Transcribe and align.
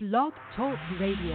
Blog 0.00 0.32
Talk 0.54 0.78
Radio. 1.00 1.34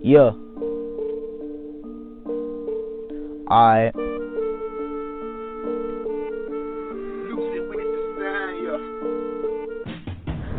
Yeah. 0.00 0.30
I 3.50 3.90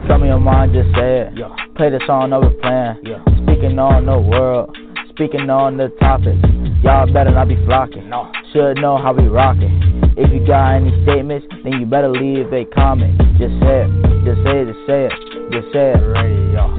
Tell 0.05 0.17
me 0.17 0.27
your 0.27 0.39
mind, 0.39 0.73
just 0.73 0.93
say 0.93 1.21
it. 1.21 1.37
Yeah. 1.37 1.55
Play 1.77 1.89
the 1.89 2.01
song 2.05 2.33
over 2.33 2.49
plan. 2.55 2.99
Yeah. 3.05 3.23
Speaking 3.23 3.79
on 3.79 4.07
the 4.07 4.19
world, 4.19 4.77
speaking 5.11 5.49
on 5.49 5.77
the 5.77 5.87
topic. 6.01 6.35
Y'all 6.83 7.09
better 7.13 7.31
not 7.31 7.47
be 7.47 7.55
flocking. 7.65 8.09
No. 8.09 8.29
Should 8.51 8.75
know 8.81 8.97
how 8.97 9.13
we 9.13 9.25
rockin'. 9.29 9.94
If 10.17 10.31
you 10.31 10.47
got 10.47 10.79
any 10.79 10.95
statements, 11.03 11.45
then 11.63 11.73
you 11.79 11.85
better 11.85 12.07
leave 12.07 12.47
a 12.53 12.63
comment. 12.71 13.19
Just 13.35 13.51
say 13.59 13.83
it, 13.83 13.91
just 14.23 14.39
say 14.47 14.63
it, 14.63 14.71
just 14.71 14.87
say 14.87 15.11
it, 15.11 15.19
just 15.51 15.67
say 15.75 15.91
it, 15.91 16.07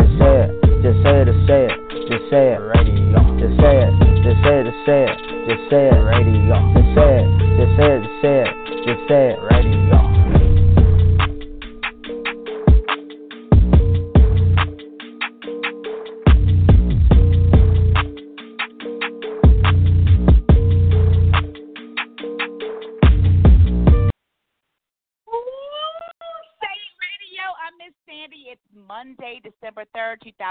just 0.01 0.17
say 0.17 0.41
it, 0.41 0.57
just 0.81 0.97
say 1.05 1.21
it, 1.21 1.37
just 1.37 2.25
say 2.33 2.57
it, 2.57 2.65
just 2.65 2.97
say 2.97 2.97
it, 2.97 3.37
just 3.37 3.61
say 3.61 3.77
it, 3.77 3.93
just 4.25 4.41
say 4.41 4.57
it, 4.57 4.67
just 4.67 4.89
say 4.89 5.05
it, 5.05 5.21
just 5.47 5.69
say 5.69 5.85
it, 5.85 6.01
just 6.01 6.89
say 6.97 7.13
it, 7.13 7.37
just 7.57 7.77
say 7.77 7.93
it, 7.93 8.01
just 8.01 8.25
say 8.25 8.41
it, 8.41 8.57
just 8.87 9.09
say 9.09 9.31
it. 9.31 9.47
Say 9.47 9.96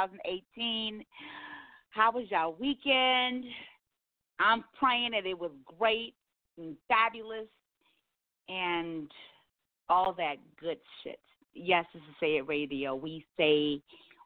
2018. 0.07 1.03
How 1.89 2.11
was 2.11 2.25
y'all 2.29 2.55
weekend? 2.59 3.45
I'm 4.39 4.63
praying 4.77 5.11
that 5.11 5.25
it 5.25 5.37
was 5.37 5.51
great 5.77 6.13
and 6.57 6.75
fabulous 6.87 7.47
and 8.49 9.09
all 9.89 10.13
that 10.17 10.35
good 10.59 10.77
shit. 11.03 11.19
Yes, 11.53 11.85
this 11.93 12.01
is 12.01 12.15
Say 12.19 12.37
It 12.37 12.47
Radio. 12.47 12.95
We 12.95 13.25
say 13.37 13.81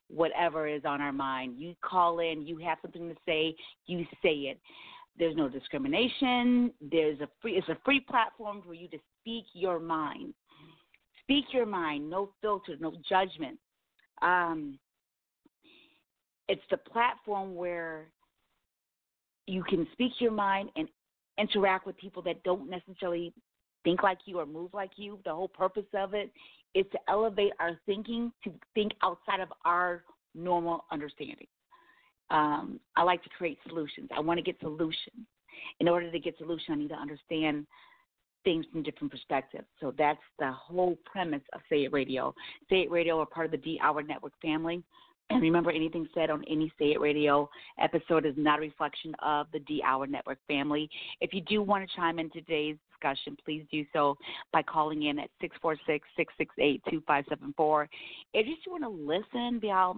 whatever 0.10 0.68
is 0.68 0.84
on 0.86 1.02
our 1.02 1.14
mind. 1.14 1.56
You 1.58 1.76
call 1.82 2.20
in, 2.20 2.46
you 2.46 2.58
have 2.58 2.80
something 2.82 3.08
to 3.08 3.16
say, 3.26 3.56
you 3.86 4.06
say 4.24 4.50
it. 4.50 4.60
There's 5.18 5.36
no 5.36 5.50
discrimination. 5.50 6.72
There's 6.82 7.20
a 7.20 7.28
free 7.42 7.58
it's 7.58 7.68
a 7.70 7.78
free 7.84 8.00
platform 8.00 8.64
for 8.66 8.74
you 8.74 8.88
to 8.88 8.98
speak 9.20 9.46
your 9.54 9.80
mind. 9.80 10.34
Speak 11.24 11.46
your 11.52 11.66
mind, 11.66 12.10
no 12.10 12.32
filter, 12.42 12.76
no 12.80 12.94
judgment. 13.08 13.60
Um, 14.22 14.80
it's 16.50 16.62
the 16.72 16.78
platform 16.78 17.56
where 17.56 18.08
you 19.46 19.64
can 19.64 19.88
speak 19.94 20.12
your 20.20 20.32
mind 20.32 20.70
and 20.76 20.90
interact 21.38 21.86
with 21.86 21.96
people 21.98 22.22
that 22.24 22.44
don't 22.44 22.70
necessarily 22.70 23.32
think 23.84 24.04
like 24.04 24.18
you 24.26 24.40
or 24.40 24.46
move 24.46 24.74
like 24.74 24.92
you. 24.98 25.20
The 25.24 25.34
whole 25.34 25.48
purpose 25.48 25.86
of 25.94 26.14
it 26.14 26.32
is 26.76 26.86
to 26.92 27.00
elevate 27.08 27.54
our 27.60 27.80
thinking 27.86 28.32
to 28.44 28.52
think 28.76 28.92
outside 29.04 29.40
of 29.40 29.50
our 29.64 30.04
normal 30.36 30.86
understanding. 30.92 31.48
Um, 32.32 32.80
I 32.96 33.04
like 33.04 33.24
to 33.24 33.30
create 33.30 33.58
solutions. 33.68 34.10
I 34.16 34.20
want 34.20 34.38
to 34.38 34.44
get 34.44 34.60
solutions. 34.60 35.26
In 35.80 35.88
order 35.88 36.12
to 36.12 36.20
get 36.20 36.38
solution, 36.38 36.74
I 36.74 36.76
need 36.76 36.90
to 36.90 36.96
understand 36.96 37.66
things 38.44 38.66
from 38.72 38.84
different 38.84 39.12
perspectives. 39.12 39.66
So 39.80 39.94
that's 39.98 40.20
the 40.40 40.52
whole 40.52 40.98
premise 41.06 41.42
of 41.54 41.62
Say 41.70 41.84
It 41.84 41.94
Radio. 41.94 42.34
Say 42.70 42.82
It 42.82 42.92
Radio 42.92 43.20
are 43.20 43.26
part 43.26 43.46
of 43.46 43.52
the 43.52 43.58
D 43.58 43.80
Hour 43.84 44.02
Network 44.04 44.34
family. 44.42 44.84
And 45.30 45.42
remember, 45.42 45.72
anything 45.72 46.08
said 46.14 46.30
on 46.30 46.44
any 46.50 46.72
Say 46.80 46.92
It 46.92 47.00
Radio 47.00 47.50
episode 47.82 48.26
is 48.26 48.36
not 48.38 48.60
a 48.60 48.62
reflection 48.62 49.16
of 49.24 49.48
the 49.54 49.60
D 49.60 49.82
Hour 49.86 50.08
Network 50.08 50.40
family. 50.48 50.90
If 51.22 51.34
you 51.34 51.40
do 51.42 51.62
want 51.62 51.88
to 51.88 51.96
chime 51.96 52.20
in 52.20 52.30
today's 52.32 52.76
discussion, 52.92 53.38
please 53.44 53.64
do 53.72 53.86
so 53.94 54.18
by 54.52 54.64
calling 54.64 55.04
in 55.04 55.20
at 55.20 55.30
646 55.42 56.08
668 56.18 56.82
2574. 56.90 57.90
If 58.34 58.48
you 58.48 58.56
just 58.56 58.68
want 58.68 58.84
to 58.84 58.90
listen, 58.90 59.60
by 59.60 59.68
all, 59.70 59.96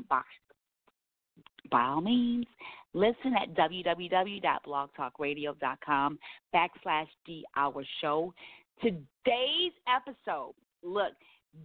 by 1.70 1.82
all 1.82 2.02
means, 2.02 2.48
listen 2.94 3.36
at 3.42 3.56
www.blogtalkradio.com 3.56 6.20
backslash 6.54 7.08
D 7.26 7.46
Hour 7.56 7.86
Show. 8.02 8.34
Today's 8.82 9.72
episode, 9.88 10.54
look, 10.84 11.14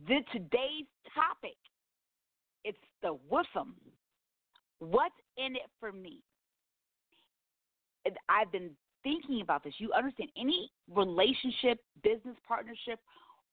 the 0.06 0.20
today's 0.32 0.86
topic, 1.14 1.56
the 3.06 3.16
WIFM. 3.30 3.72
What's 4.80 5.14
in 5.38 5.54
it 5.56 5.70
for 5.80 5.92
me? 5.92 6.22
I've 8.28 8.52
been 8.52 8.70
thinking 9.02 9.40
about 9.40 9.64
this. 9.64 9.74
You 9.78 9.92
understand 9.92 10.30
any 10.36 10.70
relationship, 10.92 11.78
business 12.02 12.36
partnership, 12.46 12.98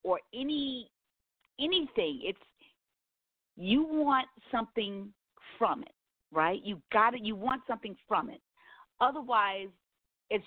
or 0.04 0.20
any 0.34 0.90
anything, 1.60 2.22
it's 2.24 2.40
you 3.56 3.84
want 3.84 4.28
something 4.52 5.14
from 5.58 5.84
it, 5.84 5.94
right? 6.32 6.60
You 6.64 6.82
got 6.92 7.14
it. 7.14 7.24
You 7.24 7.36
want 7.36 7.62
something 7.68 7.96
from 8.08 8.30
it. 8.30 8.42
Otherwise, 9.00 9.70
it's 10.30 10.44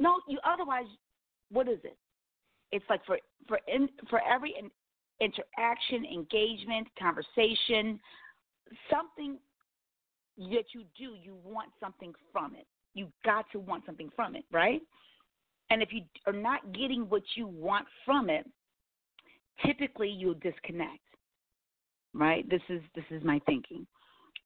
no. 0.00 0.20
You 0.28 0.38
otherwise, 0.44 0.86
what 1.50 1.68
is 1.68 1.78
it? 1.84 1.96
It's 2.72 2.84
like 2.88 3.04
for 3.06 3.18
for 3.46 3.58
in, 3.68 3.88
for 4.08 4.20
every 4.26 4.54
in, 4.58 4.70
interaction, 5.20 6.04
engagement, 6.04 6.88
conversation, 6.98 8.00
something 8.90 9.38
that 10.36 10.64
you 10.72 10.84
do, 10.98 11.14
you 11.22 11.36
want 11.44 11.70
something 11.80 12.12
from 12.32 12.54
it. 12.56 12.66
You 12.94 13.08
got 13.24 13.46
to 13.52 13.58
want 13.58 13.84
something 13.86 14.10
from 14.14 14.36
it, 14.36 14.44
right? 14.52 14.80
And 15.70 15.82
if 15.82 15.92
you 15.92 16.02
are 16.26 16.32
not 16.32 16.72
getting 16.72 17.02
what 17.08 17.22
you 17.34 17.46
want 17.46 17.86
from 18.04 18.30
it, 18.30 18.46
typically 19.64 20.08
you'll 20.08 20.34
disconnect. 20.34 21.00
Right? 22.12 22.48
This 22.48 22.62
is 22.68 22.80
this 22.94 23.04
is 23.10 23.24
my 23.24 23.40
thinking, 23.44 23.84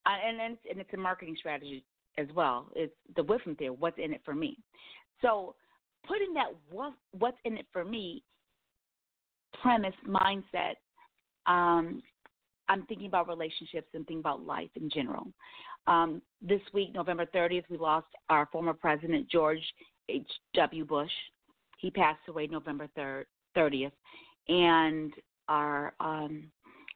uh, 0.07 0.17
and 0.27 0.53
it's, 0.53 0.63
and 0.71 0.81
it's 0.81 0.95
a 0.95 0.97
marketing 0.97 1.37
strategy 1.39 1.85
as 2.17 2.27
well. 2.35 2.71
It's 2.75 2.95
the 3.15 3.23
WIFM 3.23 3.59
there. 3.59 3.75
What's 3.75 3.99
in 3.99 4.15
it 4.15 4.23
for 4.25 4.35
me? 4.35 4.57
So 5.21 5.55
putting 6.07 6.33
that 6.33 6.47
what 6.71 6.95
what's 7.19 7.37
in 7.45 7.59
it 7.59 7.67
for 7.75 7.85
me 7.85 8.23
premise 9.63 9.95
mindset. 10.07 10.75
Um, 11.47 12.03
I'm 12.69 12.85
thinking 12.87 13.07
about 13.07 13.29
relationships 13.29 13.89
and 13.95 14.07
thinking 14.07 14.21
about 14.21 14.45
life 14.45 14.71
in 14.77 14.91
general. 14.91 15.27
Um, 15.87 16.21
this 16.43 16.61
week, 16.75 16.95
November 16.95 17.25
30th, 17.27 17.65
we 17.71 17.79
lost 17.79 18.09
our 18.29 18.47
former 18.53 18.75
president, 18.75 19.29
George 19.31 19.63
H.W. 20.09 20.85
Bush. 20.85 21.11
He 21.79 21.91
passed 21.91 22.21
away 22.29 22.47
November 22.47 22.89
3rd, 22.97 23.25
30th. 23.57 23.93
And 24.49 25.13
our, 25.49 25.95
um, 26.01 26.51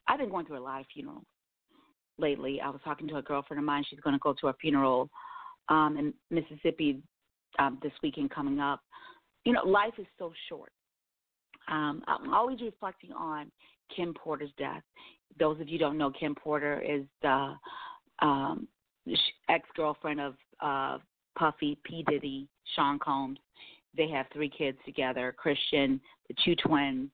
I've 0.09 0.19
been 0.19 0.29
going 0.29 0.45
through 0.45 0.59
a 0.59 0.61
lot 0.61 0.81
of 0.81 0.87
funerals 0.93 1.25
lately. 2.19 2.61
I 2.61 2.69
was 2.69 2.81
talking 2.85 3.09
to 3.09 3.17
a 3.17 3.23
girlfriend 3.23 3.59
of 3.59 3.65
mine. 3.65 3.85
She's 3.89 4.01
going 4.01 4.15
to 4.15 4.21
go 4.21 4.35
to 4.41 4.49
a 4.49 4.55
funeral 4.55 5.09
um, 5.69 5.97
in 5.99 6.15
Mississippi 6.31 7.03
um, 7.59 7.79
this 7.83 7.93
weekend 8.03 8.31
coming 8.31 8.61
up. 8.61 8.81
You 9.45 9.55
know, 9.55 9.65
life 9.65 9.95
is 9.99 10.07
so 10.19 10.33
short. 10.49 10.73
Um, 11.73 12.03
I'm 12.07 12.35
always 12.35 12.61
reflecting 12.61 13.13
on 13.13 13.51
Kim 13.97 14.13
Porter's 14.13 14.51
death. 14.59 14.83
Those 15.39 15.59
of 15.59 15.69
you 15.69 15.79
don't 15.79 15.97
know, 15.97 16.11
Kim 16.11 16.35
Porter 16.35 16.83
is 16.87 17.05
the 17.23 17.55
um, 18.21 18.69
ex 19.49 19.67
girlfriend 19.75 20.21
of 20.21 20.35
uh, 20.61 20.99
Puffy, 21.37 21.79
P. 21.85 22.05
Diddy, 22.09 22.47
Sean 22.77 22.99
Combs. 22.99 23.39
They 23.97 24.09
have 24.11 24.27
three 24.33 24.51
kids 24.51 24.77
together 24.85 25.35
Christian, 25.37 25.99
the 26.29 26.35
two 26.45 26.55
twins, 26.57 27.09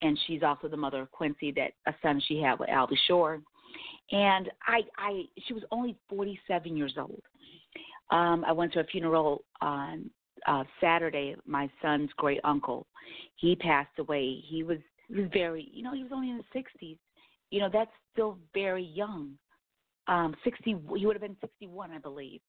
and 0.00 0.18
she's 0.26 0.42
also 0.42 0.68
the 0.68 0.76
mother 0.76 1.02
of 1.02 1.10
Quincy, 1.10 1.52
that 1.52 1.72
a 1.86 1.94
son 2.02 2.20
she 2.26 2.40
had 2.40 2.58
with 2.58 2.70
Albie 2.70 2.96
Shore. 3.06 3.40
And 4.10 4.50
I, 4.66 4.80
I, 4.96 5.24
she 5.46 5.52
was 5.52 5.64
only 5.70 5.96
47 6.08 6.76
years 6.76 6.94
old. 6.96 7.22
Um, 8.10 8.42
I 8.46 8.52
went 8.52 8.72
to 8.72 8.80
a 8.80 8.84
funeral 8.84 9.44
on 9.60 10.08
uh, 10.48 10.64
Saturday. 10.80 11.36
My 11.46 11.70
son's 11.82 12.10
great 12.16 12.40
uncle, 12.42 12.86
he 13.36 13.54
passed 13.54 13.98
away. 13.98 14.42
He 14.48 14.62
was, 14.62 14.78
he 15.08 15.14
was 15.14 15.30
very, 15.32 15.68
you 15.72 15.82
know, 15.82 15.94
he 15.94 16.02
was 16.02 16.12
only 16.12 16.30
in 16.30 16.38
the 16.38 16.58
60s. 16.58 16.96
You 17.50 17.60
know, 17.60 17.68
that's 17.72 17.90
still 18.12 18.38
very 18.54 18.84
young. 18.84 19.32
Um, 20.06 20.34
60, 20.42 20.76
he 20.96 21.06
would 21.06 21.14
have 21.14 21.22
been 21.22 21.36
61, 21.40 21.90
I 21.90 21.98
believe, 21.98 22.40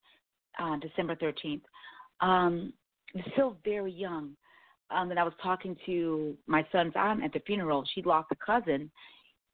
uh, 0.59 0.77
December 0.77 1.15
13th. 1.15 1.61
Um, 2.21 2.73
still 3.33 3.57
very 3.65 3.91
young. 3.91 4.31
Um, 4.91 5.11
and 5.11 5.19
I 5.19 5.23
was 5.23 5.33
talking 5.43 5.75
to 5.85 6.35
my 6.47 6.65
son's 6.71 6.93
aunt 6.95 7.23
at 7.23 7.33
the 7.33 7.41
funeral. 7.41 7.83
She 7.93 8.01
lost 8.01 8.29
a 8.31 8.35
cousin, 8.35 8.89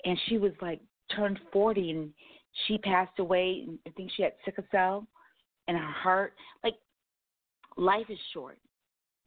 and 0.06 0.20
she 0.28 0.38
was 0.38 0.52
like 0.62 0.80
turned 1.16 1.40
40, 1.52 1.92
and 1.92 2.10
she 2.68 2.78
passed 2.78 3.20
away. 3.20 3.66
I 3.86 3.90
think 3.92 4.12
she 4.16 4.24
had 4.24 4.34
sickle 4.46 4.64
cell 4.72 5.06
in 5.68 5.76
her 5.76 5.92
heart. 5.92 6.34
Like 6.64 6.76
life 7.78 8.06
is 8.10 8.20
short. 8.34 8.58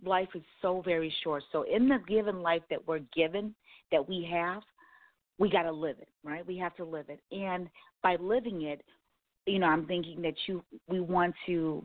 life 0.04 0.28
is 0.34 0.42
so 0.62 0.80
very 0.84 1.12
short. 1.24 1.42
So 1.52 1.62
in 1.62 1.88
the 1.88 1.98
given 2.06 2.40
life 2.40 2.62
that 2.70 2.86
we're 2.86 3.00
given, 3.14 3.54
that 3.90 4.08
we 4.08 4.28
have, 4.30 4.62
we 5.38 5.50
got 5.50 5.62
to 5.62 5.72
live 5.72 5.96
it, 6.00 6.08
right? 6.24 6.46
We 6.46 6.56
have 6.58 6.74
to 6.76 6.84
live 6.84 7.06
it, 7.08 7.20
and 7.32 7.68
by 8.02 8.16
living 8.16 8.62
it, 8.62 8.82
you 9.46 9.58
know, 9.58 9.66
I'm 9.66 9.86
thinking 9.86 10.20
that 10.22 10.34
you 10.46 10.62
we 10.88 11.00
want 11.00 11.34
to, 11.46 11.84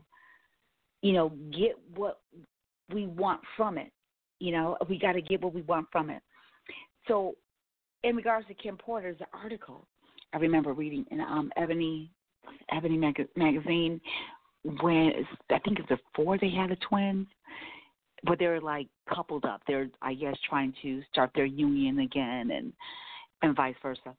you 1.02 1.12
know, 1.12 1.30
get 1.50 1.78
what 1.96 2.20
we 2.92 3.06
want 3.06 3.40
from 3.56 3.78
it. 3.78 3.90
You 4.40 4.52
know, 4.52 4.76
we 4.88 4.98
got 4.98 5.12
to 5.12 5.22
get 5.22 5.42
what 5.42 5.54
we 5.54 5.62
want 5.62 5.86
from 5.90 6.10
it. 6.10 6.22
So, 7.08 7.36
in 8.02 8.16
regards 8.16 8.46
to 8.48 8.54
Kim 8.54 8.76
Porter's 8.76 9.16
article, 9.32 9.86
I 10.32 10.38
remember 10.38 10.72
reading 10.72 11.06
in 11.10 11.20
um, 11.20 11.50
Ebony 11.56 12.10
Ebony 12.70 12.96
mag- 12.96 13.28
magazine 13.36 14.00
when 14.64 15.12
I 15.50 15.58
think 15.60 15.78
it's 15.78 15.88
before 15.88 16.38
they 16.38 16.50
had 16.50 16.70
the 16.70 16.76
twins, 16.88 17.26
but 18.24 18.38
they're 18.38 18.60
like 18.60 18.88
coupled 19.12 19.44
up. 19.44 19.62
They're 19.66 19.88
I 20.02 20.14
guess 20.14 20.36
trying 20.48 20.74
to 20.82 21.02
start 21.12 21.30
their 21.34 21.44
union 21.44 22.00
again, 22.00 22.50
and 22.50 22.72
and 23.42 23.54
vice 23.54 23.74
versa. 23.82 24.14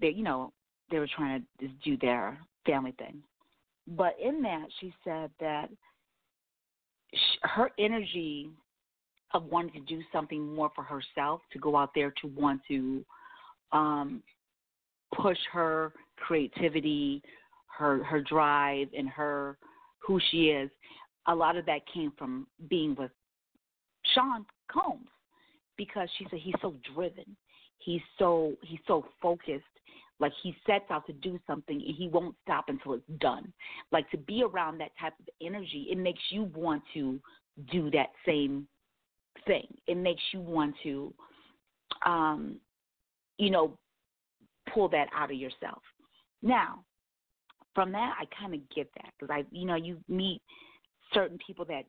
They 0.00 0.08
you 0.08 0.22
know 0.22 0.52
they 0.90 0.98
were 0.98 1.08
trying 1.14 1.44
to 1.60 1.66
just 1.66 1.80
do 1.82 1.96
their 1.98 2.38
family 2.66 2.94
thing. 2.98 3.22
But 3.86 4.16
in 4.22 4.42
that, 4.42 4.66
she 4.80 4.94
said 5.04 5.30
that 5.40 5.68
she, 7.12 7.38
her 7.42 7.70
energy 7.78 8.48
of 9.34 9.44
wanting 9.44 9.72
to 9.72 9.94
do 9.94 10.02
something 10.12 10.54
more 10.54 10.70
for 10.74 10.84
herself, 10.84 11.40
to 11.52 11.58
go 11.58 11.76
out 11.76 11.90
there 11.94 12.12
to 12.22 12.28
want 12.28 12.60
to 12.68 13.04
um, 13.72 14.22
push 15.14 15.38
her 15.52 15.92
creativity, 16.16 17.22
her 17.76 18.02
her 18.04 18.22
drive, 18.22 18.88
and 18.96 19.08
her 19.08 19.58
who 20.06 20.20
she 20.30 20.48
is. 20.48 20.70
A 21.26 21.34
lot 21.34 21.56
of 21.56 21.66
that 21.66 21.80
came 21.92 22.12
from 22.18 22.46
being 22.68 22.94
with 22.96 23.10
Sean 24.14 24.44
Combs 24.70 25.08
because 25.76 26.08
she 26.18 26.26
said 26.30 26.40
he's 26.40 26.54
so 26.60 26.74
driven, 26.94 27.36
he's 27.78 28.00
so 28.18 28.54
he's 28.62 28.80
so 28.86 29.06
focused. 29.20 29.64
Like 30.18 30.32
he 30.42 30.54
sets 30.66 30.84
out 30.90 31.06
to 31.06 31.12
do 31.14 31.38
something 31.46 31.76
and 31.76 31.96
he 31.96 32.08
won't 32.08 32.36
stop 32.42 32.66
until 32.68 32.94
it's 32.94 33.20
done. 33.20 33.52
Like 33.90 34.08
to 34.10 34.16
be 34.16 34.44
around 34.44 34.78
that 34.78 34.92
type 35.00 35.14
of 35.18 35.26
energy, 35.44 35.88
it 35.90 35.98
makes 35.98 36.20
you 36.30 36.44
want 36.54 36.82
to 36.94 37.20
do 37.70 37.90
that 37.90 38.10
same 38.26 38.68
thing. 39.46 39.66
It 39.86 39.96
makes 39.96 40.22
you 40.32 40.40
want 40.40 40.74
to, 40.84 41.12
um, 42.06 42.56
you 43.38 43.50
know, 43.50 43.76
pull 44.72 44.88
that 44.90 45.08
out 45.14 45.30
of 45.30 45.36
yourself. 45.36 45.82
Now, 46.42 46.84
from 47.74 47.92
that, 47.92 48.14
I 48.20 48.24
kind 48.38 48.54
of 48.54 48.60
get 48.74 48.90
that 48.96 49.12
because 49.18 49.32
I, 49.32 49.44
you 49.50 49.66
know, 49.66 49.76
you 49.76 49.98
meet 50.08 50.40
certain 51.12 51.38
people 51.44 51.64
that 51.66 51.84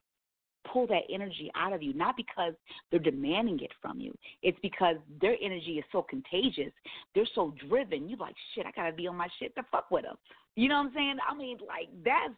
pull 0.71 0.87
that 0.87 1.03
energy 1.13 1.51
out 1.55 1.73
of 1.73 1.83
you, 1.83 1.93
not 1.93 2.15
because 2.15 2.53
they're 2.89 2.99
demanding 2.99 3.59
it 3.59 3.71
from 3.81 3.99
you. 3.99 4.13
It's 4.41 4.57
because 4.61 4.95
their 5.21 5.35
energy 5.43 5.73
is 5.73 5.85
so 5.91 6.01
contagious. 6.01 6.71
They're 7.13 7.27
so 7.35 7.53
driven. 7.67 8.07
You're 8.07 8.19
like, 8.19 8.35
shit, 8.55 8.65
I 8.65 8.71
gotta 8.71 8.93
be 8.93 9.07
on 9.07 9.17
my 9.17 9.27
shit 9.39 9.55
to 9.55 9.63
fuck 9.71 9.91
with 9.91 10.03
them. 10.03 10.15
You 10.55 10.69
know 10.69 10.75
what 10.75 10.87
I'm 10.87 10.93
saying? 10.93 11.17
I 11.29 11.35
mean, 11.35 11.57
like 11.67 11.89
that's. 12.03 12.33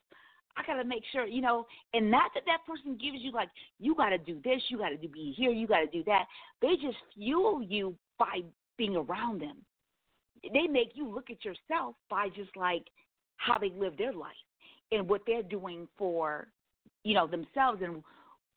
I 0.57 0.65
gotta 0.65 0.86
make 0.86 1.03
sure, 1.12 1.27
you 1.27 1.42
know, 1.42 1.65
and 1.94 2.09
not 2.09 2.31
that 2.33 2.44
that 2.45 2.59
person 2.65 2.94
gives 2.94 3.18
you 3.19 3.33
like, 3.33 3.50
you 3.77 3.94
gotta 3.94 4.18
do 4.18 4.39
this, 4.42 4.62
you 4.69 4.77
gotta 4.77 4.95
do 4.95 5.09
be 5.09 5.33
here, 5.36 5.51
you 5.51 5.68
gotta 5.68 5.88
do 5.88 6.01
that. 6.06 6.24
They 6.62 6.75
just 6.81 6.95
fuel 7.13 7.62
you 7.62 7.94
by 8.18 8.39
being 8.77 8.95
around 8.95 9.42
them. 9.42 9.57
They 10.53 10.68
make 10.68 10.92
you 10.94 11.13
look 11.13 11.30
at 11.30 11.44
yourself 11.44 11.95
by 12.09 12.30
just 12.30 12.56
like 12.56 12.86
how 13.38 13.58
they 13.58 13.72
live 13.78 13.98
their 13.98 14.14
life 14.14 14.32
and 14.92 15.08
what 15.08 15.22
they're 15.26 15.44
doing 15.44 15.88
for 15.98 16.48
you 17.04 17.14
know 17.14 17.28
themselves 17.28 17.82
and 17.84 18.04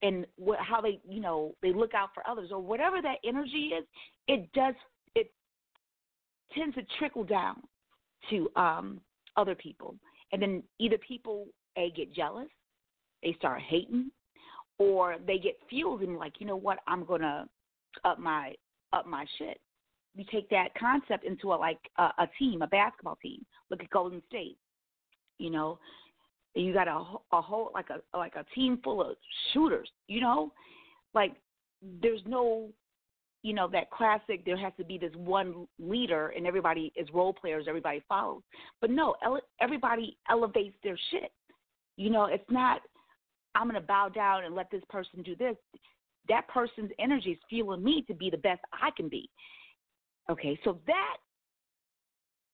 and 0.02 0.26
what, 0.36 0.58
how 0.60 0.80
they 0.80 1.00
you 1.08 1.20
know 1.20 1.54
they 1.62 1.72
look 1.72 1.94
out 1.94 2.10
for 2.14 2.22
others 2.28 2.50
or 2.52 2.60
whatever 2.60 3.02
that 3.02 3.16
energy 3.24 3.72
is 3.78 3.84
it 4.28 4.52
does 4.52 4.74
it 5.14 5.30
tends 6.56 6.74
to 6.76 6.82
trickle 6.98 7.24
down 7.24 7.56
to 8.30 8.48
um 8.56 9.00
other 9.38 9.54
people. 9.54 9.94
And 10.32 10.42
then 10.42 10.62
either 10.78 10.98
people 10.98 11.46
a 11.78 11.90
get 11.96 12.14
jealous 12.14 12.48
they 13.22 13.34
start 13.38 13.60
hating 13.60 14.10
or 14.78 15.16
they 15.26 15.38
get 15.38 15.56
fueled 15.68 16.02
and 16.02 16.16
like 16.16 16.34
you 16.38 16.46
know 16.46 16.56
what? 16.56 16.78
I'm 16.86 17.04
going 17.04 17.22
to 17.22 17.48
up 18.04 18.18
my 18.18 18.54
up 18.92 19.06
my 19.06 19.24
shit. 19.38 19.60
You 20.14 20.24
take 20.30 20.50
that 20.50 20.68
concept 20.78 21.24
into 21.24 21.52
a 21.52 21.56
like 21.56 21.78
a, 21.98 22.02
a 22.02 22.28
team 22.38 22.62
a 22.62 22.66
basketball 22.66 23.18
team. 23.22 23.44
Look 23.70 23.82
at 23.82 23.90
golden 23.90 24.22
state 24.28 24.56
you 25.38 25.50
know 25.50 25.78
you 26.54 26.72
got 26.72 26.88
a 26.88 27.04
a 27.36 27.40
whole 27.40 27.70
like 27.74 27.88
a 27.90 28.16
like 28.16 28.34
a 28.36 28.44
team 28.54 28.80
full 28.82 29.00
of 29.00 29.16
shooters, 29.52 29.88
you 30.06 30.20
know, 30.20 30.52
like 31.14 31.34
there's 32.02 32.20
no, 32.26 32.68
you 33.42 33.54
know, 33.54 33.68
that 33.68 33.90
classic. 33.90 34.44
There 34.44 34.56
has 34.56 34.72
to 34.78 34.84
be 34.84 34.98
this 34.98 35.12
one 35.14 35.66
leader, 35.78 36.32
and 36.36 36.46
everybody 36.46 36.92
is 36.96 37.08
role 37.12 37.32
players. 37.32 37.66
Everybody 37.68 38.02
follows, 38.08 38.42
but 38.80 38.90
no, 38.90 39.14
ele- 39.24 39.40
everybody 39.60 40.16
elevates 40.30 40.76
their 40.82 40.98
shit. 41.10 41.32
You 41.96 42.10
know, 42.10 42.26
it's 42.26 42.50
not. 42.50 42.82
I'm 43.54 43.66
gonna 43.66 43.80
bow 43.80 44.08
down 44.08 44.44
and 44.44 44.54
let 44.54 44.70
this 44.70 44.82
person 44.88 45.22
do 45.22 45.34
this. 45.36 45.56
That 46.28 46.46
person's 46.48 46.90
energy 46.98 47.30
is 47.30 47.38
fueling 47.48 47.82
me 47.82 48.04
to 48.06 48.14
be 48.14 48.30
the 48.30 48.36
best 48.36 48.60
I 48.72 48.90
can 48.96 49.08
be. 49.08 49.30
Okay, 50.30 50.58
so 50.62 50.78
that 50.86 51.16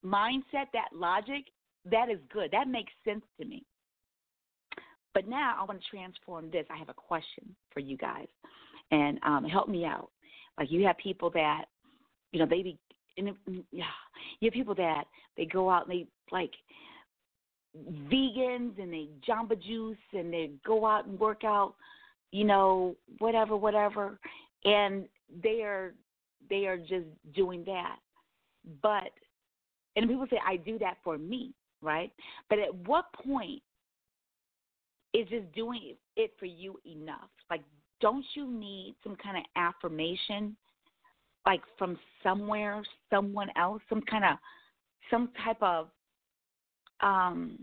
mindset, 0.04 0.66
that 0.72 0.90
logic, 0.92 1.46
that 1.90 2.10
is 2.10 2.18
good. 2.32 2.50
That 2.50 2.68
makes 2.68 2.92
sense 3.04 3.24
to 3.40 3.46
me. 3.46 3.64
But 5.12 5.28
now 5.28 5.56
I 5.60 5.64
want 5.64 5.80
to 5.80 5.88
transform 5.88 6.50
this. 6.50 6.66
I 6.70 6.76
have 6.76 6.88
a 6.88 6.94
question 6.94 7.54
for 7.72 7.80
you 7.80 7.96
guys, 7.96 8.26
and 8.90 9.18
um, 9.24 9.44
help 9.44 9.68
me 9.68 9.84
out. 9.84 10.10
Like 10.58 10.70
you 10.70 10.84
have 10.86 10.98
people 10.98 11.30
that, 11.30 11.66
you 12.32 12.40
know, 12.40 12.46
they 12.46 12.62
be, 12.62 12.78
it, 13.16 13.34
yeah, 13.70 13.84
you 14.40 14.46
have 14.46 14.54
people 14.54 14.74
that 14.74 15.04
they 15.36 15.46
go 15.46 15.70
out 15.70 15.88
and 15.88 15.92
they 15.92 16.06
like 16.32 16.50
vegans 18.10 18.80
and 18.80 18.92
they 18.92 19.08
jamba 19.28 19.60
juice 19.60 19.96
and 20.12 20.32
they 20.32 20.50
go 20.66 20.86
out 20.86 21.06
and 21.06 21.18
work 21.18 21.44
out, 21.44 21.74
you 22.32 22.44
know, 22.44 22.96
whatever, 23.18 23.56
whatever, 23.56 24.18
and 24.64 25.06
they 25.42 25.62
are 25.62 25.94
they 26.50 26.66
are 26.66 26.78
just 26.78 27.06
doing 27.34 27.64
that. 27.66 27.96
But 28.82 29.10
and 29.96 30.08
people 30.08 30.26
say 30.30 30.38
I 30.46 30.56
do 30.56 30.78
that 30.80 30.96
for 31.04 31.18
me, 31.18 31.52
right? 31.84 32.10
But 32.48 32.58
at 32.58 32.74
what 32.86 33.12
point 33.12 33.62
is 35.12 35.28
just 35.28 35.52
doing 35.52 35.94
it 36.16 36.32
for 36.38 36.46
you 36.46 36.80
enough? 36.84 37.30
Like, 37.50 37.62
don't 38.00 38.24
you 38.34 38.50
need 38.50 38.96
some 39.02 39.16
kind 39.16 39.36
of 39.36 39.44
affirmation, 39.56 40.56
like 41.46 41.60
from 41.78 41.98
somewhere, 42.22 42.82
someone 43.10 43.48
else, 43.56 43.82
some 43.88 44.02
kind 44.02 44.24
of, 44.24 44.38
some 45.10 45.30
type 45.44 45.62
of, 45.62 45.88
um, 47.00 47.58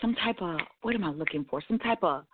some 0.00 0.14
type 0.16 0.42
of, 0.42 0.58
what 0.82 0.94
am 0.94 1.04
I 1.04 1.10
looking 1.10 1.46
for? 1.48 1.62
Some 1.66 1.78
type 1.78 2.02
of, 2.02 2.24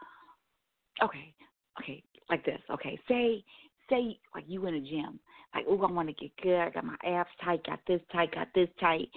okay, 1.03 1.33
okay, 1.81 2.03
like 2.29 2.45
this. 2.45 2.61
Okay, 2.73 2.99
say, 3.07 3.45
say, 3.89 4.19
like 4.35 4.45
you 4.49 4.67
in 4.67 4.75
a 4.75 4.81
gym, 4.81 5.21
like, 5.55 5.65
oh, 5.69 5.83
I 5.83 5.91
want 5.91 6.09
to 6.09 6.15
get 6.15 6.31
good. 6.43 6.59
I 6.59 6.71
got 6.71 6.85
my 6.85 6.97
abs 7.05 7.31
tight, 7.45 7.65
got 7.67 7.81
this 7.87 8.01
tight, 8.13 8.35
got 8.35 8.49
this 8.55 8.69
tight. 8.79 9.09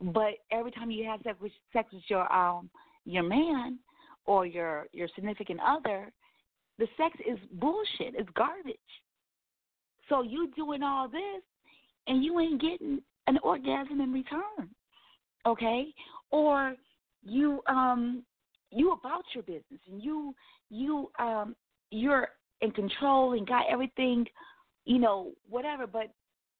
But 0.00 0.34
every 0.50 0.70
time 0.70 0.90
you 0.90 1.04
have 1.06 1.20
sex 1.22 1.36
with, 1.40 1.52
sex 1.72 1.92
with 1.92 2.02
your 2.08 2.30
um 2.32 2.70
your 3.04 3.22
man, 3.22 3.78
or 4.26 4.46
your 4.46 4.86
your 4.92 5.08
significant 5.14 5.60
other, 5.66 6.12
the 6.78 6.86
sex 6.96 7.16
is 7.28 7.38
bullshit. 7.52 8.14
It's 8.14 8.30
garbage. 8.34 8.76
So 10.08 10.22
you 10.22 10.50
doing 10.56 10.82
all 10.82 11.08
this 11.08 11.42
and 12.06 12.24
you 12.24 12.38
ain't 12.40 12.60
getting 12.60 13.00
an 13.26 13.38
orgasm 13.42 14.00
in 14.00 14.12
return. 14.12 14.68
Okay? 15.46 15.86
Or 16.30 16.74
you 17.22 17.60
um 17.66 18.22
you 18.70 18.92
about 18.92 19.24
your 19.34 19.42
business 19.44 19.80
and 19.90 20.02
you 20.02 20.34
you 20.70 21.10
um 21.18 21.54
you're 21.90 22.28
in 22.62 22.70
control 22.70 23.32
and 23.32 23.46
got 23.46 23.64
everything, 23.70 24.24
you 24.84 24.98
know, 24.98 25.32
whatever, 25.48 25.86
but 25.86 26.12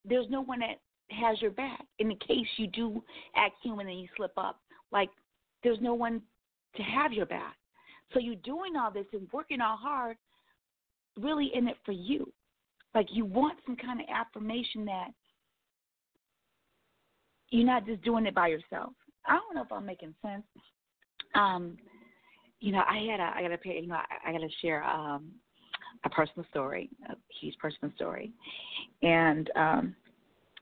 there's 0.05 0.27
no 0.31 0.41
one 0.41 0.61
that 0.61 0.81
has 1.11 1.41
your 1.41 1.51
back 1.51 1.85
in 1.99 2.09
the 2.09 2.17
case 2.27 2.47
you 2.57 2.67
do 2.69 3.03
act 3.37 3.55
human 3.63 3.89
and 3.89 4.01
you 4.01 4.09
slip 4.17 4.33
up. 4.37 4.61
Like 4.91 5.11
there's 5.63 5.81
no 5.81 5.95
one 5.95 6.23
to 6.77 6.83
have 6.83 7.13
your 7.13 7.27
back. 7.27 7.57
So 8.13 8.19
you're 8.19 8.35
doing 8.37 8.77
all 8.77 8.91
this 8.91 9.07
and 9.13 9.27
working 9.33 9.61
all 9.61 9.77
hard, 9.77 10.17
really 11.19 11.51
in 11.55 11.69
it 11.69 11.77
for 11.85 11.93
you. 11.93 12.31
Like 12.95 13.07
you 13.11 13.25
want 13.25 13.59
some 13.65 13.77
kind 13.77 14.01
of 14.01 14.07
affirmation 14.15 14.85
that 14.87 15.09
you're 17.51 17.67
not 17.67 17.87
just 17.87 18.03
doing 18.03 18.27
it 18.27 18.35
by 18.35 18.49
yourself. 18.49 18.93
I 19.27 19.37
don't 19.37 19.55
know 19.55 19.63
if 19.63 19.73
I'm 19.73 19.87
making 19.87 20.15
sense. 20.23 20.45
Um, 21.35 21.77
you 22.61 22.73
know, 22.73 22.83
I 22.89 23.07
had 23.11 23.21
a, 23.21 23.33
I 23.35 23.43
got 23.49 23.63
to, 23.63 23.69
you 23.69 23.87
know, 23.87 23.95
I, 23.95 24.31
I 24.31 24.33
got 24.33 24.39
to 24.39 24.49
share 24.61 24.85
um, 24.85 25.31
a 26.05 26.11
personal 26.11 26.47
story, 26.51 26.91
a 27.09 27.15
huge 27.41 27.57
personal 27.59 27.93
story, 27.95 28.33
and 29.03 29.51
um, 29.57 29.95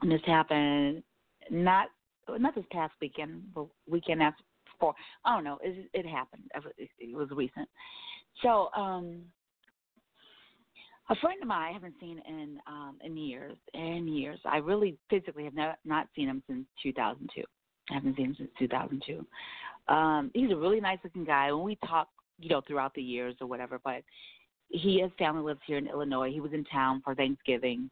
this 0.03 0.21
happened 0.27 1.03
not 1.51 1.89
not 2.29 2.55
this 2.55 2.65
past 2.71 2.93
weekend, 3.01 3.43
but 3.55 3.67
weekend 3.89 4.23
after 4.23 4.45
for 4.79 4.95
I 5.25 5.35
don't 5.35 5.45
know. 5.45 5.59
It, 5.63 5.89
it 5.93 6.07
happened. 6.07 6.43
It, 6.79 6.91
it 6.99 7.15
was 7.15 7.29
recent. 7.31 7.69
So 8.43 8.71
um, 8.77 9.23
a 11.11 11.17
friend 11.17 11.41
of 11.43 11.49
mine 11.49 11.71
I 11.71 11.73
haven't 11.73 11.95
seen 12.01 12.21
in 12.27 12.59
um 12.67 12.97
in 13.05 13.17
years 13.17 13.57
in 13.75 14.09
years. 14.09 14.41
I 14.45 14.57
really 14.57 14.97
physically 15.11 15.45
have 15.45 15.55
not 15.55 15.79
not 15.85 16.09
seen 16.17 16.29
him 16.29 16.43
since 16.49 16.65
2002. 16.83 17.43
I 17.91 17.95
haven't 17.95 18.17
seen 18.17 18.27
him 18.27 18.37
since 18.39 18.51
2002. 18.59 19.27
Um, 19.93 20.31
he's 20.35 20.53
a 20.53 20.57
really 20.57 20.81
nice 20.81 20.99
looking 21.03 21.25
guy. 21.25 21.53
When 21.53 21.65
we 21.65 21.77
talk, 21.87 22.09
you 22.39 22.49
know, 22.49 22.63
throughout 22.67 22.95
the 22.95 23.03
years 23.03 23.35
or 23.41 23.49
whatever, 23.49 23.81
but 23.83 24.03
he 24.71 25.01
his 25.01 25.11
family 25.19 25.43
lives 25.43 25.61
here 25.67 25.79
in 25.79 25.89
Illinois. 25.89 26.31
He 26.31 26.41
was 26.41 26.53
in 26.53 26.65
town 26.65 27.03
for 27.05 27.15
Thanksgiving, 27.15 27.91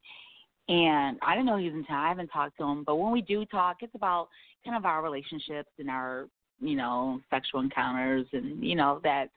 and 0.69 1.19
I 1.23 1.35
didn't 1.35 1.47
know 1.47 1.57
he 1.57 1.67
was 1.67 1.75
in 1.75 1.85
town. 1.85 2.05
I 2.05 2.09
haven't 2.09 2.29
talked 2.29 2.57
to 2.59 2.65
him, 2.65 2.85
but 2.85 2.97
when 2.97 3.13
we 3.13 3.21
do 3.23 3.45
talk, 3.45 3.79
it's 3.81 3.95
about 3.95 4.29
kind 4.65 4.77
of 4.77 4.85
our 4.85 5.03
relationships 5.03 5.71
and 5.79 5.91
our 5.91 6.29
you 6.61 6.77
know 6.77 7.21
sexual 7.31 7.61
encounters 7.61 8.27
and 8.33 8.63
you 8.65 8.77
know 8.77 9.01
that 9.03 9.29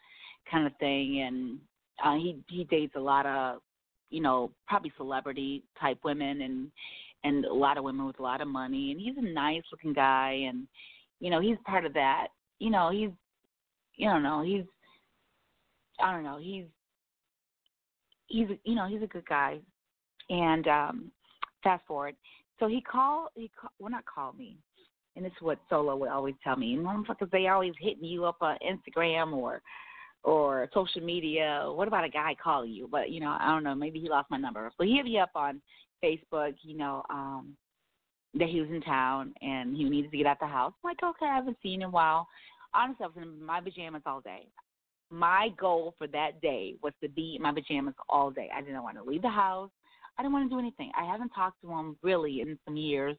kind 0.49 0.67
of 0.67 0.73
thing. 0.77 1.21
And 1.21 1.59
uh, 2.03 2.15
he 2.15 2.37
he 2.49 2.63
dates 2.65 2.93
a 2.95 2.99
lot 2.99 3.25
of 3.25 3.61
you 4.09 4.21
know 4.21 4.51
probably 4.67 4.91
celebrity 4.97 5.63
type 5.79 5.99
women 6.03 6.41
and 6.41 6.71
and 7.23 7.45
a 7.45 7.53
lot 7.53 7.77
of 7.77 7.83
women 7.83 8.05
with 8.05 8.19
a 8.19 8.23
lot 8.23 8.41
of 8.41 8.47
money. 8.47 8.91
And 8.91 8.99
he's 8.99 9.17
a 9.17 9.21
nice 9.21 9.63
looking 9.71 9.93
guy, 9.93 10.45
and 10.47 10.67
you 11.19 11.29
know 11.29 11.39
he's 11.39 11.57
part 11.65 11.85
of 11.85 11.93
that. 11.93 12.27
You 12.59 12.69
know 12.69 12.91
he's 12.91 13.09
you 13.95 14.09
don't 14.09 14.23
know 14.23 14.43
he's 14.43 14.65
I 16.03 16.11
don't 16.11 16.23
know 16.23 16.39
he's 16.41 16.65
he's 18.31 18.47
you 18.63 18.75
know 18.75 18.87
he's 18.87 19.03
a 19.03 19.07
good 19.07 19.25
guy. 19.27 19.59
And 20.29 20.67
um 20.67 21.11
fast 21.63 21.83
forward. 21.87 22.15
So 22.59 22.67
he 22.67 22.81
called 22.81 23.29
he 23.35 23.51
call, 23.59 23.71
well 23.79 23.91
not 23.91 24.05
called 24.05 24.37
me. 24.37 24.57
And 25.15 25.25
this 25.25 25.31
is 25.33 25.41
what 25.41 25.59
solo 25.69 25.95
would 25.97 26.09
always 26.09 26.35
tell 26.43 26.55
me 26.55 26.75
motherfuckers 26.77 27.31
they 27.31 27.47
always 27.47 27.73
hitting 27.79 28.05
you 28.05 28.25
up 28.25 28.37
on 28.41 28.57
instagram 28.65 29.33
or 29.33 29.61
or 30.23 30.69
social 30.73 31.01
media. 31.01 31.63
What 31.65 31.87
about 31.87 32.05
a 32.05 32.09
guy 32.09 32.35
calling 32.41 32.71
you? 32.71 32.87
But 32.89 33.11
you 33.11 33.19
know 33.19 33.35
i 33.39 33.47
don't 33.47 33.63
know 33.63 33.75
maybe 33.75 33.99
he 33.99 34.09
lost 34.09 34.31
my 34.31 34.37
number. 34.37 34.71
But 34.77 34.87
he 34.87 34.95
hit 34.95 35.05
me 35.05 35.19
up 35.19 35.31
on 35.35 35.61
facebook 36.03 36.55
you 36.61 36.77
know 36.77 37.03
um 37.09 37.55
that 38.33 38.47
he 38.47 38.61
was 38.61 38.69
in 38.69 38.81
town 38.81 39.33
and 39.41 39.75
he 39.75 39.83
needed 39.83 40.09
to 40.09 40.17
get 40.17 40.25
out 40.25 40.39
the 40.39 40.47
house. 40.47 40.73
I'm 40.83 40.89
like 40.89 41.03
okay 41.03 41.25
i 41.25 41.35
haven't 41.35 41.57
seen 41.61 41.81
him 41.81 41.81
in 41.81 41.87
a 41.87 41.91
while. 41.91 42.27
Honestly 42.73 43.03
i 43.03 43.07
was 43.07 43.17
in 43.17 43.43
my 43.43 43.59
pajamas 43.59 44.03
all 44.05 44.21
day 44.21 44.47
my 45.11 45.49
goal 45.59 45.93
for 45.97 46.07
that 46.07 46.41
day 46.41 46.75
was 46.81 46.93
to 47.01 47.09
be 47.09 47.35
in 47.35 47.41
my 47.41 47.51
pajamas 47.51 47.93
all 48.09 48.31
day. 48.31 48.49
I 48.55 48.61
didn't 48.61 48.81
want 48.81 48.97
to 48.97 49.03
leave 49.03 49.21
the 49.21 49.29
house. 49.29 49.69
I 50.17 50.23
didn't 50.23 50.33
want 50.33 50.49
to 50.49 50.55
do 50.55 50.59
anything. 50.59 50.91
I 50.97 51.05
haven't 51.05 51.29
talked 51.29 51.61
to 51.61 51.69
him 51.69 51.97
really 52.01 52.41
in 52.41 52.57
some 52.65 52.77
years. 52.77 53.17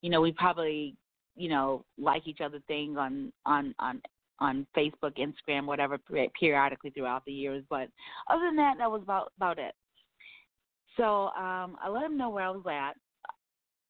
You 0.00 0.10
know, 0.10 0.20
we 0.20 0.32
probably, 0.32 0.96
you 1.36 1.48
know, 1.48 1.84
like 1.98 2.26
each 2.26 2.40
other 2.40 2.60
thing 2.66 2.96
on 2.96 3.32
on 3.44 3.74
on 3.78 4.00
on 4.38 4.66
Facebook, 4.76 5.16
Instagram, 5.18 5.64
whatever, 5.66 5.98
periodically 6.38 6.90
throughout 6.90 7.24
the 7.24 7.32
years. 7.32 7.64
But 7.68 7.88
other 8.28 8.44
than 8.46 8.56
that, 8.56 8.76
that 8.78 8.90
was 8.90 9.02
about 9.02 9.32
about 9.36 9.58
it. 9.58 9.74
So 10.96 11.26
um 11.38 11.76
I 11.82 11.88
let 11.90 12.04
him 12.04 12.16
know 12.16 12.30
where 12.30 12.44
I 12.44 12.50
was 12.50 12.64
at, 12.70 12.96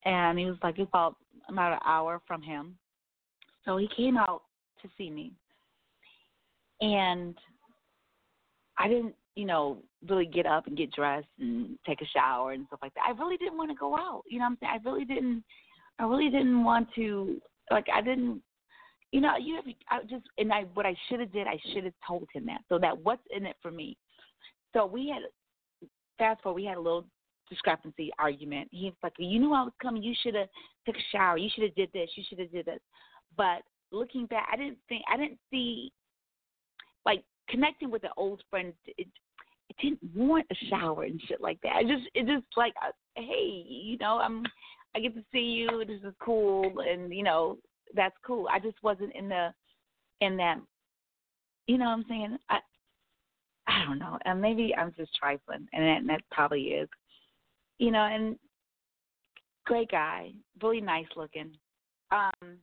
and 0.04 0.38
he 0.38 0.46
was 0.46 0.58
like 0.62 0.78
about 0.78 1.16
about 1.48 1.74
an 1.74 1.80
hour 1.84 2.20
from 2.26 2.42
him. 2.42 2.76
So 3.64 3.76
he 3.76 3.88
came 3.96 4.16
out 4.16 4.42
to 4.82 4.88
see 4.96 5.10
me 5.10 5.32
and 6.80 7.34
I 8.78 8.88
didn't, 8.88 9.14
you 9.34 9.46
know, 9.46 9.78
really 10.08 10.26
get 10.26 10.46
up 10.46 10.66
and 10.66 10.76
get 10.76 10.92
dressed 10.92 11.26
and 11.38 11.78
take 11.86 12.00
a 12.02 12.06
shower 12.06 12.52
and 12.52 12.66
stuff 12.66 12.80
like 12.82 12.94
that. 12.94 13.04
I 13.08 13.18
really 13.18 13.36
didn't 13.36 13.58
want 13.58 13.70
to 13.70 13.76
go 13.76 13.96
out. 13.96 14.22
You 14.28 14.38
know 14.38 14.44
what 14.44 14.50
I'm 14.50 14.58
saying? 14.60 14.72
I 14.74 14.88
really 14.88 15.04
didn't. 15.04 15.44
I 15.98 16.04
really 16.04 16.30
didn't 16.30 16.64
want 16.64 16.88
to. 16.96 17.40
Like 17.70 17.86
I 17.92 18.00
didn't. 18.00 18.42
You 19.12 19.20
know, 19.20 19.36
you 19.40 19.56
have. 19.56 19.64
I 19.90 20.02
just 20.02 20.24
and 20.38 20.52
I 20.52 20.62
what 20.74 20.86
I 20.86 20.94
should 21.08 21.20
have 21.20 21.32
did. 21.32 21.46
I 21.46 21.58
should 21.72 21.84
have 21.84 21.94
told 22.06 22.28
him 22.32 22.46
that. 22.46 22.60
So 22.68 22.78
that 22.78 22.96
what's 23.02 23.22
in 23.30 23.46
it 23.46 23.56
for 23.62 23.70
me. 23.70 23.96
So 24.74 24.84
we 24.84 25.08
had 25.08 25.22
fast 26.18 26.42
forward. 26.42 26.56
We 26.56 26.66
had 26.66 26.76
a 26.76 26.80
little 26.80 27.06
discrepancy 27.48 28.10
argument. 28.18 28.68
He 28.72 28.86
was 28.86 28.94
like, 29.02 29.14
"You 29.18 29.38
knew 29.38 29.54
I 29.54 29.62
was 29.62 29.72
coming. 29.80 30.02
You 30.02 30.14
should 30.22 30.34
have 30.34 30.48
took 30.84 30.96
a 30.96 31.06
shower. 31.12 31.38
You 31.38 31.48
should 31.54 31.64
have 31.64 31.74
did 31.74 31.90
this. 31.92 32.10
You 32.16 32.24
should 32.28 32.40
have 32.40 32.52
did 32.52 32.66
this." 32.66 32.80
But 33.36 33.62
looking 33.92 34.26
back, 34.26 34.48
I 34.52 34.56
didn't 34.56 34.78
think 34.88 35.02
I 35.10 35.16
didn't 35.16 35.38
see 35.50 35.92
like 37.06 37.22
connecting 37.48 37.90
with 37.90 38.04
an 38.04 38.10
old 38.18 38.42
friend. 38.50 38.74
It, 38.98 39.06
it 39.68 39.76
didn't 39.80 40.00
want 40.14 40.46
a 40.50 40.54
shower 40.68 41.04
and 41.04 41.20
shit 41.26 41.40
like 41.40 41.58
that. 41.62 41.76
I 41.76 41.82
just 41.82 42.04
it 42.14 42.26
just 42.26 42.44
like 42.56 42.74
uh, 42.86 42.92
hey, 43.14 43.64
you 43.66 43.96
know, 43.98 44.18
I'm 44.18 44.44
I 44.94 45.00
get 45.00 45.14
to 45.14 45.24
see 45.32 45.38
you. 45.38 45.84
This 45.86 46.02
is 46.02 46.14
cool, 46.20 46.72
and 46.80 47.14
you 47.14 47.22
know 47.22 47.58
that's 47.94 48.16
cool. 48.26 48.48
I 48.52 48.58
just 48.58 48.76
wasn't 48.82 49.14
in 49.14 49.28
the 49.28 49.52
in 50.20 50.36
that. 50.36 50.58
You 51.66 51.78
know 51.78 51.86
what 51.86 51.92
I'm 51.92 52.04
saying? 52.08 52.36
I 52.50 52.58
I 53.66 53.84
don't 53.84 53.98
know, 53.98 54.18
and 54.24 54.40
maybe 54.40 54.74
I'm 54.76 54.92
just 54.96 55.14
trifling, 55.16 55.66
and 55.72 55.82
that, 55.84 55.96
and 55.98 56.08
that 56.08 56.22
probably 56.30 56.62
is. 56.62 56.88
You 57.78 57.90
know, 57.90 58.04
and 58.04 58.36
great 59.66 59.90
guy, 59.90 60.30
really 60.62 60.80
nice 60.80 61.06
looking. 61.16 61.50
Um, 62.10 62.58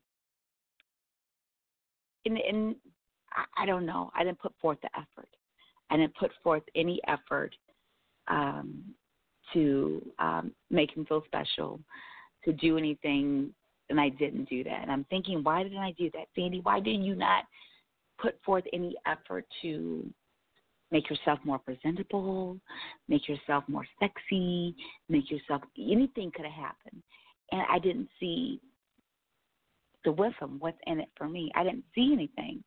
and 2.26 2.38
and 2.38 2.76
I, 3.34 3.64
I 3.64 3.66
don't 3.66 3.86
know. 3.86 4.12
I 4.16 4.24
didn't 4.24 4.40
put 4.40 4.54
forth 4.62 4.78
the 4.82 4.90
effort. 4.96 5.30
I 5.90 5.98
didn't 5.98 6.16
put 6.16 6.32
forth 6.44 6.64
any 6.76 7.00
effort 7.08 7.56
um, 8.28 8.84
to 9.54 10.02
um, 10.20 10.52
make 10.70 10.96
him 10.96 11.06
feel 11.06 11.24
special, 11.26 11.80
to 12.46 12.54
do 12.54 12.78
anything, 12.78 13.54
and 13.90 14.00
I 14.00 14.10
didn't 14.10 14.50
do 14.50 14.64
that. 14.64 14.80
And 14.82 14.92
I'm 14.92 15.06
thinking, 15.10 15.44
why 15.44 15.64
didn't 15.64 15.78
I 15.78 15.92
do 15.92 16.10
that, 16.14 16.28
Sandy? 16.36 16.62
Why 16.62 16.80
did 16.80 17.04
you 17.04 17.16
not 17.16 17.44
put 18.20 18.40
forth 18.46 18.64
any 18.74 18.96
effort 19.06 19.46
to 19.62 20.10
make 20.92 21.10
yourself 21.10 21.40
more 21.44 21.60
presentable, 21.60 22.58
make 23.08 23.28
yourself 23.28 23.64
more 23.68 23.86
sexy, 24.00 24.76
make 25.10 25.30
yourself 25.30 25.62
anything 25.78 26.32
could 26.34 26.46
have 26.46 26.54
happened. 26.54 27.02
And 27.52 27.62
I 27.70 27.80
didn't 27.80 28.10
see 28.20 28.62
the 30.06 30.12
wisdom, 30.12 30.58
what's 30.60 30.78
in 30.86 31.00
it 31.00 31.10
for 31.18 31.28
me. 31.28 31.52
I 31.56 31.64
didn't 31.64 31.86
see 31.96 32.12
anything 32.14 32.64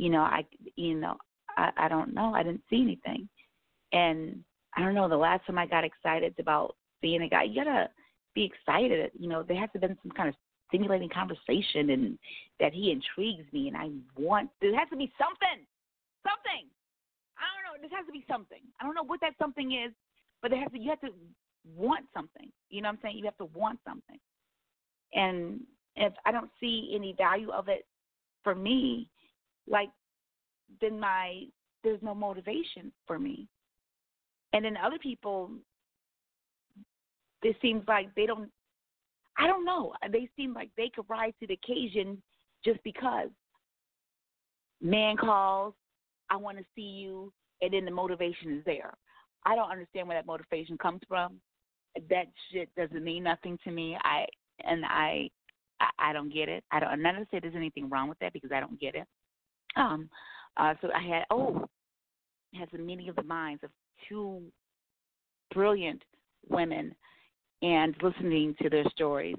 you 0.00 0.08
know, 0.08 0.22
I 0.22 0.46
you 0.76 0.94
know, 0.94 1.16
I, 1.58 1.70
I 1.76 1.88
don't 1.88 2.14
know. 2.14 2.32
I 2.32 2.42
didn't 2.42 2.62
see 2.70 2.80
anything. 2.80 3.28
And 3.92 4.42
I 4.74 4.80
don't 4.80 4.94
know, 4.94 5.10
the 5.10 5.16
last 5.16 5.46
time 5.46 5.58
I 5.58 5.66
got 5.66 5.84
excited 5.84 6.34
about 6.38 6.76
being 7.02 7.20
a 7.20 7.28
guy, 7.28 7.42
you 7.42 7.62
gotta 7.62 7.90
be 8.34 8.44
excited. 8.44 9.10
You 9.18 9.28
know, 9.28 9.42
there 9.42 9.60
has 9.60 9.68
to 9.74 9.78
been 9.78 9.98
some 10.02 10.12
kind 10.12 10.30
of 10.30 10.34
stimulating 10.68 11.10
conversation 11.10 11.90
and 11.90 12.18
that 12.60 12.72
he 12.72 12.92
intrigues 12.92 13.44
me 13.52 13.68
and 13.68 13.76
I 13.76 13.90
want 14.18 14.48
there 14.62 14.78
has 14.78 14.88
to 14.88 14.96
be 14.96 15.12
something. 15.18 15.66
Something. 16.24 16.64
I 17.36 17.44
don't 17.52 17.64
know, 17.68 17.88
there 17.88 17.98
has 17.98 18.06
to 18.06 18.12
be 18.12 18.24
something. 18.26 18.62
I 18.80 18.84
don't 18.84 18.94
know 18.94 19.04
what 19.04 19.20
that 19.20 19.34
something 19.38 19.72
is, 19.72 19.92
but 20.40 20.50
there 20.50 20.60
has 20.60 20.72
to 20.72 20.78
you 20.78 20.88
have 20.88 21.00
to 21.02 21.12
want 21.76 22.06
something. 22.14 22.50
You 22.70 22.80
know 22.80 22.88
what 22.88 22.94
I'm 22.94 22.98
saying? 23.02 23.18
You 23.18 23.26
have 23.26 23.36
to 23.36 23.50
want 23.54 23.80
something. 23.86 24.18
And 25.12 25.60
if 25.94 26.14
I 26.24 26.32
don't 26.32 26.50
see 26.58 26.92
any 26.94 27.14
value 27.18 27.50
of 27.50 27.68
it 27.68 27.84
for 28.42 28.54
me, 28.54 29.10
like 29.70 29.88
then 30.80 31.00
my 31.00 31.44
there's 31.82 32.02
no 32.02 32.14
motivation 32.14 32.92
for 33.06 33.18
me. 33.18 33.48
And 34.52 34.64
then 34.64 34.76
other 34.76 34.98
people 34.98 35.50
it 37.42 37.56
seems 37.62 37.82
like 37.88 38.14
they 38.14 38.26
don't 38.26 38.50
I 39.38 39.46
don't 39.46 39.64
know. 39.64 39.94
They 40.12 40.28
seem 40.36 40.52
like 40.52 40.70
they 40.76 40.90
could 40.94 41.06
rise 41.08 41.32
to 41.40 41.46
the 41.46 41.54
occasion 41.54 42.20
just 42.64 42.82
because. 42.84 43.28
Man 44.82 45.16
calls, 45.16 45.74
I 46.30 46.36
want 46.36 46.56
to 46.56 46.64
see 46.74 46.80
you, 46.80 47.32
and 47.60 47.72
then 47.72 47.84
the 47.84 47.90
motivation 47.90 48.56
is 48.56 48.64
there. 48.64 48.94
I 49.44 49.54
don't 49.54 49.70
understand 49.70 50.08
where 50.08 50.16
that 50.16 50.26
motivation 50.26 50.78
comes 50.78 51.00
from. 51.08 51.40
That 52.08 52.26
shit 52.50 52.68
doesn't 52.76 53.04
mean 53.04 53.22
nothing 53.24 53.58
to 53.64 53.70
me. 53.70 53.96
I 54.02 54.26
and 54.64 54.84
I 54.84 55.28
I, 55.80 55.88
I 55.98 56.12
don't 56.12 56.32
get 56.32 56.48
it. 56.48 56.64
I 56.70 56.80
don't. 56.80 56.90
I'm 56.90 57.02
not 57.02 57.12
to 57.12 57.26
say 57.30 57.40
there's 57.40 57.54
anything 57.54 57.88
wrong 57.88 58.08
with 58.08 58.18
that 58.20 58.32
because 58.32 58.52
I 58.52 58.60
don't 58.60 58.78
get 58.80 58.94
it. 58.94 59.06
Um, 59.76 60.08
uh, 60.56 60.74
so 60.80 60.88
I 60.94 61.02
had 61.02 61.24
oh, 61.30 61.66
has 62.54 62.68
the 62.72 62.78
meeting 62.78 63.08
of 63.08 63.16
the 63.16 63.22
minds 63.22 63.62
of 63.62 63.70
two 64.08 64.42
brilliant 65.52 66.02
women, 66.48 66.94
and 67.62 67.94
listening 68.02 68.54
to 68.62 68.70
their 68.70 68.88
stories. 68.90 69.36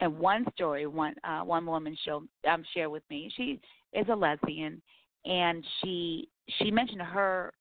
And 0.00 0.18
one 0.18 0.46
story, 0.54 0.86
one 0.86 1.14
uh, 1.24 1.40
one 1.40 1.66
woman 1.66 1.96
showed 2.04 2.26
um, 2.48 2.64
shared 2.74 2.90
with 2.90 3.02
me. 3.10 3.32
She 3.36 3.60
is 3.92 4.06
a 4.10 4.14
lesbian, 4.14 4.80
and 5.24 5.64
she 5.80 6.28
she 6.58 6.70
mentioned 6.70 7.02
her 7.02 7.52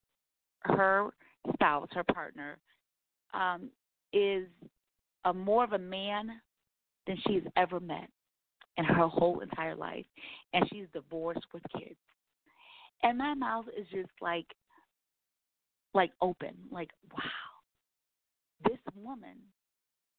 her 0.62 1.10
spouse, 1.54 1.88
her 1.94 2.04
partner, 2.04 2.58
um, 3.34 3.70
is 4.14 4.46
a 5.26 5.34
more 5.34 5.64
of 5.64 5.74
a 5.74 5.78
man 5.78 6.32
than 7.08 7.18
she's 7.28 7.44
ever 7.56 7.80
met 7.80 8.10
in 8.80 8.86
her 8.86 9.08
whole 9.08 9.42
entire 9.42 9.76
life, 9.76 10.06
and 10.54 10.66
she's 10.72 10.86
divorced 10.94 11.46
with 11.54 11.62
kids. 11.78 12.00
And 13.04 13.18
my 13.18 13.34
mouth 13.34 13.66
is 13.78 13.86
just 13.92 14.10
like, 14.22 14.46
like 15.94 16.12
open, 16.22 16.56
like 16.72 16.90
wow, 17.14 17.20
this 18.64 18.80
woman 18.96 19.38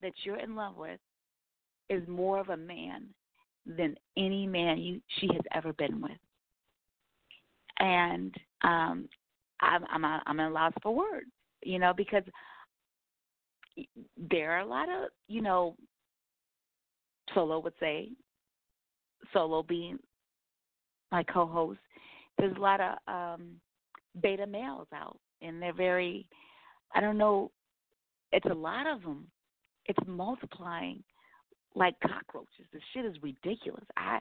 that 0.03 0.13
you're 0.23 0.39
in 0.39 0.55
love 0.55 0.77
with 0.77 1.01
is 1.89 2.07
more 2.07 2.39
of 2.39 2.51
a 2.51 2.57
man 2.57 3.07
than 3.67 3.97
any 4.17 4.47
man 4.47 4.79
you 4.79 5.01
she 5.19 5.29
has 5.29 5.43
ever 5.55 5.73
been 5.73 6.01
with. 6.01 6.13
And 7.79 8.35
um, 8.63 9.09
I'm 9.61 9.85
I'm 9.91 10.05
I'm 10.05 10.41
at 10.41 10.51
a 10.51 10.53
loss 10.53 10.73
for 10.83 10.95
words. 10.95 11.31
You 11.63 11.79
know, 11.79 11.93
because 11.95 12.23
there 14.31 14.53
are 14.53 14.61
a 14.61 14.67
lot 14.67 14.89
of, 14.89 15.11
you 15.29 15.43
know, 15.43 15.77
solo 17.35 17.59
would 17.61 17.75
say, 17.79 18.09
solo 19.33 19.63
being 19.63 19.99
my 21.13 21.23
co-host. 21.25 21.81
There's 22.39 22.57
a 22.57 22.61
lot 22.61 22.81
of 22.81 22.97
um 23.09 23.57
beta 24.23 24.47
males 24.47 24.89
out, 24.95 25.19
and 25.43 25.61
they're 25.61 25.73
very. 25.73 26.27
I 26.95 27.01
don't 27.01 27.19
know. 27.19 27.51
It's 28.33 28.47
a 28.47 28.55
lot 28.55 28.87
of 28.87 29.03
them. 29.03 29.27
It's 29.87 29.99
multiplying 30.07 31.03
like 31.75 31.95
cockroaches. 32.01 32.67
The 32.73 32.81
shit 32.93 33.05
is 33.05 33.17
ridiculous. 33.23 33.85
I, 33.97 34.19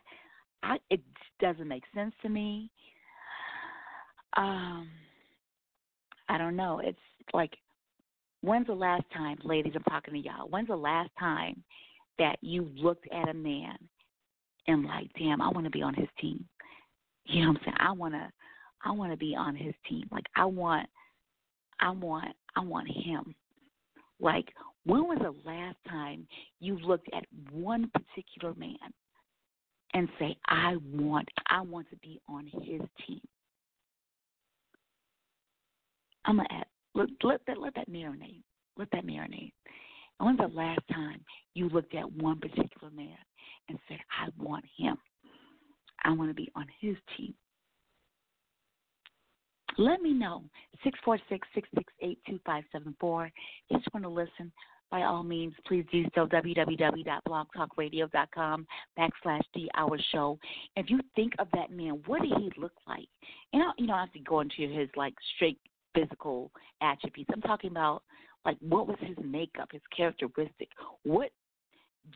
I, 0.63 0.77
it 0.89 1.01
doesn't 1.39 1.67
make 1.67 1.83
sense 1.95 2.13
to 2.21 2.29
me. 2.29 2.69
Um, 4.37 4.87
I 6.27 6.37
don't 6.37 6.55
know. 6.55 6.79
It's 6.83 6.97
like, 7.33 7.51
when's 8.41 8.67
the 8.67 8.73
last 8.73 9.05
time, 9.13 9.37
ladies? 9.43 9.73
I'm 9.75 9.83
talking 9.83 10.13
to 10.13 10.19
y'all. 10.19 10.47
When's 10.49 10.67
the 10.67 10.75
last 10.75 11.09
time 11.19 11.63
that 12.19 12.37
you 12.41 12.69
looked 12.75 13.07
at 13.11 13.29
a 13.29 13.33
man 13.33 13.77
and 14.69 14.85
like, 14.85 15.09
damn, 15.17 15.41
I 15.41 15.49
want 15.49 15.65
to 15.65 15.71
be 15.71 15.81
on 15.81 15.95
his 15.95 16.07
team. 16.21 16.45
You 17.25 17.41
know 17.41 17.49
what 17.49 17.57
I'm 17.57 17.63
saying? 17.65 17.77
I 17.79 17.91
want 17.91 18.13
to, 18.13 18.29
I 18.85 18.91
want 18.91 19.11
to 19.11 19.17
be 19.17 19.35
on 19.35 19.55
his 19.55 19.73
team. 19.87 20.07
Like, 20.11 20.25
I 20.35 20.45
want, 20.45 20.87
I 21.79 21.89
want, 21.89 22.35
I 22.55 22.61
want 22.61 22.87
him. 22.87 23.35
Like, 24.19 24.45
when 24.85 25.03
was 25.03 25.17
the 25.21 25.49
last 25.49 25.77
time 25.87 26.27
you 26.59 26.77
looked 26.79 27.09
at 27.13 27.25
one 27.51 27.91
particular 27.93 28.53
man 28.55 28.77
and 29.93 30.07
say, 30.19 30.37
I 30.47 30.75
want, 30.93 31.27
I 31.49 31.61
want 31.61 31.89
to 31.89 31.95
be 31.97 32.21
on 32.29 32.45
his 32.45 32.81
team? 33.07 33.21
I'm 36.25 36.37
gonna 36.37 36.47
add, 36.51 36.65
let, 36.93 37.09
let 37.23 37.41
that 37.47 37.59
let 37.59 37.73
that 37.75 37.89
marinate. 37.89 38.43
Let 38.77 38.89
that 38.91 39.05
marinate. 39.05 39.53
When's 40.19 40.37
the 40.37 40.47
last 40.47 40.81
time 40.91 41.21
you 41.53 41.69
looked 41.69 41.95
at 41.95 42.11
one 42.11 42.39
particular 42.39 42.91
man 42.93 43.15
and 43.69 43.79
said, 43.87 43.99
I 44.21 44.27
want 44.37 44.65
him. 44.77 44.97
I 46.03 46.11
want 46.11 46.29
to 46.29 46.33
be 46.33 46.51
on 46.55 46.65
his 46.79 46.97
team. 47.17 47.33
Let 49.77 50.01
me 50.01 50.11
know. 50.13 50.43
646 50.83 51.47
668 51.53 52.17
2574. 52.27 53.31
Just 53.71 53.87
want 53.93 54.03
to 54.03 54.09
listen. 54.09 54.51
By 54.91 55.03
all 55.03 55.23
means, 55.23 55.53
please 55.67 55.85
do 55.91 56.03
so. 56.15 56.25
www.blogtalkradio.com 56.25 58.67
backslash 58.97 59.43
the 59.53 59.69
hour 59.75 59.99
show. 60.11 60.39
If 60.75 60.89
you 60.89 60.99
think 61.15 61.33
of 61.37 61.47
that 61.53 61.69
man, 61.71 62.01
what 62.07 62.23
did 62.23 62.31
he 62.39 62.51
look 62.57 62.73
like? 62.87 63.07
You 63.53 63.59
know, 63.59 63.71
you 63.77 63.85
know, 63.85 63.93
I 63.93 63.99
have 64.01 64.11
to 64.13 64.19
go 64.19 64.39
into 64.39 64.67
his 64.67 64.89
like 64.95 65.13
straight 65.35 65.59
physical 65.93 66.49
attributes. 66.81 67.29
I'm 67.33 67.41
talking 67.41 67.69
about 67.69 68.01
like 68.45 68.57
what 68.61 68.87
was 68.87 68.97
his 69.01 69.17
makeup, 69.23 69.69
his 69.71 69.81
characteristic, 69.95 70.69
what 71.03 71.29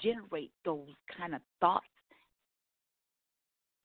generate 0.01 0.51
those 0.65 0.89
kind 1.15 1.35
of 1.35 1.41
thoughts 1.59 1.85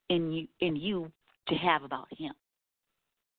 in 0.09 0.31
you 0.31 0.47
in 0.59 0.75
you 0.75 1.11
to 1.47 1.55
have 1.55 1.83
about 1.83 2.07
him. 2.17 2.33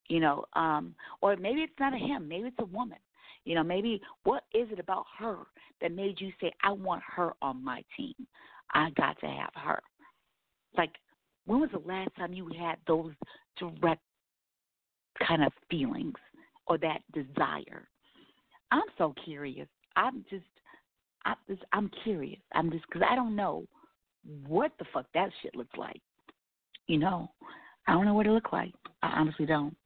You 0.08 0.20
know, 0.20 0.44
um, 0.54 0.94
or 1.20 1.36
maybe 1.36 1.60
it's 1.60 1.72
not 1.78 1.94
a 1.94 1.98
him, 1.98 2.28
maybe 2.28 2.48
it's 2.48 2.56
a 2.58 2.64
woman. 2.64 2.98
You 3.44 3.54
know, 3.54 3.62
maybe 3.62 4.02
what 4.24 4.44
is 4.52 4.68
it 4.70 4.78
about 4.78 5.06
her 5.18 5.38
that 5.80 5.92
made 5.92 6.20
you 6.20 6.30
say, 6.40 6.52
I 6.62 6.72
want 6.72 7.02
her 7.16 7.32
on 7.40 7.64
my 7.64 7.82
team? 7.96 8.14
I 8.74 8.90
got 8.90 9.18
to 9.20 9.26
have 9.26 9.50
her. 9.54 9.80
Like, 10.76 10.90
when 11.46 11.60
was 11.60 11.70
the 11.72 11.78
last 11.78 12.10
time 12.16 12.34
you 12.34 12.50
had 12.58 12.76
those 12.86 13.12
direct 13.58 14.02
kind 15.26 15.42
of 15.42 15.52
feelings? 15.70 16.14
or 16.70 16.78
that 16.78 17.00
desire. 17.12 17.88
I'm 18.70 18.82
so 18.98 19.14
curious. 19.24 19.68
I'm 19.96 20.24
just, 20.30 20.44
I'm 21.24 21.36
just, 21.48 21.62
I'm 21.72 21.90
curious. 22.04 22.40
I'm 22.54 22.70
just 22.70 22.84
because 22.86 23.06
I 23.08 23.14
don't 23.14 23.36
know 23.36 23.64
what 24.46 24.72
the 24.78 24.84
fuck 24.92 25.06
that 25.14 25.30
shit 25.42 25.56
looks 25.56 25.76
like. 25.76 26.00
You 26.86 26.98
know, 26.98 27.30
I 27.86 27.92
don't 27.92 28.04
know 28.04 28.14
what 28.14 28.26
it 28.26 28.32
looks 28.32 28.52
like. 28.52 28.72
I 29.02 29.08
honestly 29.08 29.46
don't. 29.46 29.76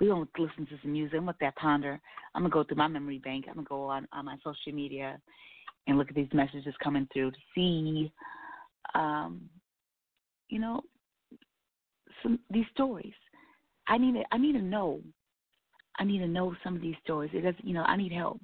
We 0.00 0.08
gonna 0.08 0.26
listen 0.38 0.66
to 0.66 0.78
some 0.82 0.92
music. 0.92 1.16
I'm 1.16 1.26
gonna 1.26 1.36
that 1.40 1.56
ponder. 1.56 2.00
I'm 2.34 2.42
gonna 2.42 2.50
go 2.50 2.64
through 2.64 2.78
my 2.78 2.88
memory 2.88 3.18
bank. 3.18 3.46
I'm 3.48 3.54
gonna 3.54 3.66
go 3.68 3.84
on 3.84 4.08
on 4.12 4.24
my 4.24 4.36
social 4.42 4.72
media 4.72 5.20
and 5.86 5.98
look 5.98 6.08
at 6.08 6.14
these 6.14 6.28
messages 6.32 6.74
coming 6.82 7.06
through 7.12 7.30
to 7.30 7.36
see, 7.54 8.12
um, 8.94 9.42
you 10.48 10.58
know, 10.58 10.80
some 12.22 12.38
these 12.50 12.66
stories. 12.72 13.12
I 13.86 13.98
need 13.98 14.14
to, 14.14 14.22
I 14.32 14.38
need 14.38 14.52
to 14.52 14.62
know 14.62 15.00
I 15.98 16.04
need 16.04 16.18
to 16.18 16.28
know 16.28 16.54
some 16.64 16.74
of 16.76 16.82
these 16.82 16.96
stories. 17.04 17.30
It 17.34 17.42
does, 17.42 17.54
you 17.62 17.74
know, 17.74 17.82
I 17.82 17.96
need 17.96 18.12
help 18.12 18.40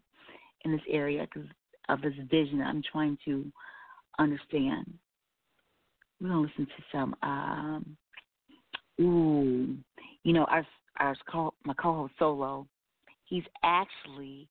in 0.64 0.72
this 0.72 0.80
area 0.90 1.26
because 1.32 1.48
of 1.88 2.00
this 2.02 2.14
vision 2.30 2.60
I'm 2.60 2.82
trying 2.90 3.18
to 3.24 3.44
understand. 4.18 4.92
We're 6.20 6.28
gonna 6.28 6.42
listen 6.42 6.66
to 6.66 6.82
some. 6.92 7.16
um 7.22 7.96
Ooh, 9.00 9.76
you 10.24 10.32
know, 10.34 10.44
our 10.44 10.66
our 10.98 11.16
co 11.30 11.54
my 11.64 11.72
co-host 11.74 12.12
Solo, 12.18 12.66
he's 13.24 13.44
actually, 13.64 14.46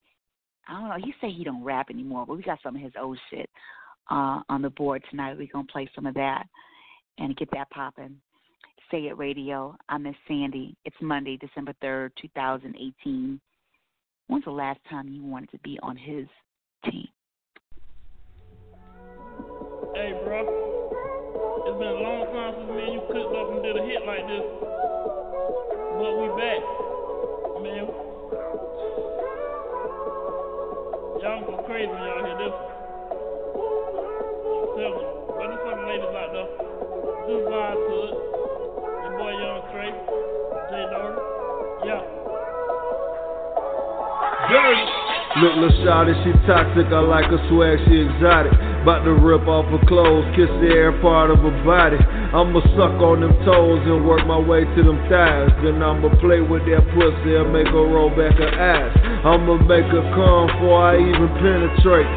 I 0.67 0.73
don't 0.73 0.89
know. 0.89 1.05
He 1.05 1.13
say 1.21 1.31
he 1.31 1.43
don't 1.43 1.63
rap 1.63 1.89
anymore, 1.91 2.25
but 2.25 2.35
we 2.35 2.41
got 2.43 2.59
some 2.63 2.75
of 2.75 2.81
his 2.81 2.93
old 2.99 3.19
shit 3.29 3.49
uh 4.09 4.41
on 4.49 4.62
the 4.62 4.71
board 4.71 5.03
tonight. 5.09 5.38
We're 5.38 5.47
gonna 5.53 5.67
play 5.71 5.89
some 5.93 6.05
of 6.07 6.15
that 6.15 6.47
and 7.19 7.38
get 7.38 7.49
that 7.51 7.69
popping. 7.69 8.19
Say 8.91 9.06
It 9.06 9.17
Radio. 9.19 9.75
I'm 9.88 10.02
Miss 10.02 10.15
Sandy. 10.28 10.75
It's 10.84 10.95
Monday, 10.99 11.38
December 11.38 11.73
3rd, 11.84 12.10
2018. 12.19 13.39
When's 14.25 14.43
the 14.45 14.49
last 14.49 14.80
time 14.89 15.08
you 15.08 15.23
wanted 15.23 15.52
to 15.52 15.60
be 15.60 15.78
on 15.84 15.95
his 15.95 16.25
team? 16.86 17.08
Hey, 19.93 20.17
bro. 20.25 20.41
It's 21.69 21.78
been 21.78 21.88
a 21.88 22.02
long 22.02 22.34
time 22.34 22.54
since 22.58 22.71
me 22.73 22.82
and 22.82 22.93
you 22.93 23.02
cooked 23.06 23.36
up 23.38 23.54
and 23.54 23.62
did 23.62 23.78
a 23.78 23.84
hit 23.86 24.02
like 24.10 24.25
this. 24.25 24.45
But 24.58 26.13
we 26.17 26.28
back. 26.34 26.62
Man. 27.62 27.86
Y'all 31.21 31.45
go 31.45 31.62
crazy 31.67 31.93
when 31.93 32.02
y'all 32.02 32.25
hear 32.25 32.38
this 32.41 32.56
them. 34.82 34.93
But 35.30 35.45
there's 35.45 35.62
some 35.62 35.86
ladies 35.86 36.10
out 36.10 36.34
there. 36.34 36.49
Just 37.30 37.45
vibe 37.54 37.78
to 37.86 37.97
it 38.10 38.38
Look, 44.49 45.62
lil' 45.62 45.77
shawty, 45.85 46.17
she 46.25 46.33
toxic, 46.49 46.89
I 46.89 46.99
like 47.05 47.29
her 47.29 47.38
swag, 47.49 47.77
she 47.85 48.01
exotic. 48.01 48.51
Bout 48.81 49.05
to 49.05 49.13
rip 49.13 49.45
off 49.45 49.69
her 49.69 49.77
clothes, 49.85 50.25
kiss 50.35 50.49
the 50.57 50.73
air 50.73 50.91
part 51.01 51.29
of 51.29 51.38
her 51.45 51.53
body. 51.62 52.01
I'ma 52.33 52.57
suck 52.73 52.97
on 52.97 53.21
them 53.21 53.38
toes 53.45 53.85
and 53.85 54.09
work 54.09 54.25
my 54.25 54.39
way 54.41 54.65
to 54.65 54.81
them 54.81 54.97
thighs. 55.05 55.53
Then 55.62 55.83
I'ma 55.85 56.09
play 56.17 56.41
with 56.41 56.65
that 56.65 56.81
pussy 56.97 57.38
and 57.38 57.53
make 57.53 57.69
her 57.69 57.85
roll 57.85 58.09
back 58.09 58.41
her 58.41 58.49
ass. 58.57 58.89
I'ma 59.21 59.62
make 59.69 59.85
her 59.93 60.05
come 60.17 60.49
before 60.49 60.81
I 60.81 60.97
even 60.97 61.29
penetrate. 61.38 62.09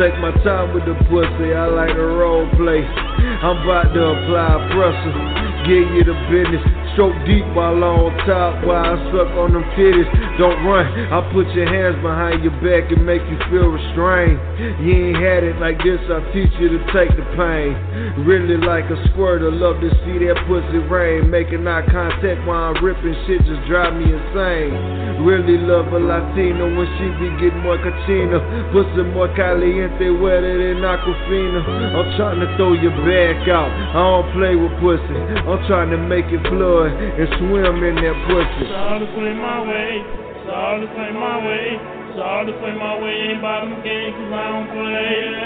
Take 0.00 0.16
my 0.24 0.32
time 0.40 0.72
with 0.72 0.88
the 0.88 0.96
pussy, 1.12 1.52
I 1.52 1.68
like 1.68 1.92
the 1.92 2.08
role 2.08 2.48
play. 2.56 2.84
I'm 2.84 3.60
about 3.60 3.92
to 3.92 4.00
apply 4.16 4.64
pressure 4.72 5.46
give 5.66 5.90
you 5.92 6.04
the 6.04 6.14
business. 6.30 6.75
Stroke 6.96 7.28
deep 7.28 7.44
while 7.52 7.76
I 7.76 7.92
on 7.92 8.08
top, 8.24 8.64
while 8.64 8.80
I 8.80 8.96
suck 9.12 9.28
on 9.36 9.52
them 9.52 9.68
titties. 9.76 10.08
Don't 10.40 10.64
run, 10.64 10.88
I 11.12 11.20
put 11.28 11.44
your 11.52 11.68
hands 11.68 12.00
behind 12.00 12.40
your 12.40 12.56
back 12.64 12.88
and 12.88 13.04
make 13.04 13.20
you 13.28 13.36
feel 13.52 13.68
restrained. 13.68 14.40
You 14.80 15.12
ain't 15.12 15.20
had 15.20 15.44
it 15.44 15.60
like 15.60 15.76
this, 15.84 16.00
I 16.08 16.24
teach 16.32 16.48
you 16.56 16.72
to 16.72 16.80
take 16.96 17.12
the 17.12 17.20
pain. 17.36 17.76
Really 18.24 18.56
like 18.56 18.88
a 18.88 18.96
squirter, 19.12 19.52
love 19.52 19.84
to 19.84 19.92
see 20.08 20.24
that 20.24 20.40
pussy 20.48 20.80
rain. 20.88 21.28
Making 21.28 21.68
eye 21.68 21.84
contact 21.84 22.48
while 22.48 22.72
I'm 22.72 22.80
ripping 22.80 23.12
shit 23.28 23.44
just 23.44 23.60
drive 23.68 23.92
me 23.92 24.16
insane. 24.16 25.20
Really 25.20 25.60
love 25.60 25.92
a 25.92 26.00
Latina 26.00 26.64
when 26.64 26.88
she 26.96 27.12
be 27.20 27.28
getting 27.36 27.60
more 27.60 27.76
cachina. 27.76 28.40
Pussy 28.72 29.04
more 29.12 29.28
caliente, 29.36 30.16
wetter 30.16 30.56
than 30.64 30.80
Aquafina. 30.80 31.60
I'm 31.60 32.08
trying 32.16 32.40
to 32.40 32.48
throw 32.56 32.72
your 32.72 32.96
back 33.04 33.44
out, 33.52 33.68
I 33.68 34.00
don't 34.00 34.32
play 34.32 34.56
with 34.56 34.72
pussy. 34.80 35.20
I'm 35.44 35.60
trying 35.68 35.92
to 35.92 36.00
make 36.00 36.24
it 36.32 36.40
flood 36.48 36.85
and 36.92 37.28
swim 37.40 37.82
in 37.82 37.94
that 37.98 38.16
pussy. 38.30 38.64
To 38.70 39.06
swim 39.14 39.36
my 39.42 39.66
way, 39.66 40.02
to 40.46 40.86
swim 40.94 41.14
my 41.18 41.42
way. 41.42 41.78
To 42.16 42.48
swim 42.48 42.78
my 42.78 42.96
way, 43.02 43.12
ain't 43.28 43.42
bottom 43.42 43.76
game 43.84 44.12
cause 44.16 44.32
I 44.32 44.48
don't 44.48 44.68
play. 44.72 45.36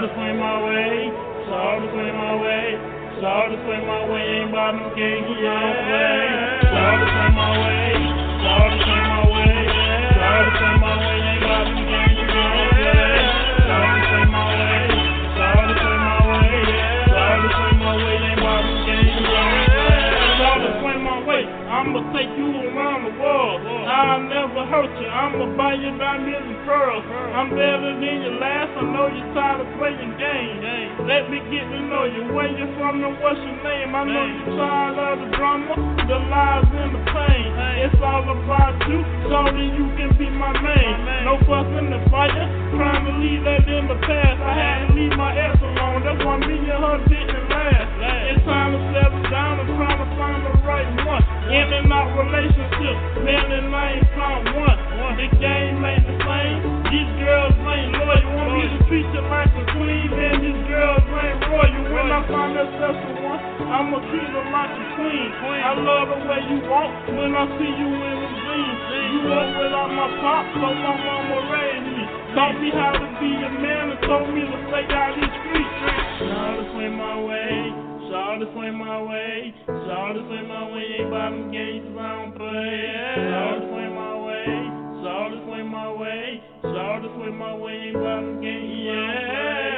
To 0.00 0.08
swim 0.16 0.36
my 0.42 0.58
way, 0.64 1.12
to 1.46 1.86
swim 1.92 2.16
my 2.16 2.34
way. 2.42 2.80
To 3.16 3.56
swim 3.62 3.82
my 3.86 4.10
way, 4.10 4.42
ain't 4.42 4.50
bottom 4.50 4.90
game 4.96 5.22
cause 5.22 5.38
I 5.38 5.60
don't 5.60 5.86
play. 5.86 6.26
To 6.66 7.06
swim 7.14 7.32
my 7.36 7.50
way, 7.62 7.94
to 7.96 8.56
swim 8.82 9.04
my 9.06 9.22
way. 9.30 9.54
To 10.16 10.50
swim 10.56 10.76
my 10.80 10.94
way, 10.98 11.16
ain't 11.30 11.42
bottom 11.46 11.78
game 11.86 12.05
I'ma 21.86 22.00
I'll 23.96 24.20
never 24.28 24.60
hurt 24.68 24.92
you. 25.00 25.08
I'ma 25.08 25.56
buy 25.56 25.72
you 25.72 25.96
back. 25.96 26.20
girl. 26.68 27.00
I'm 27.32 27.48
better 27.48 27.96
than 27.96 28.16
your 28.28 28.36
last. 28.36 28.76
I 28.76 28.84
know 28.92 29.08
you're 29.08 29.32
tired 29.32 29.64
of 29.64 29.70
playing 29.80 30.12
games. 30.20 30.60
Let 31.08 31.32
me 31.32 31.40
get 31.48 31.64
to 31.64 31.80
know 31.88 32.04
you. 32.04 32.28
Where 32.34 32.50
you 32.50 32.68
from 32.76 33.00
and 33.00 33.16
what's 33.24 33.40
your 33.40 33.56
name? 33.64 33.96
I 33.96 34.04
know 34.04 34.26
you're 34.28 34.52
tired 34.58 35.00
of 35.00 35.16
the 35.24 35.28
drama, 35.38 35.74
the 36.04 36.18
lies 36.28 36.68
and 36.76 36.92
the 36.92 37.02
pain. 37.08 37.48
It's 37.88 37.96
all 38.04 38.26
about 38.26 38.76
you. 38.84 39.00
Sorry 39.32 39.64
you 39.64 39.88
can 39.96 40.12
be 40.20 40.28
my 40.28 40.52
man. 40.60 41.24
No 41.24 41.40
fuss 41.48 41.64
in 41.80 41.88
the 41.88 42.00
fire. 42.12 42.36
Trying 42.76 43.00
to 43.08 43.12
leave 43.16 43.48
that 43.48 43.64
in 43.64 43.88
the 43.88 43.96
past. 44.04 44.38
I 44.44 44.52
had 44.60 44.76
to 44.84 44.88
leave 44.92 45.16
my 45.16 45.32
ass 45.32 45.56
alone. 45.56 46.04
That's 46.04 46.20
why 46.20 46.36
me 46.44 46.52
and 46.52 46.84
her 46.84 47.00
didn't 47.08 47.48
last. 47.48 47.88
It's 48.28 48.44
time 48.44 48.76
to 48.76 48.80
settle 48.92 49.24
down 49.32 49.64
and 49.64 49.72
try 49.72 49.92
to 49.96 50.06
find 50.20 50.40
the 50.44 50.52
right 50.68 50.90
one. 51.06 51.24
In 51.48 51.72
and 51.72 51.88
out 51.88 52.12
relationship. 52.12 53.24
Man 53.24 53.50
and 53.52 53.74
I 53.74 53.85
ain't 53.86 54.06
found 54.18 54.44
one. 54.56 54.78
The 55.16 55.28
game 55.40 55.80
ain't 55.80 56.04
the 56.04 56.16
same. 56.26 56.58
These 56.92 57.12
girls 57.22 57.54
ain't 57.56 57.92
loyal. 57.94 58.28
Want 58.36 58.50
me 58.52 58.64
to 58.68 58.78
treat 58.90 59.08
you 59.14 59.22
like 59.32 59.48
a 59.48 59.64
queen, 59.72 60.08
then 60.12 60.34
these 60.44 60.62
girls 60.68 61.02
ain't 61.08 61.40
royal. 61.48 61.82
When 61.88 62.06
I 62.12 62.20
find 62.28 62.52
that 62.52 62.68
special 62.76 63.14
one, 63.24 63.40
I'ma 63.64 63.96
treat 64.12 64.28
her 64.28 64.46
like 64.52 64.74
a 64.76 64.84
queen. 64.98 65.30
I 65.40 65.72
love 65.72 66.06
the 66.12 66.18
way 66.28 66.40
you 66.52 66.58
walk 66.68 66.92
when 67.16 67.32
I 67.32 67.44
see 67.56 67.72
you 67.80 67.88
in 67.88 68.16
the 68.20 68.30
dreams. 68.44 68.80
You 69.06 69.20
up 69.32 69.48
without 69.56 69.90
my 69.94 70.08
pop, 70.20 70.44
so 70.52 70.68
my 70.68 70.94
mama 71.00 71.38
raised 71.48 71.88
me. 71.96 72.04
Taught 72.36 72.60
me 72.60 72.68
how 72.76 72.92
to 72.92 73.08
be 73.16 73.30
a 73.40 73.50
man 73.56 73.96
and 73.96 74.00
told 74.04 74.28
me 74.34 74.44
to 74.44 74.58
stay 74.68 74.84
out 74.92 75.16
these 75.16 75.32
streets. 75.40 75.76
Saw 76.20 76.60
to 76.60 76.64
swing 76.74 76.94
my 76.98 77.16
way. 77.24 77.85
Saw 78.16 78.38
to 78.38 78.46
swing 78.54 78.78
my 78.78 79.02
way. 79.02 79.52
To 79.66 80.20
swing 80.26 80.48
my 80.48 80.72
way. 80.72 80.84
Ain't 81.00 81.10
bottom 81.10 81.52
games, 81.52 81.92
I 82.00 82.16
don't 82.16 82.32
play. 82.32 82.80
Saw 83.28 83.60
to 83.60 83.68
swing 83.68 83.92
my 83.92 84.14
way. 84.24 84.48
Saw 85.04 85.28
to 85.28 85.36
swing 85.44 85.68
my 85.68 85.92
way. 85.92 86.40
To 86.64 87.08
swing 87.12 87.36
my 87.36 87.54
way. 87.54 87.72
Ain't 87.72 87.94
bottom 87.94 88.40
games, 88.40 88.88
yeah. 88.88 88.96
Saw 88.96 89.75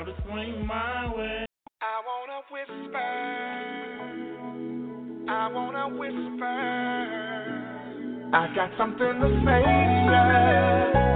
Saw 0.00 0.06
to 0.06 0.14
swing 0.22 0.66
my 0.66 1.12
way. 1.14 1.44
I 1.82 2.00
wanna 2.06 2.40
whisper. 2.50 3.10
I 5.28 5.48
wanna 5.52 5.88
whisper. 5.98 6.58
I 8.32 8.54
got 8.54 8.70
something 8.78 9.20
to 9.20 9.28
say. 9.44 9.64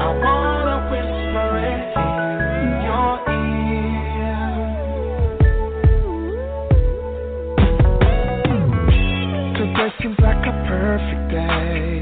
I 0.00 0.08
wanna 0.24 0.76
whisper 0.90 1.58
it 1.70 1.80
in 2.60 2.72
your 2.84 3.14
ear. 3.32 3.96
Today 9.56 9.90
seems 10.02 10.18
like 10.20 10.44
a 10.46 10.52
perfect 10.68 11.24
day 11.30 11.93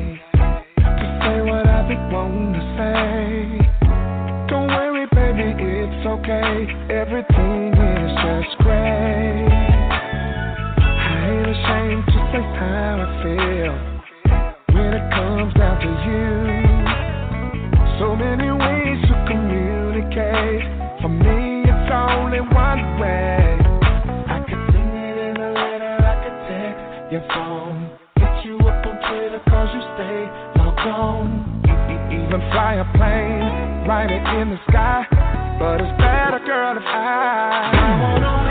okay. 6.22 6.66
Everything 6.90 7.74
is 7.74 8.12
just 8.22 8.58
great. 8.62 9.48
I 10.78 11.18
ain't 11.26 11.48
ashamed 11.50 12.06
to 12.06 12.18
say 12.30 12.42
how 12.58 13.02
I 13.02 13.08
feel 13.22 13.74
when 14.74 14.90
it 14.94 15.06
comes 15.14 15.52
down 15.54 15.76
to 15.82 15.90
you. 16.06 16.30
So 17.98 18.16
many 18.16 18.50
ways 18.50 19.02
to 19.08 19.14
communicate. 19.26 20.62
For 21.02 21.08
me, 21.08 21.66
it's 21.66 21.90
only 21.90 22.40
one 22.40 23.00
way. 23.00 23.58
I 24.30 24.38
could 24.46 24.62
sing 24.70 24.92
it 24.94 25.18
in 25.18 25.36
a 25.42 25.50
letter, 25.52 25.96
I 26.02 26.14
could 26.22 26.38
text 26.46 27.12
your 27.12 27.24
phone. 27.34 27.90
Hit 28.16 28.44
you 28.46 28.56
up 28.58 28.86
on 28.86 28.96
Twitter 29.10 29.42
cause 29.48 29.70
you 29.74 29.82
stay 29.94 30.30
logged 30.62 30.86
on. 30.86 31.50
Even 32.12 32.40
fly 32.52 32.74
a 32.74 32.84
plane, 32.96 33.88
write 33.88 34.10
it 34.10 34.40
in 34.40 34.50
the 34.50 34.58
sky. 34.68 35.11
But 35.62 35.80
it's 35.80 35.96
better, 35.96 36.40
girl, 36.44 36.76
if 36.76 36.82
I, 36.82 37.70
I 37.72 38.02
wanna 38.02 38.41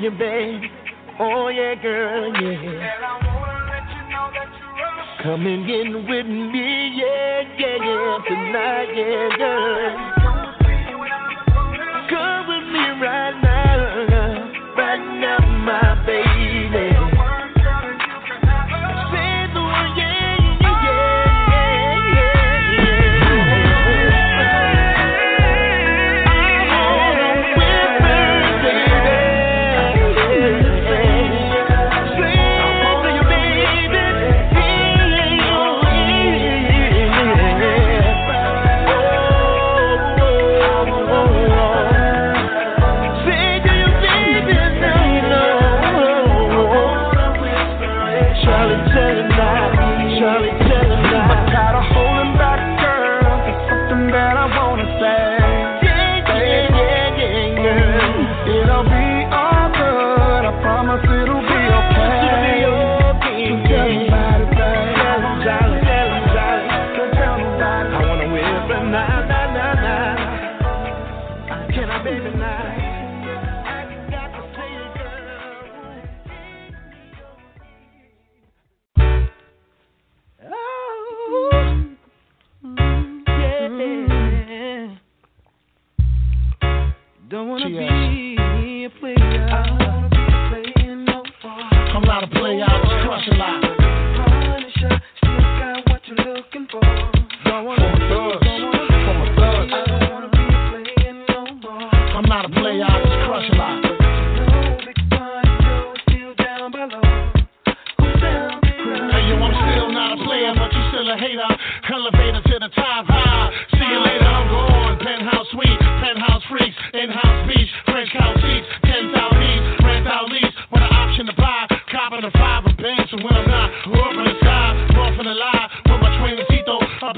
you, 0.00 0.10
babe. 0.10 0.62
Oh 1.18 1.48
yeah, 1.48 1.74
girl, 1.74 2.32
yeah. 2.40 2.90
Come 5.22 5.46
and 5.46 5.66
get 5.66 6.08
with 6.08 6.26
me, 6.26 6.94
yeah, 6.96 7.42
yeah, 7.58 7.76
yeah, 7.76 8.18
tonight, 8.26 8.88
yeah, 8.96 9.36
girl. 9.36 10.09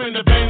in 0.06 0.14
the 0.14 0.41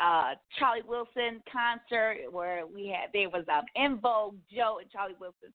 uh, 0.00 0.34
Charlie 0.58 0.86
Wilson 0.86 1.42
concert 1.50 2.30
where 2.30 2.66
we 2.66 2.86
had 2.86 3.10
there 3.12 3.28
was 3.28 3.44
um 3.52 3.64
En 3.76 3.98
Vogue 3.98 4.36
Joe 4.50 4.78
and 4.80 4.90
Charlie 4.90 5.18
Wilson, 5.20 5.52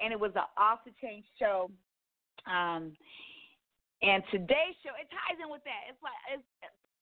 and 0.00 0.12
it 0.12 0.18
was 0.18 0.32
an 0.34 0.48
off 0.56 0.80
the 0.84 0.92
chain 1.00 1.22
show. 1.38 1.70
Um, 2.46 2.96
and 4.02 4.22
today's 4.30 4.76
show 4.82 4.92
it 5.00 5.08
ties 5.12 5.40
in 5.42 5.50
with 5.50 5.64
that. 5.64 5.88
It's 5.88 6.02
like 6.02 6.16
it's, 6.32 6.48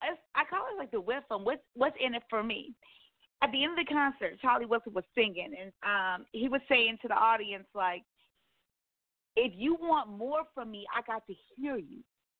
it's 0.03 0.21
I 0.35 0.43
call 0.43 0.67
it 0.71 0.77
like 0.77 0.91
the 0.91 1.01
whiff 1.01 1.23
what's 1.29 1.63
what's 1.75 1.95
in 2.03 2.15
it 2.15 2.23
for 2.29 2.43
me. 2.43 2.73
At 3.41 3.51
the 3.51 3.63
end 3.63 3.77
of 3.77 3.85
the 3.85 3.93
concert, 3.93 4.39
Charlie 4.41 4.65
Wilson 4.65 4.93
was 4.93 5.03
singing, 5.15 5.51
and 5.59 5.71
um, 5.83 6.25
he 6.31 6.47
was 6.47 6.61
saying 6.69 6.97
to 7.01 7.07
the 7.07 7.15
audience 7.15 7.65
like, 7.73 8.03
"If 9.35 9.53
you 9.55 9.75
want 9.79 10.09
more 10.09 10.43
from 10.53 10.71
me, 10.71 10.85
I 10.95 11.01
got 11.01 11.25
to 11.27 11.33
hear 11.55 11.77
you. 11.77 11.99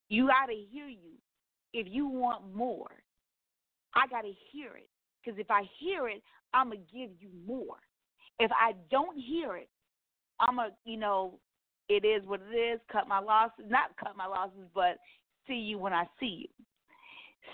You 0.10 0.28
got 0.28 0.48
to 0.48 0.54
hear 0.54 0.88
you. 0.88 1.16
If 1.74 1.88
you 1.90 2.08
want 2.08 2.54
more." 2.54 2.92
I 3.96 4.08
got 4.08 4.22
to 4.22 4.34
hear 4.52 4.76
it. 4.76 4.90
Because 5.24 5.40
if 5.40 5.50
I 5.50 5.64
hear 5.80 6.10
it, 6.10 6.22
I'm 6.54 6.68
going 6.68 6.80
to 6.80 6.98
give 6.98 7.10
you 7.20 7.30
more. 7.48 7.78
If 8.40 8.52
I 8.52 8.74
don't 8.92 9.18
hear 9.18 9.56
it, 9.56 9.70
I'm 10.40 10.56
going 10.58 10.72
to, 10.72 10.76
you 10.86 10.98
know, 10.98 11.40
it 11.90 12.06
is 12.06 12.26
what 12.26 12.42
it 12.52 12.56
is, 12.56 12.80
cut 12.92 13.08
my 13.08 13.20
losses, 13.20 13.66
not 13.68 13.96
cut 13.98 14.16
my 14.18 14.26
losses, 14.26 14.68
but 14.74 14.98
see 15.48 15.54
you 15.54 15.78
when 15.78 15.94
I 15.94 16.06
see 16.20 16.48
you. 16.48 16.66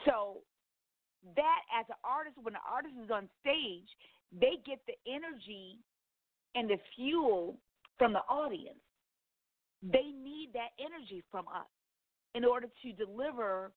So 0.05 0.37
that 1.35 1.61
as 1.77 1.85
an 1.89 1.95
artist, 2.03 2.37
when 2.41 2.55
an 2.55 2.61
artist 2.69 2.95
is 3.03 3.11
on 3.11 3.27
stage, 3.41 3.89
they 4.31 4.61
get 4.65 4.79
the 4.87 4.93
energy 5.11 5.77
and 6.55 6.69
the 6.69 6.77
fuel 6.95 7.57
from 7.97 8.13
the 8.13 8.19
audience. 8.29 8.79
They 9.81 10.11
need 10.23 10.49
that 10.53 10.69
energy 10.79 11.23
from 11.31 11.47
us 11.47 11.67
in 12.35 12.45
order 12.45 12.67
to 12.83 12.93
deliver 12.93 13.71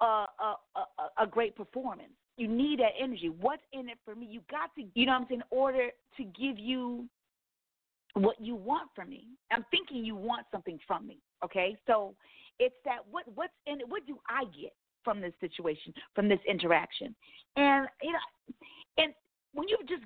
a, 0.00 0.04
a, 0.04 0.56
a, 0.76 1.22
a 1.24 1.26
great 1.26 1.56
performance. 1.56 2.12
You 2.36 2.48
need 2.48 2.80
that 2.80 2.92
energy. 3.00 3.28
What's 3.28 3.62
in 3.72 3.88
it 3.88 3.98
for 4.04 4.14
me? 4.14 4.26
You 4.26 4.40
got 4.50 4.74
to, 4.76 4.84
you 4.94 5.06
know 5.06 5.12
what 5.12 5.22
I'm 5.22 5.26
saying, 5.28 5.40
in 5.40 5.58
order 5.58 5.88
to 6.16 6.24
give 6.24 6.58
you 6.58 7.06
what 8.14 8.40
you 8.40 8.54
want 8.54 8.90
from 8.94 9.10
me. 9.10 9.26
I'm 9.50 9.64
thinking 9.70 10.04
you 10.04 10.16
want 10.16 10.46
something 10.50 10.78
from 10.86 11.06
me. 11.06 11.18
Okay? 11.44 11.76
So 11.86 12.14
it's 12.58 12.74
that 12.84 12.98
what 13.10 13.24
what's 13.34 13.52
in 13.66 13.80
it, 13.80 13.88
what 13.88 14.06
do 14.06 14.18
I 14.28 14.44
get 14.44 14.72
from 15.04 15.20
this 15.20 15.32
situation, 15.40 15.94
from 16.14 16.28
this 16.28 16.40
interaction? 16.48 17.14
And 17.56 17.86
you 18.02 18.12
know 18.12 18.18
and 18.98 19.12
when 19.52 19.68
you 19.68 19.78
just 19.88 20.04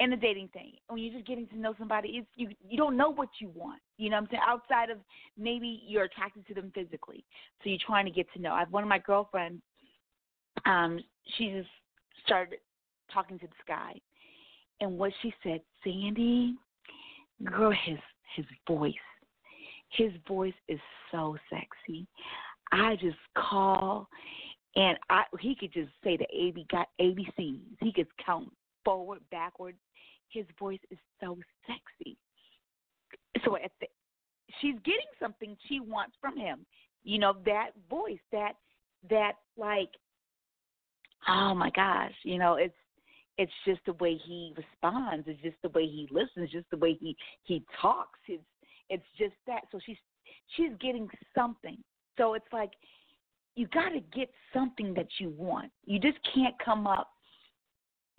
in 0.00 0.10
the 0.10 0.16
dating 0.16 0.48
thing, 0.52 0.72
when 0.88 1.02
you're 1.02 1.12
just 1.12 1.26
getting 1.26 1.46
to 1.48 1.58
know 1.58 1.74
somebody, 1.78 2.10
it's 2.10 2.28
you 2.36 2.50
you 2.68 2.76
don't 2.76 2.96
know 2.96 3.10
what 3.10 3.28
you 3.40 3.50
want. 3.54 3.80
You 3.96 4.10
know 4.10 4.16
what 4.16 4.22
I'm 4.22 4.28
saying? 4.30 4.42
Outside 4.46 4.90
of 4.90 4.98
maybe 5.36 5.82
you're 5.86 6.04
attracted 6.04 6.46
to 6.46 6.54
them 6.54 6.70
physically. 6.74 7.24
So 7.62 7.70
you're 7.70 7.78
trying 7.84 8.04
to 8.04 8.12
get 8.12 8.26
to 8.34 8.40
know. 8.40 8.52
I 8.52 8.60
have 8.60 8.72
one 8.72 8.84
of 8.84 8.88
my 8.88 8.98
girlfriends, 8.98 9.60
um, 10.66 11.00
she 11.36 11.50
just 11.50 11.68
started 12.24 12.58
talking 13.12 13.38
to 13.38 13.46
this 13.46 13.54
guy 13.66 13.92
and 14.80 14.98
what 14.98 15.12
she 15.22 15.32
said, 15.42 15.60
Sandy, 15.82 16.54
girl, 17.44 17.72
his 17.84 17.98
his 18.36 18.46
voice. 18.66 18.92
His 19.90 20.12
voice 20.26 20.54
is 20.68 20.80
so 21.10 21.36
sexy. 21.50 22.06
I 22.72 22.96
just 22.96 23.16
call 23.36 24.08
and 24.76 24.98
I 25.10 25.22
he 25.40 25.54
could 25.54 25.72
just 25.72 25.90
say 26.04 26.16
the 26.16 26.26
A 26.32 26.52
B 26.52 26.66
got 26.70 26.88
ABCs. 27.00 27.60
He 27.80 27.92
could 27.92 28.06
count 28.24 28.52
forward, 28.84 29.20
backward, 29.30 29.74
his 30.30 30.46
voice 30.58 30.80
is 30.90 30.98
so 31.20 31.38
sexy. 31.66 32.16
So 33.44 33.56
at 33.56 33.70
the, 33.80 33.86
she's 34.60 34.76
getting 34.84 35.00
something 35.20 35.56
she 35.68 35.80
wants 35.80 36.16
from 36.20 36.36
him. 36.36 36.66
You 37.04 37.18
know 37.18 37.34
that 37.46 37.70
voice, 37.88 38.18
that 38.32 38.54
that 39.08 39.34
like, 39.56 39.90
oh 41.28 41.54
my 41.54 41.70
gosh, 41.70 42.14
you 42.22 42.38
know 42.38 42.54
it's 42.54 42.74
it's 43.38 43.52
just 43.64 43.80
the 43.86 43.92
way 43.94 44.16
he 44.16 44.52
responds. 44.56 45.26
It's 45.28 45.40
just 45.42 45.56
the 45.62 45.68
way 45.70 45.86
he 45.86 46.08
listens. 46.10 46.50
Just 46.50 46.68
the 46.70 46.76
way 46.76 46.94
he 47.00 47.16
he 47.44 47.62
talks. 47.80 48.18
It's 48.26 48.42
it's 48.90 49.06
just 49.16 49.34
that. 49.46 49.62
So 49.70 49.78
she's 49.84 49.96
she's 50.56 50.72
getting 50.80 51.08
something. 51.34 51.78
So 52.16 52.34
it's 52.34 52.52
like 52.52 52.70
you 53.54 53.66
got 53.68 53.90
to 53.90 54.00
get 54.16 54.30
something 54.52 54.94
that 54.94 55.08
you 55.18 55.30
want. 55.30 55.70
You 55.84 55.98
just 55.98 56.18
can't 56.34 56.54
come 56.64 56.86
up 56.86 57.08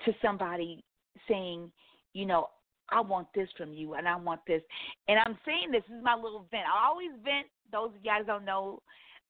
to 0.05 0.13
somebody 0.21 0.83
saying, 1.29 1.71
you 2.13 2.25
know, 2.25 2.47
I 2.91 3.01
want 3.01 3.27
this 3.35 3.49
from 3.57 3.73
you 3.73 3.93
and 3.93 4.07
I 4.07 4.15
want 4.15 4.41
this. 4.47 4.61
And 5.07 5.19
I'm 5.19 5.37
saying 5.45 5.71
this, 5.71 5.83
this 5.87 5.97
is 5.97 6.03
my 6.03 6.15
little 6.15 6.47
vent. 6.51 6.63
I 6.65 6.87
always 6.87 7.11
vent. 7.23 7.47
Those 7.71 7.89
of 7.89 7.95
you 8.03 8.09
guys 8.09 8.25
don't 8.25 8.45
know, 8.45 8.81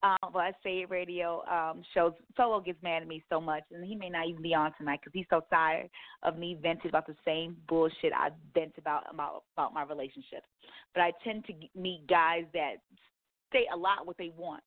um, 0.02 0.32
but 0.32 0.40
I 0.40 0.52
say 0.64 0.82
it 0.82 0.90
radio 0.90 1.44
um, 1.46 1.84
shows. 1.94 2.14
Solo 2.38 2.62
gets 2.62 2.82
mad 2.82 3.02
at 3.02 3.08
me 3.08 3.22
so 3.30 3.42
much, 3.42 3.64
and 3.72 3.86
he 3.86 3.96
may 3.96 4.10
not 4.10 4.28
even 4.28 4.42
be 4.42 4.54
on 4.54 4.72
tonight 4.78 5.02
because 5.04 5.12
he's 5.14 5.26
so 5.30 5.42
tired 5.50 5.90
of 6.24 6.38
me 6.38 6.58
venting 6.62 6.90
about 6.90 7.06
the 7.06 7.16
same 7.26 7.58
bullshit 7.68 8.14
I 8.16 8.30
vent 8.54 8.74
about 8.78 9.04
about 9.14 9.44
about 9.58 9.74
my 9.74 9.84
relationship. 9.84 10.44
But 10.94 11.02
I 11.02 11.12
tend 11.22 11.46
to 11.48 11.54
meet 11.76 12.08
guys 12.08 12.46
that 12.54 12.76
say 13.52 13.68
a 13.74 13.78
lot 13.78 14.08
what 14.08 14.18
they 14.18 14.32
want. 14.38 14.64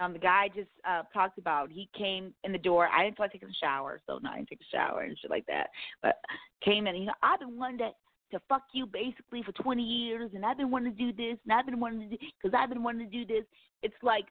Um, 0.00 0.14
the 0.14 0.18
guy 0.18 0.48
just 0.54 0.70
uh, 0.88 1.02
talked 1.12 1.38
about 1.38 1.70
he 1.70 1.88
came 1.96 2.32
in 2.42 2.52
the 2.52 2.58
door. 2.58 2.88
I 2.88 3.04
didn't 3.04 3.18
feel 3.18 3.24
like 3.24 3.32
taking 3.32 3.50
a 3.50 3.64
shower, 3.64 4.00
so 4.06 4.18
no, 4.22 4.30
I 4.30 4.36
didn't 4.36 4.48
take 4.48 4.60
a 4.60 4.76
shower 4.76 5.02
and 5.02 5.16
shit 5.20 5.30
like 5.30 5.46
that. 5.46 5.68
But 6.02 6.16
came 6.64 6.86
in. 6.86 6.96
You 6.96 7.06
know, 7.06 7.14
I've 7.22 7.40
been 7.40 7.58
wanting 7.58 7.78
to 7.78 7.90
to 8.32 8.40
fuck 8.48 8.62
you 8.72 8.86
basically 8.86 9.42
for 9.42 9.50
20 9.52 9.82
years, 9.82 10.30
and 10.34 10.46
I've 10.46 10.56
been 10.56 10.70
wanting 10.70 10.94
to 10.94 10.98
do 10.98 11.12
this, 11.12 11.36
and 11.44 11.52
I've 11.52 11.66
been 11.66 11.80
wanting 11.80 12.08
to 12.08 12.16
do 12.16 12.16
because 12.40 12.56
I've 12.56 12.68
been 12.68 12.82
wanting 12.82 13.10
to 13.10 13.12
do 13.12 13.26
this. 13.26 13.44
It's 13.82 13.94
like 14.02 14.26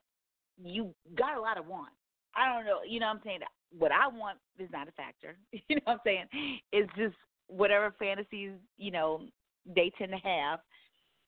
you 0.58 0.94
got 1.18 1.38
a 1.38 1.42
lot 1.42 1.58
of 1.58 1.68
want. 1.68 1.92
I 2.36 2.52
don't 2.52 2.66
know. 2.66 2.80
You 2.88 3.00
know 3.00 3.08
what 3.08 3.18
I'm 3.18 3.22
saying? 3.24 3.40
What 3.78 3.92
I 3.92 4.08
want 4.08 4.38
is 4.58 4.70
not 4.72 4.88
a 4.88 4.92
factor. 4.94 5.38
You 5.68 5.76
know 5.76 5.82
what 5.86 5.94
I'm 5.94 6.00
saying? 6.06 6.26
It's 6.72 6.92
just 6.98 7.16
whatever 7.48 7.94
fantasies 8.00 8.52
you 8.78 8.92
know 8.92 9.22
they 9.66 9.92
tend 9.98 10.12
to 10.12 10.18
have. 10.18 10.60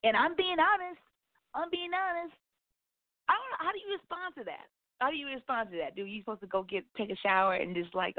And 0.03 0.15
I'm 0.17 0.35
being 0.35 0.57
honest. 0.57 1.01
I'm 1.53 1.69
being 1.69 1.91
honest. 1.93 2.35
I 3.31 3.39
don't 3.39 3.51
know. 3.55 3.63
How 3.63 3.71
do 3.71 3.79
you 3.79 3.95
respond 3.95 4.35
to 4.35 4.43
that? 4.43 4.67
How 4.99 5.09
do 5.09 5.15
you 5.15 5.27
respond 5.27 5.71
to 5.71 5.77
that? 5.77 5.95
Do 5.95 6.03
you 6.03 6.21
supposed 6.21 6.41
to 6.41 6.47
go 6.47 6.63
get 6.63 6.83
take 6.97 7.09
a 7.09 7.15
shower 7.15 7.55
and 7.55 7.73
just 7.73 7.95
like 7.95 8.15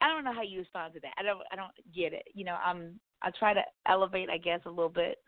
I 0.00 0.08
don't 0.08 0.24
know 0.24 0.32
how 0.32 0.42
you 0.42 0.58
respond 0.58 0.94
to 0.94 1.00
that. 1.00 1.12
I 1.18 1.22
don't 1.22 1.40
I 1.52 1.56
don't 1.56 1.72
get 1.94 2.12
it. 2.12 2.24
You 2.34 2.44
know, 2.44 2.56
I'm 2.64 2.98
I 3.22 3.30
try 3.38 3.54
to 3.54 3.62
elevate 3.86 4.30
I 4.30 4.38
guess 4.38 4.60
a 4.66 4.70
little 4.70 4.88
bit. 4.88 5.18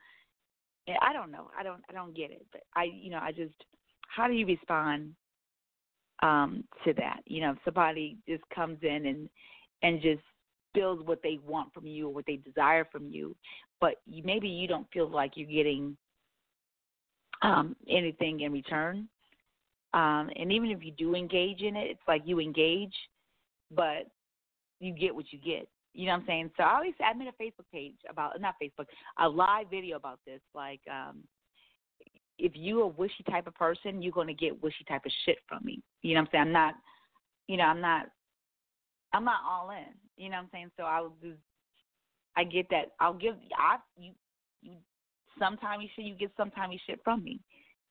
And 0.86 0.96
I 1.02 1.12
don't 1.12 1.30
know. 1.30 1.50
I 1.58 1.62
don't 1.62 1.82
I 1.88 1.92
don't 1.92 2.16
get 2.16 2.30
it. 2.30 2.46
But 2.50 2.62
I 2.74 2.84
you 2.84 3.10
know, 3.10 3.20
I 3.20 3.30
just 3.30 3.54
how 4.08 4.26
do 4.26 4.32
you 4.32 4.46
respond 4.46 5.14
um 6.22 6.64
to 6.84 6.92
that? 6.94 7.20
You 7.26 7.42
know, 7.42 7.52
if 7.52 7.58
somebody 7.64 8.16
just 8.28 8.42
comes 8.54 8.78
in 8.82 9.06
and 9.06 9.28
and 9.82 10.02
just 10.02 10.22
feels 10.74 11.04
what 11.06 11.20
they 11.22 11.38
want 11.46 11.72
from 11.74 11.86
you 11.86 12.08
or 12.08 12.14
what 12.14 12.26
they 12.26 12.36
desire 12.36 12.86
from 12.90 13.08
you, 13.08 13.36
but 13.80 13.96
you, 14.06 14.22
maybe 14.24 14.48
you 14.48 14.66
don't 14.66 14.86
feel 14.92 15.08
like 15.08 15.32
you're 15.34 15.48
getting 15.48 15.96
um, 17.42 17.76
anything 17.88 18.40
in 18.40 18.52
return. 18.52 19.08
Um, 19.92 20.30
and 20.36 20.52
even 20.52 20.70
if 20.70 20.84
you 20.84 20.92
do 20.92 21.14
engage 21.14 21.62
in 21.62 21.76
it, 21.76 21.90
it's 21.90 22.00
like 22.06 22.22
you 22.24 22.38
engage, 22.38 22.94
but 23.70 24.06
you 24.78 24.92
get 24.92 25.14
what 25.14 25.32
you 25.32 25.38
get. 25.38 25.68
You 25.92 26.06
know 26.06 26.12
what 26.12 26.20
I'm 26.20 26.26
saying? 26.26 26.50
So 26.56 26.62
I 26.62 26.74
always 26.74 26.94
I 27.04 27.12
made 27.14 27.28
a 27.28 27.42
Facebook 27.42 27.66
page 27.72 27.96
about 28.08 28.40
not 28.40 28.54
Facebook, 28.62 28.86
a 29.18 29.28
live 29.28 29.68
video 29.70 29.96
about 29.96 30.20
this. 30.24 30.40
Like, 30.54 30.80
um, 30.90 31.24
if 32.38 32.52
you 32.54 32.82
a 32.82 32.86
wishy 32.86 33.24
type 33.28 33.48
of 33.48 33.54
person, 33.54 34.00
you're 34.00 34.12
gonna 34.12 34.32
get 34.32 34.62
wishy 34.62 34.84
type 34.88 35.04
of 35.04 35.12
shit 35.24 35.38
from 35.48 35.64
me. 35.64 35.82
You 36.02 36.14
know 36.14 36.20
what 36.20 36.28
I'm 36.28 36.32
saying? 36.32 36.42
I'm 36.42 36.52
not, 36.52 36.74
you 37.48 37.56
know, 37.56 37.64
I'm 37.64 37.80
not, 37.80 38.06
I'm 39.12 39.24
not 39.24 39.40
all 39.48 39.70
in. 39.70 39.92
You 40.16 40.30
know 40.30 40.36
what 40.36 40.42
I'm 40.44 40.48
saying? 40.52 40.70
So 40.76 40.84
I 40.84 41.00
will 41.00 41.16
just, 41.20 41.40
I 42.36 42.44
get 42.44 42.70
that. 42.70 42.92
I'll 43.00 43.14
give 43.14 43.34
I 43.58 43.78
you 43.98 44.12
you 44.62 44.76
sometimes 45.38 45.82
you 45.82 45.88
shit 45.94 46.04
you 46.06 46.14
get 46.14 46.32
sometimes 46.36 46.72
you 46.72 46.80
shit 46.86 47.00
from 47.04 47.22
me. 47.24 47.40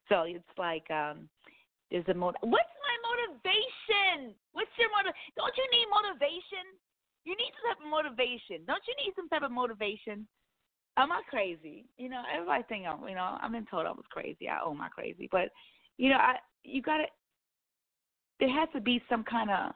So 0.08 0.23
it's 0.23 0.43
like 0.58 0.89
um 0.89 1.30
there's 1.91 2.06
a 2.08 2.13
motive. 2.13 2.41
What's 2.41 2.75
my 2.86 2.95
motivation? 3.02 4.36
What's 4.54 4.69
your 4.78 4.89
motive? 4.93 5.13
Don't 5.36 5.54
you 5.58 5.65
need 5.73 5.88
motivation? 5.89 6.65
You 7.25 7.36
need 7.36 7.52
some 7.58 7.73
type 7.73 7.82
of 7.84 7.89
motivation. 7.89 8.65
Don't 8.65 8.84
you 8.88 8.95
need 9.04 9.13
some 9.15 9.30
type 9.30 9.41
of 9.41 9.52
motivation? 9.52 10.28
Am 10.97 11.12
I 11.12 11.21
crazy? 11.30 11.86
You 11.97 12.10
know, 12.10 12.21
everybody 12.34 12.63
think 12.69 12.86
I'm, 12.86 13.08
you 13.08 13.15
know, 13.15 13.38
I'm 13.41 13.52
been 13.52 13.65
told 13.69 13.86
I 13.86 13.91
was 13.91 14.06
crazy. 14.12 14.47
I 14.49 14.62
own 14.63 14.78
my 14.78 14.89
crazy, 14.89 15.30
but 15.32 15.49
you 15.97 16.10
know, 16.10 16.17
I 16.17 16.36
you 16.63 16.82
gotta. 16.82 17.06
There 18.39 18.49
has 18.49 18.69
to 18.73 18.82
be 18.82 19.02
some 19.10 19.23
kind 19.23 19.49
of. 19.49 19.71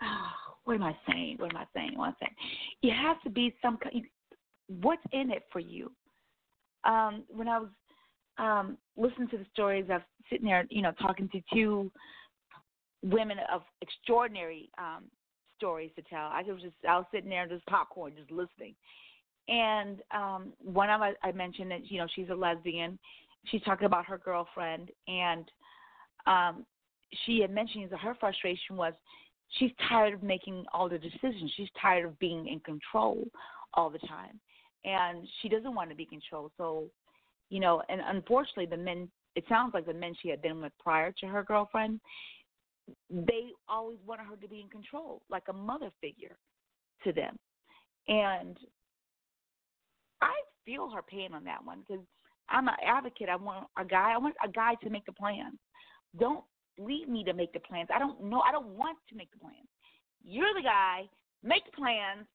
Oh, 0.00 0.30
what 0.62 0.74
am 0.74 0.82
I 0.84 0.96
saying? 1.08 1.38
What 1.38 1.50
am 1.50 1.56
I 1.56 1.64
saying? 1.74 1.96
What 1.96 2.08
am 2.08 2.14
I 2.20 2.26
saying? 2.26 2.36
It 2.82 2.92
has 2.92 3.16
to 3.24 3.30
be 3.30 3.54
some 3.60 3.78
kind. 3.78 4.04
What's 4.68 5.02
in 5.12 5.30
it 5.30 5.44
for 5.50 5.60
you? 5.60 5.90
Um, 6.84 7.24
when 7.28 7.48
I 7.48 7.58
was 7.58 7.68
um, 8.38 8.78
listening 8.96 9.28
to 9.28 9.38
the 9.38 9.46
stories 9.52 9.86
of 9.90 10.02
sitting 10.30 10.46
there, 10.46 10.66
you 10.70 10.82
know, 10.82 10.92
talking 11.00 11.28
to 11.30 11.40
two 11.52 11.90
women 13.02 13.38
of 13.52 13.62
extraordinary 13.82 14.70
um, 14.78 15.04
stories 15.56 15.90
to 15.96 16.02
tell. 16.02 16.26
I 16.32 16.42
was 16.46 16.62
just 16.62 16.74
I 16.88 16.96
was 16.96 17.06
sitting 17.12 17.30
there 17.30 17.46
just 17.46 17.66
popcorn, 17.66 18.12
just 18.16 18.30
listening. 18.30 18.74
And 19.48 20.00
um, 20.14 20.52
one 20.62 20.90
of 20.90 21.00
I, 21.00 21.12
I 21.22 21.32
mentioned 21.32 21.70
that 21.70 21.90
you 21.90 21.98
know 21.98 22.06
she's 22.14 22.28
a 22.30 22.34
lesbian. 22.34 22.98
She's 23.46 23.62
talking 23.62 23.86
about 23.86 24.06
her 24.06 24.18
girlfriend, 24.18 24.90
and 25.06 25.50
um, 26.26 26.66
she 27.24 27.40
had 27.40 27.50
mentioned 27.50 27.88
that 27.90 28.00
her 28.00 28.16
frustration 28.18 28.76
was 28.76 28.92
she's 29.58 29.70
tired 29.88 30.14
of 30.14 30.22
making 30.22 30.64
all 30.72 30.88
the 30.88 30.98
decisions. 30.98 31.52
She's 31.56 31.68
tired 31.80 32.04
of 32.04 32.18
being 32.18 32.46
in 32.48 32.60
control 32.60 33.26
all 33.74 33.90
the 33.90 33.98
time 34.00 34.38
and 34.84 35.26
she 35.40 35.48
doesn't 35.48 35.74
want 35.74 35.90
to 35.90 35.96
be 35.96 36.06
controlled. 36.06 36.52
So, 36.56 36.88
you 37.50 37.60
know, 37.60 37.82
and 37.88 38.00
unfortunately, 38.04 38.66
the 38.66 38.82
men. 38.82 39.08
It 39.36 39.44
sounds 39.48 39.72
like 39.72 39.86
the 39.86 39.94
men 39.94 40.14
she 40.20 40.28
had 40.28 40.42
been 40.42 40.60
with 40.60 40.72
prior 40.80 41.12
to 41.20 41.26
her 41.26 41.44
girlfriend, 41.44 42.00
they 43.08 43.50
always 43.68 43.98
wanted 44.06 44.26
her 44.26 44.36
to 44.36 44.48
be 44.48 44.60
in 44.60 44.68
control, 44.68 45.22
like 45.30 45.44
a 45.48 45.52
mother 45.52 45.90
figure 46.00 46.36
to 47.04 47.12
them. 47.12 47.36
And 48.08 48.56
I 50.20 50.32
feel 50.64 50.90
her 50.90 51.02
pain 51.02 51.34
on 51.34 51.44
that 51.44 51.64
one 51.64 51.84
because 51.86 52.04
I'm 52.48 52.68
an 52.68 52.74
advocate. 52.84 53.28
I 53.28 53.36
want 53.36 53.66
a 53.78 53.84
guy. 53.84 54.12
I 54.14 54.18
want 54.18 54.34
a 54.44 54.48
guy 54.48 54.74
to 54.82 54.90
make 54.90 55.04
the 55.04 55.12
plans. 55.12 55.58
Don't 56.18 56.44
leave 56.78 57.08
me 57.08 57.22
to 57.24 57.34
make 57.34 57.52
the 57.52 57.60
plans. 57.60 57.88
I 57.94 57.98
don't 57.98 58.22
know. 58.22 58.40
I 58.40 58.52
don't 58.52 58.68
want 58.68 58.98
to 59.10 59.16
make 59.16 59.30
the 59.30 59.38
plans. 59.38 59.68
You're 60.24 60.54
the 60.54 60.62
guy. 60.62 61.02
Make 61.42 61.64
the 61.66 61.76
plans. 61.76 62.26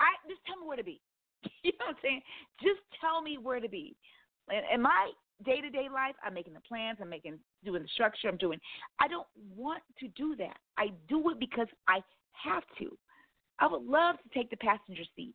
I 0.00 0.14
just 0.28 0.40
tell 0.46 0.56
me 0.56 0.66
where 0.66 0.76
to 0.76 0.84
be. 0.84 1.00
you 1.62 1.72
know 1.78 1.86
what 1.86 1.96
I'm 1.96 2.02
saying? 2.02 2.22
Just 2.60 2.80
tell 3.00 3.22
me 3.22 3.38
where 3.38 3.60
to 3.60 3.68
be. 3.68 3.96
In, 4.50 4.60
in 4.74 4.82
my 4.82 5.10
day 5.44 5.60
to 5.60 5.70
day 5.70 5.88
life, 5.92 6.14
I'm 6.24 6.34
making 6.34 6.54
the 6.54 6.60
plans, 6.60 6.98
I'm 7.00 7.08
making 7.08 7.38
doing 7.64 7.82
the 7.82 7.88
structure, 7.88 8.28
I'm 8.28 8.36
doing. 8.36 8.58
I 9.00 9.08
don't 9.08 9.26
want 9.56 9.82
to 10.00 10.08
do 10.08 10.36
that. 10.36 10.56
I 10.76 10.88
do 11.08 11.30
it 11.30 11.38
because 11.38 11.68
I 11.86 12.00
have 12.32 12.64
to. 12.78 12.96
I 13.60 13.66
would 13.66 13.84
love 13.84 14.16
to 14.16 14.38
take 14.38 14.50
the 14.50 14.56
passenger 14.56 15.02
seat 15.16 15.34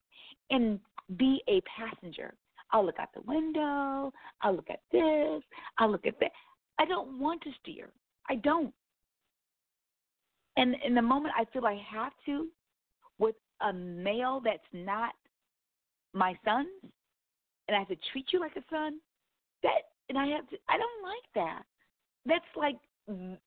and 0.50 0.80
be 1.18 1.42
a 1.50 1.62
passenger. 1.78 2.34
I'll 2.72 2.86
look 2.86 3.00
out 3.00 3.10
the 3.14 3.22
window. 3.22 4.12
I'll 4.42 4.56
look 4.56 4.70
at 4.70 4.82
this. 4.92 5.44
I'll 5.78 5.92
look 5.92 6.06
at 6.06 6.20
that. 6.20 6.32
I 6.80 6.86
don't 6.86 7.20
want 7.20 7.42
to 7.44 7.52
steer. 7.62 7.90
I 8.30 8.36
don't. 8.36 8.74
And 10.58 10.76
in 10.86 10.96
the 10.96 11.02
moment 11.02 11.36
I 11.38 11.46
feel 11.52 11.66
I 11.66 11.82
have 11.92 12.14
to, 12.26 12.48
with 13.20 13.36
a 13.62 13.74
male 13.74 14.42
that's 14.44 14.62
not 14.72 15.14
my 16.14 16.38
son, 16.46 16.68
and 17.68 17.76
I 17.76 17.80
have 17.80 17.88
to 17.90 17.98
treat 18.12 18.28
you 18.32 18.40
like 18.40 18.56
a 18.56 18.64
son, 18.70 19.00
that 19.64 19.84
and 20.10 20.18
I 20.18 20.28
have 20.28 20.50
to. 20.50 20.58
I 20.70 20.78
don't 20.78 21.04
like 21.04 21.34
that. 21.36 21.64
That's 22.26 22.46
like, 22.56 22.78
mm, 23.10 23.38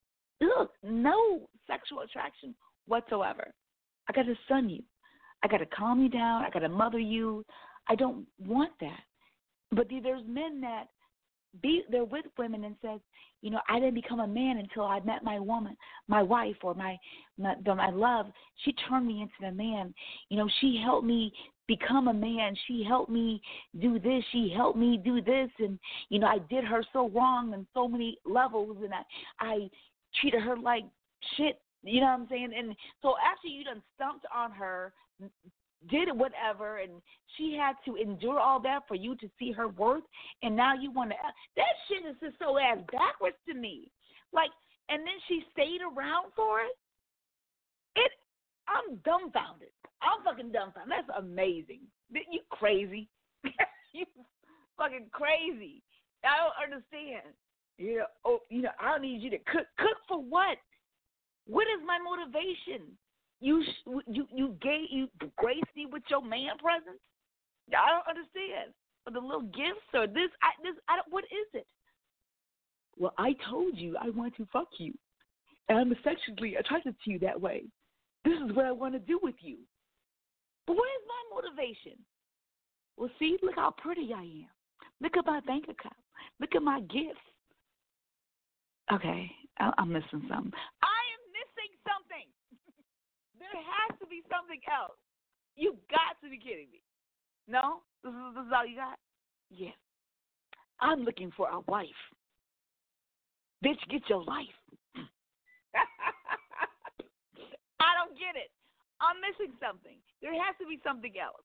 ugh, 0.43 0.69
no 0.83 1.49
sexual 1.67 2.01
attraction 2.01 2.55
whatsoever. 2.87 3.53
I 4.09 4.12
got 4.12 4.27
to 4.27 4.35
son 4.49 4.69
you. 4.69 4.83
I 5.43 5.49
got 5.49 5.59
to 5.59 5.67
calm 5.67 6.03
you 6.03 6.09
down. 6.09 6.45
I 6.45 6.51
got 6.51 6.61
to 6.61 6.69
mother 6.69 6.99
you. 6.99 7.45
I 7.89 7.95
don't 7.95 8.27
want 8.45 8.73
that. 8.81 9.01
But 9.73 9.89
there's 9.89 10.23
men 10.27 10.61
that 10.62 10.87
be 11.62 11.82
they're 11.90 12.05
with 12.05 12.26
women 12.38 12.64
and 12.64 12.76
says, 12.82 13.01
you 13.42 13.51
know, 13.51 13.61
I 13.68 13.78
didn't 13.78 13.94
become 13.94 14.20
a 14.20 14.26
man 14.26 14.59
until 14.59 14.84
I 14.84 15.01
met 15.01 15.22
my 15.22 15.38
woman, 15.38 15.76
my 16.09 16.22
wife 16.22 16.57
or 16.62 16.74
my 16.74 16.97
my, 17.38 17.55
my 17.64 17.90
love. 17.90 18.26
She 18.64 18.74
turned 18.88 19.07
me 19.07 19.22
into 19.22 19.49
a 19.49 19.53
man. 19.53 19.94
You 20.28 20.38
know, 20.38 20.49
she 20.61 20.80
helped 20.82 21.07
me 21.07 21.32
become 21.68 22.09
a 22.09 22.14
man. 22.14 22.55
She 22.66 22.84
helped 22.86 23.11
me 23.11 23.40
do 23.80 23.99
this. 23.99 24.22
She 24.32 24.53
helped 24.55 24.78
me 24.78 25.01
do 25.03 25.20
this, 25.20 25.51
and 25.59 25.78
you 26.09 26.18
know, 26.18 26.26
I 26.26 26.38
did 26.51 26.64
her 26.64 26.84
so 26.92 27.09
wrong 27.11 27.53
on 27.55 27.66
so 27.74 27.88
many 27.88 28.18
levels, 28.24 28.76
and 28.82 28.92
I 28.92 29.03
I 29.40 29.70
treated 30.20 30.42
her 30.42 30.57
like 30.57 30.84
shit. 31.36 31.61
You 31.82 32.01
know 32.01 32.07
what 32.07 32.20
I'm 32.20 32.26
saying? 32.28 32.51
And 32.57 32.74
so 33.03 33.14
after 33.24 33.49
you 33.49 33.64
done 33.64 33.82
stumped 33.94 34.26
on 34.34 34.51
her, 34.53 34.92
did 35.89 36.09
whatever 36.12 36.79
and 36.79 36.93
she 37.37 37.57
had 37.59 37.74
to 37.85 37.97
endure 37.97 38.41
all 38.41 38.61
that 38.61 38.81
for 38.89 38.95
you 38.95 39.14
to 39.16 39.29
see 39.39 39.53
her 39.53 39.68
worth 39.68 40.03
and 40.43 40.57
now 40.57 40.74
you 40.74 40.91
want 40.91 41.11
to 41.11 41.16
that 41.57 41.74
shit 41.89 42.09
is 42.09 42.16
just 42.20 42.39
so 42.39 42.59
ass 42.59 42.79
backwards 42.93 43.37
to 43.49 43.55
me. 43.55 43.91
Like 44.33 44.51
and 44.89 45.01
then 45.01 45.18
she 45.29 45.43
stayed 45.53 45.81
around 45.83 46.33
for 46.35 46.61
it? 46.61 46.77
It 47.97 48.12
i'm 48.68 48.97
dumbfounded. 49.05 49.68
I'm 50.03 50.24
fucking 50.24 50.53
dumbfounded. 50.53 50.91
That's 50.91 51.18
amazing. 51.18 51.81
You 52.11 52.41
crazy. 52.51 53.09
You 53.95 54.05
fucking 54.77 55.07
crazy. 55.11 55.83
I 56.22 56.37
don't 56.37 56.68
understand. 56.68 57.33
You 57.79 57.99
know 57.99 58.07
oh 58.27 58.41
you 58.51 58.61
know 58.61 58.70
i 58.81 58.91
don't 58.91 59.03
need 59.03 59.22
you 59.22 59.31
to 59.31 59.39
cook. 59.39 59.66
Cook 59.79 59.97
for 60.09 60.18
what? 60.18 60.59
What 61.47 61.64
is 61.64 61.81
my 61.87 61.97
motivation 61.97 62.93
you 63.41 63.62
you 64.07 64.26
you 64.32 64.57
gave 64.62 64.87
you 64.91 65.09
graced 65.37 65.74
me 65.76 65.87
with 65.91 66.03
your 66.09 66.22
man 66.22 66.57
presence. 66.59 67.01
I 67.68 67.91
don't 67.91 68.09
understand. 68.09 68.72
Or 69.07 69.12
the 69.12 69.20
little 69.20 69.43
gifts 69.43 69.87
or 69.95 70.07
this 70.07 70.30
I 70.43 70.51
this 70.62 70.74
I 70.89 70.97
don't 70.97 71.11
what 71.11 71.24
is 71.24 71.49
it? 71.55 71.66
Well, 72.99 73.12
I 73.18 73.34
told 73.49 73.76
you 73.76 73.97
I 74.01 74.11
want 74.11 74.37
to 74.37 74.47
fuck 74.53 74.68
you. 74.78 74.95
And 75.68 75.78
I'm 75.78 75.95
sexually 76.03 76.55
attracted 76.55 76.95
to 77.05 77.11
you 77.11 77.18
that 77.20 77.41
way. 77.41 77.64
This 78.24 78.39
is 78.45 78.55
what 78.55 78.66
I 78.66 78.72
want 78.72 78.95
to 78.95 79.01
do 79.01 79.18
with 79.22 79.34
you. 79.41 79.59
But 80.66 80.76
what 80.76 80.87
is 80.87 81.07
my 81.07 81.37
motivation? 81.37 81.99
Well, 82.97 83.11
see, 83.18 83.37
look 83.43 83.57
how 83.57 83.74
pretty 83.76 84.11
I 84.14 84.22
am. 84.22 84.47
Look 85.01 85.16
at 85.16 85.26
my 85.26 85.41
bank 85.41 85.64
account. 85.64 85.97
Look 86.41 86.55
at 86.55 86.62
my 86.62 86.80
gifts. 86.80 87.20
Okay, 88.93 89.30
I'm 89.59 89.93
missing 89.93 90.26
something. 90.28 90.53
I. 90.82 90.95
There 93.53 93.62
has 93.62 93.99
to 94.01 94.07
be 94.07 94.22
something 94.30 94.61
else. 94.68 94.99
You 95.57 95.76
got 95.90 96.20
to 96.22 96.30
be 96.30 96.38
kidding 96.38 96.68
me. 96.70 96.82
No? 97.49 97.82
This 98.05 98.12
is, 98.12 98.34
this 98.34 98.44
is 98.47 98.53
all 98.55 98.66
you 98.66 98.76
got? 98.76 98.99
Yes. 99.51 99.74
I'm 100.80 101.05
looking 101.05 101.32
for 101.36 101.49
a 101.49 101.61
wife. 101.66 102.01
Bitch, 103.64 103.80
get 103.88 104.03
your 104.09 104.22
life. 104.24 104.53
I 107.80 107.90
don't 107.97 108.12
get 108.18 108.36
it. 108.36 108.51
I'm 109.01 109.16
missing 109.20 109.55
something. 109.61 109.97
There 110.20 110.32
has 110.32 110.55
to 110.61 110.66
be 110.66 110.80
something 110.84 111.12
else. 111.20 111.42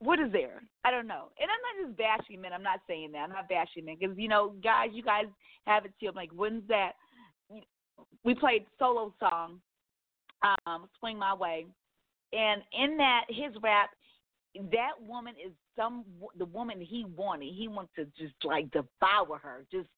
What 0.00 0.18
is 0.18 0.32
there? 0.32 0.62
I 0.84 0.90
don't 0.90 1.06
know. 1.06 1.30
And 1.38 1.48
I'm 1.48 1.62
not 1.62 1.86
just 1.86 1.96
bashing 1.96 2.40
men. 2.40 2.52
I'm 2.52 2.62
not 2.62 2.80
saying 2.88 3.12
that. 3.12 3.18
I'm 3.18 3.30
not 3.30 3.48
bashing 3.48 3.84
men 3.84 3.96
because 3.98 4.18
you 4.18 4.28
know, 4.28 4.54
guys, 4.62 4.90
you 4.92 5.02
guys 5.02 5.26
have 5.66 5.84
it 5.84 5.92
too. 6.00 6.08
I'm 6.08 6.16
like, 6.16 6.30
when's 6.34 6.66
that? 6.68 6.92
We 8.24 8.34
played 8.34 8.66
solo 8.78 9.14
song 9.20 9.60
um, 10.66 10.88
Swing 10.98 11.18
My 11.18 11.34
Way. 11.34 11.66
And 12.32 12.62
in 12.72 12.96
that, 12.96 13.24
his 13.28 13.52
rap, 13.62 13.90
that 14.54 14.92
woman 15.00 15.34
is 15.44 15.52
some 15.76 16.04
the 16.38 16.44
woman 16.44 16.80
he 16.80 17.04
wanted. 17.16 17.52
He 17.54 17.68
wants 17.68 17.92
to 17.96 18.04
just 18.18 18.34
like 18.44 18.70
devour 18.70 19.38
her. 19.42 19.64
Just, 19.70 19.88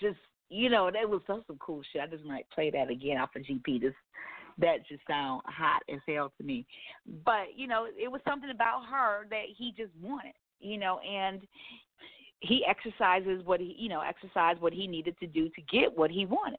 just 0.00 0.18
you 0.48 0.68
know, 0.68 0.90
that 0.92 1.08
was 1.08 1.20
some 1.26 1.42
some 1.46 1.58
cool 1.58 1.82
shit. 1.92 2.02
I 2.02 2.06
just 2.06 2.24
might 2.24 2.48
play 2.50 2.70
that 2.70 2.90
again 2.90 3.18
off 3.18 3.30
of 3.36 3.42
GP. 3.42 3.80
This 3.80 3.94
that 4.58 4.86
just 4.88 5.02
sound 5.08 5.42
hot 5.46 5.82
as 5.92 6.00
hell 6.06 6.32
to 6.36 6.44
me. 6.44 6.66
But 7.24 7.56
you 7.56 7.66
know, 7.66 7.86
it 7.86 8.10
was 8.10 8.20
something 8.26 8.50
about 8.50 8.82
her 8.90 9.26
that 9.30 9.44
he 9.56 9.72
just 9.76 9.92
wanted. 10.00 10.34
You 10.60 10.78
know, 10.78 11.00
and 11.00 11.42
he 12.40 12.64
exercises 12.68 13.44
what 13.44 13.60
he 13.60 13.74
you 13.78 13.88
know 13.88 14.00
exercised 14.00 14.60
what 14.60 14.72
he 14.72 14.86
needed 14.86 15.16
to 15.20 15.26
do 15.26 15.48
to 15.48 15.62
get 15.62 15.96
what 15.96 16.10
he 16.10 16.26
wanted. 16.26 16.58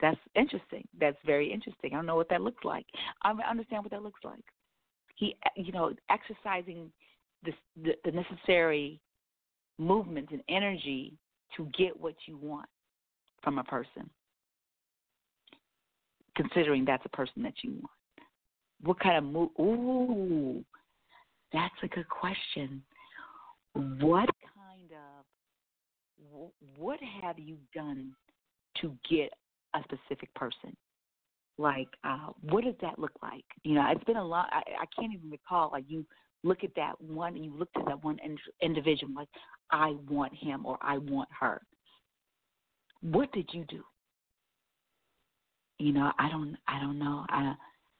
That's 0.00 0.18
interesting. 0.34 0.86
That's 1.00 1.16
very 1.26 1.52
interesting. 1.52 1.92
I 1.92 1.96
don't 1.96 2.06
know 2.06 2.16
what 2.16 2.28
that 2.28 2.40
looks 2.40 2.64
like. 2.64 2.86
I 3.22 3.32
understand 3.48 3.84
what 3.84 3.90
that 3.90 4.02
looks 4.02 4.20
like. 4.24 4.44
He, 5.16 5.36
you 5.56 5.72
know, 5.72 5.92
exercising 6.10 6.92
the, 7.44 7.52
the, 8.04 8.12
necessary 8.12 9.00
movement 9.78 10.28
and 10.30 10.42
energy 10.48 11.14
to 11.56 11.68
get 11.76 11.98
what 11.98 12.14
you 12.26 12.36
want 12.36 12.68
from 13.42 13.58
a 13.58 13.64
person, 13.64 14.08
considering 16.36 16.84
that's 16.84 17.04
a 17.04 17.08
person 17.10 17.42
that 17.42 17.54
you 17.62 17.72
want. 17.72 17.84
What 18.82 19.00
kind 19.00 19.18
of 19.18 19.24
move? 19.24 19.50
Ooh, 19.58 20.64
that's 21.52 21.74
a 21.82 21.88
good 21.88 22.08
question. 22.08 22.82
What 23.74 24.28
kind 24.54 24.92
of, 24.92 26.50
what 26.76 27.00
have 27.22 27.38
you 27.38 27.56
done 27.74 28.12
to 28.80 28.96
get 29.10 29.32
a 29.74 29.80
specific 29.84 30.32
person. 30.34 30.76
Like, 31.58 31.88
uh, 32.04 32.28
what 32.42 32.64
does 32.64 32.76
that 32.82 32.98
look 32.98 33.12
like? 33.22 33.44
You 33.64 33.74
know, 33.74 33.84
it's 33.90 34.04
been 34.04 34.16
a 34.16 34.24
lot. 34.24 34.48
I, 34.52 34.58
I 34.58 34.84
can't 34.98 35.12
even 35.12 35.30
recall. 35.30 35.70
Like, 35.72 35.84
you 35.88 36.06
look 36.44 36.62
at 36.62 36.74
that 36.76 37.00
one, 37.00 37.36
you 37.36 37.52
look 37.56 37.70
at 37.76 37.84
that 37.86 38.04
one 38.04 38.18
individual, 38.62 39.12
like, 39.14 39.28
I 39.70 39.96
want 40.08 40.32
him 40.34 40.64
or 40.64 40.78
I 40.80 40.98
want 40.98 41.28
her. 41.38 41.60
What 43.02 43.32
did 43.32 43.50
you 43.52 43.64
do? 43.68 43.82
You 45.78 45.92
know, 45.92 46.12
I 46.18 46.28
don't, 46.28 46.56
I 46.66 46.80
don't 46.80 46.98
know. 46.98 47.24
I, 47.28 47.54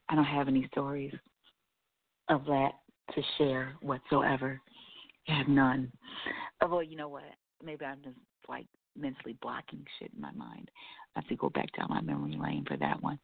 I 0.09 0.15
don't 0.15 0.25
have 0.25 0.49
any 0.49 0.67
stories 0.73 1.15
of 2.29 2.45
that 2.47 2.73
to 3.15 3.23
share 3.39 3.75
whatsoever. 3.81 4.61
I 5.29 5.39
have 5.39 5.49
none. 5.49 5.91
Although, 6.63 6.81
you 6.81 6.97
know 6.97 7.09
what? 7.09 7.25
Maybe 7.63 7.85
I'm 7.85 8.03
just 8.03 8.17
like 8.49 8.67
mentally 8.99 9.37
blocking 9.41 9.85
shit 9.99 10.11
in 10.15 10.21
my 10.21 10.33
mind. 10.33 10.71
I 11.17 11.21
have 11.21 11.29
to 11.29 11.37
go 11.37 11.51
back 11.51 11.69
down 11.77 11.89
my 11.91 12.01
memory 12.01 12.37
lane 12.41 12.65
for 12.67 12.77
that 12.77 13.03
one. 13.03 13.19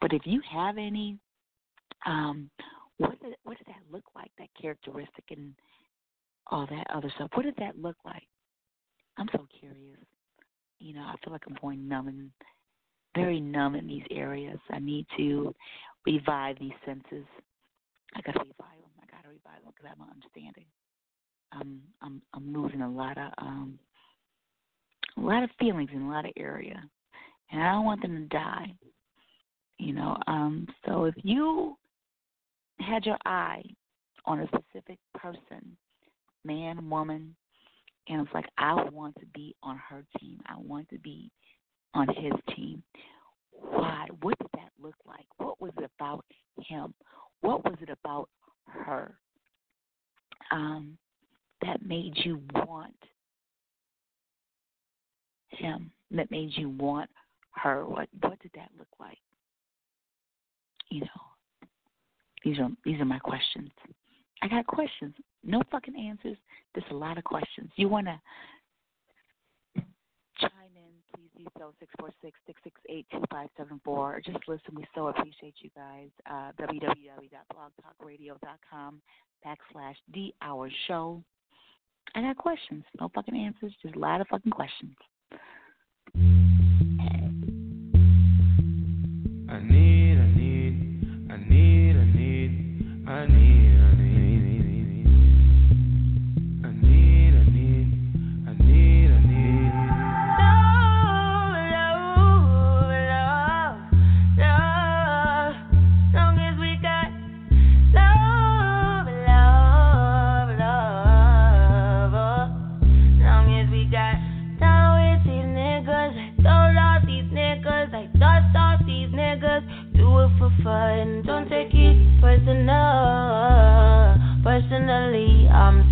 But 0.00 0.12
if 0.12 0.22
you 0.24 0.40
have 0.50 0.78
any, 0.78 1.18
um, 2.06 2.50
what 2.98 3.20
does 3.20 3.32
what 3.44 3.56
does 3.58 3.66
that 3.66 3.82
look 3.92 4.04
like? 4.14 4.30
That 4.38 4.48
characteristic 4.60 5.24
and 5.30 5.54
all 6.50 6.66
that 6.66 6.86
other 6.94 7.12
stuff. 7.16 7.30
What 7.34 7.44
does 7.44 7.54
that 7.58 7.78
look 7.78 7.96
like? 8.04 8.26
I'm 9.18 9.28
so 9.32 9.46
curious. 9.58 9.98
You 10.80 10.94
know, 10.94 11.02
I 11.02 11.14
feel 11.22 11.32
like 11.32 11.42
I'm 11.46 11.56
going 11.60 11.88
numb 11.88 12.08
and 12.08 12.30
very 13.14 13.40
numb 13.40 13.74
in 13.74 13.86
these 13.86 14.04
areas. 14.10 14.58
I 14.70 14.78
need 14.78 15.06
to 15.16 15.54
revive 16.06 16.56
these 16.60 16.72
senses. 16.84 17.26
I 18.14 18.20
gotta 18.22 18.40
revive 18.40 18.80
them. 18.80 18.90
I 19.02 19.06
gotta 19.10 19.28
revive 19.28 19.62
them 19.64 19.72
because 19.76 19.92
I'm 19.92 20.08
understanding. 20.08 20.66
I'm 21.52 21.80
I'm 22.02 22.22
I'm 22.34 22.52
losing 22.52 22.82
a 22.82 22.90
lot 22.90 23.18
of 23.18 23.32
um 23.38 23.78
a 25.16 25.20
lot 25.20 25.42
of 25.42 25.50
feelings 25.58 25.90
in 25.92 26.02
a 26.02 26.10
lot 26.10 26.24
of 26.24 26.32
area, 26.36 26.82
and 27.50 27.62
I 27.62 27.72
don't 27.72 27.84
want 27.84 28.02
them 28.02 28.16
to 28.16 28.36
die. 28.36 28.74
You 29.78 29.94
know, 29.94 30.16
um, 30.26 30.66
so 30.86 31.04
if 31.04 31.14
you 31.22 31.76
had 32.80 33.06
your 33.06 33.18
eye 33.24 33.62
on 34.24 34.40
a 34.40 34.46
specific 34.48 34.98
person, 35.14 35.76
man, 36.44 36.90
woman, 36.90 37.34
and 38.08 38.22
it's 38.22 38.34
like 38.34 38.46
I 38.58 38.74
want 38.90 39.14
to 39.20 39.26
be 39.34 39.54
on 39.62 39.80
her 39.88 40.04
team. 40.18 40.40
I 40.46 40.54
want 40.56 40.88
to 40.90 40.98
be 40.98 41.30
on 41.94 42.08
his 42.08 42.32
team. 42.54 42.82
Why? 43.52 44.06
What 44.22 44.38
did 44.38 44.48
that 44.54 44.70
look 44.80 44.94
like? 45.06 45.26
What 45.36 45.60
was 45.60 45.72
it 45.78 45.90
about 45.98 46.24
him? 46.60 46.94
What 47.40 47.64
was 47.64 47.76
it 47.80 47.90
about 47.90 48.28
her 48.66 49.14
um, 50.50 50.96
that 51.62 51.84
made 51.84 52.12
you 52.24 52.40
want 52.54 52.94
him 55.50 55.90
that 56.10 56.30
made 56.30 56.56
you 56.56 56.70
want 56.70 57.10
her? 57.52 57.86
What 57.86 58.08
what 58.20 58.38
did 58.40 58.50
that 58.54 58.70
look 58.78 58.88
like? 58.98 59.18
You 60.90 61.00
know, 61.00 61.06
these 62.44 62.58
are 62.58 62.68
these 62.84 63.00
are 63.00 63.04
my 63.04 63.18
questions. 63.18 63.70
I 64.42 64.48
got 64.48 64.66
questions. 64.66 65.14
No 65.44 65.62
fucking 65.70 65.94
answers. 65.96 66.36
There's 66.74 66.90
a 66.90 66.94
lot 66.94 67.18
of 67.18 67.24
questions. 67.24 67.70
You 67.76 67.88
wanna 67.88 68.20
chime 70.40 70.76
in, 70.76 70.92
please 71.14 71.30
do 71.36 71.44
so. 71.58 71.74
Six 71.80 71.92
four 71.98 72.10
six 72.22 72.38
six 72.46 72.62
six 72.62 72.80
eight 72.88 73.06
two 73.10 73.24
five 73.30 73.48
seven 73.56 73.80
four. 73.84 74.20
Just 74.24 74.48
listen. 74.48 74.74
We 74.74 74.86
so 74.94 75.08
appreciate 75.08 75.54
you 75.60 75.70
guys. 75.74 76.10
Uh, 76.30 76.52
www.blogtalkradio.com 76.60 79.02
backslash 79.44 79.96
the 80.12 80.32
hour 80.42 80.70
show. 80.86 81.22
I 82.14 82.22
got 82.22 82.36
questions. 82.36 82.84
No 83.00 83.08
fucking 83.14 83.36
answers. 83.36 83.74
Just 83.82 83.96
a 83.96 83.98
lot 83.98 84.20
of 84.20 84.28
fucking 84.28 84.52
questions. 84.52 84.94
Mm-hmm. 86.16 86.47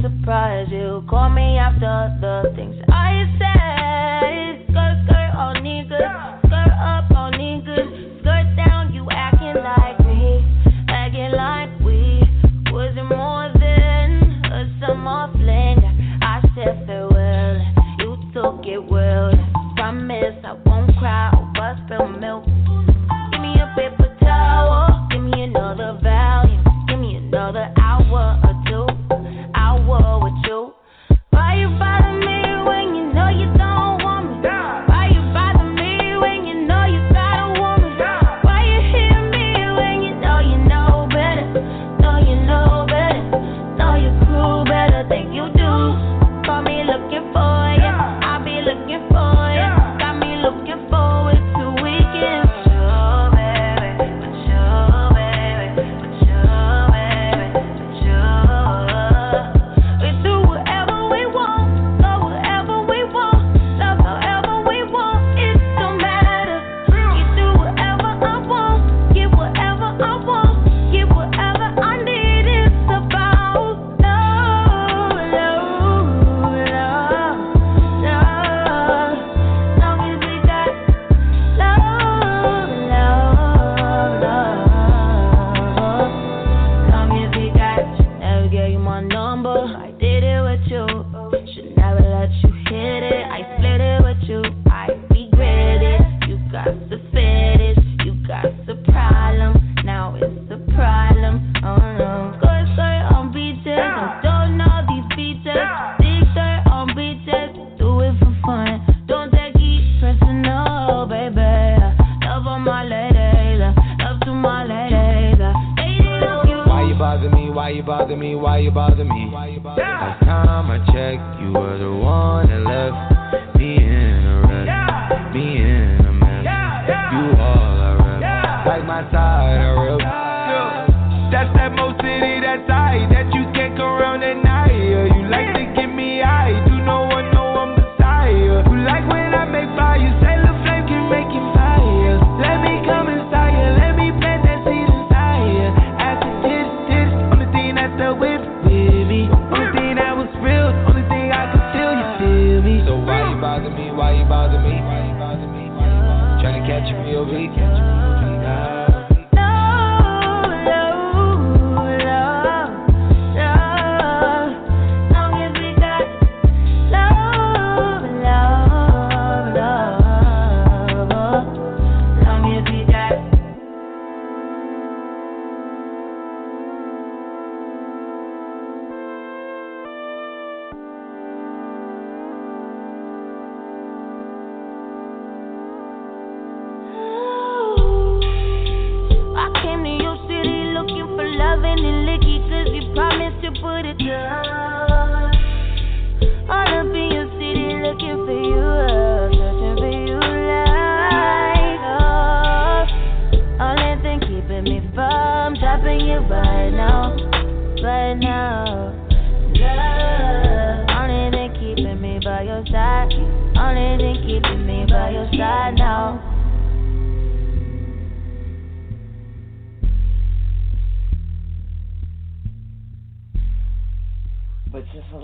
surprise. 0.06 0.45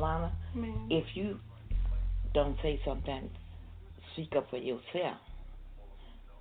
Alana, 0.03 0.33
Man. 0.55 0.89
if 0.91 1.05
you 1.15 1.39
don't 2.35 2.57
say 2.63 2.81
something, 2.85 3.31
speak 4.13 4.35
up 4.37 4.51
for 4.51 4.57
yourself. 4.57 5.19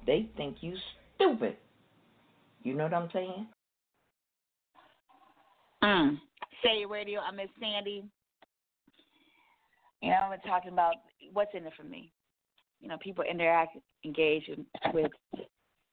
They 0.08 0.30
think 0.36 0.58
you 0.62 0.76
stupid. 1.16 1.58
You 2.64 2.74
know 2.74 2.86
what 2.86 2.94
I'm 2.94 3.10
saying? 3.14 3.48
Mm. 5.84 6.18
Say 6.64 6.86
radio. 6.90 7.20
I 7.20 7.32
miss 7.32 7.50
Sandy. 7.60 8.04
You 10.02 10.10
know, 10.10 10.28
we're 10.30 10.50
talking 10.50 10.72
about 10.72 10.96
what's 11.34 11.52
in 11.54 11.66
it 11.66 11.74
for 11.78 11.84
me. 11.84 12.12
You 12.80 12.88
know, 12.88 12.98
people 12.98 13.24
interact, 13.30 13.78
engage 14.04 14.50
with 14.92 15.12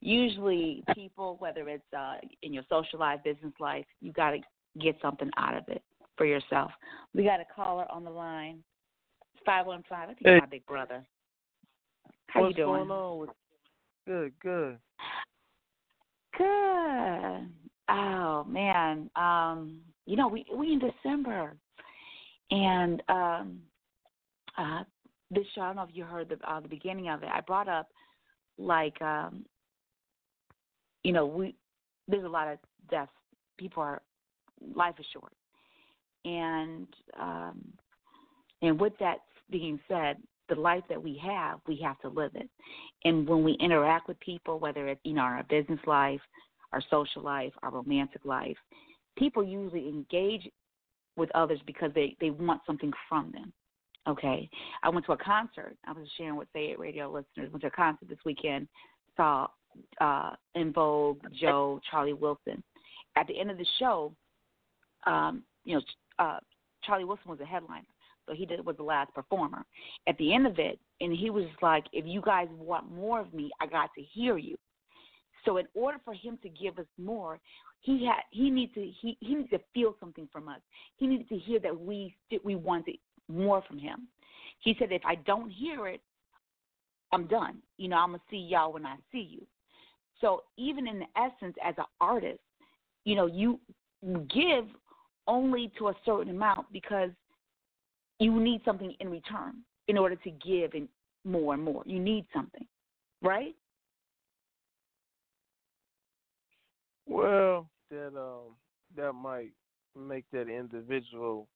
usually 0.01 0.83
people, 0.95 1.35
whether 1.37 1.69
it's 1.69 1.83
uh, 1.95 2.15
in 2.41 2.51
your 2.51 2.63
social 2.67 2.99
life, 2.99 3.19
business 3.23 3.53
life. 3.59 3.85
You 4.01 4.11
got 4.11 4.31
to 4.31 4.39
get 4.81 4.95
something 5.01 5.29
out 5.37 5.55
of 5.55 5.63
it 5.67 5.83
for 6.19 6.25
yourself. 6.25 6.69
We 7.15 7.23
got 7.23 7.39
a 7.39 7.45
caller 7.55 7.87
on 7.89 8.03
the 8.03 8.11
line. 8.11 8.61
Five 9.45 9.65
one 9.65 9.83
five. 9.89 10.09
I 10.09 10.13
think 10.13 10.27
Hey. 10.27 10.39
my 10.39 10.45
big 10.45 10.65
brother. 10.65 11.07
How 12.27 12.41
What's 12.41 12.57
you 12.57 12.65
doing? 12.65 12.87
going 12.87 12.91
on? 12.91 13.19
With... 13.19 13.29
Good, 14.05 14.39
good. 14.39 14.79
Good. 16.37 17.49
Oh 17.87 18.43
man. 18.47 19.09
Um, 19.15 19.81
you 20.05 20.17
know, 20.17 20.27
we 20.27 20.45
we 20.53 20.73
in 20.73 20.79
December. 20.79 21.55
And 22.51 23.01
um 23.07 23.61
uh 24.57 24.83
this 25.31 25.45
show, 25.55 25.61
I 25.61 25.67
don't 25.67 25.77
know 25.77 25.83
if 25.83 25.95
you 25.95 26.03
heard 26.03 26.27
the 26.27 26.37
uh, 26.47 26.59
the 26.59 26.67
beginning 26.67 27.09
of 27.09 27.23
it. 27.23 27.29
I 27.33 27.39
brought 27.41 27.69
up 27.69 27.87
like 28.57 29.01
um 29.01 29.45
you 31.03 31.13
know, 31.13 31.25
we 31.25 31.55
there's 32.09 32.25
a 32.25 32.29
lot 32.29 32.49
of 32.49 32.59
deaths. 32.91 33.11
People 33.57 33.81
are 33.81 34.01
life 34.75 34.95
is 34.99 35.05
short. 35.13 35.31
And 36.25 36.87
um 37.19 37.61
and 38.61 38.79
with 38.79 38.93
that 38.99 39.19
being 39.49 39.79
said, 39.87 40.17
the 40.49 40.55
life 40.55 40.83
that 40.89 41.01
we 41.01 41.19
have, 41.23 41.59
we 41.67 41.77
have 41.77 41.99
to 41.99 42.09
live 42.09 42.31
it. 42.35 42.49
And 43.05 43.27
when 43.27 43.43
we 43.43 43.53
interact 43.53 44.07
with 44.07 44.19
people, 44.19 44.59
whether 44.59 44.87
it's 44.87 45.01
you 45.03 45.13
know 45.13 45.21
our 45.21 45.43
business 45.43 45.79
life, 45.85 46.21
our 46.73 46.81
social 46.89 47.21
life, 47.21 47.53
our 47.63 47.71
romantic 47.71 48.25
life, 48.25 48.57
people 49.17 49.43
usually 49.43 49.87
engage 49.87 50.49
with 51.15 51.29
others 51.35 51.59
because 51.65 51.91
they 51.93 52.15
they 52.19 52.31
want 52.31 52.61
something 52.65 52.91
from 53.07 53.31
them. 53.31 53.53
Okay, 54.07 54.49
I 54.81 54.89
went 54.89 55.05
to 55.05 55.11
a 55.11 55.17
concert. 55.17 55.75
I 55.85 55.91
was 55.91 56.07
sharing 56.17 56.35
with 56.35 56.47
Say 56.53 56.71
It 56.71 56.79
Radio 56.79 57.11
listeners. 57.11 57.51
Went 57.51 57.61
to 57.61 57.67
a 57.67 57.71
concert 57.71 58.09
this 58.09 58.17
weekend. 58.25 58.67
Saw 59.15 59.47
uh, 60.01 60.31
En 60.55 60.73
Vogue, 60.73 61.19
Joe, 61.39 61.79
Charlie 61.89 62.13
Wilson. 62.13 62.63
At 63.15 63.27
the 63.27 63.39
end 63.39 63.51
of 63.51 63.57
the 63.57 63.65
show, 63.77 64.13
um, 65.05 65.43
you 65.65 65.75
know, 65.75 65.81
uh, 66.19 66.39
Charlie 66.83 67.05
Wilson 67.05 67.29
was 67.29 67.39
a 67.39 67.45
headliner, 67.45 67.87
so 68.27 68.33
he 68.33 68.45
did 68.45 68.63
was 68.65 68.77
the 68.77 68.83
last 68.83 69.13
performer. 69.13 69.65
At 70.07 70.17
the 70.17 70.33
end 70.33 70.45
of 70.45 70.59
it, 70.59 70.79
and 71.01 71.13
he 71.13 71.29
was 71.29 71.45
like, 71.61 71.85
"If 71.91 72.05
you 72.05 72.21
guys 72.21 72.47
want 72.51 72.91
more 72.91 73.19
of 73.19 73.33
me, 73.33 73.49
I 73.59 73.65
got 73.65 73.89
to 73.95 74.01
hear 74.01 74.37
you." 74.37 74.57
So 75.45 75.57
in 75.57 75.67
order 75.73 75.99
for 76.03 76.13
him 76.13 76.37
to 76.43 76.49
give 76.49 76.77
us 76.79 76.85
more, 76.97 77.39
he 77.81 78.05
had 78.05 78.23
he 78.31 78.49
needs 78.49 78.73
to 78.73 78.91
he 79.01 79.17
he 79.21 79.35
needs 79.35 79.49
to 79.51 79.59
feel 79.73 79.95
something 79.99 80.27
from 80.31 80.47
us. 80.47 80.59
He 80.97 81.07
needs 81.07 81.27
to 81.29 81.37
hear 81.37 81.59
that 81.59 81.79
we 81.79 82.15
we 82.43 82.55
wanted 82.55 82.97
more 83.27 83.61
from 83.67 83.79
him. 83.79 84.07
He 84.59 84.75
said, 84.77 84.91
"If 84.91 85.01
I 85.05 85.15
don't 85.15 85.49
hear 85.49 85.87
it, 85.87 86.01
I'm 87.11 87.25
done. 87.27 87.61
You 87.77 87.87
know, 87.87 87.97
I'm 87.97 88.09
gonna 88.11 88.21
see 88.29 88.37
y'all 88.37 88.73
when 88.73 88.85
I 88.85 88.95
see 89.11 89.21
you." 89.21 89.45
So 90.19 90.43
even 90.57 90.87
in 90.87 90.99
the 90.99 91.05
essence, 91.15 91.55
as 91.63 91.75
an 91.77 91.85
artist, 92.01 92.41
you 93.05 93.15
know, 93.15 93.27
you 93.27 93.59
give 94.03 94.65
only 95.29 95.71
to 95.77 95.89
a 95.89 95.93
certain 96.03 96.31
amount 96.31 96.65
because 96.73 97.11
you 98.19 98.37
need 98.39 98.61
something 98.65 98.93
in 98.99 99.09
return 99.09 99.57
in 99.87 99.97
order 99.97 100.15
to 100.15 100.31
give 100.31 100.73
and 100.73 100.89
more 101.23 101.53
and 101.53 101.63
more. 101.63 101.83
You 101.85 101.99
need 101.99 102.25
something, 102.33 102.65
right? 103.21 103.55
Well, 107.07 107.69
that 107.91 108.07
um 108.17 108.55
that 108.97 109.13
might 109.13 109.51
make 109.95 110.25
that 110.33 110.49
individual 110.49 111.47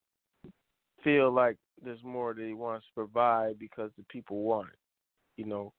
feel 1.04 1.32
like 1.32 1.58
there's 1.84 2.04
more 2.04 2.34
that 2.34 2.46
he 2.46 2.54
wants 2.54 2.86
to 2.88 2.94
provide 2.94 3.60
because 3.60 3.92
the 3.98 4.06
people 4.10 4.44
want 4.44 4.70
it. 4.70 4.80
You 5.42 5.46
know. 5.46 5.74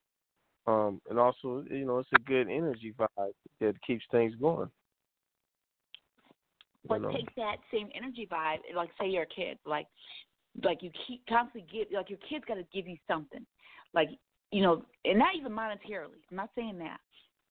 Um 0.66 1.00
and 1.08 1.18
also, 1.18 1.64
you 1.70 1.86
know, 1.86 1.98
it's 1.98 2.08
a 2.14 2.20
good 2.20 2.48
energy 2.48 2.92
vibe 2.98 3.32
that 3.60 3.82
keeps 3.86 4.04
things 4.10 4.34
going. 4.40 4.70
You 6.84 6.88
But 6.88 7.02
know. 7.02 7.12
take 7.12 7.34
that 7.36 7.56
same 7.72 7.88
energy 7.96 8.28
vibe, 8.30 8.58
like 8.74 8.90
say 9.00 9.08
you're 9.08 9.22
a 9.22 9.26
kid, 9.26 9.58
like 9.64 9.86
like 10.62 10.82
you 10.82 10.90
keep 11.06 11.26
constantly 11.26 11.66
give 11.72 11.88
like 11.92 12.10
your 12.10 12.18
kid's 12.28 12.44
got 12.46 12.54
to 12.54 12.64
give 12.72 12.86
you 12.86 12.96
something, 13.08 13.44
like 13.94 14.08
you 14.52 14.62
know, 14.62 14.84
and 15.04 15.18
not 15.18 15.34
even 15.36 15.52
monetarily. 15.52 16.20
I'm 16.30 16.36
not 16.36 16.50
saying 16.54 16.78
that. 16.78 16.98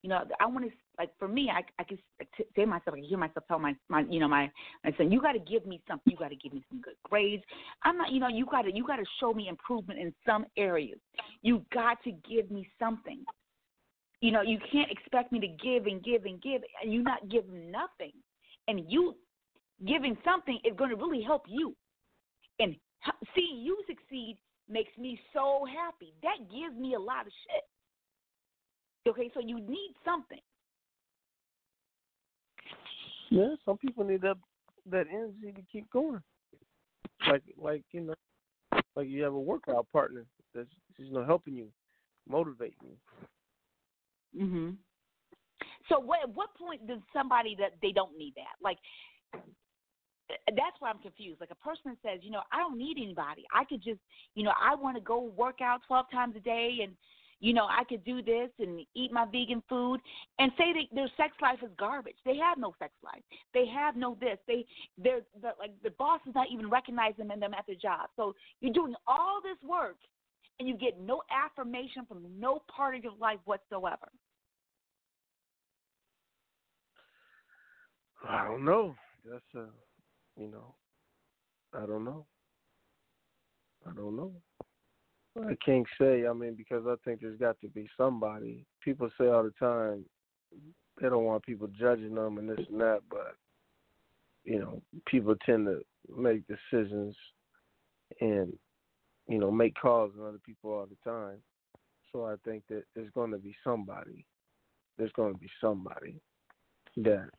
You 0.04 0.10
know, 0.10 0.20
I 0.40 0.46
want 0.46 0.66
to 0.66 0.72
like 0.98 1.10
for 1.18 1.28
me, 1.28 1.50
I 1.50 1.64
I 1.82 1.84
can 1.84 1.98
say 2.56 2.66
myself, 2.66 2.94
I 2.94 2.98
can 2.98 3.04
hear 3.04 3.18
myself 3.18 3.46
tell 3.48 3.60
my 3.60 3.76
my 3.90 4.04
you 4.10 4.20
know 4.20 4.28
my 4.28 4.52
my 4.84 4.94
son, 4.98 5.12
you 5.12 5.20
got 5.22 5.34
to 5.34 5.40
give 5.40 5.66
me 5.66 5.82
something. 5.88 6.12
You 6.12 6.18
got 6.18 6.30
to 6.30 6.36
give 6.36 6.54
me 6.54 6.64
some 6.70 6.82
good 6.82 6.96
grades. 7.04 7.44
I'm 7.84 7.98
not, 7.98 8.12
you 8.12 8.20
know, 8.20 8.28
you 8.28 8.46
got 8.46 8.64
to 8.64 8.76
you 8.76 8.86
got 8.86 8.98
to 8.98 9.06
show 9.20 9.34
me 9.34 9.48
improvement 9.48 10.00
in 10.00 10.14
some 10.26 10.46
areas. 10.58 11.00
You 11.42 11.66
got 11.74 12.04
to 12.04 12.12
give 12.30 12.52
me 12.52 12.70
something. 12.80 13.24
You 14.22 14.32
know, 14.32 14.42
you 14.42 14.58
can't 14.72 14.90
expect 14.92 15.32
me 15.32 15.40
to 15.40 15.48
give 15.48 15.86
and 15.86 16.02
give 16.04 16.24
and 16.26 16.42
give, 16.42 16.62
and 16.82 16.94
you 16.94 17.04
not 17.04 17.28
give 17.30 17.46
nothing. 17.50 18.14
And 18.68 18.90
you 18.90 19.16
giving 19.86 20.18
something 20.24 20.60
is 20.64 20.74
going 20.78 20.90
to 20.90 20.96
really 20.96 21.22
help 21.22 21.44
you. 21.48 21.76
And 22.60 22.76
seeing 23.36 23.58
you 23.58 23.78
succeed 23.88 24.38
makes 24.70 24.96
me 24.98 25.20
so 25.34 25.66
happy. 25.66 26.14
That 26.22 26.38
gives 26.52 26.76
me 26.78 26.94
a 26.94 27.00
lot 27.00 27.28
of 27.28 27.34
shit. 27.48 27.64
Okay, 29.12 29.30
so 29.34 29.42
you 29.42 29.60
need 29.60 29.94
something. 30.06 30.40
Yeah, 33.30 33.56
some 33.66 33.78
people 33.78 34.04
need 34.06 34.22
that 34.22 34.38
that 34.90 35.08
energy 35.12 35.52
to 35.54 35.62
keep 35.72 35.90
going. 35.92 36.22
Like 37.28 37.44
like 37.58 37.84
you 37.92 38.02
know, 38.02 38.14
like 38.96 39.10
you 39.10 39.24
have 39.24 39.34
a 39.34 39.40
workout 39.40 39.88
partner 39.92 40.26
that's 40.54 40.70
you 40.98 41.12
know 41.12 41.26
helping 41.26 41.56
you, 41.56 41.68
motivating 42.30 42.98
you. 44.34 44.44
Mhm. 44.46 44.78
So 45.90 46.00
what 46.00 46.22
at 46.24 46.34
what 46.34 46.50
point 46.56 46.88
does 46.88 47.00
somebody 47.12 47.56
that 47.60 47.74
they 47.82 47.92
don't 47.92 48.18
need 48.18 48.34
that? 48.36 48.56
Like 48.62 48.78
that's 50.30 50.76
why 50.80 50.90
I'm 50.90 51.00
confused. 51.00 51.42
Like 51.42 51.52
a 51.52 51.56
person 51.56 51.98
says, 52.04 52.20
you 52.22 52.32
know, 52.32 52.42
I 52.52 52.58
don't 52.58 52.78
need 52.78 52.98
anybody. 52.98 53.44
I 53.54 53.66
could 53.66 53.84
just, 53.84 54.00
you 54.36 54.44
know, 54.44 54.54
I 54.60 54.76
want 54.76 54.96
to 54.98 55.02
go 55.02 55.32
work 55.36 55.62
out 55.62 55.82
12 55.88 56.06
times 56.12 56.36
a 56.36 56.40
day 56.40 56.80
and 56.84 56.94
you 57.40 57.54
know, 57.54 57.66
I 57.66 57.84
could 57.84 58.06
do 58.06 58.22
this 58.22 58.50
and 58.58 58.80
eat 58.96 59.12
my 59.12 59.26
vegan 59.26 59.62
food 59.68 60.00
and 60.40 60.50
say 60.58 60.72
that 60.72 60.96
their 60.96 61.10
sex 61.18 61.34
life 61.42 61.60
is 61.62 61.72
garbage. 61.78 62.16
They 62.24 62.38
have 62.38 62.58
no 62.58 62.74
sex 62.80 62.94
life. 63.04 63.22
They 63.54 63.66
have 63.68 63.98
no 63.98 64.16
this. 64.22 64.38
They 64.48 64.66
they're, 64.98 65.20
they 65.42 65.50
like 65.60 65.72
the 65.84 65.90
boss 66.00 66.22
is 66.26 66.34
not 66.34 66.48
even 66.50 66.70
recognizing 66.70 67.28
them, 67.28 67.42
them 67.42 67.54
at 67.54 67.66
their 67.68 67.76
job. 67.76 68.08
So 68.16 68.34
you're 68.62 68.72
doing 68.72 68.96
all 69.08 69.42
this 69.44 69.58
work 69.68 69.98
and 70.60 70.70
you 70.70 70.78
get 70.78 71.02
no 71.02 71.22
affirmation 71.30 72.06
from 72.08 72.24
no 72.40 72.62
part 72.74 72.96
of 72.96 73.04
your 73.04 73.14
life 73.20 73.40
whatsoever. 73.44 74.08
I 78.28 78.46
don't 78.46 78.66
know. 78.66 78.96
That's 79.30 79.44
uh, 79.56 79.72
you 80.38 80.48
know, 80.48 80.76
I 81.74 81.86
don't 81.86 82.06
know. 82.06 82.26
I 83.88 83.94
don't 83.94 84.16
know. 84.16 84.32
I 85.42 85.56
can't 85.66 85.88
say. 86.00 86.28
I 86.28 86.34
mean, 86.34 86.56
because 86.56 86.84
I 86.88 86.96
think 87.04 87.22
there's 87.22 87.40
got 87.40 87.60
to 87.62 87.68
be 87.68 87.88
somebody. 87.98 88.66
People 88.84 89.10
say 89.20 89.28
all 89.28 89.44
the 89.44 89.54
time 89.60 90.06
they 91.02 91.10
don't 91.10 91.24
want 91.24 91.46
people 91.46 91.68
judging 91.80 92.16
them 92.16 92.38
and 92.38 92.50
this 92.50 92.66
and 92.70 92.80
that, 92.80 93.02
but 93.10 93.36
you 94.44 94.60
know, 94.60 94.82
people 95.08 95.36
tend 95.46 95.66
to 95.66 95.82
make 96.16 96.44
decisions 96.48 97.16
and 98.22 98.54
you 99.28 99.40
know 99.40 99.50
make 99.50 99.74
calls 99.76 100.12
on 100.20 100.28
other 100.28 100.42
people 100.46 100.72
all 100.72 100.86
the 100.86 101.10
time. 101.10 101.38
So 102.12 102.26
I 102.26 102.36
think 102.46 102.64
that 102.70 102.84
there's 102.96 103.10
going 103.12 103.32
to 103.32 103.38
be 103.40 103.56
somebody. 103.64 104.26
There's 104.98 105.12
going 105.14 105.34
to 105.34 105.40
be 105.40 105.50
somebody 105.60 106.22
that 106.98 107.30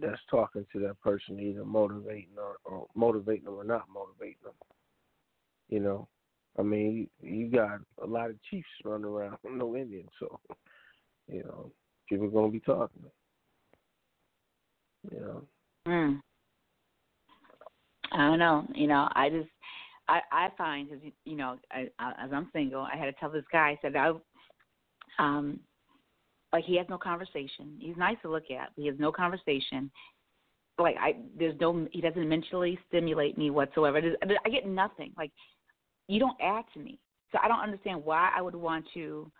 that's 0.00 0.20
talking 0.30 0.66
to 0.72 0.80
that 0.80 1.00
person, 1.00 1.40
either 1.40 1.64
motivating 1.64 2.36
or, 2.36 2.56
or 2.64 2.86
motivating 2.94 3.44
them 3.44 3.54
or 3.54 3.64
not 3.64 3.86
motivating 3.92 4.42
them. 4.44 4.54
You 5.68 5.80
know, 5.80 6.08
I 6.58 6.62
mean, 6.62 7.08
you, 7.20 7.48
got 7.48 7.80
a 8.02 8.06
lot 8.06 8.30
of 8.30 8.42
chiefs 8.50 8.68
running 8.84 9.06
around, 9.06 9.36
no 9.44 9.76
Indians, 9.76 10.10
so 10.18 10.40
you 11.28 11.44
know, 11.44 11.70
people 12.08 12.26
are 12.26 12.30
gonna 12.30 12.50
be 12.50 12.60
talking. 12.60 13.02
You 15.12 15.20
know, 15.20 15.42
Mm. 15.86 16.20
I 18.12 18.16
don't 18.18 18.38
know. 18.38 18.66
You 18.74 18.86
know, 18.86 19.08
I 19.12 19.30
just 19.30 19.48
I 20.08 20.20
I 20.30 20.48
find 20.56 20.88
because 20.88 21.04
you 21.24 21.36
know 21.36 21.56
I, 21.72 21.88
I, 21.98 22.12
as 22.24 22.30
I'm 22.32 22.50
single, 22.52 22.82
I 22.82 22.96
had 22.96 23.06
to 23.06 23.12
tell 23.12 23.30
this 23.30 23.44
guy. 23.50 23.70
I 23.70 23.78
said 23.80 23.96
I 23.96 24.12
um 25.18 25.60
like 26.52 26.64
he 26.64 26.76
has 26.76 26.86
no 26.88 26.98
conversation. 26.98 27.76
He's 27.78 27.96
nice 27.96 28.16
to 28.22 28.30
look 28.30 28.50
at, 28.50 28.70
but 28.74 28.82
he 28.82 28.86
has 28.86 28.98
no 28.98 29.12
conversation. 29.12 29.90
like 30.78 30.96
I 31.00 31.16
there's 31.38 31.58
no 31.60 31.86
he 31.92 32.00
doesn't 32.00 32.28
mentally 32.28 32.78
stimulate 32.88 33.36
me 33.36 33.50
whatsoever. 33.50 34.00
I 34.44 34.48
get 34.48 34.66
nothing. 34.66 35.12
Like 35.16 35.32
you 36.06 36.18
don't 36.18 36.36
add 36.40 36.64
to 36.74 36.80
me, 36.80 36.98
so 37.32 37.38
I 37.42 37.48
don't 37.48 37.60
understand 37.60 38.04
why 38.04 38.30
I 38.36 38.40
would 38.40 38.54
want 38.54 38.84
to. 38.94 39.30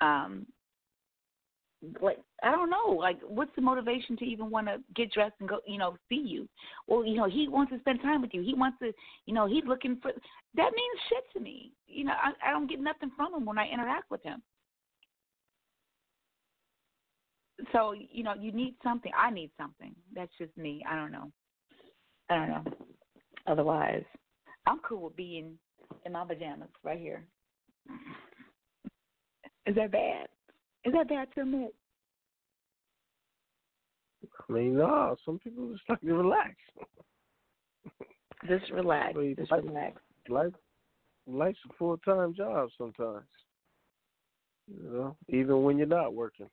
Um, 0.00 0.46
like 2.00 2.18
I 2.42 2.50
don't 2.50 2.70
know, 2.70 2.96
like 2.98 3.18
what's 3.26 3.54
the 3.56 3.62
motivation 3.62 4.16
to 4.18 4.24
even 4.24 4.50
want 4.50 4.66
to 4.66 4.78
get 4.94 5.12
dressed 5.12 5.34
and 5.40 5.48
go, 5.48 5.58
you 5.66 5.78
know, 5.78 5.96
see 6.08 6.22
you? 6.24 6.48
Well, 6.86 7.04
you 7.04 7.16
know, 7.16 7.28
he 7.28 7.48
wants 7.48 7.72
to 7.72 7.78
spend 7.80 8.00
time 8.00 8.22
with 8.22 8.32
you. 8.32 8.42
He 8.42 8.54
wants 8.54 8.78
to, 8.80 8.92
you 9.26 9.34
know, 9.34 9.46
he's 9.46 9.64
looking 9.66 9.98
for. 10.00 10.10
That 10.54 10.72
means 10.74 11.00
shit 11.08 11.24
to 11.34 11.40
me. 11.40 11.72
You 11.86 12.04
know, 12.04 12.12
I, 12.12 12.50
I 12.50 12.52
don't 12.52 12.68
get 12.68 12.80
nothing 12.80 13.10
from 13.16 13.34
him 13.34 13.44
when 13.44 13.58
I 13.58 13.68
interact 13.68 14.10
with 14.10 14.22
him. 14.22 14.42
So 17.72 17.92
you 17.92 18.22
know, 18.22 18.34
you 18.34 18.52
need 18.52 18.74
something. 18.82 19.12
I 19.16 19.30
need 19.30 19.50
something. 19.58 19.94
That's 20.14 20.32
just 20.38 20.56
me. 20.56 20.84
I 20.88 20.96
don't 20.96 21.12
know. 21.12 21.30
I 22.30 22.36
don't 22.36 22.48
know. 22.48 22.64
Otherwise, 23.46 24.04
I'm 24.66 24.80
cool 24.80 25.02
with 25.02 25.16
being 25.16 25.58
in 26.04 26.12
my 26.12 26.24
pajamas 26.24 26.68
right 26.82 26.98
here. 26.98 27.24
Is 29.66 29.74
that 29.76 29.92
bad? 29.92 30.26
Is 30.84 30.92
that 30.92 31.08
bad 31.08 31.28
to 31.34 31.42
admit? 31.42 31.74
I 34.48 34.52
mean, 34.52 34.76
no. 34.76 35.16
Some 35.24 35.38
people 35.38 35.72
just 35.72 35.82
like 35.88 36.00
to 36.00 36.14
relax. 36.14 36.54
Just 38.48 38.70
relax. 38.72 39.14
Just 39.38 39.50
life, 39.50 39.62
relax. 39.64 39.96
Life, 40.28 40.52
life's 41.26 41.58
a 41.70 41.72
full 41.78 41.96
time 41.98 42.34
job 42.34 42.68
sometimes. 42.76 43.24
You 44.68 44.90
know, 44.90 45.16
even 45.28 45.62
when 45.62 45.78
you're 45.78 45.86
not 45.86 46.12
working, 46.12 46.50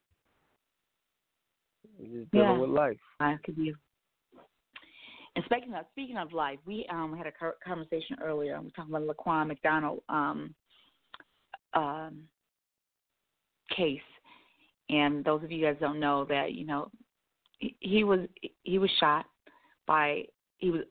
you're 2.00 2.22
just 2.22 2.32
dealing 2.32 2.48
Yeah. 2.50 2.60
with 2.60 2.70
life. 2.70 2.98
I 3.20 3.38
could 3.44 3.56
be. 3.56 3.74
And 5.36 5.46
speaking 5.46 5.74
of 5.74 5.86
speaking 5.92 6.18
of 6.18 6.34
life, 6.34 6.60
we 6.66 6.86
um 6.90 7.16
had 7.18 7.28
a 7.28 7.54
conversation 7.64 8.18
earlier. 8.22 8.60
We 8.60 8.66
were 8.66 8.72
talking 8.72 8.94
about 8.94 9.08
Laquan 9.08 9.48
McDonald 9.48 10.02
um 10.10 10.54
um 11.74 12.24
case, 13.76 14.00
and 14.90 15.24
those 15.24 15.44
of 15.44 15.52
you 15.52 15.66
guys 15.66 15.78
don't 15.80 16.00
know 16.00 16.26
that 16.26 16.54
you 16.54 16.66
know 16.66 16.92
he, 17.60 17.76
he 17.80 18.04
was 18.04 18.20
he 18.64 18.78
was 18.78 18.90
shot 19.00 19.26
by 19.88 20.26
he 20.58 20.70
was 20.70 20.82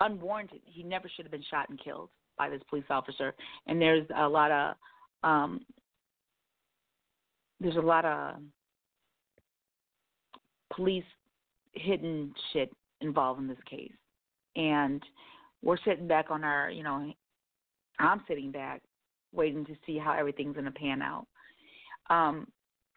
unwarranted. 0.00 0.60
He 0.64 0.82
never 0.82 1.08
should 1.08 1.24
have 1.24 1.32
been 1.32 1.44
shot 1.50 1.68
and 1.68 1.78
killed 1.78 2.08
by 2.38 2.48
this 2.48 2.62
police 2.70 2.84
officer. 2.88 3.34
And 3.66 3.80
there's 3.80 4.06
a 4.16 4.28
lot 4.28 4.50
of 4.50 4.76
um 5.22 5.60
there's 7.60 7.76
a 7.76 7.80
lot 7.80 8.04
of 8.04 8.36
police 10.74 11.04
hidden 11.72 12.32
shit 12.52 12.70
involved 13.00 13.40
in 13.40 13.48
this 13.48 13.58
case. 13.68 13.92
And 14.56 15.02
we're 15.62 15.78
sitting 15.84 16.08
back 16.08 16.30
on 16.30 16.44
our, 16.44 16.70
you 16.70 16.82
know, 16.82 17.12
I'm 17.98 18.22
sitting 18.28 18.50
back 18.50 18.82
waiting 19.32 19.64
to 19.66 19.74
see 19.86 19.98
how 19.98 20.12
everything's 20.12 20.54
going 20.54 20.64
to 20.64 20.70
pan 20.70 21.02
out. 21.02 21.26
Um, 22.10 22.46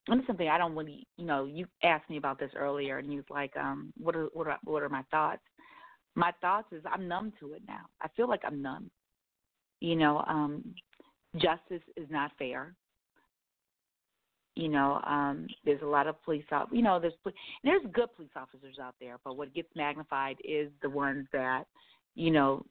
and 0.08 0.20
it's 0.20 0.28
something 0.28 0.48
I 0.48 0.58
don't 0.58 0.76
really, 0.76 1.08
you 1.18 1.26
know, 1.26 1.46
you 1.46 1.68
asked 1.84 2.10
me 2.10 2.18
about 2.18 2.40
this 2.40 2.52
earlier, 2.56 2.98
and 2.98 3.12
you 3.12 3.18
was 3.18 3.26
like, 3.30 3.56
um, 3.56 3.94
what 3.98 4.16
are 4.16 4.30
what 4.34 4.48
are 4.48 4.58
what 4.64 4.82
are 4.82 4.90
my 4.90 5.04
thoughts? 5.12 5.42
My 6.16 6.32
thoughts 6.42 6.68
is 6.72 6.84
I'm 6.92 7.08
numb 7.08 7.32
to 7.40 7.54
it 7.54 7.62
now. 7.68 7.86
I 8.02 8.08
feel 8.16 8.28
like 8.28 8.42
I'm 8.46 8.62
numb. 8.62 8.90
You 9.80 9.96
know, 9.96 10.24
um, 10.28 10.64
justice 11.36 11.84
is 11.96 12.08
not 12.10 12.32
fair. 12.38 12.74
You 14.62 14.70
know, 14.70 15.02
um, 15.08 15.48
there's 15.66 15.82
a 15.82 15.88
lot 15.88 16.06
of 16.06 16.22
police 16.24 16.44
out. 16.52 16.70
You 16.72 16.84
know, 16.84 17.00
there's 17.00 17.16
there's 17.64 17.82
good 17.94 18.10
police 18.16 18.30
officers 18.36 18.78
out 18.80 18.94
there, 19.02 19.18
but 19.26 19.36
what 19.36 19.56
gets 19.56 19.70
magnified 19.76 20.36
is 20.44 20.70
the 20.84 20.90
ones 20.90 21.26
that, 21.34 21.64
you 22.14 22.30
know, 22.30 22.64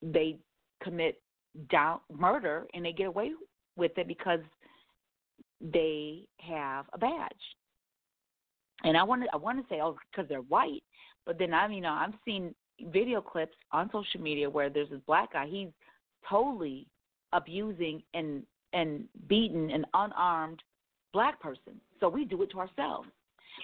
they 0.00 0.38
commit 0.80 1.20
down 1.72 1.98
murder 2.16 2.66
and 2.72 2.84
they 2.84 2.92
get 2.92 3.08
away 3.08 3.32
with 3.76 3.90
it 3.98 4.06
because 4.06 4.38
they 5.60 6.20
have 6.38 6.86
a 6.92 6.98
badge. 6.98 7.32
And 8.84 8.96
I 8.96 9.02
want 9.02 9.24
to 9.24 9.28
I 9.32 9.38
want 9.38 9.58
to 9.58 9.74
say 9.74 9.80
oh 9.82 9.96
because 10.12 10.28
they're 10.28 10.38
white, 10.42 10.84
but 11.26 11.36
then 11.36 11.52
I'm 11.52 11.72
you 11.72 11.80
know 11.80 11.90
I've 11.90 12.14
seen 12.24 12.54
video 12.92 13.20
clips 13.20 13.56
on 13.72 13.90
social 13.90 14.20
media 14.20 14.48
where 14.48 14.70
there's 14.70 14.90
this 14.90 15.00
black 15.04 15.32
guy 15.32 15.48
he's 15.48 15.68
totally 16.30 16.86
abusing 17.32 18.04
and 18.14 18.44
and 18.72 19.08
beating 19.28 19.72
an 19.72 19.84
unarmed 19.94 20.62
black 21.12 21.40
person. 21.40 21.80
So 22.00 22.08
we 22.08 22.24
do 22.24 22.42
it 22.42 22.50
to 22.52 22.60
ourselves. 22.60 23.08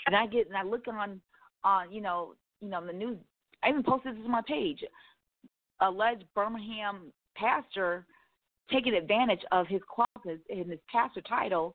And 0.06 0.14
I 0.14 0.26
get 0.26 0.48
and 0.48 0.56
I 0.56 0.62
look 0.62 0.86
on 0.88 1.20
on 1.64 1.92
you 1.92 2.00
know 2.00 2.34
you 2.60 2.68
know 2.68 2.84
the 2.84 2.92
news. 2.92 3.16
I 3.62 3.70
even 3.70 3.82
posted 3.82 4.16
this 4.16 4.24
on 4.24 4.30
my 4.30 4.42
page. 4.46 4.84
Alleged 5.80 6.24
Birmingham 6.34 7.12
pastor 7.36 8.04
taking 8.70 8.94
advantage 8.94 9.40
of 9.52 9.66
his 9.66 9.80
qualities 9.88 10.44
and 10.50 10.70
his 10.70 10.80
pastor 10.92 11.20
title 11.22 11.74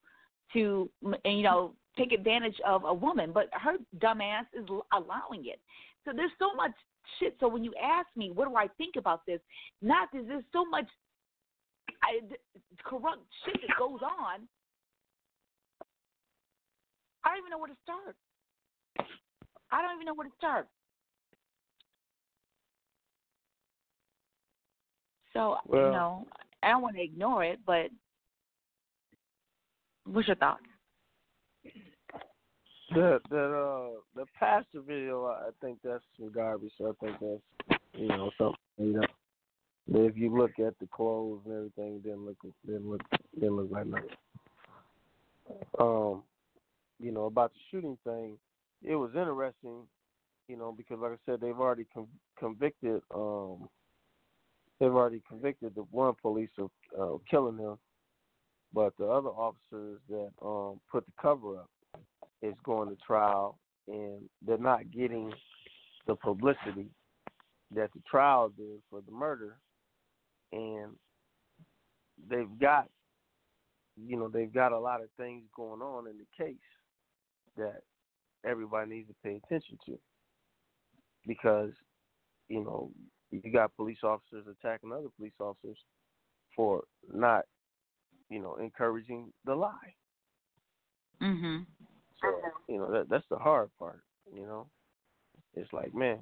to 0.54 0.90
you 1.26 1.44
know 1.44 1.74
take 1.98 2.12
advantage 2.12 2.56
of 2.66 2.84
a 2.86 2.94
woman, 2.94 3.32
but 3.34 3.50
her 3.54 3.76
dumbass 4.00 4.46
is 4.54 4.68
allowing 4.94 5.46
it. 5.46 5.60
So 6.06 6.12
there's 6.16 6.32
so 6.40 6.54
much 6.56 6.72
shit. 7.20 7.36
So 7.40 7.48
when 7.48 7.64
you 7.64 7.74
ask 7.82 8.08
me, 8.16 8.32
what 8.32 8.48
do 8.48 8.56
I 8.56 8.68
think 8.78 8.96
about 8.98 9.26
this? 9.26 9.40
Not 9.82 10.10
that 10.14 10.28
there's 10.28 10.44
so 10.52 10.66
much 10.66 10.88
I, 12.04 12.20
corrupt 12.84 13.24
shit 13.46 13.62
that 13.62 13.78
goes 13.78 14.00
on. 14.02 14.48
I 17.24 17.30
don't 17.30 17.40
even 17.40 17.52
know 17.52 17.58
where 17.58 17.70
to 17.70 17.78
start. 17.84 18.16
I 19.72 19.82
don't 19.82 19.96
even 19.96 20.06
know 20.06 20.14
where 20.14 20.28
to 20.28 20.36
start. 20.38 20.68
So 25.34 25.58
you 25.66 25.72
Well- 25.72 25.92
know, 25.92 26.28
I 26.62 26.70
don't 26.70 26.82
want 26.82 26.96
to 26.96 27.02
ignore 27.04 27.44
it, 27.44 27.60
but 27.66 27.90
what's 30.06 30.28
your 30.28 30.36
thoughts? 30.38 30.64
The 32.94 33.20
the 33.30 33.40
uh 33.40 34.02
the 34.16 34.26
pastor 34.38 34.82
video, 34.82 35.26
I 35.26 35.50
think 35.62 35.80
that's 35.84 36.04
some 36.18 36.32
garbage. 36.32 36.72
So 36.78 36.90
I 36.90 37.06
think 37.06 37.20
that's 37.20 37.80
you 37.94 38.08
know 38.08 38.30
something. 38.38 38.58
You 38.78 38.94
know, 38.94 40.06
if 40.06 40.16
you 40.16 40.36
look 40.36 40.60
at 40.60 40.78
the 40.80 40.88
clothes 40.88 41.42
and 41.46 41.56
everything, 41.56 41.96
it 41.96 42.04
didn't 42.04 42.26
look 42.26 42.38
didn't 42.66 42.88
look 42.90 43.02
didn't 43.34 43.56
look 43.56 43.72
like 43.72 43.88
nothing. 43.88 44.10
Um, 45.80 46.24
you 47.00 47.12
know 47.12 47.26
about 47.26 47.52
the 47.54 47.60
shooting 47.72 47.98
thing, 48.04 48.38
it 48.84 48.96
was 48.96 49.12
interesting. 49.16 49.88
You 50.48 50.58
know 50.58 50.74
because 50.76 51.00
like 51.00 51.14
I 51.14 51.16
said, 51.26 51.41
they've 51.41 51.60
already 51.60 51.86
con- 51.94 52.08
convicted. 52.38 53.02
Um, 53.14 53.70
they've 54.80 54.94
already 54.94 55.22
convicted 55.28 55.76
the 55.76 55.84
one 55.84 56.14
police 56.22 56.50
of 56.58 56.70
uh, 57.00 57.18
killing 57.30 57.58
him, 57.58 57.78
but 58.74 58.94
the 58.98 59.06
other 59.06 59.30
officers 59.30 60.00
that 60.10 60.30
um 60.41 60.80
put 60.91 61.06
the 61.06 61.14
cover 61.22 61.58
up 61.58 61.70
is 62.41 62.56
going 62.64 62.89
to 62.89 62.98
trial 63.06 63.58
and 63.88 64.22
they're 64.46 64.58
not 64.58 64.91
getting 64.91 65.32
the 66.08 66.16
publicity 66.16 66.88
that 67.74 67.89
the 67.94 68.02
trial 68.10 68.50
did 68.50 68.82
for 68.89 69.02
the 69.02 69.12
murder 69.12 69.58
and 70.52 70.91
they've 72.30 72.60
got 72.60 72.88
you 73.96 74.18
know 74.18 74.28
they've 74.28 74.54
got 74.54 74.72
a 74.72 74.80
lot 74.80 75.02
of 75.02 75.08
things 75.18 75.44
going 75.56 75.82
on 75.82 76.08
in 76.08 76.18
the 76.18 76.44
case 76.44 76.56
that 77.58 77.82
everybody 78.45 78.89
needs 78.89 79.08
to 79.08 79.16
pay 79.24 79.39
attention 79.43 79.78
to 79.86 79.97
because 81.28 81.72
you 82.49 82.64
know 82.64 82.91
you 83.32 83.51
got 83.51 83.76
police 83.76 84.04
officers 84.04 84.45
attacking 84.47 84.91
other 84.91 85.08
police 85.18 85.34
officers 85.39 85.78
for 86.56 86.84
not 87.14 87.45
you 88.30 88.39
know 88.41 88.56
encouraging 88.56 89.32
the 89.45 89.56
lie 89.56 89.93
Mhm. 91.22 91.66
so 92.22 92.41
you 92.68 92.78
know 92.78 92.91
that 92.91 93.08
that's 93.10 93.28
the 93.30 93.38
hard 93.38 93.70
part. 93.80 94.04
You 94.34 94.45
know, 94.45 94.70
it's 95.54 95.72
like 95.72 95.93
man, 95.93 96.20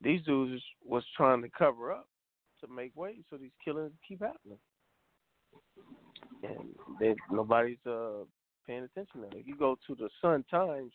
these 0.00 0.22
dudes 0.22 0.62
was 0.84 1.04
trying 1.16 1.42
to 1.42 1.48
cover 1.50 1.92
up 1.92 2.06
to 2.60 2.68
make 2.68 2.94
way 2.94 3.16
so 3.28 3.36
these 3.36 3.54
killings 3.64 3.92
keep 4.06 4.20
happening, 4.22 4.58
and 6.42 6.74
they 7.00 7.16
nobody's 7.30 7.84
uh 7.86 8.24
paying 8.70 8.84
attention 8.84 9.22
to. 9.22 9.36
If 9.36 9.46
you 9.46 9.56
go 9.56 9.76
to 9.86 9.94
the 9.96 10.08
Sun 10.22 10.44
Times, 10.48 10.92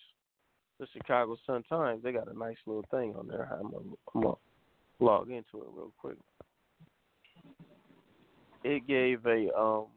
the 0.80 0.88
Chicago 0.93 1.36
Sun 1.45 1.63
Times, 1.63 2.01
they 2.03 2.13
got 2.13 2.34
a 2.34 2.38
nice 2.38 2.55
little 2.65 2.86
thing 2.89 3.13
on 3.17 3.28
there. 3.28 3.49
I'm 3.51 3.71
gonna, 3.71 4.36
log 5.01 5.30
into 5.30 5.61
it 5.61 5.67
real 5.76 5.91
quick. 5.97 6.15
It 8.63 8.88
gave 8.88 9.26
a 9.26 9.53
um, 9.59 9.88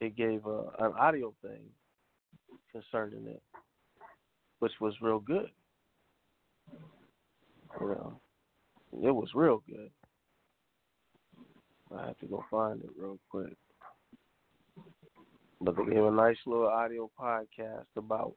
it 0.00 0.16
gave 0.16 0.44
a, 0.46 0.64
an 0.80 0.92
audio 0.98 1.32
thing 1.40 1.62
concerning 2.72 3.28
it, 3.28 3.42
which 4.58 4.72
was 4.80 4.94
real 5.00 5.20
good. 5.20 5.50
Know, 7.80 8.20
it 8.92 9.14
was 9.14 9.28
real 9.34 9.62
good. 9.68 9.90
I 11.96 12.08
have 12.08 12.18
to 12.18 12.26
go 12.26 12.44
find 12.50 12.82
it 12.82 12.90
real 12.98 13.18
quick. 13.30 13.56
But 15.60 15.76
they 15.76 15.84
gave 15.84 16.04
a 16.04 16.10
nice 16.10 16.36
little 16.46 16.68
audio 16.68 17.10
podcast 17.18 17.86
about 17.96 18.34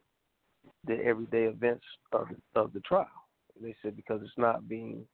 the 0.88 0.95
everyday 1.03 1.43
events 1.45 1.86
of 2.11 2.28
of 2.55 2.74
the 2.74 2.80
trial. 2.82 3.07
They 3.61 3.76
said 3.82 3.95
because 3.95 4.22
it's 4.24 4.38
not 4.38 4.67
being 4.67 5.05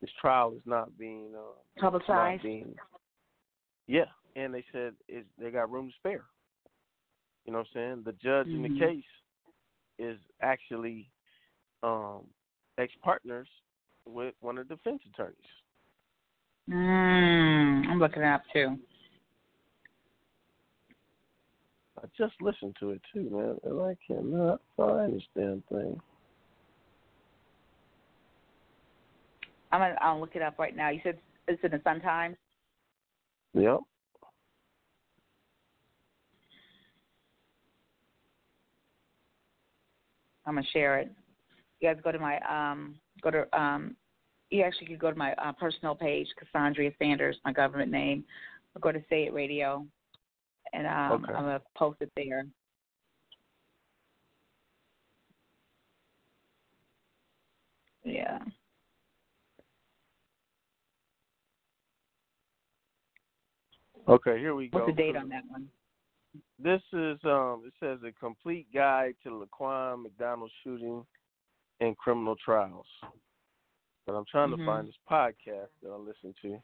this 0.00 0.10
trial 0.20 0.52
is 0.54 0.62
not 0.66 0.96
being 0.98 1.32
uh, 1.36 1.52
it's 1.76 1.82
not 1.82 1.92
Publicized. 1.92 2.42
being 2.42 2.74
yeah, 3.86 4.04
and 4.36 4.54
they 4.54 4.64
said 4.72 4.94
it's, 5.08 5.26
they 5.38 5.50
got 5.50 5.70
room 5.70 5.88
to 5.88 5.94
spare. 5.96 6.24
You 7.46 7.52
know 7.52 7.58
what 7.58 7.68
I'm 7.74 7.74
saying? 7.74 8.02
The 8.04 8.12
judge 8.12 8.46
in 8.48 8.62
the 8.62 8.68
Mhm. 8.68 8.78
case 8.78 9.04
is 9.98 10.18
actually 10.42 11.10
um, 11.82 12.26
ex 12.78 12.92
partners 13.02 13.48
with 14.06 14.34
one 14.40 14.58
of 14.58 14.68
the 14.68 14.76
defense 14.76 15.02
attorneys. 15.12 15.36
Mm, 16.68 17.88
I'm 17.88 17.98
looking 17.98 18.22
it 18.22 18.26
up 18.26 18.42
too. 18.52 18.78
I 22.02 22.06
just 22.16 22.34
listened 22.40 22.76
to 22.80 22.90
it 22.90 23.02
too, 23.12 23.28
man, 23.30 23.56
and 23.64 23.80
I 23.82 23.96
cannot 24.06 24.60
find 24.76 25.14
this 25.14 25.22
damn 25.36 25.62
thing. 25.70 26.00
I'm 29.72 29.80
gonna 29.80 29.96
I'll 30.00 30.18
look 30.18 30.34
it 30.34 30.42
up 30.42 30.58
right 30.58 30.74
now. 30.74 30.90
You 30.90 31.00
said 31.02 31.18
it's 31.46 31.62
in 31.62 31.70
the 31.70 31.80
Sun 31.84 32.00
Times. 32.00 32.36
Yep. 33.54 33.80
I'm 40.46 40.54
gonna 40.54 40.66
share 40.72 40.98
it. 40.98 41.12
You 41.80 41.88
guys 41.88 42.00
go 42.02 42.12
to 42.12 42.18
my 42.18 42.38
um 42.40 42.94
go 43.22 43.30
to 43.30 43.58
um 43.58 43.94
you 44.50 44.62
actually 44.62 44.88
could 44.88 44.98
go 44.98 45.10
to 45.10 45.16
my 45.16 45.32
uh, 45.34 45.52
personal 45.52 45.94
page, 45.94 46.26
Cassandra 46.36 46.90
Sanders, 46.98 47.36
my 47.44 47.52
government 47.52 47.92
name. 47.92 48.24
Or 48.74 48.80
go 48.80 48.90
to 48.90 49.00
Say 49.08 49.24
It 49.24 49.32
Radio, 49.32 49.86
and 50.72 50.86
um, 50.86 51.24
Okay. 51.24 51.32
I'm 51.34 51.44
gonna 51.44 51.62
post 51.76 51.98
it 52.00 52.10
there. 52.16 52.44
Yeah. 58.04 58.38
Okay, 64.08 64.38
here 64.38 64.54
we 64.54 64.68
go. 64.68 64.78
What's 64.78 64.96
the 64.96 65.02
date 65.02 65.16
on 65.16 65.28
that 65.28 65.44
one? 65.48 65.68
This 66.58 66.82
is 66.92 67.18
um 67.24 67.64
it 67.66 67.72
says 67.80 67.98
a 68.06 68.12
complete 68.12 68.66
guide 68.72 69.14
to 69.24 69.30
Laquan 69.30 70.02
McDonald 70.02 70.50
shooting 70.62 71.04
and 71.80 71.96
criminal 71.96 72.36
trials. 72.36 72.86
But 74.06 74.14
I'm 74.14 74.24
trying 74.30 74.50
Mhm. 74.50 74.58
to 74.58 74.66
find 74.66 74.88
this 74.88 74.98
podcast 75.10 75.70
that 75.82 75.90
I 75.90 75.96
listen 75.96 76.34
to. 76.42 76.62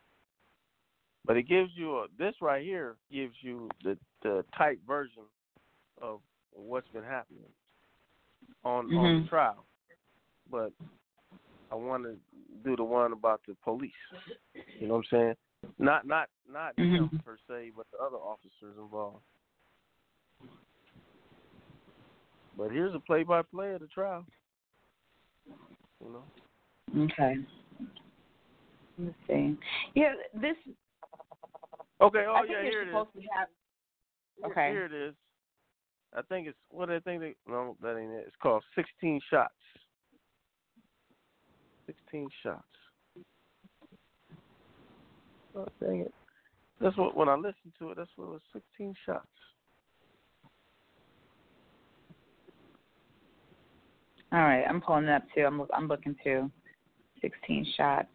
But 1.26 1.36
it 1.36 1.48
gives 1.48 1.72
you 1.74 1.98
a 1.98 2.06
this 2.18 2.34
right 2.40 2.64
here 2.64 2.96
gives 3.10 3.34
you 3.40 3.68
the 3.82 3.98
the 4.22 4.44
type 4.56 4.78
version 4.86 5.24
of 6.00 6.20
what's 6.52 6.88
been 6.88 7.02
happening 7.04 7.50
on 8.64 8.86
on 8.86 8.90
Mhm. 8.90 9.22
the 9.24 9.28
trial. 9.28 9.66
But 10.50 10.72
I 11.70 11.74
want 11.74 12.04
to 12.04 12.16
do 12.62 12.76
the 12.76 12.84
one 12.84 13.12
about 13.12 13.42
the 13.46 13.54
police. 13.56 13.92
You 14.78 14.86
know 14.86 14.94
what 14.94 15.06
I'm 15.12 15.18
saying? 15.18 15.36
Not 15.78 16.06
not 16.06 16.30
not 16.48 16.78
him 16.78 17.08
Mhm. 17.08 17.24
per 17.24 17.36
se, 17.48 17.70
but 17.76 17.90
the 17.90 17.98
other 17.98 18.16
officers 18.16 18.78
involved. 18.78 19.24
But 22.56 22.70
here's 22.70 22.94
a 22.94 23.00
play-by-play 23.00 23.74
of 23.74 23.80
the 23.80 23.88
trial. 23.88 24.24
You 26.00 26.10
know. 26.10 27.04
Okay. 27.04 27.44
Let's 28.98 29.26
see. 29.26 29.58
Yeah, 29.94 30.14
this. 30.32 30.56
Okay. 32.00 32.24
Oh 32.28 32.34
I 32.34 32.44
yeah, 32.44 32.62
here 32.62 32.82
it 32.82 32.88
is. 32.88 32.94
have. 32.94 34.50
Okay. 34.50 34.70
Here 34.70 34.84
it 34.86 34.92
is. 34.92 35.14
I 36.14 36.22
think 36.22 36.48
it's 36.48 36.58
what 36.70 36.90
I 36.90 37.00
think 37.00 37.20
they 37.20 37.34
no 37.48 37.76
that 37.82 37.96
ain't 37.98 38.12
it. 38.12 38.24
It's 38.26 38.36
called 38.42 38.62
sixteen 38.74 39.20
shots. 39.30 39.52
Sixteen 41.86 42.28
shots. 42.42 42.62
Oh 45.56 45.66
dang 45.80 46.00
it. 46.00 46.14
That's 46.80 46.96
what 46.96 47.16
when 47.16 47.28
I 47.28 47.34
listened 47.34 47.72
to 47.78 47.90
it, 47.90 47.96
that's 47.96 48.10
what 48.16 48.26
it 48.26 48.30
was 48.30 48.40
sixteen 48.52 48.94
shots. 49.04 49.26
All 54.32 54.40
right, 54.40 54.64
I'm 54.68 54.80
pulling 54.80 55.04
it 55.04 55.10
up 55.10 55.22
too. 55.34 55.42
I'm 55.42 55.62
I'm 55.72 55.88
looking 55.88 56.16
too. 56.22 56.50
16 57.20 57.66
shots. 57.76 58.08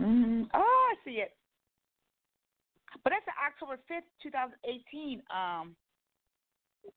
Mm, 0.00 0.48
oh, 0.54 0.92
I 0.92 0.94
see 1.04 1.16
it. 1.16 1.34
But 3.04 3.12
that's 3.12 3.26
October 3.46 3.78
5th, 3.90 4.08
2018. 4.22 5.22
Um, 5.34 5.76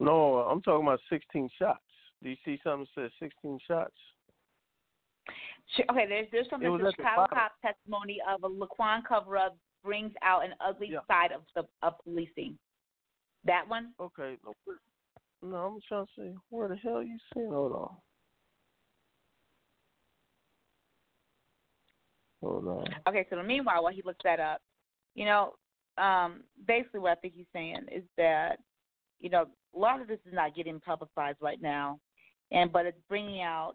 No, 0.00 0.38
I'm 0.38 0.62
talking 0.62 0.86
about 0.86 1.00
sixteen 1.10 1.48
shots. 1.58 1.80
Do 2.22 2.30
you 2.30 2.36
see 2.44 2.58
something 2.64 2.86
that 2.96 3.02
says 3.02 3.10
sixteen 3.20 3.58
shots? 3.66 3.94
Okay, 5.90 6.06
there's 6.08 6.26
there's 6.32 6.48
something 6.50 6.76
the 6.78 6.92
Chicago 6.96 7.26
cop 7.32 7.52
testimony 7.62 8.18
of 8.28 8.42
a 8.44 8.48
Laquan 8.48 9.04
cover 9.06 9.36
up 9.36 9.56
brings 9.82 10.12
out 10.22 10.44
an 10.44 10.54
ugly 10.60 10.88
Yeah. 10.90 11.00
side 11.06 11.32
of 11.32 11.42
the 11.54 11.64
of 11.82 11.98
policing. 12.02 12.58
That 13.44 13.68
one? 13.68 13.92
Okay, 14.00 14.38
no, 14.44 14.54
no, 15.42 15.56
I'm 15.56 15.80
trying 15.86 16.06
to 16.06 16.12
see 16.16 16.34
where 16.48 16.68
the 16.68 16.76
hell 16.76 17.02
you 17.02 17.18
seeing? 17.34 17.50
Hold 17.50 17.72
on. 17.72 17.96
Hold 22.44 22.68
on. 22.68 22.86
Okay, 23.08 23.26
so 23.30 23.42
meanwhile, 23.42 23.82
while 23.82 23.92
he 23.92 24.02
looks 24.02 24.20
that 24.24 24.38
up, 24.40 24.60
you 25.14 25.24
know, 25.24 25.54
um, 25.96 26.42
basically 26.66 27.00
what 27.00 27.12
I 27.12 27.14
think 27.16 27.34
he's 27.34 27.46
saying 27.52 27.86
is 27.90 28.02
that, 28.16 28.58
you 29.20 29.30
know, 29.30 29.46
a 29.74 29.78
lot 29.78 30.00
of 30.00 30.08
this 30.08 30.18
is 30.26 30.34
not 30.34 30.54
getting 30.54 30.78
publicized 30.80 31.38
right 31.40 31.60
now, 31.62 31.98
and 32.52 32.70
but 32.72 32.86
it's 32.86 33.00
bringing 33.08 33.40
out. 33.42 33.74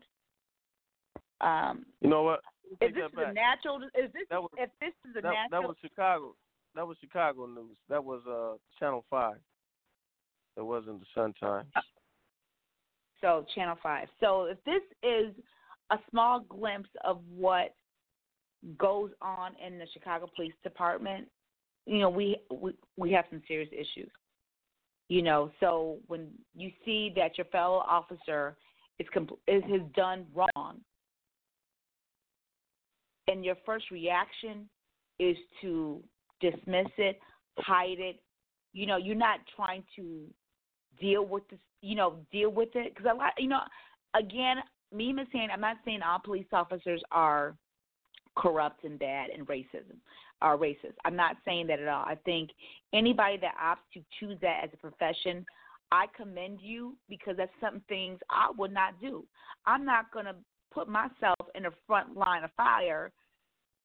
Um, 1.42 1.86
You 2.02 2.10
know 2.10 2.24
what? 2.24 2.42
if 2.82 2.94
this 2.94 3.04
is 3.12 3.18
a 3.18 3.34
natural, 3.34 3.82
is 3.96 4.12
this 4.14 4.28
was- 4.30 4.50
if 4.58 4.70
this 4.80 4.94
is 5.10 5.16
a 5.16 5.22
That, 5.22 5.34
natural? 5.34 5.62
that 5.62 5.68
was 5.68 5.78
Chicago. 5.80 6.36
That 6.76 6.86
was 6.86 6.98
Chicago 7.00 7.48
news. 7.48 7.78
That 7.88 8.04
was 8.04 8.26
uh 8.28 8.58
Channel 8.78 9.04
Five. 9.10 9.42
It 10.56 10.62
wasn't 10.62 11.00
the 11.00 11.06
Sun 11.16 11.34
Times. 11.34 11.72
So 13.22 13.46
Channel 13.56 13.78
Five. 13.82 14.08
So 14.20 14.44
if 14.46 14.64
this 14.66 14.84
is 15.02 15.34
a 15.90 15.98
small 16.10 16.42
glimpse 16.42 16.90
of 17.04 17.26
what 17.28 17.74
goes 18.78 19.12
on 19.22 19.52
in 19.66 19.78
the 19.78 19.86
Chicago 19.94 20.30
Police 20.36 20.54
Department, 20.64 21.28
you 21.86 22.00
know, 22.00 22.10
we 22.10 22.38
we 22.52 22.74
we 22.98 23.12
have 23.12 23.26
some 23.30 23.42
serious 23.48 23.70
issues. 23.72 24.12
You 25.08 25.24
know, 25.24 25.52
so 25.60 25.98
when 26.08 26.28
you 26.56 26.70
see 26.86 27.12
that 27.16 27.38
your 27.38 27.46
fellow 27.46 27.78
officer 27.78 28.58
is 29.00 29.08
compl- 29.16 29.40
is 29.48 29.64
has 29.64 29.82
done 29.96 30.26
wrong, 30.34 30.78
and 33.28 33.44
your 33.44 33.56
first 33.66 33.90
reaction 33.92 34.70
is 35.18 35.36
to 35.62 36.04
dismiss 36.42 36.88
it, 36.98 37.20
hide 37.58 38.00
it. 38.00 38.22
You 38.74 38.86
know, 38.86 38.98
you're 38.98 39.16
not 39.16 39.40
trying 39.56 39.84
to 39.96 40.26
deal 41.00 41.26
with 41.26 41.48
this. 41.50 41.60
You 41.82 41.96
know, 41.96 42.18
deal 42.32 42.52
with 42.52 42.76
it 42.76 42.94
because 42.94 43.10
a 43.12 43.16
lot. 43.16 43.34
You 43.40 43.48
know, 43.48 43.62
again, 44.16 44.58
me 44.94 45.14
Miss 45.14 45.28
saying 45.32 45.50
I'm 45.52 45.62
not 45.62 45.78
saying 45.86 46.02
all 46.02 46.20
police 46.24 46.46
officers 46.52 47.02
are 47.12 47.56
corrupt 48.40 48.84
and 48.84 48.98
bad 48.98 49.30
and 49.30 49.46
racism 49.48 49.98
are 50.42 50.58
racist. 50.58 50.94
I'm 51.06 51.16
not 51.16 51.36
saying 51.46 51.68
that 51.68 51.80
at 51.80 51.88
all. 51.88 52.06
I 52.06 52.16
think 52.26 52.52
anybody 52.94 53.38
that 53.38 53.56
opts 53.62 53.94
to 53.94 54.02
choose 54.20 54.38
that 54.42 54.62
as 54.64 54.70
a 54.74 54.78
profession, 54.78 55.46
I 55.92 56.06
commend 56.16 56.60
you 56.62 56.96
because 57.10 57.36
that's 57.38 57.52
some 57.60 57.82
things 57.90 58.20
I 58.30 58.52
would 58.58 58.74
not 58.74 59.00
do. 59.02 59.26
I'm 59.66 59.86
not 59.86 60.12
going 60.12 60.26
to 60.26 60.36
put 60.72 60.88
myself 60.88 61.36
in 61.56 61.64
the 61.64 61.72
front 61.88 62.16
line 62.16 62.44
of 62.44 62.52
fire 62.56 63.12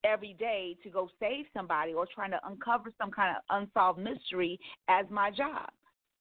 every 0.05 0.35
day 0.39 0.77
to 0.83 0.91
go 0.91 1.09
save 1.19 1.47
somebody 1.57 1.95
or 1.95 2.07
trying 2.15 2.31
to 2.31 2.41
uncover 2.47 2.93
some 2.99 3.11
kind 3.11 3.37
of 3.37 3.43
unsolved 3.51 3.99
mystery 3.99 4.61
as 4.89 5.07
my 5.11 5.31
job. 5.31 5.71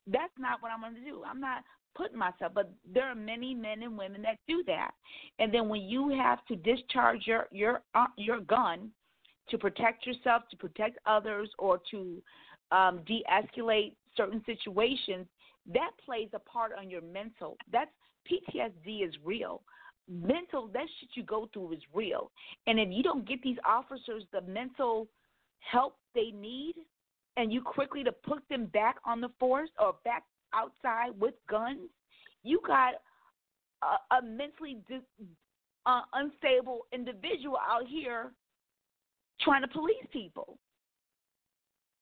That's 0.07 0.33
not 0.39 0.61
what 0.61 0.71
I'm 0.71 0.81
going 0.81 0.95
to 0.95 1.01
do. 1.01 1.21
I'm 1.29 1.41
not 1.41 1.63
putting 1.95 2.17
myself, 2.17 2.51
but 2.53 2.71
there 2.93 3.05
are 3.05 3.15
many 3.15 3.53
men 3.53 3.83
and 3.83 3.97
women 3.97 4.21
that 4.23 4.37
do 4.47 4.63
that. 4.67 4.91
And 5.39 5.53
then 5.53 5.69
when 5.69 5.81
you 5.81 6.09
have 6.09 6.45
to 6.47 6.55
discharge 6.55 7.25
your 7.25 7.47
your 7.51 7.81
uh, 7.95 8.05
your 8.17 8.39
gun 8.41 8.91
to 9.49 9.57
protect 9.57 10.05
yourself, 10.05 10.43
to 10.51 10.57
protect 10.57 10.97
others, 11.05 11.49
or 11.59 11.79
to 11.91 12.21
um, 12.71 13.01
de-escalate 13.05 13.93
certain 14.15 14.41
situations, 14.45 15.27
that 15.73 15.91
plays 16.03 16.29
a 16.33 16.39
part 16.39 16.71
on 16.77 16.89
your 16.89 17.01
mental. 17.01 17.57
That's 17.71 17.91
PTSD 18.29 19.05
is 19.05 19.13
real. 19.23 19.61
Mental, 20.09 20.67
that 20.67 20.85
shit 20.99 21.09
you 21.13 21.23
go 21.23 21.49
through 21.53 21.73
is 21.73 21.81
real. 21.93 22.31
And 22.67 22.79
if 22.79 22.89
you 22.91 23.03
don't 23.03 23.27
get 23.27 23.41
these 23.41 23.57
officers 23.65 24.23
the 24.31 24.41
mental 24.41 25.07
help 25.59 25.97
they 26.13 26.31
need, 26.31 26.75
and 27.37 27.51
you 27.51 27.61
quickly 27.61 28.03
to 28.03 28.11
put 28.11 28.43
them 28.49 28.65
back 28.67 28.97
on 29.05 29.19
the 29.19 29.29
force 29.39 29.69
or 29.79 29.95
back 30.03 30.23
outside 30.53 31.11
with 31.19 31.33
guns, 31.49 31.89
you 32.43 32.59
got 32.65 32.93
a, 33.83 34.15
a 34.15 34.21
mentally 34.21 34.77
dis, 34.87 35.01
uh, 35.85 36.01
unstable 36.13 36.85
individual 36.93 37.57
out 37.57 37.87
here 37.87 38.31
trying 39.41 39.61
to 39.61 39.67
police 39.67 40.05
people. 40.11 40.57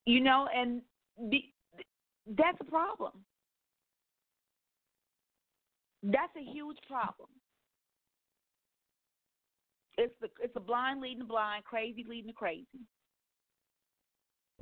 You 0.06 0.20
know, 0.20 0.47
and 0.56 0.82
That's 2.28 2.58
a 2.60 2.66
problem. 2.66 3.12
That's 6.04 6.36
a 6.36 6.52
huge 6.52 6.78
problem. 6.88 7.30
It's 9.97 10.14
the 10.22 10.30
it's 10.41 10.56
a 10.56 10.60
blind 10.60 11.02
leading 11.02 11.20
the 11.20 11.26
blind, 11.26 11.64
crazy 11.64 12.06
leading 12.08 12.28
the 12.28 12.34
crazy. 12.34 12.66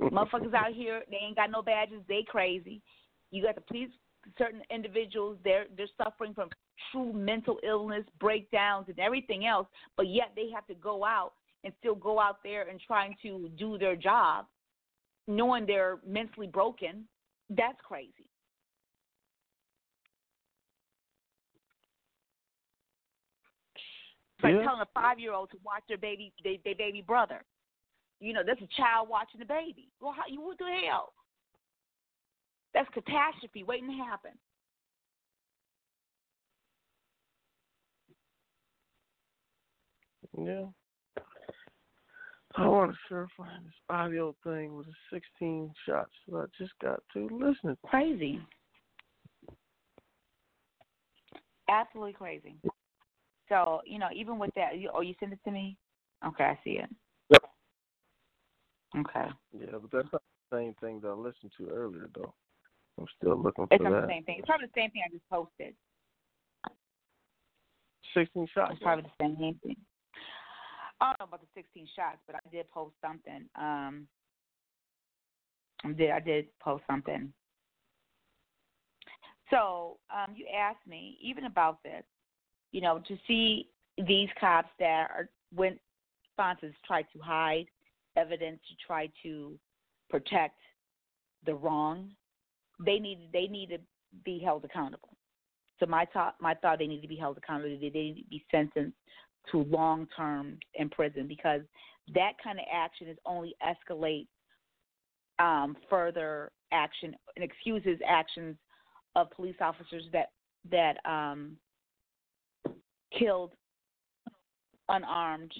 Motherfuckers 0.00 0.54
out 0.54 0.72
here, 0.74 1.02
they 1.10 1.18
ain't 1.26 1.36
got 1.36 1.50
no 1.50 1.62
badges, 1.62 2.02
they 2.08 2.24
crazy. 2.28 2.82
You 3.30 3.42
got 3.42 3.54
to 3.54 3.60
please 3.60 3.88
certain 4.36 4.62
individuals 4.70 5.38
they're 5.44 5.66
they're 5.76 5.86
suffering 6.02 6.34
from 6.34 6.50
true 6.92 7.12
mental 7.12 7.58
illness, 7.66 8.04
breakdowns 8.18 8.86
and 8.88 8.98
everything 8.98 9.46
else, 9.46 9.66
but 9.96 10.08
yet 10.08 10.32
they 10.36 10.50
have 10.54 10.66
to 10.66 10.74
go 10.74 11.04
out 11.04 11.32
and 11.64 11.72
still 11.78 11.94
go 11.94 12.18
out 12.18 12.38
there 12.42 12.68
and 12.68 12.80
trying 12.80 13.14
to 13.22 13.50
do 13.58 13.78
their 13.78 13.96
job 13.96 14.46
knowing 15.26 15.66
they're 15.66 15.98
mentally 16.06 16.46
broken. 16.46 17.06
That's 17.50 17.78
crazy. 17.82 18.28
It's 23.74 24.44
like 24.44 24.54
Yeah. 24.54 24.62
telling 24.64 24.80
a 24.80 24.86
five 24.86 25.18
year 25.18 25.32
old 25.32 25.50
to 25.50 25.58
watch 25.58 25.82
their 25.86 25.98
baby 25.98 26.32
their, 26.42 26.56
their 26.64 26.74
baby 26.74 27.02
brother. 27.02 27.44
You 28.20 28.32
know, 28.32 28.42
that's 28.42 28.60
a 28.60 28.66
child 28.68 29.08
watching 29.08 29.38
the 29.38 29.46
baby. 29.46 29.90
Well, 30.00 30.12
how 30.12 30.26
you 30.26 30.40
what 30.40 30.58
the 30.58 30.70
hell? 30.86 31.12
That's 32.74 32.88
catastrophe 32.94 33.64
waiting 33.64 33.88
to 33.88 33.96
happen. 33.96 34.32
Yeah. 40.38 40.66
I 42.56 42.66
want 42.66 42.94
to 43.08 43.26
find 43.36 43.64
this 43.64 43.72
audio 43.88 44.34
thing 44.44 44.76
with 44.76 44.86
the 44.86 44.92
16 45.12 45.72
shots 45.86 46.10
that 46.28 46.36
I 46.36 46.44
just 46.58 46.72
got 46.82 47.00
to 47.14 47.28
listen. 47.32 47.76
Crazy. 47.86 48.40
Absolutely 51.68 52.12
crazy. 52.12 52.56
So, 53.48 53.80
you 53.84 53.98
know, 53.98 54.08
even 54.14 54.38
with 54.38 54.50
that, 54.56 54.78
you, 54.78 54.90
oh, 54.92 55.00
you 55.00 55.14
sent 55.20 55.32
it 55.32 55.38
to 55.44 55.50
me? 55.50 55.76
Okay, 56.26 56.44
I 56.44 56.58
see 56.64 56.78
it. 56.78 56.88
Yep. 57.30 57.42
Okay. 58.98 59.28
Yeah, 59.58 59.78
but 59.80 59.90
that's 59.92 60.12
not 60.12 60.22
the 60.50 60.56
same 60.56 60.74
thing 60.80 61.00
that 61.00 61.08
I 61.08 61.12
listened 61.12 61.52
to 61.58 61.68
earlier, 61.68 62.08
though. 62.14 62.34
I'm 63.00 63.06
still 63.16 63.40
looking 63.40 63.66
It's 63.70 63.82
for 63.82 63.90
not 63.90 64.00
that. 64.00 64.06
the 64.06 64.12
same 64.12 64.24
thing. 64.24 64.36
It's 64.38 64.46
probably 64.46 64.66
the 64.66 64.80
same 64.80 64.90
thing 64.90 65.02
I 65.06 65.10
just 65.10 65.28
posted. 65.30 65.74
16 68.14 68.46
shots. 68.54 68.72
It's 68.74 68.82
probably 68.82 69.04
the 69.04 69.24
same 69.24 69.58
thing. 69.62 69.76
I 71.00 71.06
don't 71.06 71.20
know 71.20 71.24
about 71.24 71.40
the 71.40 71.46
16 71.54 71.88
shots, 71.96 72.18
but 72.26 72.36
I 72.36 72.40
did 72.52 72.70
post 72.70 72.94
something. 73.02 73.46
Um, 73.58 74.06
I 75.84 75.92
did 75.92 76.10
I 76.10 76.20
did 76.20 76.46
post 76.60 76.84
something. 76.86 77.32
So 79.50 79.98
um, 80.14 80.34
you 80.36 80.46
asked 80.54 80.86
me 80.86 81.16
even 81.22 81.44
about 81.44 81.82
this, 81.82 82.04
you 82.72 82.80
know, 82.80 83.00
to 83.08 83.16
see 83.26 83.68
these 84.06 84.28
cops 84.38 84.68
that 84.78 85.08
are 85.10 85.28
when 85.54 85.78
sponsors 86.32 86.74
try 86.86 87.02
to 87.02 87.18
hide 87.20 87.66
evidence 88.16 88.60
to 88.68 88.86
try 88.86 89.08
to 89.22 89.58
protect 90.08 90.58
the 91.46 91.54
wrong, 91.54 92.10
they 92.84 92.98
need 92.98 93.28
they 93.32 93.46
need 93.46 93.68
to 93.70 93.78
be 94.24 94.38
held 94.38 94.64
accountable. 94.64 95.16
So 95.78 95.86
my 95.86 96.06
thought 96.12 96.34
my 96.40 96.54
thought 96.54 96.78
they 96.78 96.86
need 96.86 97.02
to 97.02 97.08
be 97.08 97.16
held 97.16 97.38
accountable. 97.38 97.76
They 97.80 97.88
need 97.88 98.22
to 98.22 98.28
be 98.28 98.44
sentenced 98.50 98.96
to 99.50 99.64
long 99.64 100.06
term 100.16 100.58
in 100.74 100.90
prison 100.90 101.26
because 101.26 101.62
that 102.14 102.32
kind 102.42 102.58
of 102.58 102.64
action 102.72 103.08
is 103.08 103.16
only 103.24 103.54
escalate 103.62 104.26
um, 105.38 105.76
further 105.88 106.50
action 106.72 107.14
and 107.36 107.44
excuses 107.44 107.98
actions 108.06 108.56
of 109.16 109.30
police 109.30 109.56
officers 109.60 110.04
that 110.12 110.30
that 110.70 110.96
um, 111.10 111.56
killed 113.18 113.52
unarmed 114.88 115.52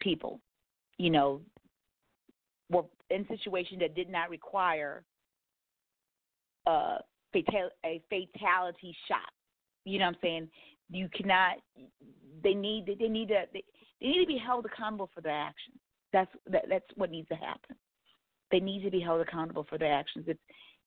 people. 0.00 0.40
You 0.98 1.10
know, 1.10 1.40
were 2.70 2.84
in 3.10 3.26
situations 3.28 3.80
that 3.80 3.94
did 3.94 4.08
not 4.08 4.30
require 4.30 5.02
a 6.66 6.98
fatal 7.32 7.70
a 7.84 8.00
fatality 8.08 8.96
shot. 9.08 9.30
You 9.84 9.98
know 9.98 10.06
what 10.06 10.14
I'm 10.14 10.20
saying? 10.22 10.48
You 10.90 11.08
cannot. 11.14 11.56
They 12.42 12.54
need. 12.54 12.86
They 12.86 13.08
need 13.08 13.28
to. 13.28 13.44
They, 13.52 13.64
they 14.00 14.08
need 14.08 14.20
to 14.20 14.26
be 14.26 14.38
held 14.38 14.66
accountable 14.66 15.10
for 15.14 15.20
their 15.20 15.38
actions. 15.38 15.78
That's 16.12 16.30
that, 16.50 16.64
that's 16.68 16.86
what 16.96 17.10
needs 17.10 17.28
to 17.28 17.36
happen. 17.36 17.76
They 18.50 18.60
need 18.60 18.82
to 18.84 18.90
be 18.90 19.00
held 19.00 19.20
accountable 19.20 19.66
for 19.68 19.78
their 19.78 19.92
actions. 19.92 20.26
It's 20.28 20.40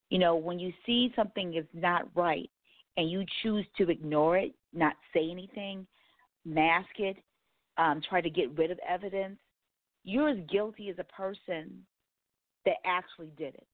you 0.09 0.19
know 0.19 0.36
when 0.36 0.59
you 0.59 0.71
see 0.86 1.11
something 1.15 1.55
is 1.55 1.65
not 1.73 2.07
right 2.15 2.49
and 2.97 3.09
you 3.09 3.23
choose 3.43 3.65
to 3.77 3.89
ignore 3.89 4.38
it, 4.38 4.53
not 4.73 4.93
say 5.13 5.30
anything, 5.32 5.88
mask 6.45 6.99
it, 6.99 7.17
um, 7.77 8.01
try 8.07 8.19
to 8.21 8.30
get 8.30 8.55
rid 8.57 8.71
of 8.71 8.80
evidence, 8.88 9.39
you're 10.03 10.30
as 10.30 10.38
guilty 10.51 10.89
as 10.89 10.97
a 10.99 11.03
person 11.05 11.86
that 12.65 12.75
actually 12.86 13.32
did 13.38 13.55
it. 13.55 13.67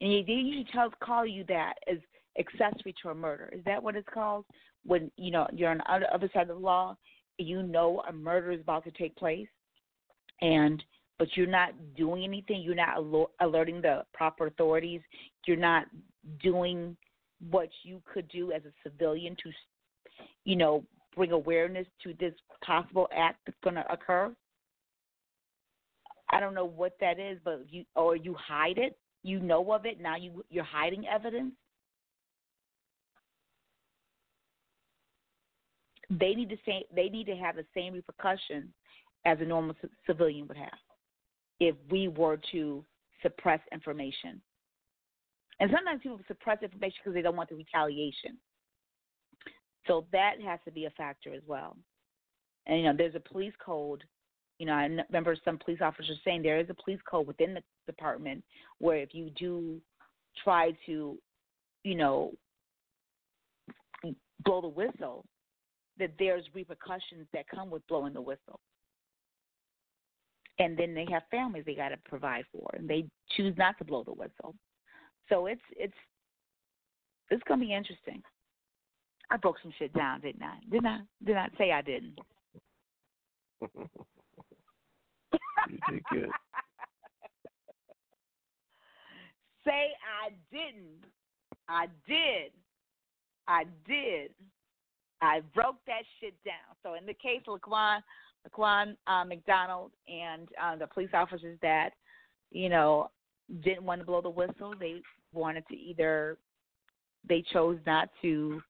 And 0.00 0.10
they 0.10 0.32
usually 0.32 0.66
tell 0.72 0.90
call 1.02 1.26
you 1.26 1.44
that 1.48 1.74
as 1.90 1.98
accessory 2.38 2.94
to 3.02 3.10
a 3.10 3.14
murder. 3.14 3.50
Is 3.52 3.64
that 3.64 3.82
what 3.82 3.96
it's 3.96 4.08
called? 4.12 4.44
When 4.84 5.10
you 5.16 5.30
know 5.30 5.46
you're 5.52 5.70
on 5.70 5.78
the 6.00 6.14
other 6.14 6.30
side 6.32 6.42
of 6.42 6.48
the 6.48 6.54
law, 6.54 6.96
you 7.36 7.62
know 7.62 8.02
a 8.08 8.12
murder 8.12 8.52
is 8.52 8.60
about 8.60 8.84
to 8.84 8.90
take 8.92 9.16
place, 9.16 9.48
and 10.40 10.82
but 11.18 11.28
you're 11.34 11.46
not 11.46 11.72
doing 11.96 12.24
anything. 12.24 12.62
You're 12.62 12.76
not 12.76 12.98
alerting 13.40 13.82
the 13.82 14.04
proper 14.14 14.46
authorities. 14.46 15.00
You're 15.46 15.56
not 15.56 15.86
doing 16.40 16.96
what 17.50 17.68
you 17.82 18.00
could 18.12 18.28
do 18.28 18.52
as 18.52 18.62
a 18.64 18.88
civilian 18.88 19.36
to, 19.42 19.50
you 20.44 20.56
know, 20.56 20.84
bring 21.16 21.32
awareness 21.32 21.86
to 22.04 22.14
this 22.20 22.34
possible 22.64 23.08
act 23.14 23.38
that's 23.46 23.58
going 23.64 23.76
to 23.76 23.92
occur. 23.92 24.32
I 26.30 26.40
don't 26.40 26.54
know 26.54 26.66
what 26.66 26.92
that 27.00 27.18
is, 27.18 27.38
but 27.44 27.64
you 27.68 27.84
or 27.96 28.14
you 28.14 28.34
hide 28.34 28.78
it. 28.78 28.96
You 29.22 29.40
know 29.40 29.72
of 29.72 29.86
it 29.86 30.00
now. 30.00 30.16
You 30.16 30.44
you're 30.50 30.64
hiding 30.64 31.06
evidence. 31.06 31.52
They 36.10 36.34
need 36.34 36.48
to 36.48 36.56
say 36.64 36.84
they 36.94 37.08
need 37.08 37.26
to 37.26 37.36
have 37.36 37.56
the 37.56 37.66
same 37.74 37.92
repercussions 37.92 38.70
as 39.26 39.38
a 39.40 39.44
normal 39.44 39.74
c- 39.82 39.88
civilian 40.06 40.48
would 40.48 40.56
have 40.56 40.78
if 41.60 41.74
we 41.90 42.08
were 42.08 42.38
to 42.52 42.84
suppress 43.22 43.60
information. 43.72 44.40
And 45.60 45.70
sometimes 45.74 46.02
people 46.02 46.20
suppress 46.28 46.62
information 46.62 46.96
because 47.02 47.14
they 47.14 47.22
don't 47.22 47.36
want 47.36 47.50
the 47.50 47.56
retaliation. 47.56 48.38
So 49.86 50.06
that 50.12 50.34
has 50.44 50.60
to 50.66 50.70
be 50.70 50.84
a 50.84 50.90
factor 50.90 51.34
as 51.34 51.42
well. 51.46 51.76
And 52.66 52.78
you 52.78 52.84
know, 52.84 52.94
there's 52.96 53.14
a 53.14 53.20
police 53.20 53.54
code. 53.64 54.04
You 54.58 54.66
know, 54.66 54.72
I 54.72 54.84
remember 54.84 55.36
some 55.44 55.58
police 55.58 55.80
officers 55.80 56.18
saying 56.24 56.42
there 56.42 56.60
is 56.60 56.70
a 56.70 56.74
police 56.74 57.00
code 57.10 57.26
within 57.26 57.54
the 57.54 57.62
department 57.88 58.44
where 58.78 58.98
if 58.98 59.12
you 59.12 59.30
do 59.30 59.80
try 60.44 60.72
to, 60.86 61.18
you 61.82 61.94
know, 61.94 62.32
blow 64.44 64.60
the 64.60 64.68
whistle, 64.68 65.24
that 65.98 66.12
there's 66.18 66.44
repercussions 66.54 67.26
that 67.32 67.48
come 67.48 67.70
with 67.70 67.86
blowing 67.88 68.12
the 68.12 68.20
whistle. 68.20 68.60
And 70.60 70.76
then 70.76 70.94
they 70.94 71.06
have 71.10 71.22
families 71.30 71.64
they 71.66 71.74
got 71.74 71.88
to 71.90 71.98
provide 72.08 72.44
for, 72.52 72.68
and 72.74 72.88
they 72.88 73.06
choose 73.36 73.54
not 73.56 73.78
to 73.78 73.84
blow 73.84 74.04
the 74.04 74.12
whistle. 74.12 74.54
So 75.28 75.46
it's 75.46 75.60
it's 75.76 75.94
it's 77.30 77.42
gonna 77.46 77.64
be 77.64 77.74
interesting. 77.74 78.22
I 79.30 79.36
broke 79.36 79.56
some 79.62 79.72
shit 79.78 79.92
down, 79.92 80.20
didn't 80.20 80.42
I? 80.42 80.54
Didn't 80.70 80.86
I? 80.86 81.00
Did 81.24 81.36
I 81.36 81.48
say 81.58 81.70
I 81.70 81.82
didn't? 81.82 82.18
you 85.68 85.78
did 85.88 86.02
good. 86.10 86.30
Say 89.68 89.88
I 90.24 90.30
didn't. 90.50 91.04
I 91.68 91.86
did. 92.06 92.52
I 93.46 93.64
did. 93.86 94.30
I 95.20 95.40
broke 95.54 95.76
that 95.86 96.02
shit 96.20 96.34
down. 96.44 96.54
So 96.82 96.94
in 96.94 97.04
the 97.04 97.14
case 97.14 97.42
of 97.46 97.60
Laquan, 97.60 98.00
Laquan 98.48 98.96
uh, 99.06 99.24
McDonald 99.24 99.90
and 100.08 100.48
uh, 100.62 100.76
the 100.76 100.86
police 100.86 101.10
officers 101.12 101.58
that, 101.60 101.90
you 102.50 102.68
know, 102.68 103.10
didn't 103.62 103.84
want 103.84 104.00
to 104.00 104.06
blow 104.06 104.22
the 104.22 104.30
whistle, 104.30 104.74
they 104.78 105.02
wanted 105.34 105.64
to 105.68 105.76
either 105.76 106.38
they 107.28 107.44
chose 107.52 107.78
not 107.86 108.08
to, 108.22 108.62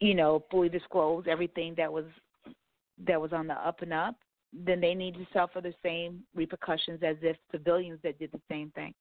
you 0.00 0.14
know, 0.14 0.44
fully 0.50 0.68
disclose 0.68 1.24
everything 1.28 1.74
that 1.76 1.92
was 1.92 2.04
that 3.06 3.20
was 3.20 3.32
on 3.32 3.48
the 3.48 3.54
up 3.54 3.82
and 3.82 3.92
up, 3.92 4.14
then 4.52 4.80
they 4.80 4.94
need 4.94 5.14
to 5.14 5.26
suffer 5.32 5.60
the 5.60 5.74
same 5.82 6.20
repercussions 6.34 7.00
as 7.02 7.16
if 7.20 7.36
civilians 7.50 7.98
that 8.04 8.18
did 8.18 8.30
the 8.32 8.40
same 8.48 8.70
thing. 8.70 8.94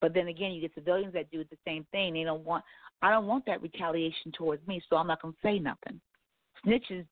But 0.00 0.14
then 0.14 0.28
again, 0.28 0.52
you 0.52 0.60
get 0.60 0.74
civilians 0.74 1.12
that 1.14 1.30
do 1.30 1.44
the 1.50 1.56
same 1.66 1.86
thing. 1.92 2.14
They 2.14 2.24
don't 2.24 2.44
want. 2.44 2.64
I 3.02 3.10
don't 3.10 3.26
want 3.26 3.44
that 3.46 3.62
retaliation 3.62 4.32
towards 4.32 4.66
me, 4.66 4.82
so 4.88 4.96
I'm 4.96 5.06
not 5.06 5.20
going 5.20 5.34
to 5.34 5.40
say 5.42 5.58
nothing. 5.58 6.00
Snitches, 6.64 7.04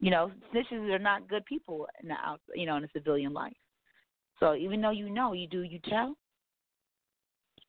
you 0.00 0.10
know, 0.10 0.30
snitches 0.52 0.90
are 0.92 0.98
not 0.98 1.28
good 1.28 1.44
people 1.46 1.86
in 2.02 2.08
the 2.08 2.14
out, 2.14 2.40
you 2.54 2.66
know, 2.66 2.76
in 2.76 2.82
the 2.82 2.88
civilian 2.92 3.32
life. 3.32 3.56
So 4.40 4.54
even 4.54 4.80
though 4.80 4.90
you 4.90 5.08
know, 5.10 5.32
you 5.32 5.46
do, 5.46 5.62
you 5.62 5.80
tell. 5.88 6.16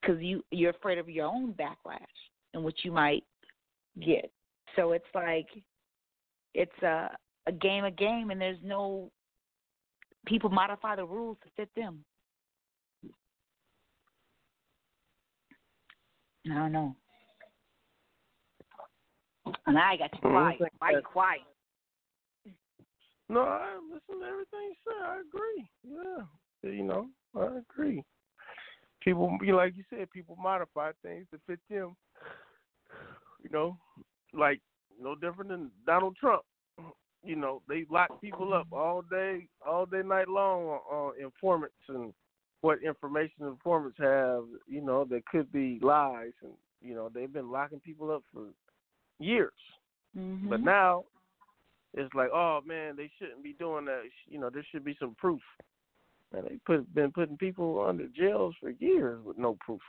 because 0.02 0.22
you 0.22 0.44
you're 0.52 0.72
afraid 0.72 0.98
of 0.98 1.10
your 1.10 1.26
own 1.26 1.54
backlash 1.54 1.98
and 2.54 2.64
what 2.64 2.74
you 2.84 2.92
might 2.92 3.24
get. 4.00 4.32
So 4.76 4.92
it's 4.94 5.06
like 5.14 5.48
it's 6.54 6.84
a 6.84 7.10
a 7.48 7.52
game 7.52 7.86
a 7.86 7.92
game, 7.92 8.32
and 8.32 8.40
there's 8.40 8.58
no 8.64 9.12
people 10.26 10.50
modify 10.50 10.96
the 10.96 11.06
rules 11.06 11.38
to 11.44 11.50
fit 11.56 11.70
them. 11.76 12.04
I 16.52 16.56
don't 16.56 16.72
know. 16.72 16.96
And 19.66 19.78
I 19.78 19.98
got 19.98 20.14
you 20.14 20.20
Mm, 20.22 20.32
quiet. 20.32 20.60
think 20.60 20.74
Why 20.80 20.92
you 20.92 21.02
quiet? 21.02 21.42
No, 23.30 23.42
I 23.42 23.80
listen 23.92 24.20
to 24.22 24.26
everything 24.26 24.60
you 24.62 24.76
said. 24.84 25.06
I 25.06 25.22
agree. 25.22 25.70
Yeah, 25.84 26.72
you 26.72 26.84
know, 26.84 27.10
I 27.36 27.60
agree. 27.60 28.04
People, 29.02 29.38
like 29.54 29.76
you 29.78 29.84
said, 29.90 30.10
people 30.12 30.36
modify 30.36 30.92
things 31.04 31.28
to 31.32 31.40
fit 31.48 31.60
them. 31.70 31.96
You 33.44 33.50
know, 33.52 33.78
like 34.34 34.62
no 35.00 35.16
different 35.16 35.52
than 35.52 35.72
Donald 35.86 36.18
Trump. 36.18 36.44
You 37.24 37.36
know, 37.36 37.62
they 37.68 37.86
lock 37.90 38.20
people 38.22 38.54
up 38.54 38.68
all 38.72 39.02
day, 39.04 39.48
all 39.66 39.86
day, 39.86 40.02
night 40.04 40.28
long 40.28 40.64
on, 40.64 40.80
on 40.92 41.14
informants 41.22 41.76
and 41.88 42.14
what 42.62 42.84
information 42.84 43.48
informants 43.48 43.98
have. 44.00 44.44
You 44.68 44.82
know, 44.82 45.06
that 45.06 45.26
could 45.26 45.52
be 45.52 45.80
lies, 45.82 46.34
and 46.44 46.54
you 46.82 46.94
know 46.96 47.10
they've 47.14 47.32
been 47.32 47.52
locking 47.52 47.80
people 47.80 48.12
up 48.12 48.24
for 48.34 48.48
years. 49.20 49.54
Mm-hmm. 50.18 50.50
But 50.50 50.62
now 50.62 51.06
it's 51.94 52.14
like, 52.14 52.30
oh 52.34 52.62
man, 52.66 52.96
they 52.96 53.10
shouldn't 53.18 53.44
be 53.44 53.54
doing 53.54 53.86
that. 53.86 54.02
You 54.28 54.40
know, 54.40 54.50
there 54.50 54.66
should 54.72 54.84
be 54.84 54.98
some 55.00 55.16
proof. 55.16 55.42
And 56.32 56.46
they 56.46 56.60
put 56.66 56.94
been 56.94 57.12
putting 57.12 57.38
people 57.38 57.86
under 57.88 58.08
jails 58.08 58.56
for 58.60 58.70
years 58.72 59.20
with 59.24 59.38
no 59.38 59.58
proof, 59.60 59.82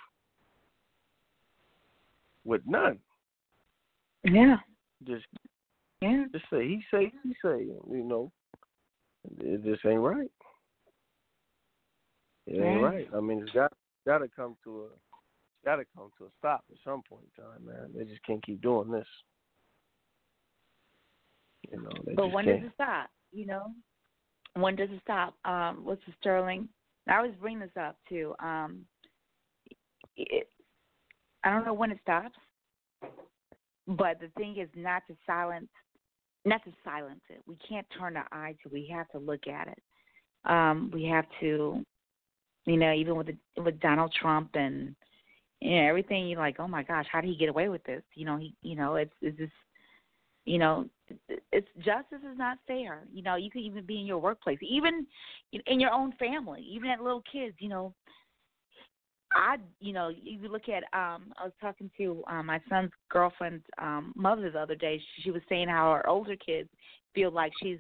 with 2.45 2.63
none. 2.67 2.99
Yeah. 4.25 4.57
Just 5.07 5.27
yeah, 6.01 6.25
just 6.33 6.45
say 6.51 6.67
he 6.67 6.83
say 6.91 7.13
he 7.23 7.35
say. 7.43 7.67
You 7.91 8.05
know, 8.05 8.33
it 9.39 9.63
just 9.65 9.85
ain't 9.85 10.01
right. 10.01 10.31
It 12.51 12.55
ain't 12.55 12.81
Yeah. 12.81 12.83
right. 12.83 13.09
I 13.17 13.21
mean, 13.21 13.41
it's 13.43 13.53
got 13.53 13.73
got 14.07 14.19
to 14.19 14.29
come 14.29 14.57
to 14.65 14.83
a 14.83 14.89
got 15.65 15.77
to 15.77 15.85
come 15.97 16.11
to 16.19 16.25
a 16.25 16.31
stop 16.39 16.65
at 16.71 16.79
some 16.85 17.03
point 17.09 17.25
in 17.37 17.45
time, 17.45 17.65
man. 17.65 17.93
They 17.95 18.05
just 18.05 18.23
can't 18.25 18.45
keep 18.45 18.61
doing 18.61 18.91
this. 18.91 19.07
You 21.71 21.81
know, 21.83 21.91
they 22.05 22.15
But 22.15 22.33
when 22.33 22.45
can't. 22.45 22.61
does 22.61 22.71
it 22.71 22.75
stop? 22.75 23.11
You 23.33 23.47
know, 23.47 23.73
when 24.55 24.75
does 24.75 24.91
it 24.91 25.01
stop? 25.03 25.35
Um, 25.45 25.85
what's 25.85 26.05
the 26.07 26.13
Sterling? 26.21 26.69
I 27.09 27.17
always 27.17 27.35
bring 27.41 27.61
this 27.61 27.71
up 27.81 27.97
too. 28.09 28.35
Um, 28.41 28.85
it, 30.17 30.49
I 31.45 31.51
don't 31.51 31.65
know 31.65 31.75
when 31.75 31.91
it 31.91 31.99
stops, 32.03 32.37
but 33.87 34.19
the 34.21 34.29
thing 34.37 34.57
is 34.59 34.69
not 34.75 35.03
to 35.07 35.17
silence, 35.27 35.69
not 36.45 36.65
to 36.65 36.73
silence 36.85 37.23
it. 37.29 37.43
We 37.47 37.57
can't 37.67 37.87
turn 37.99 38.17
our 38.17 38.27
eye 38.33 38.57
to. 38.63 38.69
We 38.73 38.91
have 38.93 39.09
to 39.11 39.19
look 39.19 39.47
at 39.47 39.69
it. 39.69 39.79
Um, 40.45 40.91
we 40.93 41.05
have 41.05 41.27
to, 41.41 41.85
you 42.67 42.77
know, 42.77 42.93
even 42.93 43.17
with 43.17 43.29
the, 43.29 43.63
with 43.63 43.81
Donald 43.81 44.13
Trump 44.21 44.51
and 44.55 44.95
you 45.61 45.77
know 45.77 45.89
everything. 45.89 46.29
You're 46.29 46.39
like, 46.39 46.57
oh 46.59 46.69
my 46.69 46.83
gosh, 46.83 47.07
how 47.11 47.21
did 47.21 47.31
he 47.31 47.37
get 47.37 47.49
away 47.49 47.69
with 47.69 47.85
this? 47.85 48.03
You 48.15 48.27
know, 48.27 48.37
he, 48.37 48.55
you 48.63 48.77
know, 48.77 48.97
it's 48.97 49.15
it's 49.21 49.39
just 49.39 49.53
you 50.45 50.59
know 50.59 50.87
it's 51.53 51.69
justice 51.79 52.19
is 52.31 52.39
not 52.39 52.59
fair 52.67 53.03
you 53.13 53.23
know 53.23 53.37
you 53.37 53.51
can 53.51 53.61
even 53.61 53.85
be 53.85 54.01
in 54.01 54.07
your 54.07 54.19
workplace 54.19 54.59
even 54.63 55.07
in 55.67 55.81
your 55.81 55.93
own 55.93 56.13
family 56.19 56.61
even 56.63 56.91
at 56.91 57.01
little 57.01 57.23
kids 57.31 57.55
you 57.59 57.69
know 57.69 57.93
i 59.33 59.57
you 59.81 59.93
know 59.93 60.09
you 60.09 60.39
look 60.49 60.69
at 60.69 60.83
um 60.99 61.33
i 61.39 61.45
was 61.45 61.53
talking 61.61 61.91
to 61.97 62.23
um 62.29 62.47
my 62.47 62.61
son's 62.69 62.91
girlfriend's 63.11 63.65
um 63.79 64.13
mother 64.17 64.51
the 64.51 64.59
other 64.59 64.75
day 64.75 65.01
she 65.23 65.31
was 65.31 65.43
saying 65.49 65.69
how 65.69 65.93
her 65.93 66.09
older 66.09 66.37
kids 66.37 66.69
feel 67.15 67.31
like 67.31 67.53
she's 67.63 67.79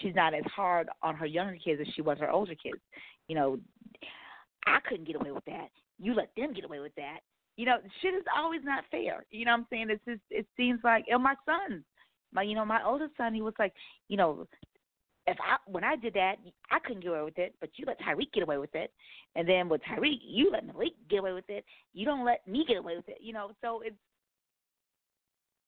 she's 0.00 0.14
not 0.14 0.34
as 0.34 0.44
hard 0.54 0.88
on 1.02 1.14
her 1.14 1.26
younger 1.26 1.56
kids 1.62 1.80
as 1.80 1.92
she 1.94 2.02
was 2.02 2.18
her 2.18 2.30
older 2.30 2.54
kids 2.54 2.80
you 3.28 3.34
know 3.34 3.58
i 4.66 4.78
couldn't 4.88 5.06
get 5.06 5.16
away 5.16 5.30
with 5.30 5.44
that 5.44 5.68
you 5.98 6.14
let 6.14 6.30
them 6.36 6.52
get 6.52 6.64
away 6.64 6.80
with 6.80 6.94
that 6.96 7.20
you 7.56 7.64
know, 7.64 7.78
shit 8.02 8.14
is 8.14 8.24
always 8.36 8.60
not 8.64 8.84
fair. 8.90 9.24
You 9.30 9.46
know 9.46 9.52
what 9.52 9.58
I'm 9.58 9.66
saying? 9.70 9.86
It's 9.90 10.04
just 10.06 10.20
it 10.30 10.46
seems 10.56 10.80
like 10.84 11.06
and 11.08 11.22
my 11.22 11.34
son, 11.44 11.84
my 12.32 12.42
you 12.42 12.54
know, 12.54 12.64
my 12.64 12.84
oldest 12.84 13.16
son, 13.16 13.34
he 13.34 13.42
was 13.42 13.54
like, 13.58 13.72
you 14.08 14.16
know, 14.16 14.46
if 15.26 15.36
I 15.40 15.56
when 15.66 15.82
I 15.82 15.96
did 15.96 16.14
that, 16.14 16.36
I 16.70 16.78
couldn't 16.80 17.02
get 17.02 17.10
away 17.10 17.22
with 17.22 17.38
it, 17.38 17.54
but 17.60 17.70
you 17.76 17.86
let 17.86 17.98
Tyreek 18.00 18.32
get 18.32 18.42
away 18.42 18.58
with 18.58 18.74
it. 18.74 18.92
And 19.34 19.48
then 19.48 19.68
with 19.68 19.80
Tyreek, 19.82 20.20
you 20.22 20.50
let 20.52 20.66
Malik 20.66 20.92
get 21.08 21.20
away 21.20 21.32
with 21.32 21.48
it. 21.48 21.64
You 21.94 22.04
don't 22.04 22.24
let 22.24 22.46
me 22.46 22.64
get 22.68 22.76
away 22.76 22.96
with 22.96 23.08
it. 23.08 23.18
You 23.20 23.32
know, 23.32 23.50
so 23.62 23.80
it's 23.84 23.96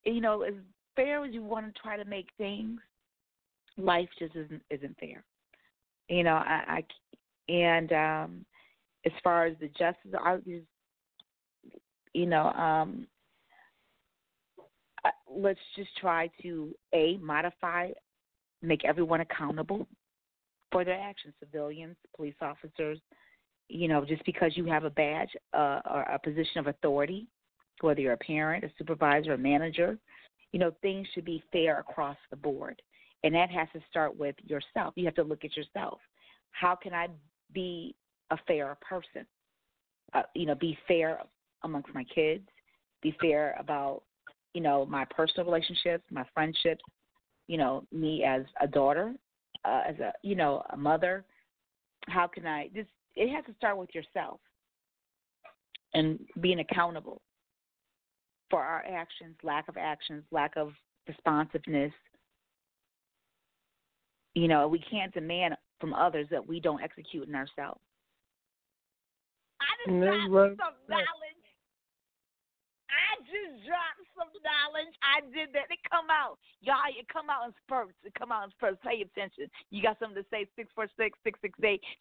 you 0.04 0.20
know, 0.20 0.42
as 0.42 0.54
fair 0.94 1.24
as 1.24 1.32
you 1.32 1.42
want 1.42 1.74
to 1.74 1.80
try 1.80 1.96
to 1.96 2.04
make 2.04 2.28
things, 2.36 2.80
life 3.79 4.09
just 4.18 4.35
isn't 4.37 4.62
isn't 4.70 4.97
fair. 4.99 5.24
You 6.09 6.24
know, 6.24 6.35
I, 6.35 6.83
I 7.49 7.53
and 7.53 7.93
um 7.93 8.45
as 9.07 9.12
far 9.22 9.47
as 9.47 9.57
the 9.61 9.68
justice, 9.68 10.12
I 10.22 10.37
just 10.39 10.66
you 12.14 12.26
know, 12.26 12.51
um, 12.53 13.07
let's 15.31 15.61
just 15.76 15.91
try 16.01 16.31
to 16.43 16.74
a 16.95 17.16
modify, 17.18 17.91
make 18.62 18.85
everyone 18.85 19.20
accountable 19.20 19.87
for 20.72 20.85
their 20.85 21.01
actions. 21.01 21.35
Civilians, 21.39 21.97
police 22.16 22.35
officers, 22.41 22.99
you 23.68 23.89
know, 23.89 24.05
just 24.05 24.24
because 24.24 24.57
you 24.57 24.64
have 24.64 24.85
a 24.85 24.91
badge 24.91 25.31
uh, 25.55 25.81
or 25.91 26.03
a 26.03 26.18
position 26.18 26.59
of 26.59 26.66
authority, 26.66 27.29
whether 27.81 28.01
you're 28.01 28.14
a 28.14 28.18
parent, 28.18 28.64
a 28.64 28.70
supervisor, 28.79 29.35
a 29.35 29.39
manager, 29.39 29.99
you 30.53 30.59
know, 30.59 30.72
things 30.83 31.07
should 31.14 31.24
be 31.24 31.43
fair 31.53 31.79
across 31.81 32.16
the 32.31 32.37
board, 32.37 32.81
and 33.25 33.35
that 33.35 33.51
has 33.51 33.69
to 33.73 33.81
start 33.91 34.16
with 34.16 34.37
yourself. 34.45 34.95
You 34.97 35.05
have 35.07 35.14
to 35.16 35.23
look 35.23 35.45
at 35.45 35.57
yourself. 35.57 35.99
How 36.53 36.75
can 36.75 36.93
I 36.93 37.09
be 37.53 37.95
a 38.31 38.39
fair 38.47 38.77
person? 38.81 39.27
Uh, 40.14 40.23
you 40.35 40.47
know, 40.47 40.55
be 40.55 40.79
fair 40.87 41.21
amongst 41.64 41.93
my 41.95 42.05
kids, 42.05 42.49
be 43.03 43.14
fair 43.21 43.57
about, 43.59 44.03
you 44.55 44.61
know, 44.61 44.87
my 44.87 45.05
personal 45.05 45.47
relationships, 45.47 46.05
my 46.11 46.25
friendships, 46.33 46.83
you 47.47 47.59
know, 47.59 47.85
me 47.93 48.24
as 48.24 48.43
a 48.61 48.66
daughter, 48.66 49.15
uh, 49.65 49.82
as 49.86 49.99
a, 49.99 50.12
you 50.23 50.35
know, 50.35 50.62
a 50.70 50.77
mother. 50.77 51.24
How 52.07 52.27
can 52.27 52.47
I 52.47 52.69
just, 52.74 52.89
it 53.16 53.35
has 53.35 53.45
to 53.47 53.55
start 53.55 53.77
with 53.77 53.95
yourself 53.95 54.40
and 55.95 56.19
being 56.40 56.61
accountable 56.61 57.20
for 58.51 58.62
our 58.62 58.85
actions, 58.86 59.36
lack 59.43 59.69
of 59.69 59.77
actions, 59.77 60.24
lack 60.31 60.57
of 60.57 60.73
responsiveness. 61.07 61.93
You 64.34 64.48
know, 64.48 64.68
we 64.68 64.78
can't 64.78 65.12
demand 65.12 65.56
from 65.80 65.94
others 65.94 66.28
that 66.30 66.46
we 66.46 66.60
don't 66.60 66.82
execute 66.82 67.26
in 67.28 67.34
ourselves. 67.34 67.80
I 69.60 69.64
just 69.84 69.98
dropped 69.98 70.30
right. 70.30 70.56
some 70.59 70.74
knowledge. 70.88 71.34
I 72.88 73.20
just 73.26 73.66
dropped 73.66 74.06
some 74.16 74.30
knowledge. 74.42 74.94
I 75.02 75.20
did 75.34 75.52
that. 75.55 75.70
It 75.70 75.78
come 75.90 76.10
out. 76.10 76.38
Y'all, 76.60 76.76
it 76.88 77.06
come 77.12 77.30
out 77.30 77.46
in 77.46 77.55
spurts. 77.62 77.94
It 78.02 78.14
come 78.18 78.32
out 78.32 78.44
in 78.44 78.50
spurts. 78.50 78.78
Pay 78.82 79.02
attention. 79.02 79.50
You 79.70 79.82
got 79.82 79.98
something 79.98 80.22
to 80.22 80.28
say, 80.30 80.46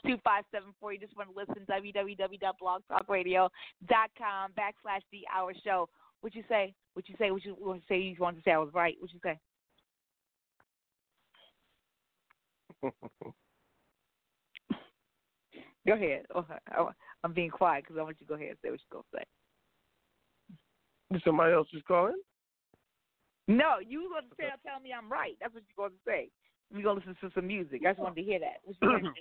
646-668-2574. 0.06 0.94
You 0.94 1.00
just 1.00 1.18
want 1.18 1.30
to 1.30 1.36
listen, 1.36 1.66
www.blogtalkradio.com 1.70 4.52
backslash 4.54 5.04
the 5.12 5.28
hour 5.34 5.54
show. 5.64 5.90
What 6.22 6.36
you 6.36 6.44
say? 6.50 6.74
What 6.94 7.10
you 7.10 7.16
say? 7.20 7.32
What 7.32 7.46
you 7.46 7.56
want 7.60 7.82
to 7.82 7.88
say? 7.88 8.00
You 8.00 8.16
want 8.20 8.38
to 8.38 8.44
say 8.44 8.52
I 8.52 8.58
was 8.58 8.74
right. 8.74 8.96
What 9.00 9.14
you 9.14 9.20
say? 9.24 9.40
Go 12.84 12.92
ahead. 15.94 16.26
Oh, 16.36 16.46
I- 16.50 16.92
I'm 17.24 17.34
being 17.34 17.50
quiet 17.50 17.84
because 17.84 17.98
I 18.00 18.04
want 18.04 18.18
you 18.20 18.28
to 18.28 18.30
go 18.30 18.36
ahead 18.36 18.50
and 18.50 18.58
say 18.62 18.70
what 18.70 18.80
you're 18.92 19.02
going 19.02 19.06
to 19.12 19.18
say. 19.18 19.24
Somebody 21.26 21.54
else 21.54 21.68
is 21.74 21.82
calling. 21.88 22.22
No, 23.48 23.80
you 23.80 24.04
were 24.04 24.10
going 24.10 24.30
to 24.30 24.36
say, 24.38 24.52
tell 24.66 24.80
me 24.82 24.92
I'm 24.94 25.10
right. 25.10 25.38
That's 25.40 25.54
what 25.54 25.64
you're 25.68 25.88
going 25.90 25.98
to 25.98 26.04
say. 26.06 26.30
We're 26.74 26.84
going 26.84 27.00
to 27.02 27.08
listen 27.08 27.16
to 27.22 27.32
some 27.34 27.48
music. 27.48 27.82
I 27.86 27.92
just 27.92 28.00
wanted 28.00 28.18
to 28.18 28.24
hear 28.24 28.40
that. 28.40 28.60
What 28.64 28.76
you 28.82 28.90
saying? 29.02 29.14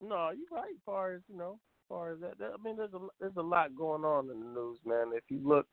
No, 0.00 0.30
you're 0.30 0.46
right. 0.52 0.70
As 0.70 0.80
far 0.86 1.12
as 1.14 1.22
you 1.28 1.36
know, 1.36 1.54
as 1.54 1.58
far 1.88 2.12
as 2.12 2.20
that, 2.20 2.38
that, 2.38 2.52
I 2.58 2.62
mean, 2.62 2.76
there's 2.76 2.94
a 2.94 3.00
there's 3.18 3.36
a 3.36 3.42
lot 3.42 3.74
going 3.74 4.04
on 4.04 4.30
in 4.30 4.38
the 4.40 4.46
news, 4.46 4.78
man. 4.86 5.10
If 5.12 5.24
you 5.28 5.40
look, 5.42 5.66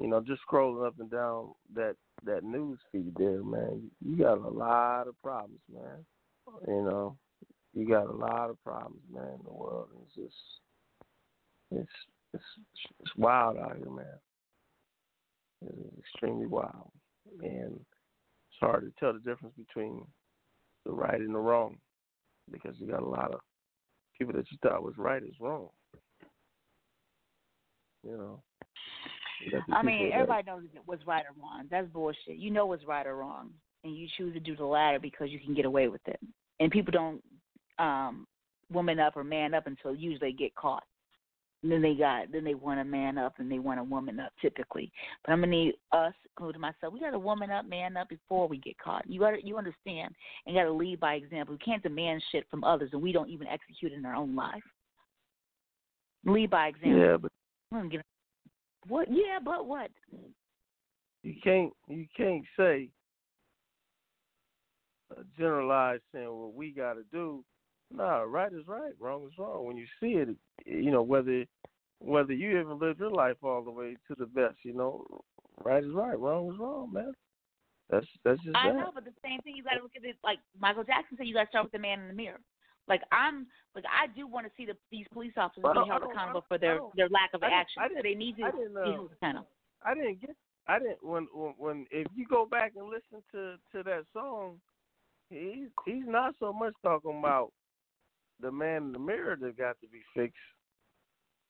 you 0.00 0.08
know, 0.08 0.20
just 0.20 0.40
scrolling 0.50 0.86
up 0.86 0.94
and 0.98 1.10
down 1.10 1.50
that 1.74 1.94
that 2.24 2.42
news 2.42 2.78
feed 2.90 3.12
there, 3.16 3.42
man, 3.44 3.90
you 4.04 4.16
got 4.16 4.38
a 4.38 4.48
lot 4.48 5.06
of 5.06 5.14
problems, 5.22 5.60
man. 5.72 6.04
You 6.66 6.82
know, 6.82 7.16
you 7.74 7.86
got 7.86 8.06
a 8.06 8.12
lot 8.12 8.50
of 8.50 8.62
problems, 8.64 9.02
man. 9.12 9.24
In 9.24 9.44
the 9.44 9.52
world, 9.52 9.88
it's 10.02 10.14
just 10.14 10.34
it's 11.70 11.90
it's 12.32 12.44
it's 13.00 13.16
wild 13.16 13.58
out 13.58 13.76
here, 13.76 13.90
man. 13.90 14.06
It's 15.66 15.98
extremely 15.98 16.46
wild, 16.46 16.90
and 17.42 17.74
it's 17.74 18.60
hard 18.60 18.84
to 18.84 18.92
tell 18.98 19.12
the 19.12 19.18
difference 19.18 19.54
between 19.56 20.04
the 20.86 20.92
right 20.92 21.20
and 21.20 21.34
the 21.34 21.38
wrong 21.38 21.76
because 22.50 22.74
you 22.78 22.86
got 22.86 23.02
a 23.02 23.06
lot 23.06 23.32
of 23.32 23.40
people 24.18 24.32
that 24.32 24.50
you 24.50 24.58
thought 24.62 24.82
was 24.82 24.94
right 24.96 25.22
is 25.22 25.38
wrong. 25.40 25.68
You 28.02 28.16
know. 28.16 28.42
I 29.72 29.82
mean, 29.82 30.10
everybody 30.12 30.46
knows 30.46 30.62
what's 30.86 31.06
right 31.06 31.24
or 31.24 31.40
wrong. 31.40 31.66
That's 31.70 31.88
bullshit. 31.88 32.36
You 32.36 32.50
know 32.50 32.66
what's 32.66 32.86
right 32.86 33.06
or 33.06 33.16
wrong, 33.16 33.50
and 33.84 33.96
you 33.96 34.06
choose 34.16 34.34
to 34.34 34.40
do 34.40 34.56
the 34.56 34.64
latter 34.64 34.98
because 34.98 35.30
you 35.30 35.38
can 35.38 35.54
get 35.54 35.64
away 35.64 35.88
with 35.88 36.02
it. 36.06 36.20
And 36.58 36.70
people 36.70 36.92
don't 36.92 37.22
um 37.78 38.26
woman 38.70 39.00
up 39.00 39.16
or 39.16 39.24
man 39.24 39.54
up 39.54 39.66
until 39.66 39.94
usually 39.94 40.30
they 40.30 40.36
get 40.36 40.54
caught. 40.54 40.84
And 41.62 41.70
then 41.70 41.82
they 41.82 41.94
got 41.94 42.32
then 42.32 42.44
they 42.44 42.54
want 42.54 42.80
a 42.80 42.84
man 42.84 43.18
up 43.18 43.34
and 43.38 43.50
they 43.50 43.58
want 43.58 43.80
a 43.80 43.84
woman 43.84 44.18
up 44.20 44.32
typically. 44.40 44.90
But 45.24 45.32
I'm 45.32 45.40
gonna 45.40 45.52
need 45.52 45.74
us, 45.92 46.14
including 46.24 46.60
myself, 46.60 46.92
we 46.92 47.00
got 47.00 47.10
to 47.10 47.18
woman 47.18 47.50
up, 47.50 47.66
man 47.66 47.96
up 47.96 48.08
before 48.08 48.48
we 48.48 48.58
get 48.58 48.78
caught. 48.78 49.04
You 49.08 49.20
got 49.20 49.32
to 49.32 49.46
you 49.46 49.58
understand 49.58 50.14
and 50.46 50.56
got 50.56 50.64
to 50.64 50.72
lead 50.72 51.00
by 51.00 51.14
example. 51.14 51.54
We 51.54 51.58
can't 51.58 51.82
demand 51.82 52.22
shit 52.32 52.46
from 52.50 52.64
others 52.64 52.90
and 52.92 53.02
we 53.02 53.12
don't 53.12 53.28
even 53.28 53.46
execute 53.46 53.92
in 53.92 54.06
our 54.06 54.14
own 54.14 54.34
life. 54.34 54.62
Lead 56.24 56.50
by 56.50 56.68
example. 56.68 56.98
Yeah, 56.98 57.16
but 57.16 57.32
I'm 57.72 57.78
gonna 57.78 57.90
get 57.90 58.04
what? 58.86 59.08
Yeah, 59.10 59.38
but 59.44 59.66
what? 59.66 59.90
you 61.22 61.34
can't 61.42 61.72
you 61.88 62.06
can't 62.16 62.44
say 62.56 62.88
uh, 65.10 65.22
generalize 65.36 66.00
saying 66.12 66.30
what 66.30 66.54
we 66.54 66.72
got 66.72 66.94
to 66.94 67.04
do. 67.12 67.44
Nah, 67.92 68.20
right 68.20 68.52
is 68.52 68.66
right, 68.66 68.92
wrong 69.00 69.24
is 69.24 69.38
wrong. 69.38 69.66
When 69.66 69.76
you 69.76 69.86
see 70.00 70.12
it, 70.12 70.28
you 70.64 70.90
know 70.90 71.02
whether 71.02 71.44
whether 71.98 72.32
you 72.32 72.58
even 72.58 72.78
lived 72.78 73.00
your 73.00 73.10
life 73.10 73.36
all 73.42 73.62
the 73.62 73.70
way 73.70 73.96
to 74.08 74.14
the 74.18 74.26
best, 74.26 74.56
you 74.62 74.72
know, 74.72 75.04
right 75.64 75.84
is 75.84 75.92
right, 75.92 76.18
wrong 76.18 76.52
is 76.52 76.58
wrong, 76.58 76.92
man. 76.92 77.12
That's 77.90 78.06
that's 78.24 78.40
just 78.42 78.56
I 78.56 78.68
that. 78.68 78.76
know, 78.76 78.90
but 78.94 79.04
the 79.04 79.10
same 79.22 79.40
thing 79.40 79.56
you 79.56 79.64
got 79.64 79.74
to 79.74 79.82
look 79.82 79.96
at 79.96 80.04
it 80.04 80.16
like 80.24 80.38
Michael 80.58 80.84
Jackson 80.84 81.16
said. 81.18 81.26
You 81.26 81.34
got 81.34 81.44
to 81.44 81.48
start 81.48 81.64
with 81.64 81.72
the 81.72 81.78
man 81.78 82.00
in 82.00 82.08
the 82.08 82.14
mirror. 82.14 82.40
Like 82.90 83.02
I'm, 83.12 83.46
like 83.74 83.84
I 83.86 84.08
do 84.08 84.26
want 84.26 84.46
to 84.46 84.52
see 84.56 84.66
the 84.66 84.76
these 84.90 85.06
police 85.12 85.32
officers 85.36 85.62
Well, 85.64 85.84
be 85.84 85.88
held 85.88 86.02
accountable 86.02 86.44
for 86.48 86.58
their 86.58 86.80
their 86.96 87.08
lack 87.08 87.30
of 87.32 87.42
action. 87.44 87.80
I 87.80 87.88
didn't- 87.88 88.02
they 88.02 88.14
need 88.14 88.36
to 88.38 88.42
I 88.42 88.50
didn't, 88.50 88.74
be 88.74 88.80
uh, 88.90 88.92
held 88.94 89.12
accountable. 89.12 89.48
I 89.82 89.94
didn't 89.94 90.20
get. 90.20 90.36
I 90.66 90.78
didn't 90.78 91.02
when 91.02 91.28
when 91.32 91.54
when 91.56 91.86
if 91.90 92.06
you 92.14 92.26
go 92.26 92.44
back 92.44 92.72
and 92.76 92.90
listen 92.90 93.22
to 93.32 93.56
to 93.72 93.82
that 93.84 94.02
song, 94.12 94.60
he's 95.30 95.68
he's 95.86 96.06
not 96.06 96.34
so 96.40 96.52
much 96.52 96.74
talking 96.82 97.18
about 97.20 97.52
the 98.40 98.50
man 98.50 98.84
in 98.84 98.92
the 98.92 98.98
mirror 98.98 99.36
that 99.40 99.56
got 99.56 99.80
to 99.80 99.86
be 99.88 100.00
fixed. 100.14 100.36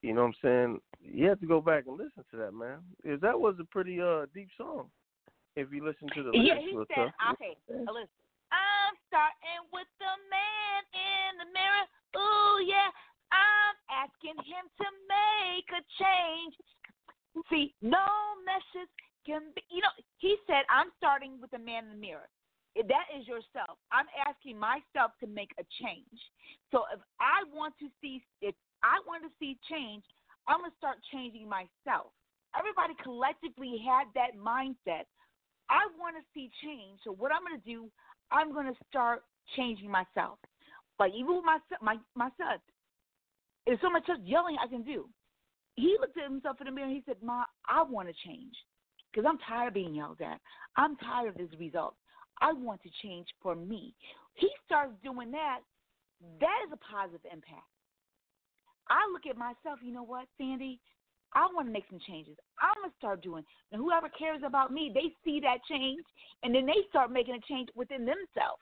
You 0.02 0.14
know 0.14 0.22
what 0.22 0.28
I'm 0.28 0.34
saying? 0.42 0.80
You 1.00 1.28
have 1.28 1.40
to 1.40 1.46
go 1.46 1.60
back 1.60 1.84
and 1.86 1.96
listen 1.98 2.24
to 2.30 2.36
that, 2.36 2.52
man. 2.52 2.78
Because 3.02 3.20
that 3.22 3.38
was 3.38 3.56
a 3.60 3.64
pretty 3.64 4.00
uh 4.00 4.26
deep 4.34 4.48
song. 4.56 4.90
If 5.56 5.72
you 5.72 5.84
listen 5.84 6.08
to 6.14 6.22
the 6.22 6.30
Yeah, 6.32 6.54
lyrics 6.54 6.64
he 6.70 6.76
said, 6.94 7.12
okay, 7.32 7.56
listen. 7.88 8.08
I'm 8.50 8.98
starting 9.06 9.62
with 9.70 9.86
the 10.02 10.14
man 10.26 10.82
the 11.40 11.48
mirror. 11.50 11.84
Ooh, 12.20 12.60
yeah. 12.62 12.92
I'm 13.32 13.76
asking 13.88 14.36
him 14.44 14.64
to 14.68 14.86
make 15.08 15.68
a 15.72 15.82
change. 15.96 16.54
See, 17.48 17.72
no 17.80 18.04
message 18.44 18.90
can 19.24 19.54
be, 19.54 19.62
you 19.70 19.80
know, 19.80 19.94
he 20.18 20.36
said, 20.46 20.66
I'm 20.68 20.90
starting 20.98 21.40
with 21.40 21.50
the 21.50 21.62
man 21.62 21.88
in 21.88 21.96
the 21.96 22.02
mirror. 22.02 22.28
That 22.76 23.06
is 23.14 23.26
yourself. 23.26 23.78
I'm 23.90 24.06
asking 24.26 24.58
myself 24.58 25.14
to 25.22 25.26
make 25.26 25.50
a 25.58 25.64
change. 25.82 26.20
So 26.70 26.86
if 26.94 27.00
I 27.18 27.42
want 27.54 27.74
to 27.82 27.88
see, 28.02 28.22
if 28.42 28.54
I 28.82 28.98
want 29.06 29.22
to 29.22 29.30
see 29.38 29.58
change, 29.70 30.04
I'm 30.46 30.60
going 30.60 30.70
to 30.70 30.76
start 30.78 30.98
changing 31.12 31.48
myself. 31.48 32.14
Everybody 32.58 32.94
collectively 33.02 33.78
had 33.82 34.10
that 34.18 34.34
mindset. 34.34 35.06
I 35.70 35.86
want 35.98 36.18
to 36.18 36.24
see 36.34 36.50
change. 36.62 36.98
So 37.06 37.14
what 37.14 37.30
I'm 37.30 37.46
going 37.46 37.58
to 37.58 37.66
do, 37.66 37.90
I'm 38.30 38.52
going 38.52 38.66
to 38.66 38.78
start 38.90 39.22
changing 39.54 39.90
myself. 39.90 40.38
Like 41.00 41.14
even 41.16 41.34
with 41.34 41.44
my 41.44 41.58
my 41.80 41.96
my 42.14 42.28
son, 42.36 42.58
there's 43.66 43.80
so 43.80 43.88
much 43.88 44.06
just 44.06 44.20
yelling 44.22 44.56
I 44.62 44.68
can 44.68 44.82
do. 44.82 45.08
He 45.76 45.96
looked 45.98 46.18
at 46.18 46.30
himself 46.30 46.60
in 46.60 46.66
the 46.66 46.72
mirror 46.72 46.88
and 46.88 46.94
he 46.94 47.02
said, 47.06 47.16
"Ma, 47.22 47.44
I 47.66 47.82
want 47.82 48.08
to 48.08 48.14
change 48.28 48.52
because 49.10 49.26
I'm 49.26 49.38
tired 49.38 49.68
of 49.68 49.74
being 49.74 49.94
yelled 49.94 50.20
at. 50.20 50.38
I'm 50.76 50.96
tired 50.96 51.30
of 51.30 51.34
this 51.36 51.58
result. 51.58 51.96
I 52.42 52.52
want 52.52 52.82
to 52.82 52.90
change 53.02 53.26
for 53.40 53.54
me." 53.56 53.94
He 54.34 54.50
starts 54.66 54.92
doing 55.02 55.30
that. 55.30 55.60
That 56.38 56.58
is 56.66 56.72
a 56.72 56.76
positive 56.76 57.24
impact. 57.24 57.72
I 58.90 59.00
look 59.10 59.24
at 59.24 59.38
myself. 59.38 59.78
You 59.82 59.92
know 59.92 60.02
what, 60.02 60.28
Sandy? 60.36 60.80
I 61.32 61.46
want 61.54 61.66
to 61.68 61.72
make 61.72 61.88
some 61.88 62.00
changes. 62.00 62.36
I'm 62.60 62.74
gonna 62.82 62.92
start 62.98 63.22
doing. 63.22 63.44
And 63.72 63.80
whoever 63.80 64.10
cares 64.10 64.42
about 64.44 64.70
me, 64.70 64.90
they 64.92 65.14
see 65.24 65.40
that 65.40 65.64
change, 65.64 66.04
and 66.42 66.54
then 66.54 66.66
they 66.66 66.82
start 66.90 67.10
making 67.10 67.36
a 67.36 67.40
change 67.40 67.70
within 67.74 68.04
themselves. 68.04 68.60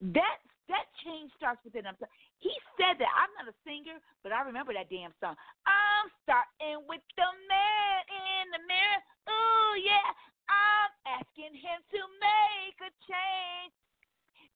That 0.00 0.38
that 0.68 0.86
change 1.04 1.32
starts 1.36 1.60
within 1.64 1.88
themselves. 1.88 2.12
He 2.38 2.52
said 2.76 3.00
that. 3.00 3.10
I'm 3.12 3.32
not 3.40 3.50
a 3.50 3.56
singer, 3.64 3.96
but 4.22 4.30
I 4.30 4.44
remember 4.44 4.76
that 4.76 4.92
damn 4.92 5.16
song. 5.18 5.34
I'm 5.64 6.06
starting 6.22 6.84
with 6.86 7.02
the 7.16 7.30
man 7.48 7.98
in 8.08 8.44
the 8.52 8.62
mirror. 8.68 9.00
Ooh 9.28 9.58
yeah, 9.82 10.10
I'm 10.50 10.92
asking 11.06 11.54
him 11.54 11.78
to 11.94 12.00
make 12.18 12.78
a 12.82 12.90
change. 13.06 13.74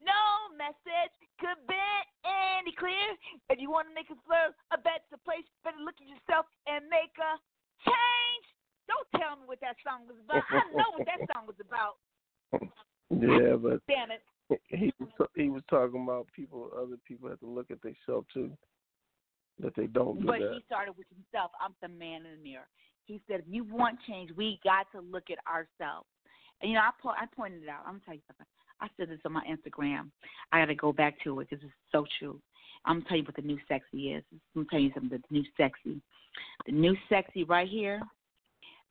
No 0.02 0.51
message 0.59 1.14
could 1.39 1.62
be 1.70 1.89
any 2.26 2.74
clear. 2.74 3.14
If 3.51 3.62
you 3.62 3.70
want 3.70 3.86
to 3.86 3.94
make 3.94 4.10
a 4.10 4.18
slur, 4.26 4.51
a 4.74 4.78
bet's 4.82 5.06
the 5.14 5.20
place. 5.22 5.47
Better 5.62 5.78
look 5.78 5.94
at 6.02 6.10
yourself 6.10 6.51
and 6.66 6.82
make 6.90 7.14
a 7.22 7.39
change. 7.86 8.47
Don't 8.90 9.06
tell 9.14 9.39
me 9.39 9.47
what 9.47 9.62
that 9.62 9.78
song 9.86 10.10
was 10.10 10.18
about. 10.18 10.43
I 10.51 10.66
know 10.74 10.90
what 10.98 11.06
that 11.06 11.22
song 11.30 11.47
was 11.47 11.59
about. 11.62 12.02
Yeah, 13.12 13.60
but 13.60 13.84
Damn 13.93 14.09
it. 14.09 14.24
He 14.69 14.93
was 14.98 15.28
he 15.35 15.48
was 15.48 15.62
talking 15.69 16.02
about 16.02 16.27
people. 16.35 16.70
Other 16.77 16.97
people 17.06 17.28
have 17.28 17.40
to 17.40 17.47
look 17.47 17.70
at 17.70 17.78
themselves 17.82 18.27
too. 18.32 18.51
That 19.60 19.74
they 19.77 19.86
don't 19.86 20.20
do 20.20 20.27
But 20.27 20.40
that. 20.40 20.52
he 20.55 20.62
started 20.66 20.97
with 20.97 21.06
himself. 21.09 21.51
I'm 21.60 21.74
the 21.82 21.89
man 21.89 22.24
in 22.27 22.39
the 22.39 22.43
mirror. 22.43 22.69
He 23.05 23.20
said, 23.28 23.40
if 23.40 23.47
you 23.48 23.64
want 23.64 23.98
change, 24.09 24.31
we 24.36 24.59
got 24.64 24.86
to 24.93 25.01
look 25.01 25.24
at 25.31 25.39
ourselves. 25.47 26.06
And, 26.60 26.70
you 26.70 26.77
know, 26.77 26.82
I, 26.82 26.90
po- 27.02 27.10
I 27.10 27.27
pointed 27.35 27.62
it 27.64 27.69
out. 27.69 27.81
I'm 27.85 27.94
going 27.94 28.01
to 28.01 28.06
tell 28.06 28.14
you 28.14 28.20
something. 28.28 28.47
I 28.81 28.89
said 28.97 29.10
this 29.10 29.20
on 29.24 29.32
my 29.32 29.43
Instagram. 29.44 30.10
I 30.52 30.60
got 30.60 30.66
to 30.66 30.74
go 30.74 30.93
back 30.93 31.14
to 31.24 31.40
it 31.40 31.48
because 31.51 31.64
it's 31.64 31.73
so 31.90 32.06
true. 32.19 32.40
I'm 32.85 32.97
going 32.97 33.02
to 33.02 33.09
tell 33.09 33.19
you 33.19 33.24
what 33.24 33.36
the 33.36 33.43
new 33.43 33.59
sexy 33.69 34.12
is. 34.12 34.24
I'm 34.32 34.40
going 34.55 34.66
to 34.66 34.70
tell 34.70 34.81
you 34.81 34.90
something. 34.94 35.10
The 35.10 35.35
new 35.35 35.44
sexy. 35.56 36.01
The 36.66 36.73
new 36.73 36.97
sexy 37.09 37.44
right 37.44 37.69
here. 37.69 38.01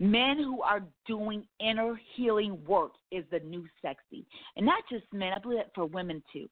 Men 0.02 0.40
who 0.40 0.64
are 0.64 0.82
doing 1.06 1.46
inner 1.60 1.94
healing 2.16 2.58
work 2.66 2.94
is 3.12 3.24
the 3.30 3.40
new 3.42 3.68
sexy. 3.84 4.26
And 4.58 4.66
not 4.66 4.84
just 4.90 5.06
men, 5.14 5.32
I 5.32 5.38
believe 5.38 5.60
that 5.60 5.70
for 5.76 5.86
women 5.86 6.24
too. 6.34 6.48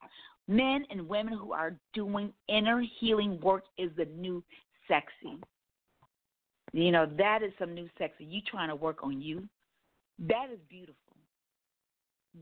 Men 0.47 0.85
and 0.91 1.09
women 1.09 1.34
who 1.34 1.51
are 1.51 1.76
doing 1.95 2.31
inner 2.47 2.84
healing 2.99 3.39
work 3.41 3.63
is 3.80 3.89
the 3.97 4.05
new 4.05 4.43
sexy. 4.88 5.39
You 6.73 6.91
know, 6.91 7.07
that 7.17 7.41
is 7.41 7.51
some 7.57 7.73
new 7.73 7.89
sexy. 7.97 8.23
You 8.26 8.41
trying 8.45 8.69
to 8.69 8.76
work 8.76 8.99
on 9.01 9.19
you. 9.19 9.49
That 10.19 10.49
is 10.53 10.59
beautiful. 10.69 10.95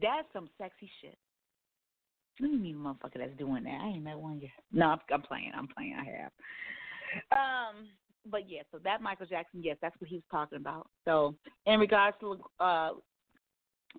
That's 0.02 0.28
some 0.34 0.50
sexy 0.58 0.92
shit. 1.02 1.18
Let 2.42 2.52
me 2.52 2.58
meet 2.58 2.76
a 2.76 2.80
motherfucker 2.80 3.20
that's 3.20 3.38
doing 3.38 3.64
that. 3.64 3.80
I 3.82 3.88
ain't 3.88 4.04
that 4.04 4.20
one 4.20 4.42
yet. 4.42 4.52
No, 4.74 4.88
I'm, 4.88 5.00
I'm 5.10 5.22
playing. 5.22 5.54
I'm 5.56 5.70
playing. 5.70 5.96
I 5.98 6.04
have. 6.04 6.32
Um, 7.32 7.88
but 8.30 8.50
yeah, 8.50 8.62
so 8.72 8.80
that 8.84 9.02
Michael 9.02 9.26
Jackson, 9.26 9.62
yes, 9.64 9.78
that's 9.82 9.96
what 10.00 10.10
he 10.10 10.16
was 10.18 10.24
talking 10.30 10.58
about. 10.58 10.88
So 11.06 11.36
in 11.66 11.80
regards 11.80 12.18
to 12.22 12.40
uh, 12.60 12.92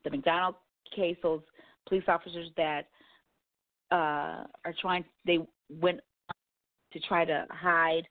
the 0.04 0.10
McDonald 0.10 0.56
case, 0.94 1.16
those 1.22 1.42
police 1.88 2.04
officers 2.08 2.48
that 2.56 2.82
uh, 3.90 4.44
are 4.64 4.74
trying, 4.80 5.04
they 5.26 5.38
went 5.70 6.00
to 6.92 7.00
try 7.00 7.24
to 7.24 7.46
hide 7.50 8.02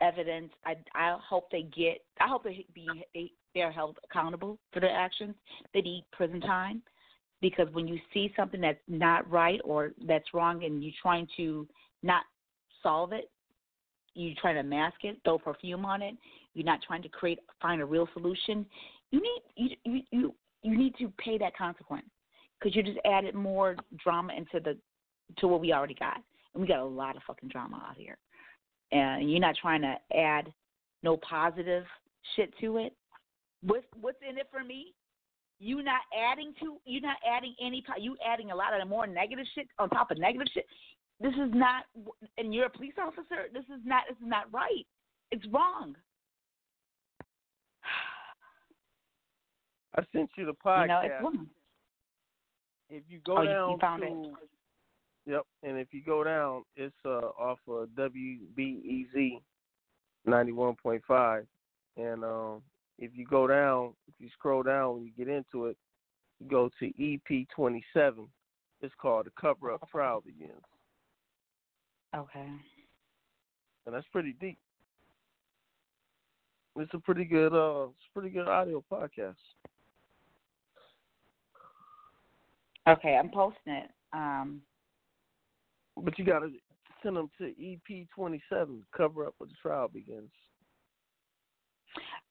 evidence. 0.00 0.52
I 0.64 0.76
I 0.94 1.16
hope 1.26 1.50
they 1.50 1.62
get. 1.62 1.98
I 2.20 2.28
hope 2.28 2.44
they 2.44 2.66
be 2.74 2.86
they 3.14 3.32
they're 3.54 3.72
held 3.72 3.98
accountable 4.04 4.58
for 4.72 4.80
their 4.80 4.94
actions. 4.94 5.34
They 5.72 5.80
need 5.80 6.04
prison 6.12 6.40
time 6.40 6.82
because 7.40 7.68
when 7.72 7.88
you 7.88 7.98
see 8.12 8.32
something 8.36 8.60
that's 8.60 8.78
not 8.88 9.28
right 9.30 9.60
or 9.64 9.92
that's 10.06 10.34
wrong 10.34 10.64
and 10.64 10.82
you're 10.82 10.92
trying 11.00 11.26
to 11.36 11.66
not 12.02 12.22
solve 12.82 13.12
it, 13.12 13.30
you 14.16 14.34
try 14.34 14.52
to 14.52 14.62
mask 14.62 15.04
it, 15.04 15.18
throw 15.24 15.38
perfume 15.38 15.84
on 15.84 16.02
it. 16.02 16.14
You're 16.54 16.64
not 16.64 16.80
trying 16.86 17.02
to 17.02 17.08
create 17.08 17.38
find 17.60 17.80
a 17.80 17.84
real 17.84 18.08
solution. 18.14 18.66
You 19.10 19.20
need 19.20 19.42
you 19.56 19.76
you 19.84 20.02
you, 20.10 20.34
you 20.62 20.76
need 20.76 20.94
to 20.98 21.12
pay 21.18 21.38
that 21.38 21.56
consequence 21.56 22.06
because 22.58 22.74
you 22.74 22.82
just 22.82 22.98
added 23.04 23.34
more 23.34 23.76
drama 24.02 24.32
into 24.34 24.60
the 24.60 24.76
to 25.38 25.48
what 25.48 25.60
we 25.60 25.72
already 25.72 25.94
got, 25.94 26.16
and 26.54 26.62
we 26.62 26.66
got 26.66 26.80
a 26.80 26.84
lot 26.84 27.16
of 27.16 27.22
fucking 27.26 27.48
drama 27.48 27.82
out 27.88 27.96
here. 27.96 28.16
And 28.92 29.30
you're 29.30 29.40
not 29.40 29.56
trying 29.60 29.82
to 29.82 29.96
add 30.16 30.52
no 31.02 31.18
positive 31.18 31.84
shit 32.34 32.52
to 32.60 32.78
it. 32.78 32.94
What's 33.62 33.86
what's 34.00 34.18
in 34.28 34.38
it 34.38 34.48
for 34.50 34.64
me? 34.64 34.94
You 35.58 35.82
not 35.82 36.00
adding 36.16 36.52
to 36.60 36.78
you 36.84 37.00
not 37.00 37.16
adding 37.28 37.54
any 37.60 37.84
you 38.00 38.16
adding 38.26 38.50
a 38.50 38.56
lot 38.56 38.72
of 38.72 38.80
the 38.80 38.86
more 38.86 39.06
negative 39.06 39.46
shit 39.54 39.68
on 39.78 39.90
top 39.90 40.10
of 40.10 40.18
negative 40.18 40.48
shit. 40.54 40.66
This 41.20 41.32
is 41.34 41.50
not 41.54 41.84
and 42.38 42.52
you're 42.54 42.66
a 42.66 42.70
police 42.70 42.92
officer. 43.00 43.48
This 43.52 43.64
is 43.64 43.80
not 43.84 44.04
this 44.08 44.16
is 44.18 44.28
not 44.28 44.52
right. 44.52 44.86
It's 45.30 45.46
wrong. 45.52 45.94
I 49.96 50.02
sent 50.12 50.30
you 50.36 50.44
the 50.46 50.52
podcast. 50.52 50.82
You 50.82 50.88
know, 50.88 51.00
it's 51.04 51.22
wrong. 51.22 51.46
if 52.90 53.02
you 53.08 53.20
go 53.24 53.38
Oh, 53.38 53.44
down 53.44 53.70
you 53.72 53.78
found 53.80 54.02
to 54.02 54.08
it. 54.08 54.34
Yep, 55.28 55.42
and 55.64 55.78
if 55.78 55.88
you 55.92 56.02
go 56.04 56.22
down, 56.22 56.62
it's 56.76 56.94
uh 57.04 57.30
off 57.38 57.58
of 57.66 57.88
WBEZ 57.98 59.40
ninety 60.24 60.52
one 60.52 60.76
point 60.80 61.02
five. 61.08 61.46
and 61.96 62.22
um, 62.24 62.62
if 62.98 63.10
you 63.14 63.26
go 63.26 63.46
down, 63.46 63.94
if 64.06 64.14
you 64.18 64.28
scroll 64.38 64.62
down 64.62 64.94
when 64.94 65.04
you 65.04 65.10
get 65.16 65.28
into 65.28 65.66
it, 65.66 65.76
you 66.40 66.48
go 66.48 66.70
to 66.78 66.86
EP 67.14 67.48
twenty 67.54 67.84
seven. 67.92 68.28
It's 68.82 68.94
called 69.00 69.26
"The 69.26 69.30
Cover 69.40 69.72
Up 69.72 69.88
Trial 69.90 70.22
Begins," 70.24 70.52
Okay. 72.14 72.48
and 73.86 73.94
that's 73.94 74.06
pretty 74.12 74.34
deep. 74.40 74.58
It's 76.78 76.92
a 76.94 76.98
pretty 76.98 77.24
good, 77.24 77.52
uh, 77.54 77.84
it's 77.88 78.06
a 78.10 78.18
pretty 78.18 78.30
good 78.30 78.48
audio 78.48 78.84
podcast. 78.90 79.34
Okay, 82.88 83.16
I'm 83.16 83.30
posting 83.30 83.72
it. 83.72 83.90
Um, 84.12 84.60
But 85.96 86.18
you 86.18 86.24
gotta 86.24 86.50
send 87.02 87.16
them 87.16 87.30
to 87.38 87.48
EP 87.60 88.06
twenty 88.14 88.42
seven. 88.48 88.82
Cover 88.96 89.26
up 89.26 89.34
when 89.38 89.48
the 89.48 89.56
trial 89.60 89.88
begins. 89.88 90.30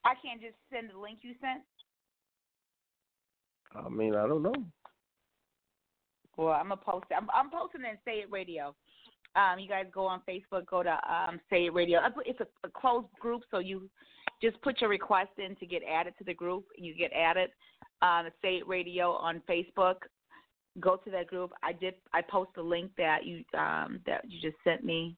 I 0.05 0.13
can't 0.23 0.39
just 0.39 0.55
send 0.71 0.91
the 0.93 0.99
link 0.99 1.19
you 1.23 1.33
sent. 1.41 1.63
I 3.75 3.89
mean, 3.89 4.15
I 4.15 4.27
don't 4.27 4.43
know. 4.43 4.53
Well, 6.37 6.53
I'm 6.53 6.69
gonna 6.69 6.77
post 6.77 7.07
it. 7.09 7.15
I'm, 7.15 7.27
I'm 7.33 7.49
posting 7.49 7.81
it 7.81 7.89
in 7.89 7.97
Say 8.05 8.19
It 8.19 8.31
Radio. 8.31 8.75
Um, 9.35 9.59
you 9.59 9.67
guys 9.67 9.85
go 9.93 10.05
on 10.05 10.21
Facebook, 10.27 10.65
go 10.65 10.81
to 10.81 10.91
um, 10.91 11.39
Say 11.49 11.65
It 11.65 11.73
Radio. 11.73 11.99
It's 12.25 12.39
a, 12.39 12.47
a 12.65 12.69
closed 12.69 13.07
group, 13.19 13.41
so 13.51 13.59
you 13.59 13.89
just 14.41 14.61
put 14.61 14.81
your 14.81 14.89
request 14.89 15.31
in 15.37 15.55
to 15.57 15.65
get 15.65 15.81
added 15.83 16.13
to 16.17 16.23
the 16.23 16.33
group. 16.33 16.65
You 16.77 16.95
get 16.95 17.11
added. 17.13 17.49
Um, 18.01 18.27
Say 18.41 18.57
It 18.57 18.67
Radio 18.67 19.11
on 19.11 19.41
Facebook. 19.49 19.95
Go 20.79 20.97
to 20.97 21.11
that 21.11 21.27
group. 21.27 21.51
I 21.63 21.73
did. 21.73 21.95
I 22.13 22.21
post 22.21 22.51
the 22.55 22.61
link 22.61 22.91
that 22.97 23.25
you 23.25 23.43
um, 23.57 23.99
that 24.05 24.21
you 24.27 24.41
just 24.41 24.61
sent 24.63 24.83
me, 24.83 25.15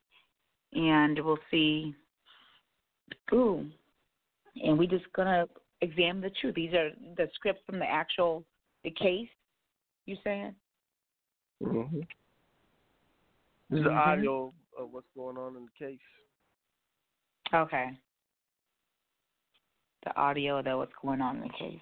and 0.73 1.19
we'll 1.23 1.39
see. 1.49 1.95
Ooh, 3.33 3.65
and 4.63 4.77
we're 4.77 4.89
just 4.89 5.11
gonna 5.15 5.47
examine 5.81 6.21
the 6.21 6.31
truth. 6.41 6.55
These 6.55 6.73
are 6.73 6.89
the 7.15 7.27
scripts 7.33 7.61
from 7.65 7.79
the 7.79 7.85
actual 7.85 8.43
the 8.83 8.91
case. 8.91 9.29
You 10.05 10.15
saying? 10.23 10.55
hmm 11.63 12.01
This 13.69 13.79
is 13.79 13.85
the 13.85 13.91
audio 13.91 14.53
of 14.79 14.91
what's 14.91 15.07
going 15.15 15.37
on 15.37 15.55
in 15.57 15.63
the 15.63 15.85
case. 15.85 15.99
Okay. 17.53 17.89
The 20.05 20.15
audio 20.15 20.59
of 20.59 20.65
what's 20.65 20.93
going 21.01 21.21
on 21.21 21.37
in 21.37 21.43
the 21.43 21.49
case. 21.49 21.81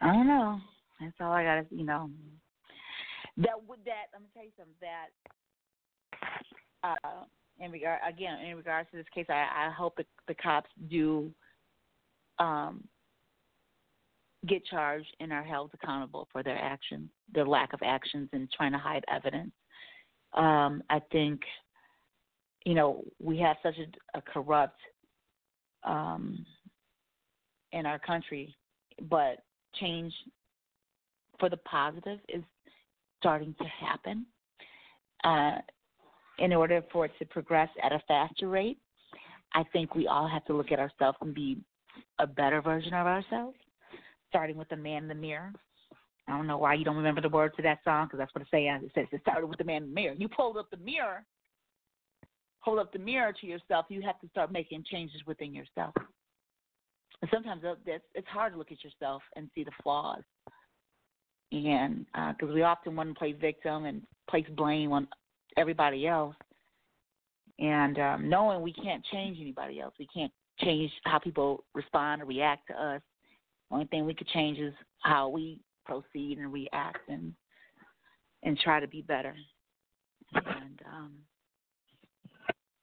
I 0.00 0.12
don't 0.12 0.28
know. 0.28 0.60
That's 1.00 1.14
all 1.20 1.32
I 1.32 1.42
gotta, 1.42 1.66
you 1.70 1.84
know. 1.84 2.10
That 3.38 3.60
would 3.66 3.80
that. 3.84 4.06
Let 4.12 4.22
me 4.22 4.28
tell 4.34 4.44
you 4.44 4.50
something. 4.56 4.74
That 4.80 5.08
uh, 7.04 7.24
in 7.58 7.72
regard 7.72 8.00
again 8.08 8.40
in 8.40 8.56
regards 8.56 8.88
to 8.90 8.96
this 8.96 9.06
case, 9.14 9.26
I, 9.28 9.66
I 9.66 9.70
hope 9.76 9.96
the, 9.96 10.04
the 10.28 10.34
cops 10.34 10.70
do 10.88 11.30
um, 12.38 12.84
get 14.46 14.64
charged 14.66 15.08
and 15.20 15.32
are 15.32 15.42
held 15.42 15.70
accountable 15.74 16.28
for 16.32 16.42
their 16.42 16.58
actions, 16.58 17.08
their 17.34 17.46
lack 17.46 17.72
of 17.72 17.80
actions 17.84 18.28
and 18.32 18.50
trying 18.52 18.72
to 18.72 18.78
hide 18.78 19.04
evidence. 19.12 19.50
Um, 20.34 20.82
I 20.90 21.00
think, 21.10 21.40
you 22.64 22.74
know, 22.74 23.02
we 23.18 23.38
have 23.38 23.56
such 23.62 23.76
a, 23.78 24.18
a 24.18 24.22
corrupt 24.22 24.78
um, 25.84 26.44
in 27.72 27.86
our 27.86 27.98
country, 27.98 28.54
but 29.08 29.38
change 29.74 30.12
for 31.38 31.48
the 31.48 31.56
positive 31.58 32.18
is 32.28 32.42
starting 33.18 33.54
to 33.58 33.64
happen. 33.64 34.26
Uh, 35.24 35.58
in 36.38 36.52
order 36.52 36.82
for 36.92 37.06
it 37.06 37.12
to 37.18 37.24
progress 37.24 37.68
at 37.82 37.92
a 37.92 38.00
faster 38.06 38.48
rate, 38.48 38.78
I 39.54 39.64
think 39.72 39.94
we 39.94 40.06
all 40.06 40.28
have 40.28 40.44
to 40.44 40.54
look 40.54 40.70
at 40.70 40.78
ourselves 40.78 41.18
and 41.20 41.34
be 41.34 41.58
a 42.20 42.26
better 42.26 42.62
version 42.62 42.94
of 42.94 43.06
ourselves, 43.06 43.56
starting 44.28 44.56
with 44.56 44.68
the 44.68 44.76
man 44.76 45.02
in 45.02 45.08
the 45.08 45.14
mirror. 45.14 45.52
I 46.28 46.36
don't 46.36 46.46
know 46.46 46.58
why 46.58 46.74
you 46.74 46.84
don't 46.84 46.96
remember 46.96 47.20
the 47.22 47.28
words 47.28 47.56
to 47.56 47.62
that 47.62 47.78
song 47.84 48.06
because 48.06 48.18
that's 48.18 48.34
what 48.34 48.42
it 48.42 48.48
says. 48.50 48.82
It 48.84 48.92
says 48.94 49.06
it 49.12 49.22
started 49.22 49.46
with 49.46 49.58
the 49.58 49.64
man 49.64 49.84
in 49.84 49.88
the 49.88 49.94
mirror. 49.94 50.14
You 50.16 50.28
pulled 50.28 50.58
up 50.58 50.70
the 50.70 50.76
mirror, 50.76 51.24
hold 52.60 52.78
up 52.78 52.92
the 52.92 52.98
mirror 52.98 53.32
to 53.40 53.46
yourself. 53.46 53.86
You 53.88 54.02
have 54.02 54.20
to 54.20 54.28
start 54.28 54.52
making 54.52 54.84
changes 54.90 55.22
within 55.26 55.54
yourself. 55.54 55.94
And 57.20 57.30
sometimes 57.32 57.62
it's 57.86 58.04
it's 58.14 58.28
hard 58.28 58.52
to 58.52 58.58
look 58.58 58.70
at 58.70 58.84
yourself 58.84 59.22
and 59.36 59.48
see 59.54 59.64
the 59.64 59.72
flaws, 59.82 60.22
and 61.50 62.06
because 62.38 62.54
we 62.54 62.62
often 62.62 62.94
want 62.94 63.08
to 63.08 63.14
play 63.18 63.32
victim 63.32 63.86
and 63.86 64.02
place 64.30 64.46
blame 64.56 64.92
on 64.92 65.08
everybody 65.56 66.06
else, 66.06 66.36
and 67.58 67.98
um, 67.98 68.28
knowing 68.28 68.62
we 68.62 68.72
can't 68.72 69.04
change 69.10 69.38
anybody 69.40 69.80
else, 69.80 69.94
we 69.98 70.06
can't 70.14 70.30
change 70.60 70.92
how 71.04 71.18
people 71.18 71.64
respond 71.74 72.22
or 72.22 72.26
react 72.26 72.68
to 72.68 72.74
us. 72.80 73.00
Only 73.70 73.86
thing 73.86 74.06
we 74.06 74.14
could 74.14 74.28
change 74.28 74.58
is 74.58 74.74
how 75.00 75.28
we 75.28 75.60
proceed 75.84 76.38
and 76.38 76.52
react 76.52 77.08
and 77.08 77.32
and 78.42 78.58
try 78.58 78.78
to 78.78 78.86
be 78.86 79.02
better 79.02 79.34
and 80.34 80.80
um 80.92 81.12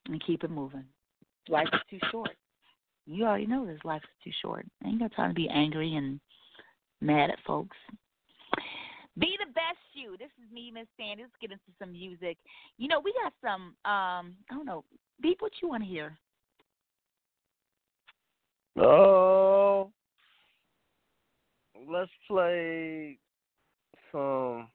and 0.08 0.24
keep 0.26 0.44
it 0.44 0.52
moving. 0.52 0.86
Life 1.50 1.68
is 1.74 1.80
too 1.90 2.00
short. 2.12 2.32
You 3.06 3.26
already 3.26 3.46
know 3.46 3.66
this 3.66 3.80
life 3.84 4.02
is 4.04 4.24
too 4.24 4.32
short. 4.42 4.66
I 4.84 4.90
ain't 4.90 5.00
got 5.00 5.16
time 5.16 5.30
to 5.30 5.36
be 5.36 5.50
angry 5.50 5.96
and 5.96 6.20
mad 7.02 7.30
at 7.30 7.40
folks. 7.46 7.78
Be 9.18 9.38
the 9.40 9.52
best 9.54 9.78
you. 9.94 10.18
This 10.18 10.32
is 10.44 10.52
me, 10.52 10.72
Miss 10.72 10.88
Sandy. 10.98 11.24
Let's 11.24 11.34
get 11.40 11.52
into 11.52 11.64
some 11.80 11.94
music. 11.94 12.38
You 12.78 12.88
know, 12.88 13.00
we 13.00 13.14
got 13.24 13.34
some 13.42 13.76
um 13.90 14.36
I 14.50 14.56
don't 14.56 14.66
know, 14.66 14.84
Beep, 15.22 15.42
what 15.42 15.54
you 15.62 15.70
want 15.70 15.84
to 15.84 15.90
hear? 15.90 16.18
Oh, 18.78 19.92
let's 21.90 22.12
play 22.28 23.18
some 24.12 24.68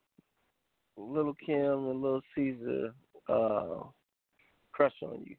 Little 0.97 1.35
Kim 1.45 1.57
and 1.91 2.03
Little 2.03 2.23
Caesar. 2.35 2.95
Uh, 3.29 3.85
crush 4.73 4.93
on 5.03 5.25
you. 5.25 5.37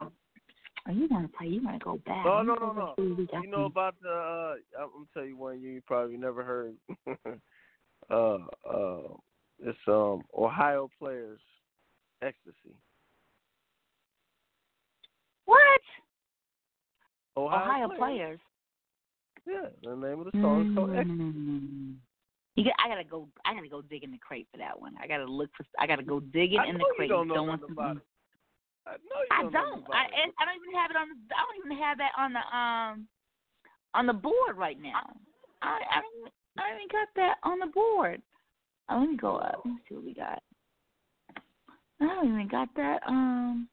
Oh, 0.00 0.90
you 0.92 1.06
want 1.10 1.30
to 1.30 1.38
play? 1.38 1.46
You 1.48 1.64
want 1.64 1.78
to 1.78 1.84
go 1.84 2.00
back? 2.04 2.24
No, 2.24 2.40
You 2.40 2.46
no, 2.48 2.54
no, 2.54 2.72
no. 2.72 2.86
back 2.86 2.96
to 2.96 3.14
we 3.14 3.26
got 3.26 3.42
You 3.44 3.50
know 3.50 3.64
about 3.66 3.94
the? 4.02 4.08
Uh, 4.10 4.54
I'm 4.82 4.90
gonna 4.92 5.04
tell 5.14 5.24
you 5.24 5.36
one 5.36 5.60
you 5.60 5.80
probably 5.86 6.16
never 6.16 6.42
heard. 6.42 6.74
uh, 8.10 8.38
uh, 8.68 9.14
it's 9.64 9.78
um 9.86 10.22
Ohio 10.36 10.88
players 10.98 11.40
ecstasy. 12.20 12.74
what? 15.44 15.58
Ohio, 17.36 17.64
Ohio 17.64 17.86
players. 17.88 17.98
players. 17.98 18.40
Yeah, 19.46 19.68
the 19.82 19.96
name 19.96 20.20
of 20.20 20.26
the 20.26 20.32
song 20.40 20.70
is 20.70 20.74
called. 20.74 20.90
Mm. 20.90 21.94
You 22.54 22.64
got, 22.64 22.74
I 22.84 22.88
gotta 22.88 23.04
go. 23.04 23.28
I 23.46 23.54
gotta 23.54 23.68
go 23.68 23.82
dig 23.82 24.04
in 24.04 24.10
the 24.10 24.18
crate 24.18 24.46
for 24.52 24.58
that 24.58 24.78
one. 24.78 24.94
I 25.02 25.06
gotta 25.06 25.24
look 25.24 25.50
for. 25.56 25.64
I 25.78 25.86
gotta 25.86 26.02
go 26.02 26.20
digging 26.20 26.60
I 26.60 26.66
in 26.66 26.78
the 26.78 26.84
crate. 26.96 27.08
don't 27.08 27.28
know 27.28 27.34
Don't 27.34 27.70
about 27.70 27.96
it. 27.96 28.02
I 28.86 28.90
know 28.92 29.46
you 29.46 29.50
don't. 29.50 29.52
know 29.52 29.60
don't. 29.60 29.84
I. 29.94 30.04
I 30.38 30.44
don't 30.44 30.56
even 30.60 30.74
have 30.74 30.90
it 30.90 30.96
on. 30.96 31.08
The, 31.08 31.34
I 31.34 31.42
don't 31.46 31.64
even 31.64 31.78
have 31.82 31.98
that 31.98 32.12
on 32.18 32.32
the 32.32 32.56
um 32.56 33.08
on 33.94 34.06
the 34.06 34.12
board 34.12 34.56
right 34.56 34.80
now. 34.80 35.16
I 35.62 35.80
I 35.90 36.00
don't. 36.00 36.32
I 36.58 36.68
don't 36.68 36.76
even 36.76 36.88
got 36.92 37.08
that 37.16 37.36
on 37.42 37.58
the 37.58 37.66
board. 37.66 38.20
Oh, 38.90 38.98
let 39.00 39.08
me 39.08 39.16
go 39.16 39.36
up. 39.36 39.62
Let 39.64 39.74
me 39.74 39.80
see 39.88 39.94
what 39.94 40.04
we 40.04 40.12
got. 40.14 40.42
I 42.00 42.06
don't 42.06 42.28
even 42.34 42.48
got 42.48 42.68
that. 42.76 43.00
Um. 43.06 43.68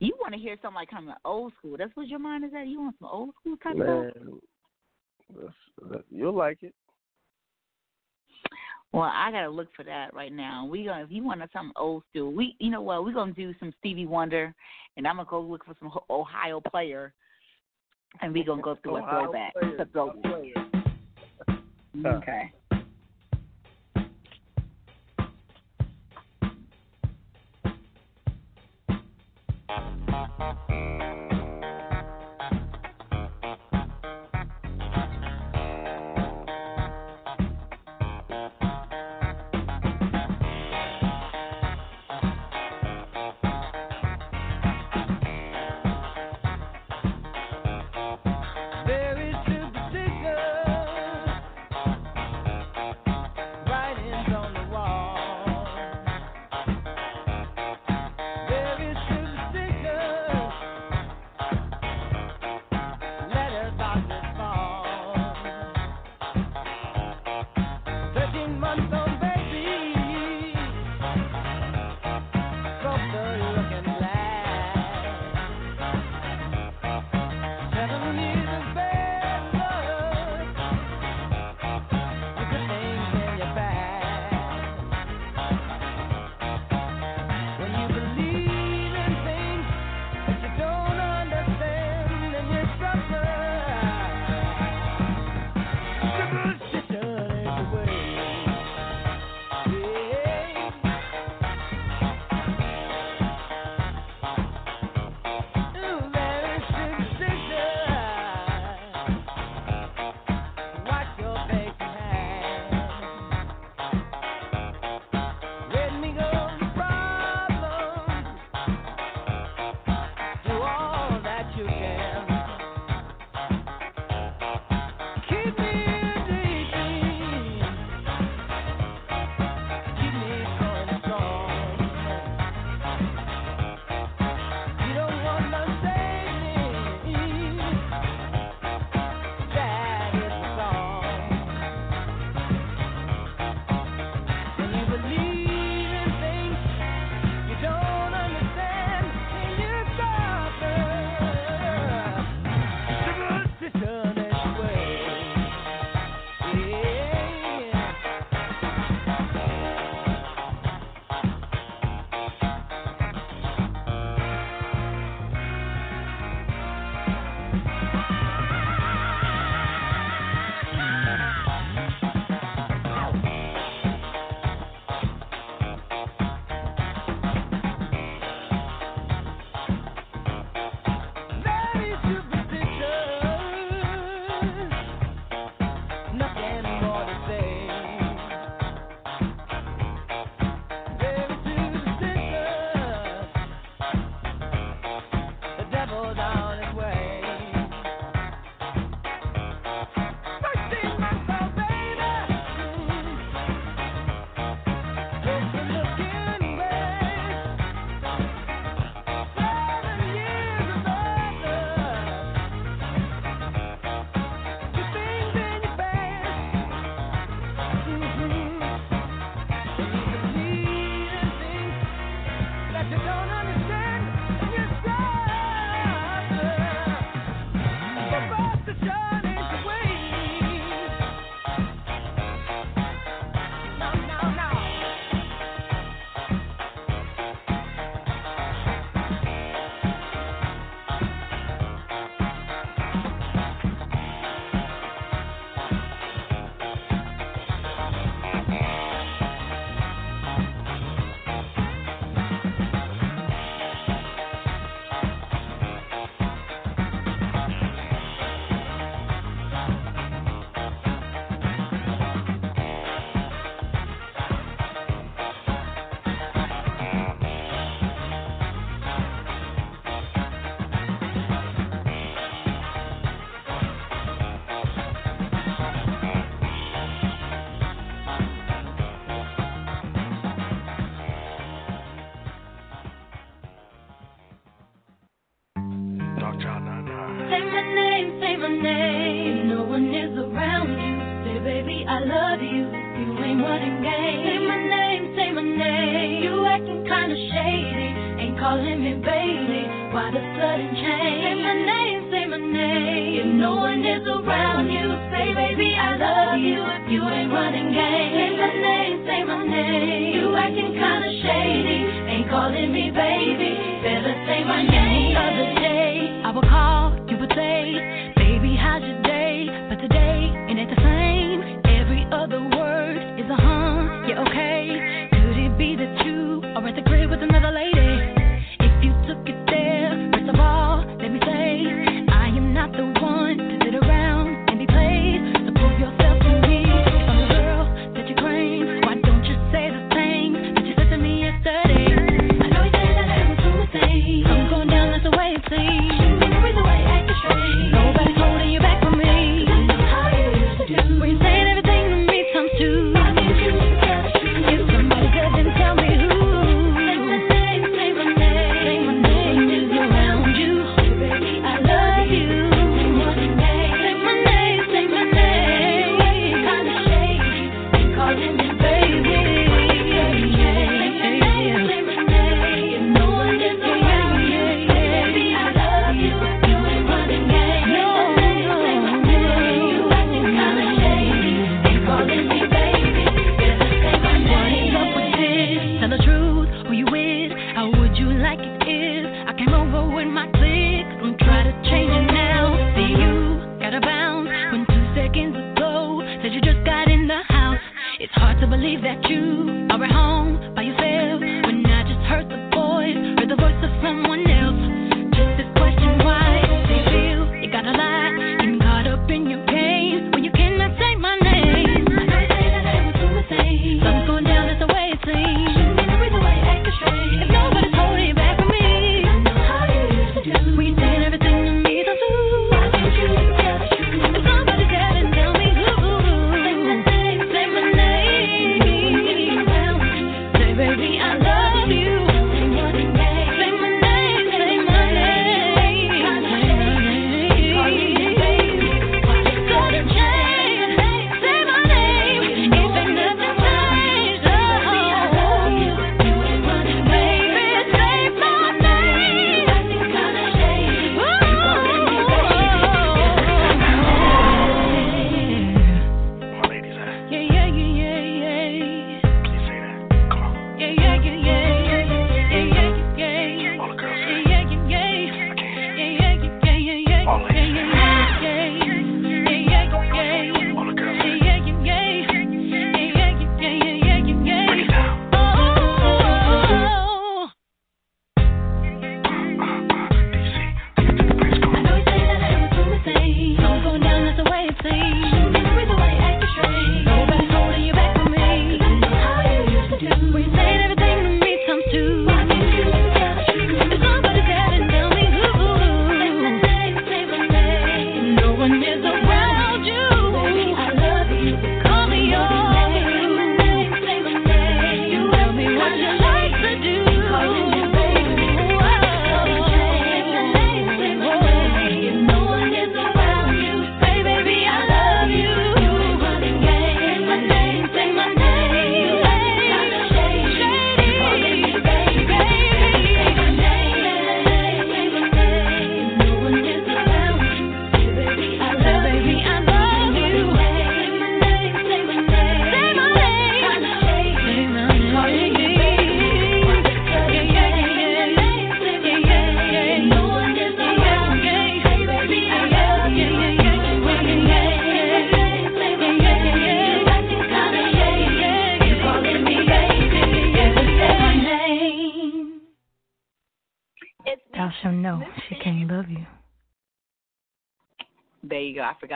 You 0.00 0.16
want 0.20 0.32
to 0.34 0.40
hear 0.40 0.56
something 0.62 0.76
like 0.76 0.90
kind 0.90 1.08
of 1.08 1.16
old 1.24 1.52
school? 1.58 1.76
That's 1.76 1.94
what 1.96 2.06
your 2.08 2.20
mind 2.20 2.44
is 2.44 2.50
at. 2.56 2.68
You 2.68 2.80
want 2.80 2.96
some 3.00 3.08
old 3.10 3.30
school 3.40 3.56
type 3.56 3.74
stuff? 3.74 3.86
Man, 3.86 4.12
that's, 5.40 5.90
that, 5.90 6.04
you'll 6.10 6.34
like 6.36 6.62
it. 6.62 6.74
Well, 8.92 9.02
I 9.12 9.30
gotta 9.30 9.50
look 9.50 9.68
for 9.76 9.84
that 9.84 10.14
right 10.14 10.32
now. 10.32 10.64
We 10.64 10.84
gonna 10.84 11.04
if 11.04 11.10
you 11.10 11.22
want 11.22 11.40
something 11.52 11.72
old 11.76 12.04
school, 12.10 12.32
we 12.32 12.56
you 12.58 12.70
know 12.70 12.80
what? 12.80 13.04
We're 13.04 13.12
gonna 13.12 13.32
do 13.32 13.54
some 13.60 13.72
Stevie 13.80 14.06
Wonder, 14.06 14.54
and 14.96 15.06
I'm 15.06 15.16
gonna 15.16 15.28
go 15.28 15.40
look 15.40 15.64
for 15.66 15.74
some 15.78 15.92
Ohio 16.08 16.60
player, 16.60 17.12
and 18.22 18.32
we 18.32 18.42
gonna 18.44 18.62
go 18.62 18.76
through 18.82 18.96
a 19.04 19.10
throwback. 19.10 19.52
players, 19.52 19.80
A 19.80 19.84
throw- 19.86 20.12
players. 20.22 20.56
Okay. 22.06 22.52
Very 30.38 30.54
superstitious. 30.68 31.37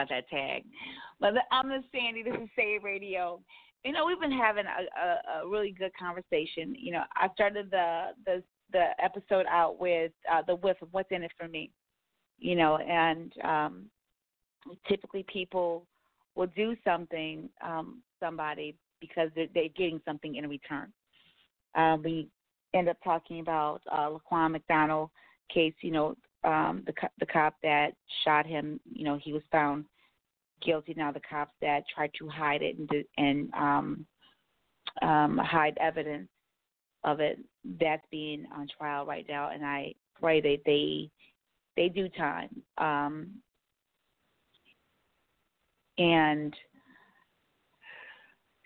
got 0.03 0.15
that 0.15 0.29
tag. 0.29 0.63
But 1.19 1.33
I'm 1.51 1.69
the 1.69 1.83
Sandy. 1.91 2.23
This 2.23 2.33
is 2.33 2.49
Say 2.55 2.75
It 2.75 2.83
Radio. 2.83 3.39
You 3.83 3.91
know, 3.91 4.05
we've 4.05 4.19
been 4.19 4.31
having 4.31 4.65
a, 4.65 4.99
a, 4.99 5.45
a 5.45 5.49
really 5.49 5.71
good 5.77 5.91
conversation. 5.97 6.75
You 6.77 6.93
know, 6.93 7.03
I 7.15 7.27
started 7.33 7.69
the 7.71 8.07
the 8.25 8.43
the 8.71 8.89
episode 9.03 9.45
out 9.49 9.79
with 9.79 10.11
uh, 10.31 10.41
the 10.47 10.55
whiff 10.55 10.77
of 10.81 10.89
what's 10.91 11.11
in 11.11 11.23
it 11.23 11.31
for 11.37 11.47
me. 11.47 11.71
You 12.39 12.55
know, 12.55 12.77
and 12.77 13.33
um, 13.43 13.85
typically 14.87 15.25
people 15.31 15.85
will 16.35 16.47
do 16.55 16.75
something 16.83 17.49
um, 17.63 18.01
somebody 18.19 18.75
because 18.99 19.29
they're, 19.35 19.47
they're 19.53 19.69
getting 19.75 20.01
something 20.05 20.35
in 20.35 20.47
return. 20.49 20.91
Uh, 21.75 21.97
we 22.03 22.27
end 22.73 22.89
up 22.89 22.97
talking 23.03 23.39
about 23.39 23.81
uh, 23.91 24.09
Laquan 24.09 24.51
McDonald 24.51 25.09
case. 25.53 25.73
You 25.81 25.91
know, 25.91 26.15
um, 26.43 26.83
the 26.85 26.93
the 27.19 27.25
cop 27.25 27.55
that 27.63 27.91
shot 28.23 28.45
him. 28.45 28.79
You 28.91 29.05
know, 29.05 29.19
he 29.21 29.33
was 29.33 29.43
found 29.51 29.85
guilty. 30.65 30.93
Now 30.95 31.11
the 31.11 31.21
cops 31.27 31.53
that 31.61 31.83
tried 31.93 32.11
to 32.19 32.27
hide 32.27 32.61
it 32.61 32.77
and 32.77 32.89
and 33.17 33.53
um, 33.53 34.05
um, 35.01 35.37
hide 35.37 35.77
evidence 35.79 36.29
of 37.03 37.19
it, 37.19 37.39
that's 37.79 38.05
being 38.11 38.45
on 38.55 38.67
trial 38.77 39.05
right 39.05 39.25
now. 39.27 39.49
And 39.51 39.65
I 39.65 39.93
pray 40.19 40.41
that 40.41 40.59
they 40.65 41.09
they 41.75 41.89
do 41.89 42.07
time. 42.09 42.49
Um, 42.77 43.31
and 45.97 46.53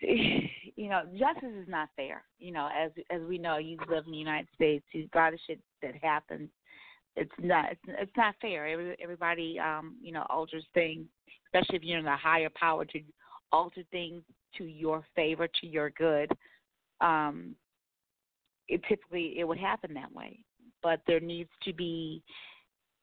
you 0.00 0.88
know, 0.88 1.02
justice 1.18 1.50
is 1.60 1.68
not 1.68 1.88
fair. 1.96 2.22
You 2.38 2.52
know, 2.52 2.68
as 2.76 2.90
as 3.10 3.22
we 3.28 3.38
know, 3.38 3.58
you 3.58 3.76
live 3.88 4.04
in 4.06 4.12
the 4.12 4.18
United 4.18 4.48
States. 4.54 4.84
You 4.92 5.08
got 5.12 5.34
of 5.34 5.40
shit 5.46 5.60
that 5.82 5.94
happens. 6.02 6.48
It's 7.16 7.32
not. 7.40 7.72
It's, 7.72 7.80
it's 7.88 8.16
not 8.16 8.36
fair. 8.40 8.66
Every, 8.66 8.96
everybody, 9.02 9.58
um, 9.58 9.96
you 10.00 10.12
know, 10.12 10.24
alters 10.30 10.64
things, 10.72 11.06
especially 11.48 11.76
if 11.76 11.82
you're 11.82 11.98
in 11.98 12.06
a 12.06 12.16
higher 12.16 12.50
power 12.54 12.84
to 12.84 13.00
alter 13.52 13.82
things 13.90 14.22
to 14.56 14.64
your 14.64 15.04
favor, 15.14 15.48
to 15.60 15.66
your 15.66 15.90
good. 15.90 16.30
Um, 17.00 17.54
it 18.68 18.82
typically 18.88 19.36
it 19.38 19.44
would 19.44 19.58
happen 19.58 19.94
that 19.94 20.12
way, 20.12 20.40
but 20.82 21.00
there 21.06 21.20
needs 21.20 21.50
to 21.64 21.72
be. 21.72 22.22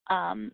Um, 0.09 0.51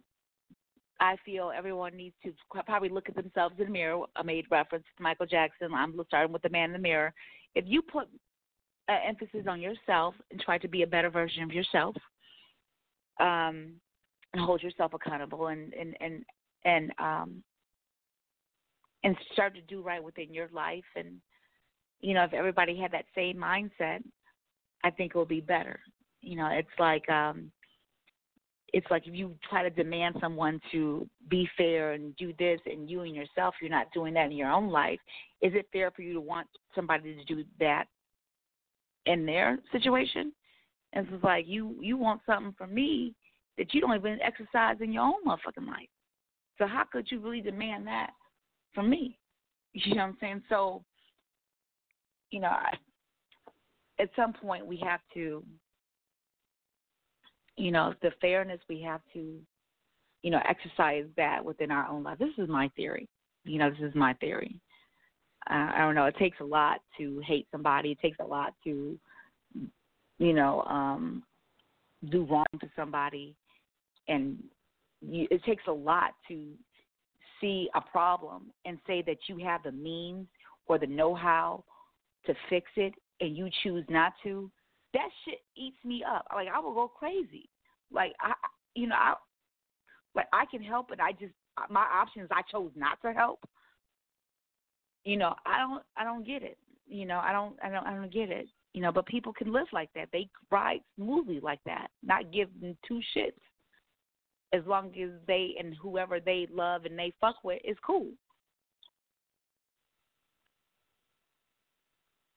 I 1.00 1.16
feel 1.26 1.52
everyone 1.56 1.98
needs 1.98 2.16
to 2.24 2.32
probably 2.64 2.90
look 2.90 3.10
at 3.10 3.16
themselves 3.16 3.56
in 3.58 3.66
the 3.66 3.72
mirror. 3.72 4.06
I 4.16 4.22
made 4.22 4.46
reference 4.52 4.86
to 4.96 5.04
Michael 5.04 5.26
Jackson. 5.26 5.74
I'm 5.74 6.00
starting 6.08 6.32
with 6.32 6.44
the 6.44 6.50
man 6.50 6.66
in 6.66 6.74
the 6.74 6.80
mirror. 6.80 7.12
If 7.56 7.66
you 7.68 7.82
put 7.82 8.08
uh, 8.88 8.98
emphasis 9.06 9.48
on 9.50 9.60
yourself 9.60 10.14
and 10.30 10.40
try 10.40 10.60
to 10.60 10.68
be 10.68 10.84
a 10.84 10.88
better 10.88 11.10
version 11.10 11.44
of 11.44 11.52
yourself, 11.52 11.96
um, 13.20 13.74
and 14.34 14.42
hold 14.42 14.64
yourself 14.64 14.94
accountable, 14.94 15.48
and 15.48 15.74
and 15.74 15.98
and 16.00 16.24
and 16.66 16.92
um, 17.00 17.44
and 19.04 19.16
start 19.34 19.56
to 19.56 19.62
do 19.62 19.82
right 19.82 20.04
within 20.04 20.34
your 20.34 20.50
life, 20.54 20.84
and 20.96 21.20
you 22.00 22.14
know, 22.14 22.24
if 22.24 22.34
everybody 22.34 22.78
had 22.78 22.92
that 22.92 23.06
same 23.16 23.38
mindset, 23.38 24.04
I 24.84 24.90
think 24.90 25.14
it 25.14 25.18
would 25.18 25.28
be 25.28 25.42
better. 25.42 25.80
You 26.22 26.36
know, 26.36 26.50
it's 26.52 26.68
like 26.80 27.08
um, 27.10 27.52
it's 28.74 28.88
like 28.90 29.08
if 29.08 29.14
you 29.14 29.36
try 29.50 29.64
to 29.64 29.70
demand 29.70 30.16
someone 30.20 30.60
to 30.72 31.08
be 31.30 31.48
fair 31.58 31.94
and 31.94 32.16
do 32.16 32.34
this 32.40 32.60
and 32.66 32.90
you 32.90 33.02
and 33.02 33.16
yourself 33.16 33.56
you're 33.62 33.70
not 33.70 33.92
doing 33.94 34.14
that 34.14 34.28
in 34.28 34.32
your 34.32 34.50
own 34.50 34.70
life 34.70 35.00
is 35.42 35.54
it 35.56 35.68
fair 35.74 35.92
for 35.92 36.04
you 36.04 36.14
to 36.14 36.22
want 36.22 36.48
somebody 36.74 37.16
to 37.16 37.24
do 37.26 37.44
that 37.60 37.86
in 39.06 39.26
their 39.26 39.60
situation? 39.72 40.32
And 40.94 41.08
it's 41.12 41.24
like 41.24 41.46
you 41.48 41.76
you 41.80 41.98
want 41.98 42.22
something 42.26 42.54
from 42.58 42.74
me 42.74 43.16
that 43.58 43.74
you 43.74 43.82
don't 43.82 43.96
even 43.96 44.20
exercise 44.22 44.78
in 44.82 44.92
your 44.92 45.04
own 45.04 45.26
motherfucking 45.26 45.68
life. 45.68 45.90
So 46.58 46.68
how 46.68 46.84
could 46.92 47.10
you 47.10 47.20
really 47.20 47.42
demand 47.42 47.88
that 47.88 48.12
from 48.74 48.90
me 48.90 49.18
you 49.74 49.96
know 49.96 50.02
what 50.02 50.10
i'm 50.10 50.18
saying 50.20 50.42
so 50.50 50.84
you 52.32 52.40
know 52.40 52.48
I, 52.48 52.74
at 54.00 54.10
some 54.16 54.34
point 54.34 54.66
we 54.66 54.78
have 54.84 55.02
to 55.14 55.44
you 57.62 57.72
know, 57.72 57.94
the 58.02 58.12
fairness 58.20 58.60
we 58.70 58.82
have 58.82 59.02
to, 59.14 59.40
you 60.24 60.32
know, 60.32 60.42
exercise 60.48 61.06
that 61.18 61.44
within 61.44 61.72
our 61.72 61.88
own 61.88 62.04
life. 62.04 62.18
This 62.18 62.30
is 62.38 62.50
my 62.50 62.70
theory. 62.76 63.08
You 63.44 63.60
know, 63.60 63.70
this 63.70 63.88
is 63.88 63.96
my 63.96 64.14
theory. 64.16 64.60
Uh, 65.50 65.70
I 65.76 65.78
don't 65.80 65.96
know. 65.96 66.06
It 66.06 66.18
takes 66.18 66.40
a 66.40 66.44
lot 66.46 66.80
to 66.98 67.22
hate 67.26 67.48
somebody. 67.52 67.92
It 67.92 68.00
takes 68.00 68.18
a 68.20 68.26
lot 68.26 68.54
to, 68.64 68.98
you 70.18 70.34
know, 70.34 70.64
um, 70.64 71.24
do 72.10 72.26
wrong 72.26 72.46
to 72.60 72.70
somebody, 72.76 73.36
and 74.08 74.38
you, 75.02 75.28
it 75.30 75.44
takes 75.44 75.64
a 75.68 75.72
lot 75.72 76.12
to 76.30 76.48
see 77.42 77.70
a 77.76 77.82
problem 77.82 78.52
and 78.66 78.78
say 78.88 79.04
that 79.08 79.18
you 79.28 79.38
have 79.44 79.64
the 79.64 79.72
means 79.72 80.28
or 80.68 80.78
the 80.78 80.88
know-how 80.88 81.64
to 82.26 82.34
fix 82.50 82.70
it, 82.78 82.94
and 83.20 83.36
you 83.36 83.50
choose 83.64 83.84
not 83.90 84.14
to 84.24 84.50
that 84.94 85.10
shit 85.26 85.40
eats 85.58 85.78
me 85.84 86.04
up. 86.08 86.26
Like 86.34 86.48
I 86.54 86.60
will 86.60 86.74
go 86.74 86.88
crazy. 86.88 87.50
Like 87.92 88.14
I, 88.22 88.34
you 88.76 88.88
know, 88.88 88.96
I, 88.96 89.16
like 90.16 90.28
I 90.32 90.46
can 90.46 90.62
help, 90.62 90.92
and 90.92 91.02
I 91.02 91.12
just 91.14 91.34
my 91.70 91.86
options. 91.94 92.30
I 92.32 92.42
chose 92.52 92.72
not 92.76 93.02
to 93.04 93.14
help. 93.14 93.40
You 95.04 95.18
know, 95.18 95.34
I 95.46 95.60
don't, 95.60 95.84
I 95.98 96.04
don't 96.04 96.26
get 96.26 96.44
it. 96.44 96.58
You 96.88 97.06
know, 97.06 97.20
I 97.20 97.32
don't, 97.32 97.56
I 97.64 97.70
don't, 97.70 97.88
I 97.88 97.96
don't 97.96 98.14
get 98.14 98.30
it. 98.30 98.48
You 98.74 98.82
know, 98.82 98.92
but 98.92 99.06
people 99.06 99.34
can 99.34 99.52
live 99.52 99.68
like 99.74 99.90
that. 99.96 100.10
They 100.14 100.30
ride 100.52 100.82
smoothly 100.96 101.40
like 101.42 101.60
that, 101.66 101.88
not 102.04 102.32
them 102.32 102.78
two 102.88 103.02
shits. 103.16 103.32
As 104.54 104.62
long 104.66 104.88
as 105.02 105.10
they 105.28 105.56
and 105.58 105.76
whoever 105.82 106.20
they 106.20 106.48
love 106.52 106.86
and 106.86 106.98
they 106.98 107.14
fuck 107.22 107.36
with 107.44 107.62
is 107.64 107.78
cool. 107.86 108.08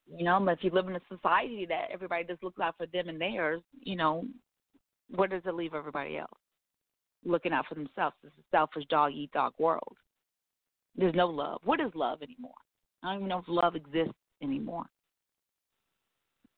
You 0.06 0.24
know, 0.24 0.40
but 0.44 0.52
if 0.52 0.64
you 0.64 0.70
live 0.70 0.86
in 0.86 0.94
a 0.94 1.00
society 1.08 1.66
that 1.68 1.88
everybody 1.92 2.24
just 2.24 2.42
looks 2.42 2.60
out 2.60 2.76
for 2.76 2.86
them 2.86 3.08
and 3.08 3.20
theirs, 3.20 3.62
you 3.80 3.96
know, 3.96 4.24
where 5.14 5.28
does 5.28 5.42
it 5.44 5.54
leave 5.54 5.74
everybody 5.74 6.18
else? 6.18 6.30
Looking 7.24 7.52
out 7.52 7.66
for 7.66 7.74
themselves. 7.74 8.14
It's 8.22 8.36
a 8.38 8.56
selfish 8.56 8.84
dog 8.88 9.12
eat 9.12 9.32
dog 9.32 9.54
world. 9.58 9.96
There's 10.96 11.14
no 11.14 11.26
love. 11.26 11.60
What 11.64 11.80
is 11.80 11.90
love 11.94 12.22
anymore? 12.22 12.52
I 13.02 13.08
don't 13.08 13.16
even 13.16 13.28
know 13.28 13.38
if 13.38 13.44
love 13.48 13.74
exists 13.74 14.14
anymore. 14.42 14.84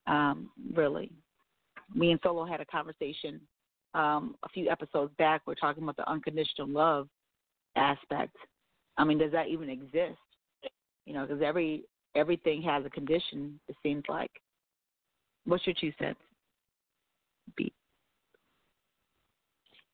Um, 0.05 0.51
really. 0.73 1.11
Me 1.95 2.11
and 2.11 2.19
Solo 2.21 2.45
had 2.45 2.61
a 2.61 2.65
conversation 2.65 3.41
um, 3.97 4.35
a 4.43 4.49
few 4.49 4.69
episodes 4.69 5.11
back. 5.17 5.41
We're 5.45 5.55
talking 5.55 5.81
about 5.81 5.97
the 5.97 6.09
unconditional 6.09 6.69
love 6.69 7.07
aspect. 7.75 8.35
I 8.97 9.03
mean, 9.03 9.17
does 9.17 9.31
that 9.31 9.47
even 9.47 9.69
exist? 9.69 10.19
You 11.05 11.13
know, 11.13 11.25
because 11.25 11.41
every 11.41 11.83
everything 12.15 12.61
has 12.61 12.85
a 12.85 12.89
condition. 12.89 13.59
It 13.67 13.75
seems 13.81 14.03
like. 14.07 14.31
What's 15.45 15.65
your 15.65 15.75
two 15.79 15.91
cents? 15.97 16.19
Beat. 17.55 17.73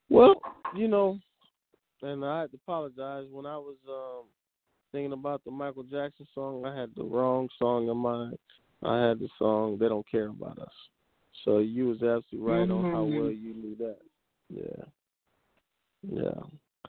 Well, 0.10 0.36
you 0.76 0.88
know, 0.88 1.20
and 2.02 2.26
I 2.26 2.46
apologize 2.54 3.26
when 3.32 3.46
I 3.46 3.58
was 3.58 3.78
um 3.88 4.26
thinking 4.92 5.14
about 5.14 5.44
the 5.46 5.52
Michael 5.52 5.84
Jackson 5.84 6.28
song. 6.36 6.66
I 6.66 6.78
had 6.78 6.90
the 6.96 7.04
wrong 7.04 7.48
song 7.58 7.88
in 7.88 7.98
mind. 7.98 8.38
I 8.84 9.08
had 9.08 9.20
the 9.20 9.30
song 9.40 9.78
"They 9.80 9.88
Don't 9.88 10.10
Care 10.10 10.28
About 10.28 10.60
Us." 10.60 10.74
So 11.44 11.60
you 11.60 11.88
was 11.88 11.98
absolutely 11.98 12.40
right 12.40 12.68
mm-hmm. 12.68 12.86
on 12.86 12.92
how 12.92 13.04
well 13.04 13.32
you 13.32 13.54
knew 13.54 13.76
that. 13.80 13.98
Yeah, 14.50 14.86
yeah. 16.04 16.42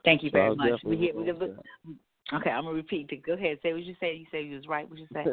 Thank 0.05 0.23
you 0.23 0.31
so 0.31 0.35
very 0.35 0.57
much. 0.57 0.81
We 0.85 0.97
get, 0.97 1.17
we 1.17 1.25
get, 1.25 1.37
Okay, 2.33 2.51
I'm 2.51 2.65
gonna 2.65 2.77
repeat. 2.77 3.11
It. 3.11 3.25
Go 3.25 3.35
ahead. 3.35 3.59
Say 3.63 3.73
what 3.73 3.83
you 3.83 3.95
say. 4.01 4.15
You 4.15 4.27
say 4.33 4.43
you 4.43 4.57
was 4.57 4.67
right. 4.67 4.89
What 4.89 4.99
you 4.99 5.07
say? 5.13 5.25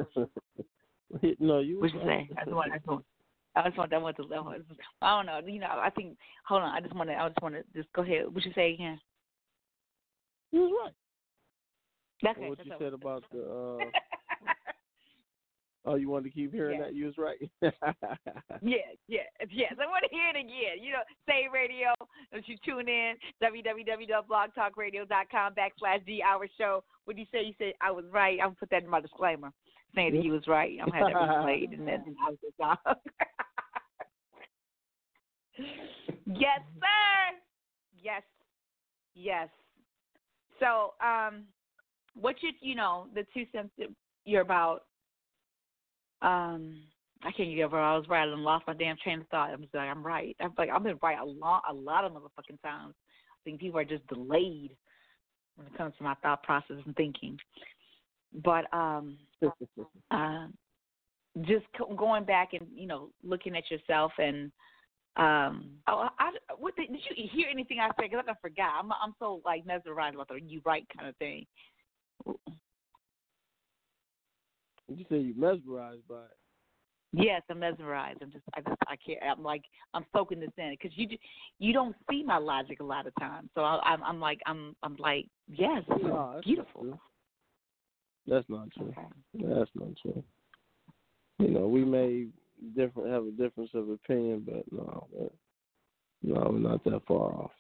no, 1.40 1.60
you. 1.60 1.80
What 1.80 1.94
you 1.94 2.02
say? 2.02 2.30
I 2.38 2.44
just 2.44 2.56
want. 2.56 2.72
I 2.72 2.78
just 2.78 2.88
want. 2.88 3.06
I 3.56 3.64
just 3.64 3.78
want. 3.78 3.94
I 3.94 3.98
want 3.98 4.18
to. 4.18 4.24
I 5.02 5.16
don't 5.16 5.26
know. 5.26 5.40
You 5.46 5.60
know. 5.62 5.68
I 5.68 5.90
think. 5.90 6.18
Hold 6.48 6.64
on. 6.64 6.76
I 6.76 6.82
just 6.82 6.94
want 6.94 7.10
to. 7.10 7.16
I 7.16 7.30
just 7.30 7.42
want 7.42 7.56
to. 7.56 7.64
Just 7.74 7.92
go 7.94 8.02
ahead. 8.02 8.34
What 8.34 8.44
you 8.44 8.52
say 8.54 8.74
again? 8.74 9.00
You 10.52 10.62
was 10.62 10.92
right. 12.24 12.32
Okay, 12.32 12.50
what 12.50 12.66
you 12.66 12.74
said 12.78 12.94
about 12.94 13.24
the. 13.32 13.40
Uh, 13.40 13.86
Oh, 15.84 15.96
you 15.96 16.10
wanted 16.10 16.26
to 16.26 16.30
keep 16.30 16.54
hearing 16.54 16.80
yeah. 16.80 16.86
that? 16.86 16.96
You 16.96 17.06
was 17.06 17.18
right. 17.18 17.40
yes, 18.62 18.96
yes, 19.08 19.26
yes. 19.50 19.74
I 19.82 19.88
want 19.88 20.04
to 20.04 20.10
hear 20.12 20.30
it 20.30 20.36
again. 20.36 20.78
You 20.80 20.92
know, 20.94 21.02
say 21.28 21.48
radio. 21.52 21.96
If 22.32 22.48
you 22.48 22.56
tune 22.64 22.88
in, 22.88 23.16
www.blogtalkradio.com 23.42 25.56
backslash 25.56 26.06
the 26.06 26.22
hour 26.22 26.48
show. 26.58 26.84
What 27.06 27.16
do 27.16 27.22
you 27.22 27.28
say? 27.32 27.42
You 27.44 27.56
said 27.58 27.74
I 27.82 27.90
was 27.90 28.06
right. 28.12 28.40
I'm 28.40 28.50
gonna 28.50 28.58
put 28.60 28.70
that 28.70 28.84
in 28.84 28.90
my 28.90 29.02
disclaimer, 29.02 29.52
saying 29.96 30.14
that 30.14 30.22
he 30.22 30.30
was 30.30 30.46
right. 30.48 30.78
I'm 30.80 30.90
gonna 30.90 31.00
have 31.00 31.14
that 31.14 31.20
replayed, 31.20 31.74
and 31.74 31.88
then 31.88 32.16
I 32.24 32.30
was 32.30 32.38
just 32.44 32.54
yes, 36.28 36.62
sir. 36.80 37.40
Yes, 38.00 38.22
yes. 39.16 39.50
So, 40.60 40.94
um, 41.04 41.48
what 42.14 42.36
you 42.42 42.52
you 42.62 42.76
know 42.76 43.08
the 43.16 43.26
two 43.34 43.48
cents 43.52 43.72
that 43.80 43.88
you're 44.26 44.42
about 44.42 44.84
um 46.22 46.82
I 47.24 47.32
can't 47.32 47.54
get 47.56 47.64
over. 47.64 47.80
I 47.80 47.96
was 47.96 48.08
right 48.10 48.28
and 48.28 48.44
lost 48.44 48.66
my 48.66 48.74
damn 48.74 48.98
train 48.98 49.22
of 49.22 49.28
thought. 49.28 49.52
I'm 49.52 49.62
just 49.62 49.74
like 49.74 49.90
I'm 49.90 50.06
right. 50.06 50.36
I'm 50.40 50.54
like 50.58 50.70
I've 50.70 50.84
been 50.84 50.98
right 51.02 51.20
a 51.20 51.26
lot, 51.26 51.64
a 51.70 51.74
lot 51.74 52.06
of 52.06 52.12
motherfucking 52.14 52.62
times. 52.64 52.96
I 52.96 53.40
think 53.44 53.60
people 53.60 53.80
are 53.80 53.86
just 53.86 54.06
delayed 54.08 54.76
when 55.56 55.68
it 55.68 55.78
comes 55.78 55.94
to 55.98 56.04
my 56.04 56.16
thought 56.16 56.44
process 56.44 56.78
and 56.86 56.96
thinking. 56.96 57.38
But 58.44 58.72
um, 58.74 59.18
uh, 60.10 60.48
just 61.42 61.66
going 61.96 62.24
back 62.24 62.54
and 62.54 62.68
you 62.74 62.88
know 62.88 63.10
looking 63.24 63.56
at 63.56 63.70
yourself 63.70 64.12
and 64.18 64.52
um, 65.18 65.72
oh, 65.90 66.08
I, 66.20 66.32
what 66.58 66.76
did, 66.78 66.88
did 66.88 67.02
you 67.18 67.28
hear 67.34 67.48
anything 67.52 67.80
I 67.80 67.88
said? 67.88 68.10
Because 68.10 68.26
I 68.28 68.34
forgot. 68.42 68.72
I'm 68.80 68.92
I'm 68.92 69.14
so 69.20 69.42
like 69.46 69.66
mesmerized 69.66 70.16
about 70.16 70.30
the 70.30 70.40
you 70.42 70.62
right 70.66 70.86
kind 70.96 71.10
of 71.10 71.18
thing. 71.18 71.46
You 74.98 75.06
say 75.10 75.18
you 75.18 75.34
mesmerized 75.36 76.08
by 76.08 76.16
it. 76.16 76.38
Yes, 77.14 77.42
I'm 77.50 77.60
mesmerized. 77.60 78.20
I'm 78.22 78.32
just, 78.32 78.46
I 78.56 78.62
just, 78.62 78.78
I 78.88 78.96
can't. 78.96 79.20
I'm 79.22 79.44
like, 79.44 79.64
I'm 79.94 80.06
soaking 80.14 80.40
this 80.40 80.50
in 80.58 80.72
because 80.72 80.98
you, 80.98 81.08
you 81.60 81.74
don't 81.74 81.96
see 82.10 82.24
my 82.24 82.38
logic 82.38 82.80
a 82.80 82.86
lot 82.86 83.06
of 83.06 83.14
times. 83.20 83.50
So 83.54 83.62
I, 83.62 83.80
I'm, 83.84 84.02
I'm 84.04 84.20
like, 84.20 84.40
I'm, 84.46 84.76
I'm 84.82 84.96
like, 84.98 85.28
yes, 85.50 85.84
no, 85.90 86.40
beautiful. 86.44 86.84
True. 86.84 87.00
That's 88.28 88.48
not 88.48 88.70
true. 88.78 88.94
Okay. 88.98 89.46
That's 89.46 89.70
not 89.76 89.90
true. 90.02 90.24
You 91.40 91.50
know, 91.50 91.68
we 91.68 91.84
may 91.84 92.28
different 92.76 93.10
have 93.10 93.26
a 93.26 93.32
difference 93.32 93.72
of 93.74 93.90
opinion, 93.90 94.46
but 94.46 94.64
no, 94.72 95.08
but, 95.12 95.34
no, 96.24 96.50
we're 96.52 96.60
not 96.60 96.84
that 96.86 97.02
far 97.08 97.34
off. 97.34 97.52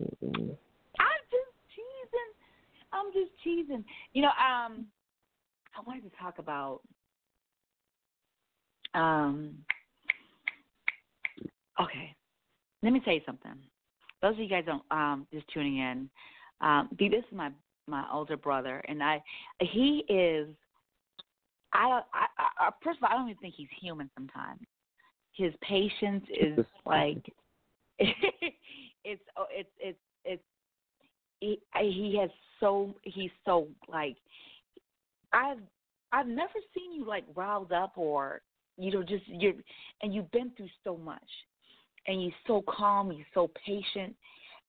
Mm-mm. 0.00 0.56
I'm 2.92 3.06
just 3.12 3.30
cheesing. 3.46 3.52
I'm 3.52 3.64
just 3.64 3.70
cheesing. 3.70 3.84
You 4.12 4.22
know, 4.22 4.28
um, 4.28 4.86
I 5.76 5.80
wanted 5.86 6.02
to 6.10 6.16
talk 6.18 6.38
about 6.38 6.80
um. 8.94 9.54
Okay, 11.80 12.14
let 12.82 12.92
me 12.92 13.00
tell 13.00 13.14
you 13.14 13.22
something. 13.24 13.52
Those 14.20 14.34
of 14.34 14.38
you 14.38 14.48
guys 14.48 14.64
don't 14.66 14.82
um 14.90 15.26
just 15.32 15.46
tuning 15.52 15.78
in. 15.78 16.10
Um, 16.60 16.88
this 16.98 17.10
is 17.12 17.24
my 17.32 17.50
my 17.88 18.04
older 18.12 18.36
brother, 18.36 18.82
and 18.88 19.02
I 19.02 19.22
he 19.60 20.04
is. 20.08 20.48
I, 21.74 22.02
I, 22.12 22.26
I 22.58 22.70
first 22.84 22.98
of 22.98 23.04
all, 23.04 23.10
I 23.10 23.18
don't 23.18 23.30
even 23.30 23.40
think 23.40 23.54
he's 23.56 23.68
human. 23.80 24.10
Sometimes 24.14 24.60
his 25.32 25.54
patience 25.62 26.24
is 26.38 26.64
like 26.86 27.24
it's 27.98 29.22
oh, 29.36 29.46
it's 29.50 29.70
it's 29.78 29.98
it's 30.24 30.42
he 31.40 31.58
he 31.80 32.18
has 32.20 32.30
so 32.62 32.94
he's 33.02 33.30
so 33.44 33.68
like 33.88 34.16
I've 35.32 35.58
I've 36.12 36.28
never 36.28 36.52
seen 36.74 36.92
you 36.92 37.04
like 37.04 37.24
riled 37.34 37.72
up 37.72 37.92
or 37.96 38.40
you 38.78 38.92
know 38.92 39.02
just 39.02 39.24
you're 39.26 39.54
and 40.00 40.14
you've 40.14 40.30
been 40.30 40.52
through 40.56 40.68
so 40.84 40.96
much 40.96 41.20
and 42.06 42.20
he's 42.20 42.32
so 42.46 42.62
calm 42.68 43.10
he's 43.10 43.26
so 43.34 43.50
patient 43.66 44.14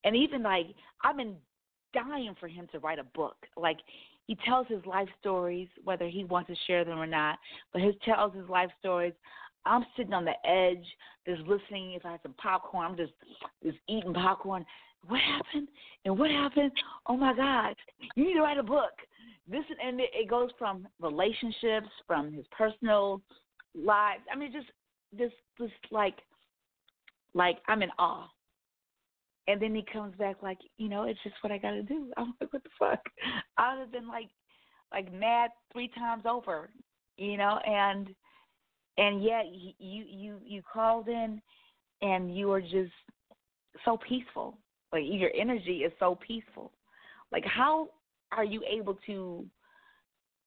and 0.04 0.16
even 0.16 0.44
like 0.44 0.66
I've 1.04 1.18
been 1.18 1.36
dying 1.94 2.36
for 2.40 2.48
him 2.48 2.68
to 2.72 2.80
write 2.80 3.00
a 3.00 3.04
book 3.16 3.38
like 3.56 3.78
he 4.26 4.36
tells 4.46 4.66
his 4.68 4.84
life 4.86 5.10
stories 5.20 5.68
whether 5.84 6.08
he 6.08 6.24
wants 6.24 6.50
to 6.50 6.56
share 6.66 6.84
them 6.84 6.98
or 6.98 7.08
not 7.08 7.38
but 7.72 7.82
he 7.82 7.92
tells 8.04 8.34
his 8.34 8.50
life 8.50 8.72
stories 8.80 9.14
I'm 9.66 9.86
sitting 9.96 10.14
on 10.14 10.26
the 10.26 10.34
edge, 10.46 10.86
just 11.26 11.42
listening. 11.48 11.94
If 11.94 12.06
I 12.06 12.12
had 12.12 12.22
some 12.22 12.34
popcorn, 12.34 12.86
I'm 12.86 12.98
just 12.98 13.14
just 13.64 13.78
eating 13.88 14.14
popcorn. 14.14 14.66
What 15.08 15.20
happened? 15.22 15.68
And 16.06 16.18
what 16.18 16.32
happened? 16.32 16.72
Oh 17.08 17.18
my 17.18 17.34
God! 17.36 17.76
You 18.16 18.26
need 18.26 18.34
to 18.34 18.42
write 18.42 18.58
a 18.58 18.64
book. 18.64 18.92
This 19.50 19.64
and 19.84 20.00
it, 20.00 20.30
goes 20.30 20.50
from 20.58 20.88
relationships, 21.02 21.90
from 22.08 22.32
his 22.32 22.46
personal 22.52 23.22
lives. 23.76 24.22
I 24.32 24.38
mean, 24.38 24.52
just 24.54 24.68
just 25.18 25.36
just 25.60 25.92
like 25.92 26.16
like 27.34 27.58
I'm 27.68 27.82
in 27.82 27.90
awe. 28.00 28.28
And 29.48 29.62
then 29.62 29.76
he 29.76 29.86
comes 29.92 30.16
back 30.16 30.38
like, 30.42 30.60
you 30.78 30.88
know, 30.88 31.04
it's 31.04 31.20
just 31.22 31.36
what 31.42 31.52
I 31.52 31.58
got 31.58 31.72
to 31.72 31.84
do. 31.84 32.12
I'm 32.18 32.34
like, 32.40 32.54
what 32.54 32.64
the 32.64 32.70
fuck? 32.80 33.02
I 33.58 33.74
would 33.74 33.82
have 33.82 33.92
been 33.92 34.08
like, 34.08 34.30
like 34.94 35.14
mad 35.14 35.50
three 35.74 35.90
times 35.90 36.24
over, 36.26 36.70
you 37.18 37.36
know, 37.36 37.60
and 37.66 38.10
and 38.98 39.24
yet 39.24 39.46
you 39.80 40.06
you 40.08 40.40
you 40.46 40.62
called 40.72 41.10
in 41.10 41.42
and 42.02 42.36
you 42.36 42.48
were 42.48 42.62
just 42.62 42.92
so 43.84 43.98
peaceful 44.08 44.58
like 44.94 45.04
your 45.06 45.32
energy 45.36 45.80
is 45.80 45.92
so 46.00 46.18
peaceful. 46.26 46.72
Like 47.32 47.44
how 47.46 47.90
are 48.32 48.46
you 48.46 48.64
able 48.70 48.98
to 49.06 49.46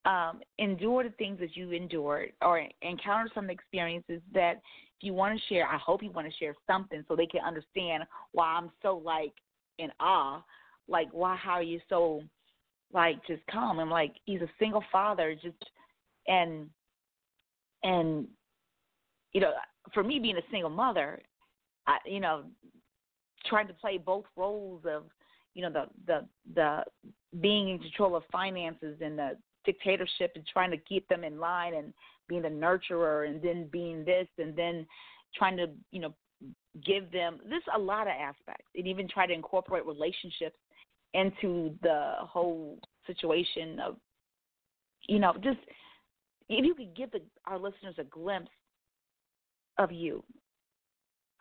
um 0.07 0.41
endure 0.59 1.05
the 1.05 1.11
things 1.11 1.39
that 1.41 1.57
you 1.57 1.73
endured 1.73 2.33
or 2.41 2.63
encounter 2.83 3.29
some 3.35 3.51
experiences 3.51 4.23
that 4.33 4.55
if 4.99 5.03
you 5.03 5.13
want 5.13 5.37
to 5.37 5.47
share 5.49 5.67
i 5.67 5.77
hope 5.79 6.01
you 6.01 6.13
want 6.13 6.29
to 6.29 6.39
share 6.39 6.55
something 6.65 7.05
so 7.09 7.17
they 7.17 7.27
can 7.27 7.41
understand 7.45 8.05
why 8.31 8.47
i'm 8.47 8.71
so 8.83 9.03
like 9.05 9.33
in 9.79 9.91
awe. 10.01 10.43
Like 10.89 11.09
why 11.13 11.37
how 11.37 11.53
are 11.53 11.63
you 11.63 11.81
so 11.89 12.23
like 12.93 13.25
just 13.27 13.43
calm 13.51 13.81
and 13.81 13.91
like 13.91 14.15
he's 14.25 14.41
a 14.41 14.51
single 14.59 14.85
father 14.93 15.35
just 15.35 15.57
and 16.29 16.69
and 17.83 18.27
you 19.33 19.41
know, 19.41 19.53
for 19.93 20.03
me 20.03 20.19
being 20.19 20.39
a 20.39 20.51
single 20.51 20.71
mother, 20.71 21.21
I, 21.87 21.99
you 22.07 22.21
know, 22.21 22.45
trying 23.49 23.67
to 23.69 23.75
play 23.75 23.99
both 23.99 24.25
roles 24.37 24.83
of, 24.87 25.05
you 25.55 25.63
know, 25.63 25.71
the 25.71 25.87
the 26.07 26.27
the 26.55 26.85
being 27.41 27.69
in 27.69 27.79
control 27.79 28.17
of 28.17 28.23
finances 28.31 28.97
and 29.01 29.19
the 29.19 29.31
dictatorship 29.65 30.33
and 30.35 30.47
trying 30.47 30.71
to 30.71 30.77
keep 30.79 31.07
them 31.09 31.25
in 31.25 31.39
line 31.39 31.75
and 31.75 31.93
being 32.29 32.43
the 32.43 32.49
nurturer 32.49 33.29
and 33.29 33.43
then 33.43 33.69
being 33.71 34.05
this 34.05 34.29
and 34.39 34.57
then 34.57 34.87
trying 35.35 35.57
to, 35.57 35.67
you 35.91 36.01
know, 36.01 36.15
give 36.85 37.11
them 37.11 37.39
this 37.45 37.63
a 37.75 37.79
lot 37.79 38.07
of 38.07 38.13
aspects 38.13 38.67
and 38.75 38.87
even 38.87 39.09
try 39.09 39.27
to 39.27 39.33
incorporate 39.33 39.87
relationships 39.87 40.57
into 41.15 41.75
the 41.83 42.13
whole 42.21 42.79
situation 43.07 43.81
of 43.81 43.97
you 45.09 45.19
know 45.19 45.33
just 45.43 45.59
if 46.49 46.65
you 46.65 46.75
could 46.75 46.95
give 46.95 47.11
the, 47.11 47.21
our 47.47 47.59
listeners 47.59 47.95
a 47.99 48.05
glimpse 48.05 48.51
of 49.79 49.93
you. 49.93 50.23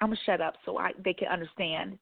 I'm 0.01 0.09
gonna 0.09 0.19
shut 0.25 0.41
up 0.41 0.55
so 0.65 0.77
I 0.77 0.91
they 1.03 1.13
can 1.13 1.27
understand. 1.29 1.97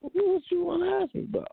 What 0.00 0.42
you 0.50 0.64
want 0.64 0.82
to 0.82 1.04
ask 1.04 1.14
me 1.14 1.24
about? 1.24 1.48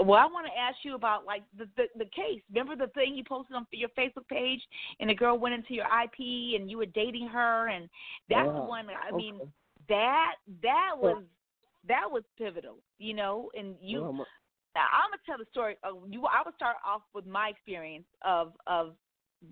Well, 0.00 0.18
I 0.18 0.26
want 0.26 0.46
to 0.46 0.58
ask 0.58 0.76
you 0.84 0.94
about 0.94 1.26
like 1.26 1.42
the, 1.56 1.68
the 1.76 1.84
the 1.96 2.04
case. 2.06 2.40
Remember 2.52 2.76
the 2.76 2.92
thing 2.92 3.14
you 3.14 3.24
posted 3.24 3.56
on 3.56 3.66
your 3.72 3.88
Facebook 3.90 4.26
page, 4.28 4.60
and 5.00 5.10
the 5.10 5.14
girl 5.14 5.38
went 5.38 5.54
into 5.54 5.74
your 5.74 5.86
IP, 5.86 6.60
and 6.60 6.70
you 6.70 6.78
were 6.78 6.86
dating 6.86 7.28
her, 7.28 7.68
and 7.68 7.88
that's 8.30 8.48
the 8.54 8.62
one. 8.62 8.86
I 8.88 9.08
Okay. 9.08 9.16
mean, 9.16 9.40
that 9.88 10.34
that 10.62 10.92
was 10.96 11.24
that 11.86 12.04
was 12.10 12.22
pivotal, 12.36 12.76
you 12.98 13.14
know. 13.14 13.50
And 13.56 13.76
you, 13.80 14.02
Well, 14.02 14.10
I'm 14.10 14.20
a- 14.20 14.26
now, 14.74 14.86
I'm 14.92 15.10
gonna 15.10 15.22
tell 15.26 15.38
the 15.38 15.50
story. 15.50 15.76
Of 15.82 15.96
you, 16.08 16.24
I 16.26 16.42
would 16.44 16.54
start 16.54 16.76
off 16.86 17.02
with 17.12 17.26
my 17.26 17.48
experience 17.48 18.06
of 18.24 18.52
of 18.66 18.94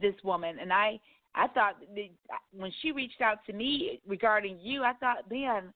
this 0.00 0.14
woman, 0.22 0.58
and 0.60 0.72
I 0.72 1.00
I 1.36 1.48
thought 1.48 1.76
that 1.94 2.08
when 2.52 2.72
she 2.80 2.92
reached 2.92 3.20
out 3.20 3.38
to 3.46 3.52
me 3.52 4.00
regarding 4.06 4.58
you, 4.60 4.82
I 4.82 4.94
thought, 4.94 5.30
man, 5.30 5.72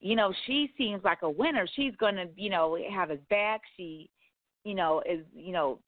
you 0.00 0.14
know, 0.14 0.32
she 0.46 0.70
seems 0.78 1.02
like 1.04 1.22
a 1.22 1.30
winner. 1.30 1.66
She's 1.74 1.94
gonna, 1.98 2.26
you 2.36 2.50
know, 2.50 2.78
have 2.92 3.10
his 3.10 3.20
back. 3.28 3.62
She, 3.76 4.10
you 4.64 4.74
know, 4.74 5.02
is 5.08 5.24
you 5.34 5.52
know, 5.52 5.78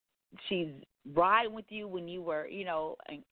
she's 0.48 0.68
riding 1.14 1.54
with 1.54 1.66
you 1.68 1.86
when 1.88 2.08
you 2.08 2.22
were, 2.22 2.46
you 2.46 2.64
know, 2.64 2.96
in, 3.08 3.22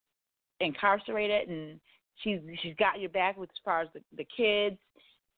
incarcerated, 0.61 1.48
and 1.48 1.81
she's 2.23 2.40
she's 2.62 2.74
got 2.78 3.01
your 3.01 3.11
back 3.11 3.36
with 3.36 3.51
as 3.51 3.61
far 3.65 3.81
as 3.81 3.89
the, 3.94 4.01
the 4.16 4.27
kids 4.36 4.77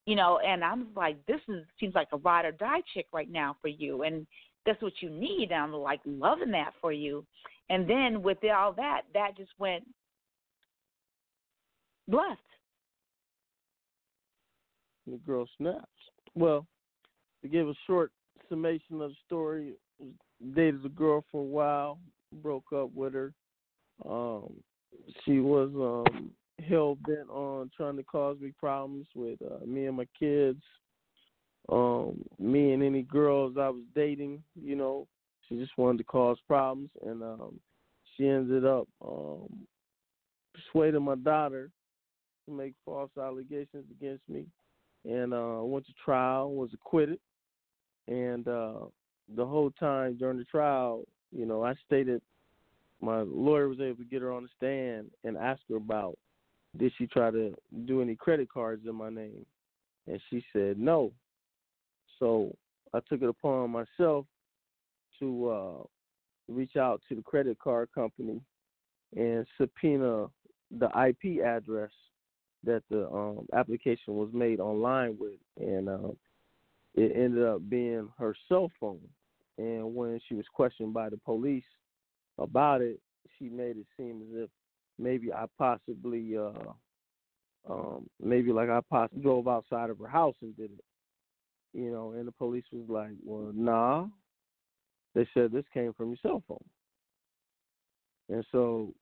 you 0.07 0.17
know, 0.17 0.41
and 0.45 0.65
I'm 0.65 0.89
like, 0.97 1.25
this 1.27 1.41
is 1.49 1.65
seems 1.79 1.95
like 1.95 2.09
a 2.13 2.17
ride 2.19 2.45
or 2.45 2.53
die 2.53 2.83
chick 2.93 3.07
right 3.13 3.31
now 3.31 3.57
for 3.61 3.69
you, 3.69 4.03
and 4.03 4.27
that's 4.67 4.83
what 4.83 4.95
you 5.01 5.11
need. 5.11 5.51
And 5.53 5.63
I'm 5.63 5.73
like 5.73 6.01
loving 6.05 6.51
that 6.53 6.73
for 6.81 6.93
you. 6.93 7.25
And 7.71 7.89
then 7.89 8.23
with 8.23 8.39
all 8.45 8.73
that, 8.75 9.03
that 9.15 9.37
just 9.37 9.53
went 9.59 9.85
left. 12.13 12.41
the 15.07 15.17
girl 15.19 15.49
snaps. 15.59 15.87
Well, 16.35 16.67
to 17.43 17.49
give 17.49 17.69
a 17.69 17.75
short 17.87 18.13
summation 18.49 19.01
of 19.01 19.11
the 19.11 19.17
story, 19.27 19.75
dated 20.55 20.85
a 20.85 20.89
girl 20.89 21.25
for 21.31 21.43
a 21.43 21.45
while, 21.45 21.99
broke 22.43 22.73
up 22.75 22.91
with 22.95 23.15
her. 23.15 23.33
Um, 24.09 24.55
she 25.25 25.41
was 25.41 25.71
um 25.75 26.31
hell 26.69 26.97
bent 27.07 27.29
on 27.29 27.71
trying 27.77 27.97
to 27.97 28.05
cause 28.05 28.39
me 28.41 28.53
problems 28.59 29.07
with 29.15 29.39
uh, 29.43 29.65
me 29.67 29.87
and 29.87 29.97
my 29.97 30.07
kids. 30.19 30.63
Um, 31.69 32.25
me 32.39 32.73
and 32.73 32.83
any 32.83 33.03
girls 33.03 33.57
I 33.59 33.69
was 33.69 33.83
dating, 33.95 34.43
you 34.61 34.75
know, 34.75 35.07
she 35.49 35.57
just 35.57 35.77
wanted 35.77 35.99
to 35.99 36.05
cause 36.05 36.39
problems, 36.47 36.91
and 37.05 37.23
um, 37.23 37.61
she 38.17 38.29
ended 38.29 38.65
up 38.65 38.89
um, 39.05 39.49
persuading 40.55 41.03
my 41.03 41.15
daughter 41.17 41.71
to 42.47 42.53
make 42.53 42.75
false 42.85 43.11
allegations 43.19 43.85
against 43.91 44.29
me 44.29 44.47
and 45.05 45.35
uh 45.35 45.61
went 45.63 45.87
to 45.87 45.93
trial, 46.05 46.53
was 46.53 46.71
acquitted. 46.73 47.19
And 48.09 48.47
uh 48.47 48.87
the 49.35 49.47
whole 49.47 49.71
time 49.79 50.17
during 50.19 50.39
the 50.39 50.45
trial, 50.45 51.05
you 51.31 51.47
know, 51.47 51.65
I 51.65 51.75
stated 51.87 52.21
my 53.01 53.21
lawyer 53.23 53.69
was 53.69 53.81
able 53.81 53.97
to 53.97 54.05
get 54.05 54.23
her 54.23 54.33
on 54.33 54.45
the 54.45 54.49
stand 54.57 55.11
and 55.25 55.37
ask 55.37 55.61
her 55.69 55.77
about 55.77 56.17
did 56.79 56.93
she 56.97 57.07
try 57.07 57.31
to 57.31 57.55
do 57.85 58.01
any 58.01 58.17
credit 58.17 58.49
cards 58.49 58.87
in 58.87 58.95
my 58.95 59.11
name? 59.11 59.45
And 60.07 60.21
she 60.31 60.45
said 60.53 60.79
no. 60.79 61.13
So 62.19 62.55
I 62.95 63.01
took 63.09 63.23
it 63.23 63.29
upon 63.29 63.71
myself 63.71 64.27
to 65.19 65.49
uh 65.49 65.83
reach 66.49 66.77
out 66.77 67.01
to 67.09 67.15
the 67.15 67.23
credit 67.23 67.59
card 67.59 67.89
company 67.95 68.41
and 69.17 69.47
subpoena 69.59 70.27
the 70.79 70.87
IP 70.87 71.45
address 71.45 71.91
that 72.65 72.83
the 72.91 73.09
um, 73.11 73.47
application 73.53 74.15
was 74.15 74.31
made 74.33 74.61
online 74.61 75.17
with, 75.19 75.39
and 75.59 75.89
um, 75.89 76.17
it 76.95 77.13
ended 77.17 77.45
up 77.45 77.69
being 77.69 78.09
her 78.19 78.35
cell 78.49 78.71
phone. 78.79 79.01
And 79.59 79.95
when 79.95 80.21
she 80.29 80.35
was 80.35 80.47
questioned 80.53 80.95
by 80.95 81.11
the 81.11 81.19
police 81.19 81.65
about 82.39 82.81
it, 82.81 83.01
she 83.39 83.49
made 83.49 83.77
it 83.77 83.87
seem 83.97 84.23
as 84.23 84.45
if 84.45 84.51
maybe 84.99 85.33
I 85.33 85.45
possibly, 85.59 86.37
uh, 86.37 86.73
um, 87.69 88.09
maybe 88.21 88.53
like 88.53 88.71
I 88.71 88.81
possibly 88.91 89.23
drove 89.23 89.49
outside 89.49 89.91
of 89.91 89.99
her 89.99 90.09
house 90.09 90.37
and 90.43 90.57
did 90.57 90.71
it. 90.73 90.85
you 91.75 91.91
know, 91.91 92.13
and 92.13 92.27
the 92.27 92.33
police 92.33 92.65
was 92.73 92.89
like, 92.89 93.13
"Well, 93.25 93.53
nah." 93.55 94.07
They 95.15 95.29
said 95.35 95.53
this 95.53 95.65
came 95.75 95.93
from 95.93 96.09
your 96.09 96.17
cell 96.23 96.43
phone, 96.49 96.65
and 98.31 98.45
so 98.51 98.95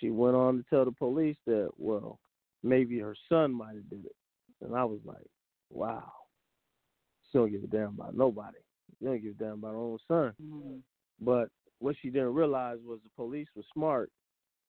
she 0.00 0.10
went 0.10 0.36
on 0.36 0.56
to 0.56 0.64
tell 0.68 0.84
the 0.84 0.92
police 0.92 1.36
that, 1.46 1.70
well, 1.78 2.18
maybe 2.62 2.98
her 2.98 3.16
son 3.28 3.52
might 3.52 3.74
have 3.74 3.90
did 3.90 4.04
it, 4.04 4.16
and 4.60 4.74
I 4.74 4.84
was 4.84 5.00
like, 5.04 5.26
"Wow." 5.70 6.12
She 7.30 7.38
don't 7.38 7.50
give 7.50 7.62
a 7.62 7.66
damn 7.66 7.88
about 7.88 8.16
nobody. 8.16 8.58
She 8.98 9.04
don't 9.04 9.22
give 9.22 9.32
a 9.38 9.44
damn 9.44 9.52
about 9.54 9.72
her 9.72 9.76
own 9.76 9.98
son. 10.08 10.32
Mm-hmm. 10.42 10.76
But 11.20 11.50
what 11.78 11.96
she 12.00 12.08
didn't 12.10 12.34
realize 12.34 12.78
was 12.84 13.00
the 13.02 13.10
police 13.16 13.48
was 13.54 13.66
smart, 13.72 14.10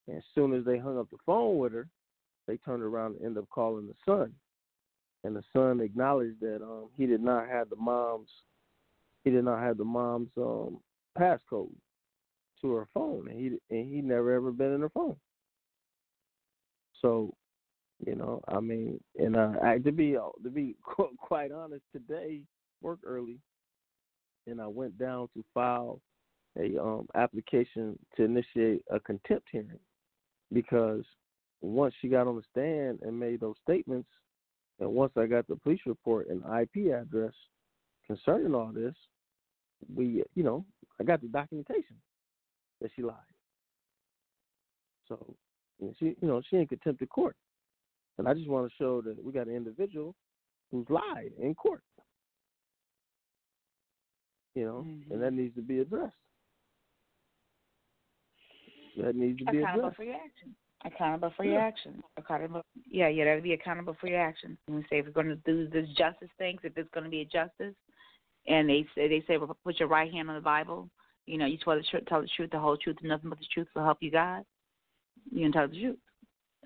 and 0.08 0.18
as 0.18 0.24
soon 0.36 0.54
as 0.54 0.66
they 0.66 0.78
hung 0.78 1.00
up 1.00 1.10
the 1.10 1.18
phone 1.26 1.58
with 1.58 1.74
her, 1.74 1.88
they 2.48 2.58
turned 2.58 2.84
around 2.84 3.16
and 3.16 3.26
ended 3.26 3.44
up 3.44 3.50
calling 3.50 3.88
the 3.88 3.96
son, 4.06 4.34
and 5.24 5.36
the 5.36 5.44
son 5.54 5.80
acknowledged 5.80 6.40
that 6.42 6.62
um, 6.62 6.90
he 6.98 7.06
did 7.06 7.22
not 7.22 7.48
have 7.48 7.70
the 7.70 7.76
mom's 7.76 8.30
he 9.24 9.30
did 9.30 9.44
not 9.44 9.62
have 9.62 9.78
the 9.78 9.86
mom's 9.86 10.30
um, 10.38 10.80
passcode 11.18 11.70
to 12.62 12.72
her 12.72 12.88
phone, 12.94 13.28
and 13.30 13.40
he 13.40 13.76
and 13.76 13.94
he 13.94 14.02
never 14.02 14.34
ever 14.34 14.52
been 14.52 14.74
in 14.74 14.82
her 14.82 14.90
phone. 14.90 15.16
So, 17.02 17.34
you 18.06 18.16
know, 18.16 18.42
I 18.48 18.60
mean, 18.60 19.00
and 19.18 19.36
uh, 19.36 19.54
I, 19.64 19.78
to 19.80 19.92
be 19.92 20.12
to 20.14 20.50
be 20.50 20.76
quite 21.18 21.52
honest, 21.52 21.84
today 21.92 22.42
work 22.82 23.00
early, 23.06 23.40
and 24.48 24.62
I 24.62 24.68
went 24.68 24.98
down 24.98 25.30
to 25.34 25.44
file 25.54 26.00
a 26.58 26.82
um, 26.82 27.08
application 27.16 27.98
to 28.16 28.24
initiate 28.24 28.84
a 28.90 29.00
contempt 29.00 29.48
hearing 29.52 29.80
because 30.52 31.04
once 31.62 31.94
she 32.02 32.08
got 32.08 32.28
on 32.28 32.36
the 32.36 32.44
stand 32.52 33.00
and 33.02 33.20
made 33.20 33.42
those 33.42 33.56
statements, 33.64 34.10
and 34.80 34.90
once 34.90 35.12
I 35.18 35.26
got 35.26 35.48
the 35.48 35.58
police 35.58 35.82
report 35.86 36.28
and 36.30 36.42
IP 36.42 36.94
address 36.94 37.34
concerning 38.08 38.56
all 38.56 38.72
this, 38.74 38.96
we, 39.94 40.24
you 40.36 40.44
know, 40.44 40.66
I 41.00 41.04
got 41.04 41.22
the 41.22 41.28
documentation 41.28 41.98
that 42.82 42.92
she 42.96 43.04
lied. 43.04 43.16
So, 45.08 45.36
she, 46.00 46.16
you 46.22 46.28
know, 46.28 46.42
she 46.50 46.58
in 46.58 46.68
contempt 46.68 47.02
of 47.02 47.10
court, 47.10 47.36
and 48.20 48.28
I 48.28 48.34
just 48.34 48.50
want 48.50 48.70
to 48.70 48.76
show 48.78 49.02
that 49.02 49.24
we 49.24 49.32
got 49.32 49.48
an 49.48 49.56
individual 49.56 50.14
who's 50.72 50.86
lied 50.90 51.32
in 51.42 51.56
court. 51.56 51.82
You 54.56 54.66
know, 54.66 54.86
mm-hmm. 54.86 55.14
and 55.14 55.24
that 55.24 55.32
needs 55.32 55.56
to 55.56 55.62
be 55.62 55.80
addressed. 55.80 56.14
That 58.98 59.16
needs 59.16 59.40
to 59.40 59.46
be 59.46 59.60
addressed. 59.60 59.64
accountable 59.64 59.88
addressed. 59.88 59.96
for 59.96 60.04
your 60.04 60.16
actions. 60.16 60.56
Accountable 60.86 61.34
for 61.38 61.46
your 61.46 61.60
actions. 61.62 62.04
Accountable. 62.18 62.62
Yeah, 62.90 63.10
got 63.12 63.36
to 63.36 63.42
be 63.42 63.54
accountable 63.54 63.96
for 64.00 64.08
your 64.08 64.22
actions. 64.22 64.58
And 64.68 64.76
we 64.76 64.82
say 64.84 65.00
if 65.00 65.06
we're 65.06 65.12
going 65.12 65.28
to 65.28 65.36
do 65.46 65.70
this 65.70 65.88
justice 65.98 66.30
things, 66.38 66.60
if 66.64 66.78
it's 66.78 66.90
going 66.94 67.06
to 67.06 67.10
be 67.10 67.22
a 67.22 67.26
justice, 67.26 67.76
and 68.48 68.70
they 68.70 68.86
say 68.96 69.08
they 69.08 69.24
say 69.28 69.38
well, 69.38 69.56
put 69.64 69.80
your 69.80 69.88
right 69.88 70.12
hand 70.12 70.30
on 70.30 70.36
the 70.36 70.42
Bible. 70.42 70.90
You 71.26 71.38
know, 71.38 71.46
you 71.46 71.58
tell 71.58 71.76
the 71.76 71.84
truth, 71.90 72.04
tell 72.08 72.22
the 72.22 72.30
truth, 72.36 72.50
the 72.52 72.60
whole 72.60 72.76
truth, 72.76 72.98
and 73.00 73.10
nothing 73.10 73.30
but 73.30 73.40
the 73.40 73.46
truth 73.54 73.68
will 73.74 73.84
help 73.84 74.00
you 74.02 74.12
God. 74.12 74.44
You 75.32 75.46
can 75.46 75.52
tell 75.54 75.68
the 75.70 75.80
truth. 75.80 76.00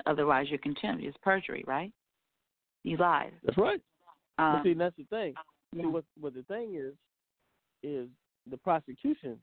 Otherwise, 0.06 0.48
you're 0.50 0.60
contempt. 0.60 1.04
It's 1.04 1.18
perjury, 1.22 1.64
right? 1.68 1.92
You 2.84 2.98
lied. 2.98 3.34
That's 3.44 3.58
right. 3.58 3.82
Um, 4.38 4.54
but 4.58 4.64
see, 4.64 4.74
that's 4.74 4.96
the 4.98 5.06
thing. 5.06 5.34
yeah. 5.74 5.84
See, 5.84 5.88
what 5.88 6.04
what 6.20 6.34
the 6.34 6.44
thing 6.44 6.76
is, 6.76 6.94
is 7.84 8.10
the 8.50 8.58
prosecution 8.58 9.40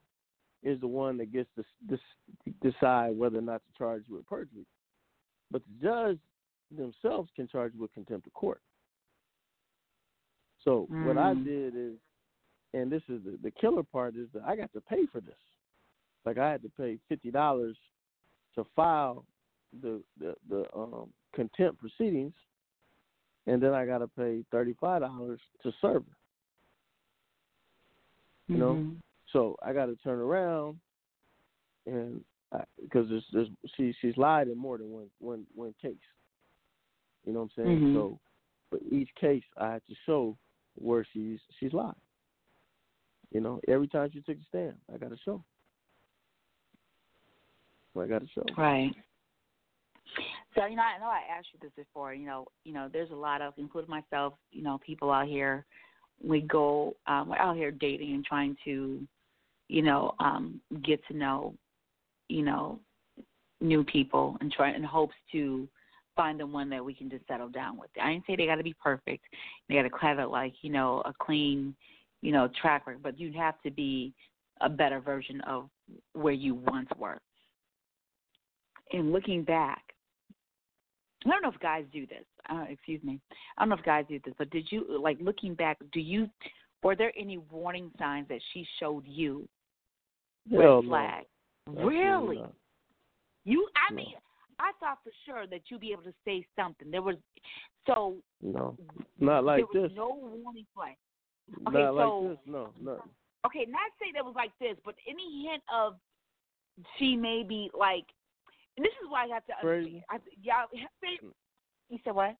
is 0.63 0.79
the 0.79 0.87
one 0.87 1.17
that 1.17 1.31
gets 1.31 1.49
to 1.57 1.97
decide 2.61 3.17
whether 3.17 3.39
or 3.39 3.41
not 3.41 3.61
to 3.65 3.77
charge 3.77 4.03
you 4.07 4.15
with 4.15 4.27
perjury. 4.27 4.65
But 5.49 5.63
the 5.65 5.87
judge 5.87 6.19
themselves 6.75 7.29
can 7.35 7.47
charge 7.47 7.73
you 7.73 7.81
with 7.81 7.93
contempt 7.93 8.27
of 8.27 8.33
court. 8.33 8.61
So 10.63 10.87
what 11.03 11.17
I 11.17 11.33
Mm. 11.33 11.43
did 11.43 11.75
is, 11.75 11.97
and 12.73 12.91
this 12.91 13.01
is 13.09 13.23
the, 13.23 13.37
the 13.41 13.51
killer 13.51 13.83
part 13.83 14.15
is 14.15 14.29
that 14.33 14.43
I 14.43 14.55
got 14.55 14.71
to 14.73 14.81
pay 14.81 15.07
for 15.07 15.19
this. 15.19 15.39
Like 16.25 16.37
I 16.37 16.51
had 16.51 16.61
to 16.61 16.69
pay 16.69 16.99
fifty 17.09 17.31
dollars 17.31 17.77
to 18.55 18.63
file 18.75 19.25
the 19.81 20.01
the, 20.19 20.35
the 20.49 20.65
um, 20.75 21.09
contempt 21.33 21.79
proceedings, 21.79 22.33
and 23.47 23.61
then 23.61 23.73
I 23.73 23.85
got 23.85 23.99
to 23.99 24.07
pay 24.07 24.43
thirty 24.51 24.75
five 24.79 25.01
dollars 25.01 25.39
to 25.63 25.71
serve 25.81 26.03
her. 26.05 26.17
You 28.47 28.57
know, 28.57 28.75
Mhm. 28.75 28.95
so 29.31 29.55
I 29.61 29.71
got 29.71 29.85
to 29.85 29.95
turn 29.97 30.19
around, 30.19 30.79
and 31.85 32.23
because 32.81 33.07
there's, 33.09 33.25
there's 33.31 33.47
she 33.75 33.93
she's 34.01 34.17
lied 34.17 34.49
in 34.49 34.57
more 34.57 34.77
than 34.77 34.91
one 34.91 35.09
one 35.19 35.45
one 35.55 35.73
case. 35.81 35.95
You 37.25 37.33
know 37.33 37.43
what 37.43 37.51
I'm 37.57 37.63
saying? 37.63 37.81
Mhm. 37.81 37.93
So 37.93 38.19
for 38.69 38.79
each 38.91 39.09
case, 39.15 39.43
I 39.57 39.73
had 39.73 39.85
to 39.87 39.95
show 40.05 40.37
where 40.75 41.05
she's 41.13 41.39
she's 41.59 41.73
lied. 41.73 41.95
You 43.31 43.39
know, 43.39 43.61
every 43.67 43.87
time 43.87 44.11
she 44.11 44.21
took 44.21 44.37
a 44.37 44.43
stand, 44.49 44.77
I 44.93 44.97
got 44.97 45.11
to 45.11 45.17
show. 45.23 45.43
I 47.97 48.07
got 48.07 48.21
to 48.21 48.27
show. 48.27 48.45
Right. 48.57 48.93
So 50.55 50.65
you 50.65 50.75
know, 50.75 50.83
I 50.83 50.99
know 50.99 51.07
I 51.07 51.21
asked 51.37 51.47
you 51.53 51.59
this 51.61 51.71
before. 51.75 52.13
You 52.13 52.25
know, 52.25 52.45
you 52.65 52.73
know, 52.73 52.89
there's 52.91 53.11
a 53.11 53.15
lot 53.15 53.41
of, 53.41 53.53
including 53.57 53.89
myself, 53.89 54.33
you 54.51 54.63
know, 54.63 54.79
people 54.85 55.11
out 55.11 55.27
here. 55.27 55.65
We 56.23 56.41
go, 56.41 56.95
um, 57.07 57.29
we're 57.29 57.37
out 57.37 57.55
here 57.55 57.71
dating 57.71 58.13
and 58.13 58.23
trying 58.23 58.55
to, 58.65 59.01
you 59.69 59.81
know, 59.81 60.13
um, 60.19 60.61
get 60.83 60.99
to 61.07 61.17
know, 61.17 61.55
you 62.27 62.43
know, 62.43 62.79
new 63.59 63.83
people 63.83 64.37
and 64.41 64.51
try 64.51 64.73
in 64.73 64.83
hopes 64.83 65.15
to 65.31 65.67
find 66.15 66.39
the 66.39 66.45
one 66.45 66.69
that 66.69 66.83
we 66.83 66.93
can 66.93 67.09
just 67.09 67.25
settle 67.27 67.49
down 67.49 67.77
with. 67.77 67.89
I 68.01 68.11
didn't 68.11 68.25
say 68.27 68.35
they 68.35 68.45
got 68.45 68.55
to 68.55 68.63
be 68.63 68.75
perfect. 68.83 69.23
They 69.67 69.75
got 69.75 69.83
to 69.83 69.89
have 70.01 70.19
it 70.19 70.29
like 70.29 70.53
you 70.61 70.71
know 70.71 71.01
a 71.05 71.13
clean, 71.19 71.75
you 72.21 72.31
know, 72.31 72.49
track 72.61 72.87
record, 72.87 73.03
but 73.03 73.19
you'd 73.19 73.35
have 73.35 73.59
to 73.61 73.71
be 73.71 74.13
a 74.61 74.69
better 74.69 74.99
version 74.99 75.41
of 75.41 75.69
where 76.13 76.33
you 76.33 76.55
once 76.55 76.89
were. 76.97 77.19
And 78.93 79.11
looking 79.11 79.43
back, 79.43 79.90
I 81.25 81.29
don't 81.29 81.43
know 81.43 81.49
if 81.49 81.59
guys 81.59 81.85
do 81.93 82.07
this. 82.07 82.25
Uh, 82.49 82.65
excuse 82.69 83.03
me. 83.03 83.19
I 83.57 83.61
don't 83.61 83.69
know 83.69 83.75
if 83.75 83.83
guys 83.85 84.05
do 84.09 84.19
this, 84.25 84.33
but 84.37 84.49
did 84.49 84.71
you 84.71 84.85
like 85.01 85.17
looking 85.21 85.53
back? 85.53 85.77
Do 85.93 85.99
you 85.99 86.29
were 86.83 86.95
there 86.95 87.13
any 87.17 87.37
warning 87.37 87.91
signs 87.99 88.27
that 88.29 88.39
she 88.53 88.65
showed 88.79 89.05
you? 89.05 89.47
Hell 90.49 90.59
red 90.59 90.65
no. 90.65 90.81
flag. 90.89 91.23
Absolutely 91.67 91.97
Really? 91.99 92.37
not. 92.37 92.53
You? 93.45 93.67
I 93.75 93.91
No. 93.93 93.95
mean, 93.97 94.13
I 94.59 94.71
thought 94.79 94.97
for 95.03 95.11
sure 95.25 95.45
that 95.47 95.61
you'd 95.69 95.81
be 95.81 95.91
able 95.91 96.03
to 96.03 96.13
say 96.25 96.45
something. 96.55 96.89
There 96.89 97.01
was 97.03 97.15
so 97.85 98.17
No, 98.41 98.75
not 99.19 99.43
like 99.43 99.63
there 99.71 99.81
was 99.81 99.89
this. 99.91 99.97
no 99.97 100.09
warning 100.43 100.65
flag. 100.73 100.95
Okay, 101.67 101.77
not 101.77 101.93
so- 101.95 102.19
like 102.19 102.37
this. 102.37 102.47
No, 102.47 102.73
no. 102.81 103.03
Okay, 103.45 103.65
not 103.67 103.91
say 103.99 104.11
that 104.13 104.23
was 104.25 104.35
like 104.35 104.51
this, 104.59 104.77
but 104.85 104.95
any 105.07 105.43
hint 105.47 105.63
of 105.71 105.99
she 106.97 107.15
may 107.15 107.43
be 107.43 107.69
like. 107.77 108.05
And 108.77 108.85
this 108.85 108.93
is 109.03 109.09
why 109.09 109.25
I 109.25 109.33
have 109.33 109.45
to 109.47 109.53
understand. 109.61 110.03
I, 110.09 110.17
y'all, 110.41 110.67
mm. 110.73 111.31
you 111.89 111.99
said 112.03 112.15
what? 112.15 112.35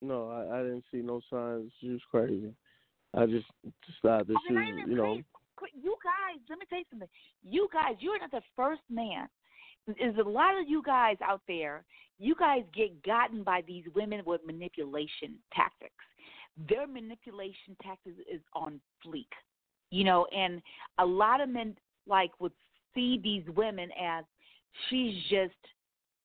No, 0.00 0.30
I, 0.30 0.58
I 0.58 0.62
didn't 0.62 0.84
see 0.92 0.98
no 0.98 1.20
signs. 1.30 1.72
She 1.80 1.90
was 1.90 2.00
crazy. 2.10 2.52
I 3.14 3.26
just 3.26 3.46
decided 3.86 4.28
that 4.28 4.36
Okay, 4.36 4.48
she 4.48 4.54
not 4.54 4.64
was, 4.64 4.78
even 4.78 4.90
you 4.90 4.96
know. 4.96 5.20
You 5.72 5.96
guys, 6.02 6.40
let 6.50 6.58
me 6.58 6.66
tell 6.68 6.78
you 6.78 6.84
something. 6.90 7.08
You 7.42 7.68
guys, 7.72 7.94
you're 8.00 8.18
not 8.18 8.30
the 8.30 8.42
first 8.56 8.82
man. 8.90 9.28
There's 9.86 10.18
a 10.18 10.28
lot 10.28 10.60
of 10.60 10.68
you 10.68 10.82
guys 10.82 11.16
out 11.22 11.42
there. 11.46 11.84
You 12.18 12.34
guys 12.34 12.62
get 12.74 13.02
gotten 13.02 13.42
by 13.42 13.62
these 13.66 13.84
women 13.94 14.22
with 14.26 14.40
manipulation 14.46 15.36
tactics. 15.54 15.92
Their 16.68 16.86
manipulation 16.86 17.76
tactics 17.82 18.16
is 18.32 18.40
on 18.54 18.80
fleek, 19.04 19.30
you 19.90 20.04
know. 20.04 20.26
And 20.36 20.62
a 20.98 21.04
lot 21.04 21.40
of 21.40 21.48
men 21.48 21.76
like 22.06 22.30
would 22.40 22.52
see 22.94 23.20
these 23.22 23.42
women 23.56 23.90
as 24.00 24.24
she's 24.88 25.14
just, 25.30 25.54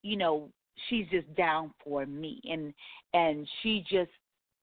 you 0.03 0.17
know, 0.17 0.49
she's 0.89 1.07
just 1.09 1.33
down 1.35 1.73
for 1.83 2.05
me, 2.05 2.41
and 2.49 2.73
and 3.13 3.47
she 3.61 3.83
just 3.89 4.11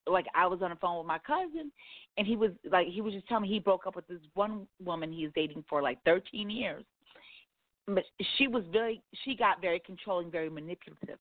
like 0.07 0.27
I 0.35 0.47
was 0.47 0.63
on 0.63 0.71
the 0.71 0.77
phone 0.77 0.99
with 0.99 1.07
my 1.07 1.19
cousin, 1.19 1.71
and 2.17 2.27
he 2.27 2.37
was 2.37 2.51
like 2.71 2.89
he 2.89 3.01
was 3.01 3.13
just 3.13 3.27
telling 3.29 3.43
me 3.43 3.49
he 3.49 3.59
broke 3.59 3.87
up 3.87 3.97
with 3.97 4.07
this 4.07 4.21
one 4.35 4.67
woman 4.85 5.13
he 5.13 5.25
was 5.25 5.33
dating 5.35 5.65
for 5.69 5.83
like 5.83 5.99
13 6.05 6.51
years. 6.51 6.85
But 7.87 8.05
she 8.37 8.49
was 8.49 8.65
very 8.73 9.03
she 9.25 9.37
got 9.37 9.61
very 9.61 9.81
controlling 9.85 10.31
very 10.31 10.51
manipulative. 10.51 11.19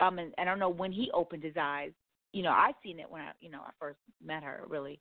Um 0.00 0.18
and, 0.18 0.32
and 0.38 0.48
i 0.48 0.52
don't 0.52 0.58
know 0.58 0.68
when 0.68 0.92
he 0.92 1.10
opened 1.12 1.42
his 1.42 1.56
eyes. 1.60 1.92
You 2.32 2.42
know 2.42 2.50
i 2.50 2.72
seen 2.82 3.00
it 3.00 3.10
when 3.10 3.22
i 3.22 3.30
you 3.40 3.50
know 3.50 3.60
i 3.60 3.70
first 3.78 3.98
met 4.24 4.42
her 4.42 4.64
really. 4.68 4.98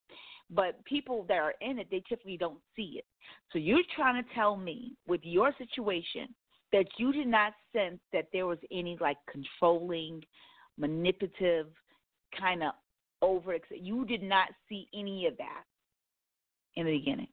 But 0.50 0.84
people 0.86 1.26
that 1.28 1.38
are 1.38 1.54
in 1.62 1.80
it 1.80 1.88
they 1.90 2.04
typically 2.08 2.38
don't 2.38 2.60
see 2.76 2.96
it. 2.98 3.06
So 3.52 3.60
you're 3.60 3.80
trying 3.96 4.24
to 4.24 4.30
tell 4.34 4.56
me 4.56 4.94
with 5.08 5.22
your 5.24 5.52
situation 5.58 6.34
that 6.74 6.86
you 6.98 7.12
did 7.12 7.28
not 7.28 7.54
sense 7.74 8.00
that 8.14 8.28
there 8.34 8.46
was 8.46 8.60
any 8.72 8.98
like 9.00 9.18
controlling 9.32 10.22
manipulative 10.78 11.68
kind 12.38 12.64
of 12.64 12.72
over 13.22 13.58
you 13.72 14.06
did 14.06 14.22
not 14.22 14.50
see 14.70 14.88
any 14.94 15.26
of 15.26 15.36
that 15.38 15.64
in 16.76 16.86
the 16.86 16.98
beginning 16.98 17.28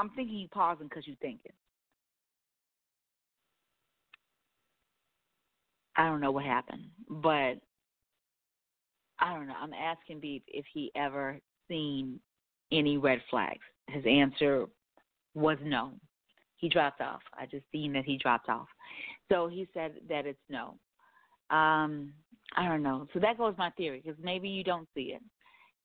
I'm 0.00 0.10
thinking 0.10 0.36
you 0.36 0.48
pausing 0.48 0.88
because 0.88 1.06
you're 1.06 1.16
thinking. 1.20 1.52
I 5.96 6.06
don't 6.06 6.20
know 6.20 6.30
what 6.30 6.44
happened, 6.44 6.86
but 7.08 7.56
I 9.20 9.34
don't 9.34 9.46
know. 9.46 9.54
I'm 9.60 9.72
asking 9.72 10.20
Beef 10.20 10.42
if 10.48 10.64
he 10.72 10.90
ever 10.94 11.38
seen 11.68 12.20
any 12.72 12.96
red 12.96 13.20
flags. 13.30 13.60
His 13.88 14.04
answer 14.06 14.66
was 15.34 15.58
no. 15.62 15.92
He 16.56 16.68
dropped 16.68 17.00
off. 17.00 17.22
I 17.34 17.46
just 17.46 17.64
seen 17.72 17.92
that 17.94 18.04
he 18.04 18.18
dropped 18.18 18.48
off. 18.48 18.68
So 19.30 19.48
he 19.48 19.66
said 19.72 19.92
that 20.08 20.26
it's 20.26 20.38
no. 20.48 20.74
Um, 21.50 22.12
I 22.56 22.68
don't 22.68 22.82
know. 22.82 23.06
So 23.12 23.20
that 23.20 23.38
goes 23.38 23.54
my 23.56 23.70
theory 23.70 24.02
because 24.04 24.18
maybe 24.22 24.48
you 24.48 24.64
don't 24.64 24.88
see 24.94 25.14
it. 25.14 25.22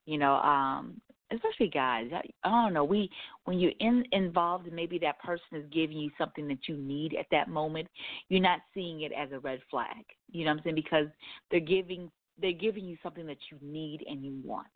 You 0.05 0.17
know, 0.17 0.35
um, 0.35 1.01
especially 1.31 1.67
guys. 1.67 2.09
I, 2.13 2.21
I 2.43 2.63
don't 2.63 2.73
know. 2.73 2.83
We 2.83 3.09
when 3.45 3.59
you're 3.59 3.71
in 3.79 4.03
involved 4.11 4.67
and 4.67 4.75
maybe 4.75 4.99
that 4.99 5.19
person 5.19 5.45
is 5.53 5.65
giving 5.71 5.97
you 5.97 6.11
something 6.17 6.47
that 6.47 6.67
you 6.67 6.77
need 6.77 7.15
at 7.19 7.25
that 7.31 7.49
moment, 7.49 7.87
you're 8.29 8.41
not 8.41 8.59
seeing 8.73 9.01
it 9.01 9.11
as 9.11 9.31
a 9.31 9.39
red 9.39 9.59
flag. 9.69 10.05
You 10.31 10.45
know 10.45 10.51
what 10.51 10.57
I'm 10.57 10.63
saying? 10.63 10.75
Because 10.75 11.07
they're 11.49 11.59
giving 11.59 12.11
they're 12.39 12.51
giving 12.51 12.85
you 12.85 12.97
something 13.01 13.25
that 13.25 13.37
you 13.51 13.57
need 13.61 14.03
and 14.07 14.23
you 14.23 14.39
want. 14.43 14.67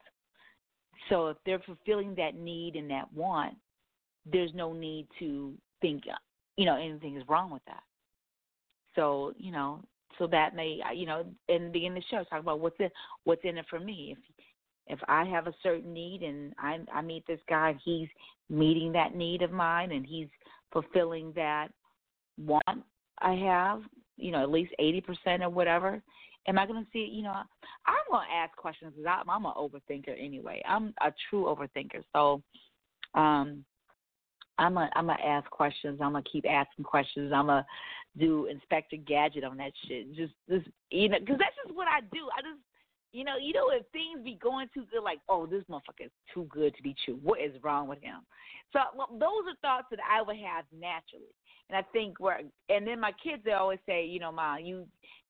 So 1.10 1.28
if 1.28 1.38
they're 1.46 1.60
fulfilling 1.60 2.16
that 2.16 2.36
need 2.36 2.76
and 2.76 2.90
that 2.92 3.12
want, 3.14 3.56
there's 4.32 4.52
no 4.54 4.74
need 4.74 5.08
to 5.20 5.54
think 5.82 6.04
you 6.58 6.66
know 6.66 6.76
anything 6.76 7.18
is 7.18 7.24
wrong 7.28 7.52
with 7.52 7.64
that. 7.66 7.84
So 8.96 9.34
you 9.38 9.52
know, 9.52 9.82
so 10.18 10.28
that 10.28 10.56
may 10.56 10.80
you 10.94 11.06
know 11.06 11.26
in 11.48 11.66
the 11.66 11.70
beginning 11.70 11.98
of 11.98 12.04
the 12.04 12.16
show 12.16 12.24
talk 12.26 12.42
about 12.42 12.60
what's 12.60 12.80
in 12.80 12.90
what's 13.24 13.42
in 13.44 13.58
it 13.58 13.66
for 13.70 13.80
me. 13.80 14.16
If 14.18 14.20
if 14.88 15.00
I 15.08 15.24
have 15.26 15.48
a 15.48 15.54
certain 15.64 15.94
need 15.94 16.22
and 16.24 16.54
I 16.60 16.80
I 16.94 17.02
meet 17.02 17.26
this 17.28 17.40
guy, 17.48 17.76
he's 17.84 18.10
meeting 18.50 18.92
that 18.94 19.16
need 19.16 19.42
of 19.42 19.52
mine 19.52 19.92
and 19.92 20.06
he's 20.06 20.28
fulfilling 20.72 21.32
that 21.36 21.70
want 22.38 22.64
I 23.22 23.34
have, 23.34 23.82
you 24.18 24.32
know, 24.32 24.42
at 24.42 24.52
least 24.52 24.74
eighty 24.80 25.02
percent 25.02 25.44
or 25.44 25.50
whatever. 25.50 26.02
Am 26.50 26.58
I 26.58 26.66
going 26.66 26.84
to 26.84 26.90
see? 26.92 27.10
You 27.12 27.24
know, 27.24 27.32
I'm 27.32 28.06
going 28.12 28.28
to 28.28 28.36
ask 28.36 28.56
questions 28.58 28.94
because 28.98 29.08
I'm, 29.08 29.30
I'm 29.30 29.46
an 29.46 29.54
overthinker 29.56 30.16
anyway. 30.20 30.62
I'm 30.68 30.94
a 31.00 31.14
true 31.30 31.46
overthinker, 31.46 32.04
so 32.12 32.42
um, 33.14 33.64
I'm 34.60 34.78
a 34.78 34.90
I'm 34.94 35.08
gonna 35.08 35.18
ask 35.26 35.50
questions. 35.50 36.00
I'm 36.02 36.12
gonna 36.12 36.24
keep 36.32 36.46
asking 36.48 36.84
questions. 36.84 37.32
I'm 37.34 37.48
gonna 37.48 37.66
do 38.18 38.48
Inspector 38.48 38.96
Gadget 39.08 39.44
on 39.44 39.58
that 39.58 39.72
shit. 39.88 40.14
Just 40.16 40.34
just 40.50 40.68
you 40.92 41.10
know, 41.10 41.18
because 41.20 41.38
that's 41.40 41.56
just 41.64 41.76
what 41.76 41.88
I 41.88 42.02
do. 42.02 42.28
I 42.38 42.42
just 42.42 42.60
you 43.12 43.24
know, 43.24 43.38
you 43.42 43.54
know, 43.54 43.70
if 43.72 43.88
things 43.92 44.24
be 44.24 44.38
going 44.40 44.68
too 44.72 44.84
good, 44.92 45.02
like, 45.04 45.20
oh, 45.30 45.48
this 45.48 45.64
motherfucker 45.70 46.06
is 46.06 46.12
too 46.32 46.46
good 46.50 46.76
to 46.76 46.84
be 46.84 46.96
true. 47.06 47.18
What 47.24 47.42
is 47.42 47.54
wrong 47.64 47.88
with 47.88 48.02
him? 48.04 48.20
So 48.72 48.80
well, 48.96 49.08
those 49.12 49.50
are 49.50 49.56
thoughts 49.62 49.88
that 49.92 50.00
I 50.08 50.22
would 50.22 50.38
have 50.38 50.66
naturally, 50.78 51.34
and 51.70 51.78
I 51.78 51.82
think 51.92 52.20
where, 52.20 52.42
and 52.68 52.86
then 52.86 53.00
my 53.00 53.14
kids 53.24 53.42
they 53.46 53.54
always 53.54 53.80
say, 53.86 54.06
you 54.06 54.20
know, 54.20 54.32
mom, 54.32 54.60
you 54.60 54.86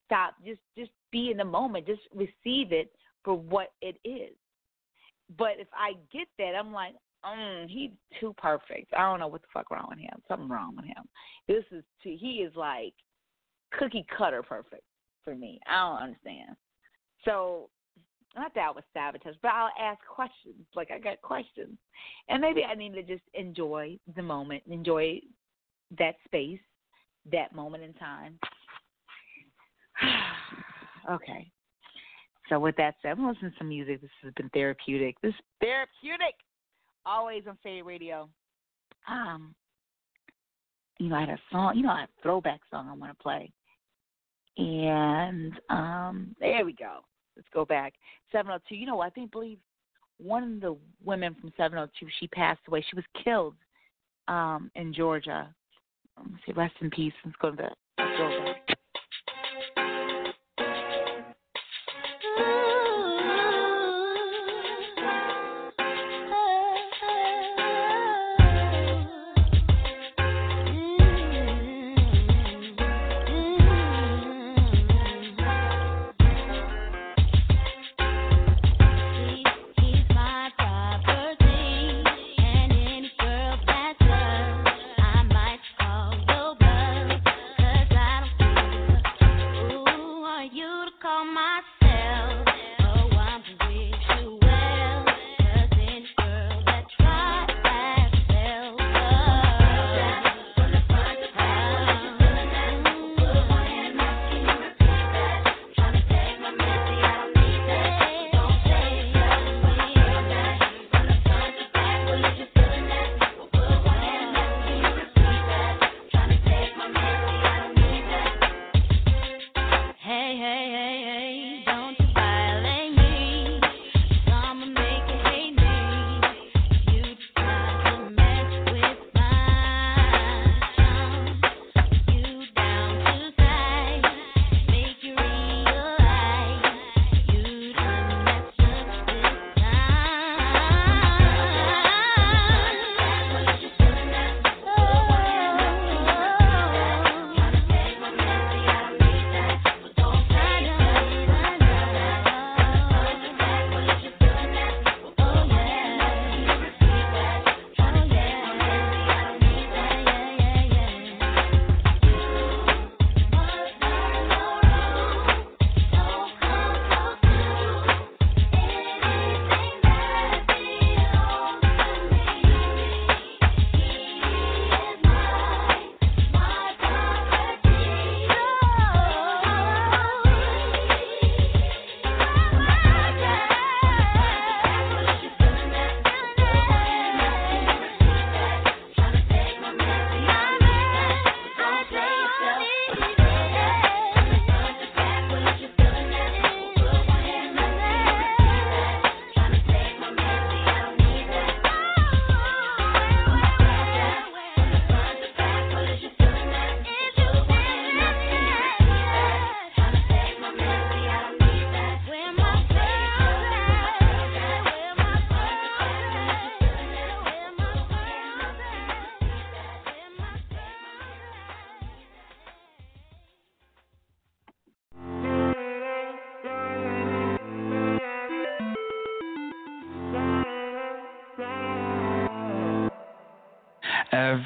stop, 0.09 0.33
just 0.43 0.61
just 0.75 0.91
be 1.11 1.31
in 1.31 1.37
the 1.37 1.45
moment, 1.45 1.85
just 1.85 2.01
receive 2.13 2.71
it 2.71 2.91
for 3.23 3.35
what 3.35 3.73
it 3.81 3.97
is. 4.03 4.33
But 5.37 5.53
if 5.59 5.67
I 5.73 5.93
get 6.11 6.27
that, 6.39 6.55
I'm 6.57 6.73
like, 6.73 6.95
mm, 7.23 7.69
he's 7.69 7.91
too 8.19 8.33
perfect. 8.37 8.93
I 8.97 9.01
don't 9.01 9.19
know 9.19 9.27
what 9.27 9.41
the 9.41 9.47
fuck 9.53 9.69
wrong 9.69 9.87
with 9.89 9.99
him. 9.99 10.21
Something 10.27 10.49
wrong 10.49 10.75
with 10.75 10.85
him. 10.85 11.03
This 11.47 11.63
is 11.71 11.83
too. 12.03 12.17
He 12.19 12.37
is 12.37 12.55
like 12.55 12.93
cookie 13.77 14.05
cutter 14.17 14.41
perfect 14.41 14.83
for 15.23 15.35
me. 15.35 15.59
I 15.67 15.87
don't 15.87 16.03
understand. 16.03 16.55
So 17.25 17.69
not 18.35 18.53
that 18.55 18.61
I 18.61 18.71
was 18.71 18.83
sabotage, 18.93 19.35
but 19.41 19.49
I'll 19.49 19.71
ask 19.79 19.99
questions. 20.07 20.65
Like 20.75 20.89
I 20.91 20.99
got 20.99 21.21
questions, 21.21 21.77
and 22.27 22.41
maybe 22.41 22.63
I 22.63 22.73
need 22.73 22.93
to 22.93 23.03
just 23.03 23.23
enjoy 23.33 23.97
the 24.15 24.23
moment, 24.23 24.63
enjoy 24.67 25.19
that 25.97 26.15
space, 26.25 26.59
that 27.31 27.53
moment 27.53 27.83
in 27.83 27.93
time. 27.93 28.39
Okay. 31.09 31.51
So 32.49 32.59
with 32.59 32.75
that 32.77 32.95
said, 33.01 33.11
I'm 33.11 33.27
listening 33.27 33.51
to 33.51 33.57
some 33.57 33.69
music. 33.69 34.01
This 34.01 34.09
has 34.23 34.33
been 34.33 34.49
therapeutic. 34.49 35.15
This 35.21 35.29
is 35.29 35.41
therapeutic. 35.61 36.35
Always 37.05 37.43
on 37.47 37.57
Fade 37.63 37.85
Radio. 37.85 38.27
Um, 39.07 39.53
you 40.97 41.09
know, 41.09 41.15
I 41.15 41.21
had 41.21 41.29
a 41.29 41.39
song. 41.51 41.73
You 41.75 41.83
know, 41.83 41.91
I 41.91 42.01
had 42.01 42.09
a 42.09 42.21
throwback 42.21 42.61
song 42.69 42.89
I 42.89 42.95
want 42.95 43.15
to 43.17 43.23
play. 43.23 43.51
And 44.57 45.53
um, 45.69 46.35
there 46.39 46.65
we 46.65 46.73
go. 46.73 46.99
Let's 47.35 47.47
go 47.53 47.65
back. 47.65 47.93
702. 48.31 48.75
You 48.75 48.87
know, 48.87 48.99
I 48.99 49.09
think 49.09 49.31
believe 49.31 49.59
one 50.17 50.43
of 50.43 50.61
the 50.61 50.77
women 51.03 51.35
from 51.39 51.53
702. 51.55 52.07
She 52.19 52.27
passed 52.27 52.59
away. 52.67 52.83
She 52.89 52.95
was 52.95 53.05
killed 53.23 53.55
um, 54.27 54.69
in 54.75 54.93
Georgia. 54.93 55.53
Let's 56.17 56.45
see. 56.45 56.51
Rest 56.51 56.75
in 56.81 56.89
peace. 56.89 57.13
Let's 57.23 57.37
go 57.41 57.51
to 57.51 57.55
the. 57.55 57.69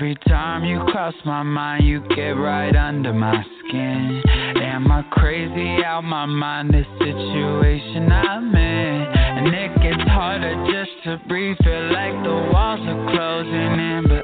Every 0.03 0.15
time 0.27 0.65
you 0.65 0.84
cross 0.89 1.13
my 1.23 1.43
mind, 1.43 1.88
you 1.88 2.01
get 2.09 2.31
right 2.31 2.75
under 2.75 3.13
my 3.13 3.41
skin. 3.59 4.21
Am 4.27 4.91
I 4.91 5.01
crazy 5.11 5.81
out 5.81 6.03
my 6.03 6.25
mind? 6.25 6.73
This 6.73 6.85
situation 6.99 8.11
I'm 8.11 8.53
in. 8.53 9.01
And 9.15 9.47
it 9.55 9.71
gets 9.81 10.03
harder 10.11 10.55
just 10.69 10.91
to 11.05 11.21
breathe. 11.30 11.55
Feel 11.63 11.93
like 11.93 12.21
the 12.21 12.49
walls 12.51 12.81
are 12.84 13.11
closing 13.15 13.80
in, 13.80 14.05
but 14.09 14.22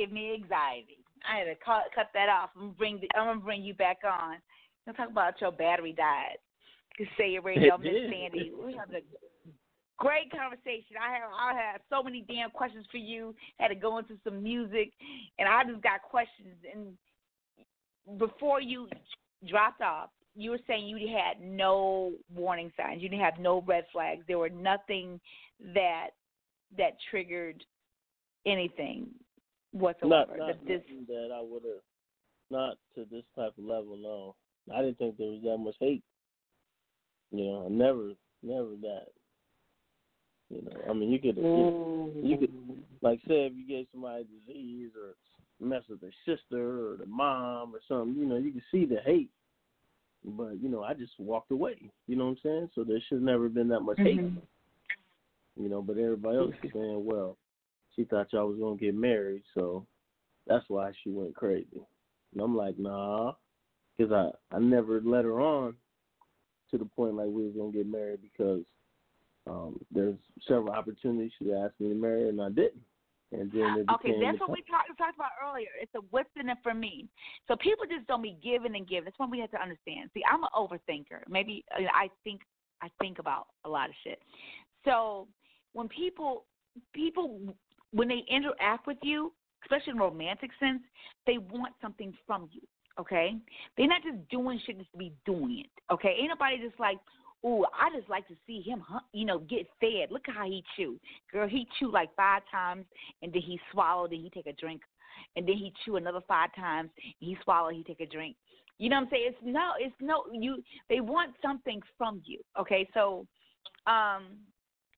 give 0.00 0.12
me 0.12 0.34
anxiety? 0.34 0.98
I 1.28 1.38
had 1.38 1.44
to 1.44 1.54
cut 1.64 1.92
cut 1.94 2.08
that 2.14 2.28
off. 2.28 2.50
I'm 2.56 2.62
gonna 2.62 2.72
bring 2.78 3.00
the, 3.00 3.08
I'm 3.18 3.26
gonna 3.26 3.40
bring 3.40 3.62
you 3.62 3.74
back 3.74 3.98
on. 4.04 4.36
Let's 4.86 4.96
talk 4.96 5.10
about 5.10 5.40
your 5.40 5.52
battery 5.52 5.92
died. 5.92 6.38
You 6.98 7.06
say 7.18 7.34
it 7.34 7.44
radio, 7.44 7.76
Miss. 7.76 7.92
Sandy. 8.10 8.52
We 8.64 8.74
have 8.74 8.90
a 8.90 9.02
great 9.98 10.30
conversation. 10.30 10.96
I 11.00 11.12
have 11.12 11.30
I 11.32 11.54
have 11.54 11.80
so 11.90 12.02
many 12.02 12.24
damn 12.26 12.50
questions 12.50 12.86
for 12.90 12.96
you. 12.96 13.34
Had 13.58 13.68
to 13.68 13.74
go 13.74 13.98
into 13.98 14.14
some 14.24 14.42
music, 14.42 14.92
and 15.38 15.48
I 15.48 15.62
just 15.64 15.82
got 15.82 16.02
questions. 16.02 16.56
And 16.72 18.18
before 18.18 18.60
you 18.60 18.88
dropped 19.46 19.82
off, 19.82 20.08
you 20.34 20.50
were 20.50 20.60
saying 20.66 20.86
you 20.86 21.08
had 21.08 21.42
no 21.42 22.12
warning 22.34 22.72
signs. 22.76 23.02
You 23.02 23.10
didn't 23.10 23.24
have 23.24 23.38
no 23.38 23.62
red 23.66 23.84
flags. 23.92 24.22
There 24.26 24.38
were 24.38 24.48
nothing 24.48 25.20
that 25.74 26.08
that 26.78 26.92
triggered 27.10 27.62
anything 28.46 29.08
whatsoever. 29.72 30.26
Not, 30.36 30.38
not 30.38 30.46
that 30.48 30.66
this 30.66 30.82
that 31.08 31.30
I 31.34 31.40
would 31.40 31.62
have, 31.64 31.82
not 32.50 32.76
to 32.94 33.06
this 33.10 33.24
type 33.36 33.52
of 33.58 33.64
level. 33.64 33.96
No, 33.96 34.34
I 34.74 34.82
didn't 34.82 34.98
think 34.98 35.16
there 35.16 35.28
was 35.28 35.42
that 35.42 35.58
much 35.58 35.76
hate. 35.80 36.04
You 37.30 37.44
know, 37.44 37.68
never, 37.68 38.12
never 38.42 38.76
that. 38.82 39.06
You 40.50 40.62
know, 40.62 40.90
I 40.90 40.92
mean, 40.92 41.10
you 41.10 41.20
could, 41.20 41.36
you 41.36 42.36
could, 42.36 42.52
like, 43.02 43.20
say 43.28 43.46
if 43.46 43.52
you 43.54 43.66
gave 43.68 43.86
somebody 43.92 44.24
a 44.24 44.52
disease 44.52 44.90
or 45.00 45.14
mess 45.64 45.82
with 45.88 46.00
their 46.00 46.10
sister 46.26 46.92
or 46.92 46.96
the 46.96 47.06
mom 47.06 47.72
or 47.72 47.80
something, 47.86 48.20
you 48.20 48.26
know, 48.26 48.36
you 48.36 48.50
can 48.50 48.62
see 48.72 48.84
the 48.84 49.00
hate. 49.04 49.30
But 50.24 50.60
you 50.60 50.68
know, 50.68 50.82
I 50.82 50.92
just 50.94 51.12
walked 51.18 51.50
away. 51.50 51.90
You 52.06 52.16
know 52.16 52.24
what 52.24 52.30
I'm 52.32 52.38
saying? 52.42 52.70
So 52.74 52.84
there 52.84 53.00
should 53.08 53.22
never 53.22 53.48
been 53.48 53.68
that 53.68 53.80
much 53.80 53.98
hate. 53.98 54.20
Mhm. 54.20 54.42
You 55.56 55.68
know, 55.68 55.82
but 55.82 55.98
everybody 55.98 56.36
else 56.36 56.54
is 56.62 56.72
saying, 56.72 57.04
well, 57.04 57.36
she 58.00 58.06
thought 58.06 58.32
y'all 58.32 58.48
was 58.48 58.58
gonna 58.58 58.76
get 58.76 58.94
married, 58.94 59.42
so 59.54 59.86
that's 60.46 60.64
why 60.68 60.90
she 61.02 61.10
went 61.10 61.34
crazy. 61.34 61.84
And 62.32 62.42
I'm 62.42 62.56
like, 62.56 62.78
nah, 62.78 63.32
because 63.96 64.12
I 64.12 64.56
I 64.56 64.58
never 64.58 65.00
let 65.04 65.24
her 65.24 65.40
on 65.40 65.74
to 66.70 66.78
the 66.78 66.84
point 66.84 67.14
like 67.14 67.26
we 67.26 67.44
was 67.44 67.54
gonna 67.56 67.72
get 67.72 67.86
married 67.86 68.20
because 68.22 68.64
um 69.46 69.78
there's 69.90 70.16
several 70.48 70.70
opportunities 70.70 71.32
she 71.38 71.52
asked 71.52 71.78
me 71.78 71.88
to 71.88 71.94
marry 71.94 72.28
and 72.28 72.40
I 72.40 72.48
didn't. 72.48 72.82
And 73.32 73.52
then 73.52 73.76
it 73.78 73.86
Okay, 73.94 74.18
that's 74.20 74.40
what 74.40 74.50
we 74.50 74.62
talked 74.62 74.96
talked 74.98 75.14
about 75.16 75.32
earlier. 75.46 75.68
It's 75.80 75.94
a 75.94 76.00
what's 76.10 76.30
in 76.40 76.48
it 76.48 76.58
for 76.62 76.74
me. 76.74 77.06
So 77.48 77.56
people 77.56 77.84
just 77.86 78.06
don't 78.06 78.22
be 78.22 78.36
giving 78.42 78.74
and 78.74 78.88
giving. 78.88 79.04
That's 79.04 79.18
what 79.18 79.30
we 79.30 79.40
have 79.40 79.50
to 79.50 79.60
understand. 79.60 80.10
See, 80.14 80.22
I'm 80.28 80.42
an 80.42 80.50
overthinker. 80.56 81.28
Maybe 81.28 81.64
uh, 81.76 81.82
I 81.94 82.08
think 82.24 82.40
I 82.82 82.88
think 82.98 83.18
about 83.18 83.48
a 83.64 83.68
lot 83.68 83.90
of 83.90 83.94
shit. 84.02 84.20
So 84.84 85.28
when 85.74 85.86
people 85.88 86.46
people 86.94 87.54
when 87.92 88.08
they 88.08 88.22
interact 88.28 88.86
with 88.86 88.98
you, 89.02 89.32
especially 89.64 89.92
in 89.92 89.98
a 89.98 90.04
romantic 90.04 90.50
sense, 90.58 90.80
they 91.26 91.38
want 91.38 91.74
something 91.80 92.12
from 92.26 92.48
you. 92.52 92.62
Okay, 92.98 93.34
they're 93.76 93.88
not 93.88 94.02
just 94.02 94.28
doing 94.28 94.60
shit 94.66 94.78
just 94.78 94.90
to 94.92 94.98
be 94.98 95.12
doing 95.24 95.64
it. 95.64 95.92
Okay, 95.92 96.16
ain't 96.20 96.28
nobody 96.28 96.58
just 96.58 96.78
like, 96.78 96.98
ooh, 97.46 97.64
I 97.64 97.88
just 97.96 98.10
like 98.10 98.26
to 98.28 98.34
see 98.46 98.60
him, 98.60 98.82
you 99.12 99.24
know, 99.24 99.38
get 99.38 99.66
fed. 99.80 100.10
Look 100.10 100.24
how 100.26 100.44
he 100.44 100.62
chew, 100.76 100.98
girl. 101.32 101.48
He 101.48 101.66
chew 101.78 101.90
like 101.90 102.14
five 102.16 102.42
times, 102.50 102.84
and 103.22 103.32
then 103.32 103.42
he 103.42 103.58
swallow, 103.72 104.06
then 104.06 104.20
he 104.20 104.30
take 104.30 104.46
a 104.46 104.52
drink, 104.52 104.82
and 105.36 105.48
then 105.48 105.56
he 105.56 105.72
chew 105.84 105.96
another 105.96 106.20
five 106.28 106.50
times, 106.54 106.90
and 106.96 107.14
he 107.20 107.36
swallow, 107.44 107.70
he 107.70 107.84
take 107.84 108.00
a 108.00 108.06
drink. 108.06 108.36
You 108.78 108.88
know 108.88 108.96
what 108.96 109.02
I'm 109.04 109.08
saying? 109.10 109.24
It's 109.28 109.38
no, 109.42 109.72
it's 109.78 109.94
no. 110.00 110.24
You 110.32 110.62
they 110.88 111.00
want 111.00 111.34
something 111.42 111.80
from 111.96 112.22
you. 112.24 112.40
Okay, 112.58 112.88
so 112.94 113.26
um, 113.86 114.38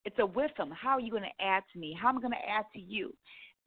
it's 0.05 0.17
a 0.19 0.27
them. 0.57 0.71
How 0.71 0.91
are 0.91 0.99
you 0.99 1.11
going 1.11 1.23
to 1.23 1.43
add 1.43 1.63
to 1.73 1.79
me? 1.79 1.97
How 1.99 2.09
am 2.09 2.17
I 2.17 2.21
going 2.21 2.33
to 2.33 2.49
add 2.49 2.65
to 2.73 2.79
you? 2.79 3.13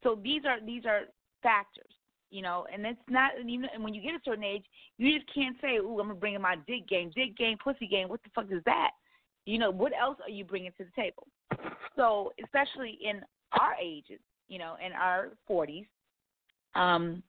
So 0.03 0.19
these 0.23 0.43
are 0.45 0.63
these 0.63 0.85
are 0.85 1.01
factors, 1.41 1.91
you 2.29 2.41
know, 2.41 2.65
and 2.71 2.85
it's 2.85 2.99
not 3.09 3.31
even. 3.39 3.67
And 3.73 3.83
when 3.83 3.93
you 3.93 4.01
get 4.01 4.13
a 4.13 4.19
certain 4.23 4.43
age, 4.43 4.63
you 4.97 5.17
just 5.17 5.33
can't 5.33 5.55
say, 5.61 5.77
"Ooh, 5.77 5.99
I'm 5.99 6.07
gonna 6.07 6.15
bring 6.15 6.35
in 6.35 6.41
my 6.41 6.55
dick 6.67 6.87
game, 6.87 7.11
dick 7.15 7.35
game, 7.35 7.57
pussy 7.63 7.87
game." 7.87 8.07
What 8.07 8.21
the 8.23 8.29
fuck 8.35 8.45
is 8.51 8.63
that? 8.65 8.91
You 9.45 9.57
know, 9.57 9.71
what 9.71 9.93
else 9.99 10.17
are 10.23 10.29
you 10.29 10.45
bringing 10.45 10.71
to 10.77 10.85
the 10.85 10.91
table? 10.95 11.27
So, 11.95 12.33
especially 12.43 12.99
in 13.01 13.21
our 13.53 13.73
ages, 13.81 14.19
you 14.49 14.59
know, 14.59 14.75
in 14.85 14.91
our 14.91 15.29
40s, 15.49 15.87
um, 16.75 17.23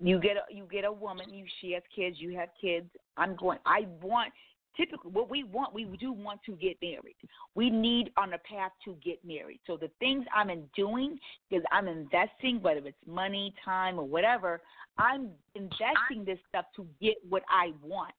you 0.00 0.20
get 0.20 0.36
a, 0.36 0.54
you 0.54 0.68
get 0.70 0.84
a 0.84 0.92
woman, 0.92 1.32
you 1.32 1.44
she 1.60 1.72
has 1.72 1.82
kids, 1.94 2.16
you 2.20 2.36
have 2.36 2.50
kids. 2.60 2.88
I'm 3.16 3.36
going. 3.36 3.58
I 3.66 3.86
want 4.00 4.32
typically 4.76 5.10
what 5.10 5.30
we 5.30 5.44
want. 5.44 5.74
We 5.74 5.84
do 5.98 6.12
want 6.12 6.40
to 6.46 6.52
get 6.52 6.76
married. 6.82 7.16
We 7.54 7.70
need 7.70 8.10
on 8.16 8.32
a 8.34 8.38
path 8.38 8.72
to 8.84 8.96
get 9.04 9.24
married. 9.24 9.60
So 9.66 9.76
the 9.76 9.90
things 9.98 10.24
I'm 10.34 10.50
in 10.50 10.64
doing 10.76 11.18
is 11.50 11.62
I'm 11.70 11.88
investing, 11.88 12.60
whether 12.62 12.86
it's 12.86 12.96
money, 13.06 13.54
time, 13.64 13.98
or 13.98 14.06
whatever. 14.06 14.60
I'm 14.98 15.30
investing 15.54 16.24
this 16.24 16.38
stuff 16.48 16.66
to 16.76 16.86
get 17.00 17.14
what 17.28 17.42
I 17.48 17.72
want. 17.82 18.14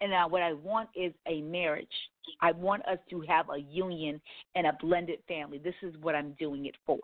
And 0.00 0.10
now 0.10 0.28
what 0.28 0.42
I 0.42 0.52
want 0.52 0.90
is 0.94 1.12
a 1.26 1.40
marriage. 1.40 1.88
I 2.42 2.52
want 2.52 2.84
us 2.86 2.98
to 3.10 3.22
have 3.22 3.46
a 3.50 3.58
union 3.58 4.20
and 4.54 4.66
a 4.66 4.76
blended 4.80 5.20
family. 5.26 5.58
This 5.58 5.74
is 5.82 5.94
what 6.02 6.14
I'm 6.14 6.32
doing 6.38 6.66
it 6.66 6.74
for. 6.84 6.98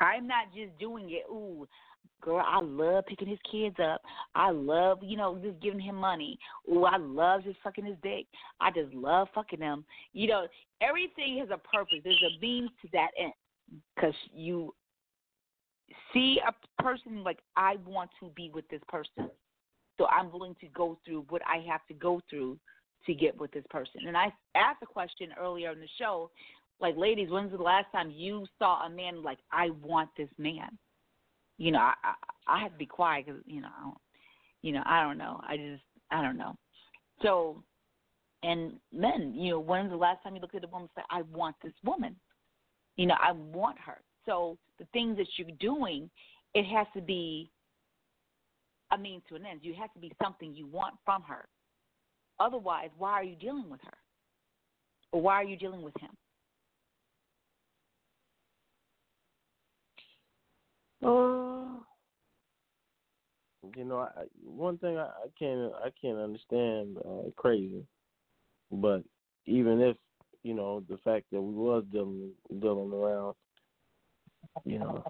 I'm 0.00 0.26
not 0.26 0.46
just 0.54 0.76
doing 0.78 1.10
it, 1.10 1.24
ooh, 1.30 1.68
girl, 2.22 2.42
I 2.46 2.60
love 2.62 3.06
picking 3.06 3.28
his 3.28 3.38
kids 3.50 3.76
up. 3.82 4.00
I 4.34 4.50
love, 4.50 4.98
you 5.02 5.16
know, 5.16 5.38
just 5.42 5.60
giving 5.60 5.80
him 5.80 5.96
money. 5.96 6.38
Ooh, 6.70 6.84
I 6.84 6.96
love 6.96 7.44
just 7.44 7.58
fucking 7.62 7.84
his 7.84 7.96
dick. 8.02 8.26
I 8.60 8.70
just 8.70 8.94
love 8.94 9.28
fucking 9.34 9.60
him. 9.60 9.84
You 10.12 10.28
know, 10.28 10.46
everything 10.80 11.38
has 11.38 11.48
a 11.50 11.58
purpose. 11.58 11.98
There's 12.04 12.22
a 12.22 12.40
means 12.40 12.70
to 12.82 12.88
that 12.92 13.08
end. 13.18 13.32
Because 13.94 14.14
you 14.34 14.74
see 16.12 16.38
a 16.46 16.82
person 16.82 17.24
like, 17.24 17.38
I 17.56 17.76
want 17.86 18.10
to 18.20 18.30
be 18.34 18.50
with 18.52 18.68
this 18.68 18.82
person. 18.88 19.30
So 19.98 20.06
I'm 20.06 20.32
willing 20.32 20.56
to 20.60 20.66
go 20.68 20.98
through 21.04 21.26
what 21.28 21.42
I 21.46 21.64
have 21.70 21.86
to 21.88 21.94
go 21.94 22.20
through 22.28 22.58
to 23.06 23.14
get 23.14 23.38
with 23.38 23.50
this 23.52 23.64
person. 23.70 24.02
And 24.06 24.16
I 24.16 24.32
asked 24.54 24.82
a 24.82 24.86
question 24.86 25.30
earlier 25.40 25.72
in 25.72 25.80
the 25.80 25.88
show, 25.98 26.30
like, 26.80 26.96
ladies, 26.96 27.30
when's 27.30 27.52
the 27.52 27.58
last 27.58 27.86
time 27.92 28.10
you 28.10 28.46
saw 28.58 28.86
a 28.86 28.90
man 28.90 29.22
like, 29.22 29.38
I 29.52 29.70
want 29.82 30.10
this 30.16 30.28
man? 30.38 30.78
You 31.62 31.70
know, 31.70 31.78
I 31.78 31.94
I, 32.02 32.56
I 32.56 32.60
have 32.60 32.72
to 32.72 32.78
be 32.78 32.86
quiet 32.86 33.26
because 33.26 33.40
you 33.46 33.60
know, 33.60 33.68
I 33.78 33.82
don't, 33.84 33.98
you 34.62 34.72
know, 34.72 34.82
I 34.84 35.04
don't 35.04 35.16
know. 35.16 35.40
I 35.48 35.56
just 35.56 35.84
I 36.10 36.20
don't 36.20 36.36
know. 36.36 36.56
So, 37.22 37.62
and 38.42 38.72
men, 38.92 39.32
you 39.36 39.52
know, 39.52 39.60
when's 39.60 39.90
the 39.90 39.96
last 39.96 40.24
time 40.24 40.34
you 40.34 40.40
looked 40.40 40.56
at 40.56 40.64
a 40.64 40.66
woman 40.66 40.88
and 40.88 40.90
said, 40.96 41.04
I 41.08 41.22
want 41.32 41.54
this 41.62 41.72
woman? 41.84 42.16
You 42.96 43.06
know, 43.06 43.14
I 43.22 43.30
want 43.30 43.78
her. 43.78 44.00
So 44.26 44.58
the 44.80 44.86
things 44.92 45.16
that 45.18 45.28
you're 45.36 45.56
doing, 45.60 46.10
it 46.52 46.64
has 46.64 46.88
to 46.96 47.00
be 47.00 47.48
a 48.90 48.98
means 48.98 49.22
to 49.28 49.36
an 49.36 49.46
end. 49.46 49.60
You 49.62 49.74
have 49.80 49.92
to 49.92 50.00
be 50.00 50.10
something 50.20 50.52
you 50.52 50.66
want 50.66 50.96
from 51.04 51.22
her. 51.22 51.44
Otherwise, 52.40 52.90
why 52.98 53.12
are 53.12 53.24
you 53.24 53.36
dealing 53.36 53.70
with 53.70 53.80
her? 53.84 53.98
Or 55.12 55.22
why 55.22 55.34
are 55.34 55.44
you 55.44 55.56
dealing 55.56 55.82
with 55.82 55.94
him? 56.00 56.10
Uh, 61.04 61.51
you 63.76 63.84
know, 63.84 63.98
I, 63.98 64.24
one 64.44 64.78
thing 64.78 64.98
I, 64.98 65.04
I 65.04 65.28
can't 65.38 65.72
I 65.84 65.90
can't 66.00 66.18
understand 66.18 66.96
uh, 66.98 67.30
crazy, 67.36 67.84
but 68.70 69.02
even 69.46 69.80
if 69.80 69.96
you 70.42 70.54
know 70.54 70.82
the 70.88 70.98
fact 70.98 71.26
that 71.32 71.40
we 71.40 71.54
was 71.54 71.84
dealing 71.92 72.30
dealing 72.60 72.92
around, 72.92 73.34
you 74.64 74.78
know, 74.78 75.04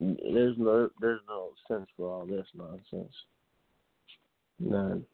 there's 0.00 0.56
no 0.58 0.88
there's 1.00 1.20
no 1.28 1.50
sense 1.68 1.86
for 1.96 2.10
all 2.10 2.26
this 2.26 2.46
nonsense. 2.54 3.14
None. 4.58 5.04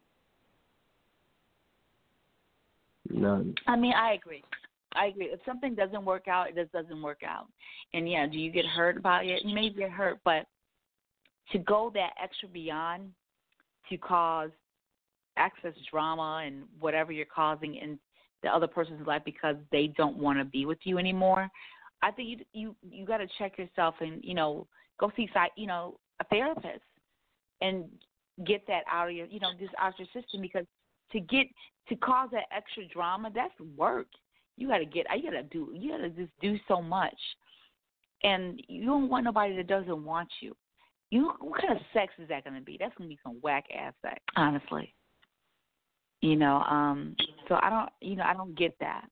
None. 3.09 3.55
I 3.67 3.75
mean, 3.75 3.93
I 3.93 4.13
agree. 4.13 4.43
I 4.93 5.07
agree. 5.07 5.25
If 5.25 5.39
something 5.45 5.75
doesn't 5.75 6.05
work 6.05 6.27
out, 6.27 6.49
it 6.49 6.55
just 6.55 6.71
doesn't 6.71 7.01
work 7.01 7.21
out. 7.25 7.47
And 7.93 8.09
yeah, 8.09 8.27
do 8.27 8.37
you 8.37 8.51
get 8.51 8.65
hurt 8.65 8.97
about 8.97 9.25
it? 9.25 9.43
You 9.43 9.55
may 9.55 9.69
get 9.69 9.89
hurt, 9.89 10.19
but 10.23 10.45
to 11.51 11.59
go 11.59 11.91
that 11.93 12.11
extra 12.21 12.47
beyond 12.47 13.11
to 13.89 13.97
cause 13.97 14.51
excess 15.37 15.73
drama 15.89 16.43
and 16.45 16.63
whatever 16.79 17.11
you're 17.11 17.25
causing 17.25 17.75
in 17.75 17.97
the 18.43 18.49
other 18.49 18.67
person's 18.67 19.05
life 19.05 19.21
because 19.25 19.55
they 19.71 19.87
don't 19.97 20.17
want 20.17 20.39
to 20.39 20.45
be 20.45 20.65
with 20.65 20.79
you 20.83 20.97
anymore. 20.97 21.49
I 22.01 22.11
think 22.11 22.29
you 22.29 22.37
you 22.53 22.75
you 22.89 23.05
got 23.05 23.17
to 23.17 23.27
check 23.37 23.57
yourself 23.57 23.95
and 24.01 24.23
you 24.23 24.33
know 24.33 24.67
go 24.99 25.11
see 25.15 25.29
you 25.55 25.67
know 25.67 25.99
a 26.19 26.23
therapist 26.25 26.81
and 27.61 27.85
get 28.45 28.65
that 28.67 28.83
out 28.91 29.09
of 29.09 29.15
your 29.15 29.27
you 29.27 29.39
know 29.39 29.51
just 29.59 29.73
out 29.79 29.93
of 29.93 29.99
your 29.99 30.07
system 30.21 30.41
because 30.41 30.65
to 31.11 31.19
get 31.19 31.47
to 31.89 31.95
cause 31.97 32.29
that 32.31 32.45
extra 32.55 32.85
drama 32.87 33.29
that's 33.33 33.53
work. 33.77 34.07
You 34.57 34.67
got 34.67 34.79
to 34.79 34.85
get 34.85 35.05
you 35.15 35.31
got 35.31 35.37
to 35.37 35.43
do 35.43 35.71
you 35.73 35.91
got 35.91 35.97
to 35.97 36.09
just 36.09 36.31
do 36.41 36.57
so 36.67 36.81
much, 36.81 37.17
and 38.23 38.61
you 38.67 38.85
don't 38.85 39.09
want 39.09 39.25
nobody 39.25 39.55
that 39.55 39.67
doesn't 39.67 40.03
want 40.03 40.29
you. 40.41 40.55
You 41.11 41.33
what 41.41 41.61
kind 41.61 41.73
of 41.73 41.83
sex 41.93 42.13
is 42.17 42.29
that 42.29 42.45
going 42.45 42.55
to 42.55 42.61
be? 42.61 42.77
That's 42.79 42.95
going 42.97 43.09
to 43.09 43.13
be 43.13 43.19
some 43.21 43.37
whack 43.41 43.65
ass 43.77 43.93
sex, 44.01 44.19
honestly. 44.35 44.93
You 46.21 46.35
know, 46.35 46.57
um, 46.69 47.15
so 47.47 47.55
I 47.61 47.69
don't, 47.69 47.89
you 47.99 48.15
know, 48.15 48.23
I 48.23 48.33
don't 48.33 48.57
get 48.57 48.75
that. 48.79 49.05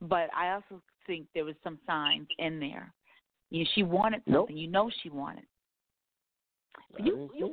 But 0.00 0.28
I 0.36 0.52
also 0.52 0.82
think 1.06 1.26
there 1.34 1.44
was 1.44 1.54
some 1.62 1.78
signs 1.86 2.26
in 2.38 2.58
there. 2.58 2.92
You 3.50 3.62
know, 3.62 3.70
she 3.74 3.82
wanted 3.82 4.22
something. 4.24 4.32
Nope. 4.32 4.48
You 4.50 4.68
know, 4.68 4.90
she 5.02 5.10
wanted. 5.10 5.44
You, 6.98 7.30
you, 7.34 7.48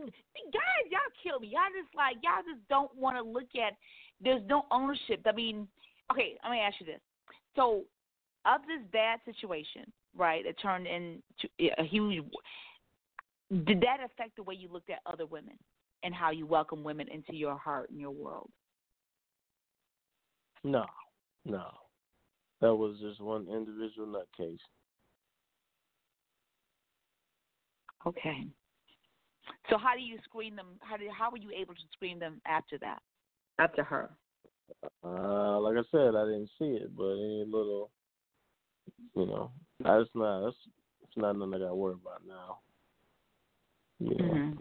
guys, 0.51 0.89
y'all 0.89 1.01
kill 1.21 1.39
me. 1.39 1.49
Y'all 1.49 1.61
just 1.79 1.93
like 1.95 2.15
y'all 2.23 2.43
just 2.47 2.67
don't 2.69 2.93
want 2.95 3.17
to 3.17 3.23
look 3.23 3.49
at. 3.55 3.73
There's 4.21 4.41
no 4.47 4.65
ownership. 4.71 5.21
I 5.25 5.31
mean, 5.31 5.67
okay, 6.11 6.37
let 6.43 6.51
me 6.51 6.59
ask 6.59 6.75
you 6.79 6.85
this. 6.85 7.01
So, 7.55 7.83
of 8.45 8.61
this 8.61 8.81
bad 8.91 9.19
situation, 9.25 9.91
right, 10.17 10.45
it 10.45 10.55
turned 10.61 10.87
into 10.87 11.21
a 11.77 11.83
huge. 11.83 12.23
Did 13.65 13.81
that 13.81 13.97
affect 14.03 14.35
the 14.35 14.43
way 14.43 14.55
you 14.55 14.69
looked 14.71 14.89
at 14.89 14.99
other 15.05 15.25
women? 15.25 15.57
and 16.03 16.13
how 16.13 16.31
you 16.31 16.45
welcome 16.45 16.83
women 16.83 17.07
into 17.07 17.35
your 17.35 17.57
heart 17.57 17.89
and 17.89 17.99
your 17.99 18.11
world? 18.11 18.49
No, 20.63 20.85
no. 21.45 21.65
That 22.61 22.75
was 22.75 22.97
just 23.01 23.19
one 23.19 23.47
individual 23.49 24.07
nutcase. 24.07 24.57
Okay. 28.05 28.45
So 29.69 29.77
how 29.77 29.95
do 29.95 30.01
you 30.01 30.17
screen 30.23 30.55
them? 30.55 30.67
How 30.79 30.97
did 30.97 31.09
how 31.17 31.31
were 31.31 31.37
you 31.37 31.51
able 31.51 31.73
to 31.73 31.81
screen 31.93 32.19
them 32.19 32.41
after 32.45 32.77
that? 32.79 33.01
After 33.59 33.83
her? 33.83 34.09
Uh, 35.03 35.59
like 35.59 35.77
I 35.77 35.83
said, 35.91 36.15
I 36.15 36.25
didn't 36.25 36.49
see 36.57 36.77
it, 36.81 36.95
but 36.95 37.11
any 37.11 37.45
little, 37.45 37.91
you 39.15 39.25
know, 39.25 39.51
that's 39.79 40.09
not 40.15 40.45
that's 40.45 40.55
it's 41.03 41.17
not 41.17 41.37
nothing 41.37 41.53
I 41.53 41.59
got 41.59 41.67
to 41.69 41.75
worry 41.75 41.95
about 42.01 42.21
now. 42.25 42.59
You 44.03 44.15
know. 44.15 44.33
Mm-hmm 44.33 44.59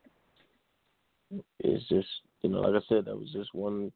it's 1.61 1.89
just 1.89 2.09
you 2.43 2.51
know, 2.51 2.61
like 2.61 2.83
I 2.83 2.87
said, 2.89 3.05
that 3.05 3.17
was 3.17 3.31
just 3.33 3.55
one 3.55 3.93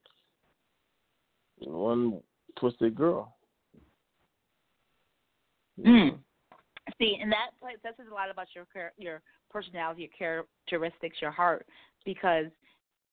one 1.58 2.20
twisted 2.58 2.94
girl. 2.94 3.36
Mm. 5.78 6.18
See, 6.98 7.18
and 7.20 7.30
that 7.32 7.50
place 7.60 7.76
that 7.82 7.96
says 7.96 8.06
a 8.10 8.14
lot 8.14 8.30
about 8.30 8.46
your 8.54 8.66
your 8.96 9.22
personality, 9.50 10.08
your 10.18 10.44
characteristics, 10.66 11.16
your 11.20 11.30
heart, 11.30 11.66
because 12.04 12.46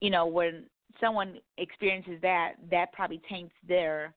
you 0.01 0.09
know 0.09 0.25
when 0.25 0.65
someone 1.01 1.37
experiences 1.57 2.19
that, 2.21 2.53
that 2.69 2.93
probably 2.93 3.19
taints 3.27 3.53
their 3.67 4.13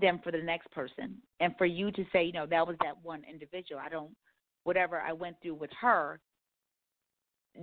them 0.00 0.20
for 0.22 0.30
the 0.30 0.38
next 0.38 0.70
person, 0.70 1.16
and 1.40 1.54
for 1.56 1.66
you 1.66 1.90
to 1.90 2.04
say, 2.12 2.22
you 2.22 2.32
know, 2.32 2.46
that 2.46 2.66
was 2.66 2.76
that 2.82 2.94
one 3.02 3.22
individual. 3.30 3.80
I 3.84 3.88
don't, 3.88 4.10
whatever 4.64 5.00
I 5.00 5.12
went 5.12 5.36
through 5.42 5.54
with 5.54 5.70
her, 5.80 6.20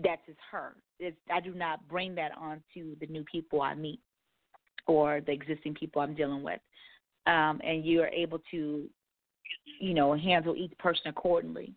that's 0.03 0.25
just 0.25 0.39
her. 0.51 0.75
It's, 0.99 1.17
I 1.31 1.39
do 1.39 1.53
not 1.53 1.87
bring 1.87 2.15
that 2.15 2.31
on 2.37 2.61
to 2.73 2.95
the 2.99 3.07
new 3.07 3.23
people 3.23 3.61
I 3.61 3.75
meet 3.75 3.99
or 4.87 5.21
the 5.21 5.31
existing 5.31 5.75
people 5.75 6.01
I'm 6.01 6.15
dealing 6.15 6.43
with. 6.43 6.59
Um, 7.25 7.61
and 7.63 7.85
you 7.85 8.01
are 8.01 8.07
able 8.07 8.39
to, 8.51 8.89
you 9.79 9.93
know, 9.93 10.15
handle 10.15 10.55
each 10.55 10.77
person 10.77 11.07
accordingly. 11.07 11.73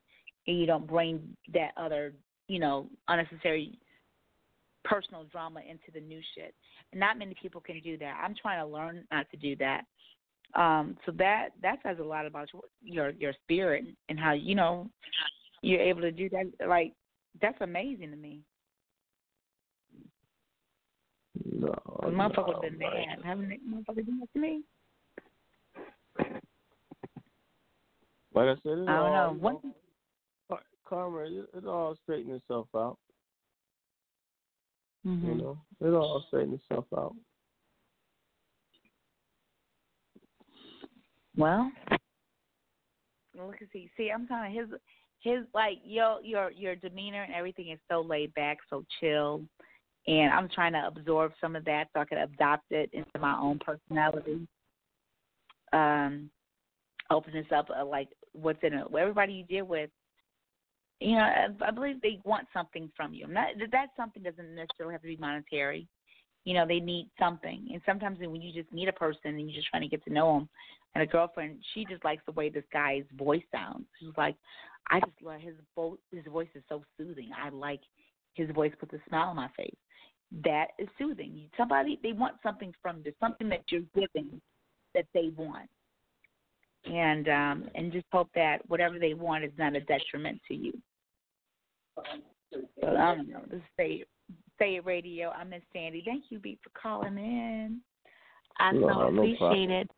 And 0.46 0.58
you 0.58 0.66
don't 0.66 0.86
bring 0.86 1.36
that 1.52 1.72
other, 1.76 2.12
you 2.48 2.58
know, 2.58 2.88
unnecessary 3.08 3.78
personal 4.84 5.24
drama 5.24 5.60
into 5.60 5.90
the 5.92 6.00
new 6.00 6.20
shit. 6.34 6.54
And 6.92 7.00
not 7.00 7.18
many 7.18 7.34
people 7.40 7.60
can 7.60 7.80
do 7.80 7.98
that. 7.98 8.20
I'm 8.22 8.34
trying 8.40 8.64
to 8.64 8.66
learn 8.66 9.04
not 9.10 9.30
to 9.30 9.36
do 9.36 9.56
that. 9.56 9.82
Um, 10.54 10.96
so 11.04 11.12
that 11.18 11.48
that 11.62 11.78
says 11.82 11.98
a 12.00 12.04
lot 12.04 12.24
about 12.24 12.48
your 12.80 13.10
your 13.10 13.32
spirit 13.42 13.84
and 14.08 14.18
how 14.18 14.32
you 14.32 14.54
know 14.54 14.88
you're 15.60 15.80
able 15.80 16.00
to 16.02 16.12
do 16.12 16.28
that. 16.30 16.68
Like 16.68 16.92
that's 17.40 17.60
amazing 17.60 18.10
to 18.10 18.16
me. 18.16 18.40
No, 21.44 21.74
motherfuckers 22.04 22.54
no, 22.54 22.60
been 22.60 22.78
mad. 22.78 23.18
Haven't 23.24 23.48
they 23.48 23.58
motherfuckers 23.58 24.06
done 24.06 24.22
to 24.32 24.38
me? 24.38 24.62
Like 28.34 28.48
I 28.48 28.54
said, 28.62 28.78
it 28.78 28.88
I 28.88 28.96
don't 28.96 29.14
all, 29.14 29.34
know. 29.34 29.38
What? 29.40 30.60
Karma, 30.88 31.18
it, 31.18 31.46
it 31.56 31.66
all 31.66 31.96
straightens 32.04 32.40
itself 32.42 32.68
out. 32.76 32.98
Mm-hmm. 35.06 35.26
You 35.26 35.34
know, 35.34 35.58
it 35.80 35.88
all 35.88 36.24
straightens 36.28 36.60
itself 36.62 36.84
out. 36.96 37.14
Well, 41.36 41.70
look 43.36 43.56
at 43.60 43.68
see. 43.72 43.90
See, 43.96 44.10
I'm 44.10 44.26
telling 44.26 44.54
his 44.54 44.68
his 45.26 45.44
like 45.54 45.78
your 45.84 46.20
your 46.22 46.50
your 46.52 46.76
demeanor 46.76 47.22
and 47.24 47.34
everything 47.34 47.70
is 47.70 47.78
so 47.90 48.00
laid 48.00 48.32
back, 48.34 48.58
so 48.70 48.84
chill, 49.00 49.42
and 50.06 50.32
I'm 50.32 50.48
trying 50.48 50.72
to 50.72 50.86
absorb 50.86 51.32
some 51.40 51.56
of 51.56 51.64
that 51.64 51.88
so 51.92 52.00
I 52.00 52.04
can 52.04 52.18
adopt 52.18 52.70
it 52.70 52.90
into 52.92 53.18
my 53.18 53.36
own 53.38 53.58
personality. 53.58 54.46
Um, 55.72 56.30
open 57.10 57.32
this 57.32 57.46
up 57.54 57.68
uh, 57.76 57.84
like 57.84 58.08
what's 58.32 58.62
in 58.62 58.72
it. 58.72 58.86
Everybody 58.98 59.32
you 59.32 59.44
deal 59.44 59.64
with, 59.64 59.90
you 61.00 61.16
know, 61.16 61.28
I, 61.64 61.70
believe 61.72 62.00
they 62.00 62.20
want 62.24 62.46
something 62.52 62.90
from 62.96 63.12
you. 63.12 63.26
Not 63.26 63.48
that 63.72 63.88
something 63.96 64.22
doesn't 64.22 64.54
necessarily 64.54 64.94
have 64.94 65.02
to 65.02 65.08
be 65.08 65.16
monetary. 65.16 65.88
You 66.44 66.54
know, 66.54 66.66
they 66.66 66.78
need 66.78 67.10
something, 67.18 67.66
and 67.72 67.82
sometimes 67.84 68.20
when 68.20 68.40
you 68.40 68.52
just 68.52 68.72
meet 68.72 68.86
a 68.86 68.92
person 68.92 69.18
and 69.24 69.40
you're 69.40 69.56
just 69.56 69.68
trying 69.68 69.82
to 69.82 69.88
get 69.88 70.04
to 70.04 70.12
know 70.12 70.34
them, 70.34 70.48
and 70.96 71.02
a 71.02 71.06
girlfriend, 71.06 71.58
she 71.74 71.84
just 71.84 72.02
likes 72.06 72.22
the 72.24 72.32
way 72.32 72.48
this 72.48 72.64
guy's 72.72 73.04
voice 73.18 73.42
sounds. 73.52 73.84
She's 74.00 74.16
like, 74.16 74.34
I 74.90 74.98
just 75.00 75.20
love 75.22 75.42
his 75.42 75.52
voice. 75.74 75.98
His 76.10 76.24
voice 76.24 76.48
is 76.54 76.62
so 76.70 76.84
soothing. 76.96 77.28
I 77.36 77.50
like 77.50 77.80
his 78.32 78.48
voice 78.52 78.72
puts 78.80 78.94
a 78.94 78.98
smile 79.06 79.28
on 79.28 79.36
my 79.36 79.48
face. 79.54 79.76
That 80.42 80.68
is 80.78 80.88
soothing. 80.96 81.50
Somebody 81.54 82.00
they 82.02 82.12
want 82.12 82.36
something 82.42 82.72
from 82.80 83.02
you, 83.04 83.12
something 83.20 83.46
that 83.50 83.64
you're 83.68 83.82
giving 83.94 84.40
that 84.94 85.04
they 85.12 85.30
want, 85.36 85.68
and 86.86 87.28
um, 87.28 87.68
and 87.74 87.92
just 87.92 88.06
hope 88.10 88.30
that 88.34 88.66
whatever 88.68 88.98
they 88.98 89.12
want 89.12 89.44
is 89.44 89.52
not 89.58 89.76
a 89.76 89.80
detriment 89.80 90.40
to 90.48 90.54
you. 90.54 90.72
But 91.94 92.96
I 92.96 93.14
don't 93.14 93.28
know. 93.28 93.42
This 93.50 93.58
is 93.58 93.62
say 93.76 94.04
say 94.58 94.76
it 94.76 94.86
radio. 94.86 95.28
I 95.28 95.44
miss 95.44 95.62
Sandy. 95.74 96.02
Thank 96.06 96.24
you, 96.30 96.38
Beat, 96.38 96.58
for 96.64 96.70
calling 96.80 97.18
in. 97.18 97.82
I 98.58 98.72
no, 98.72 98.88
so 98.88 99.00
appreciate 99.08 99.68
no 99.68 99.80
it. 99.80 99.90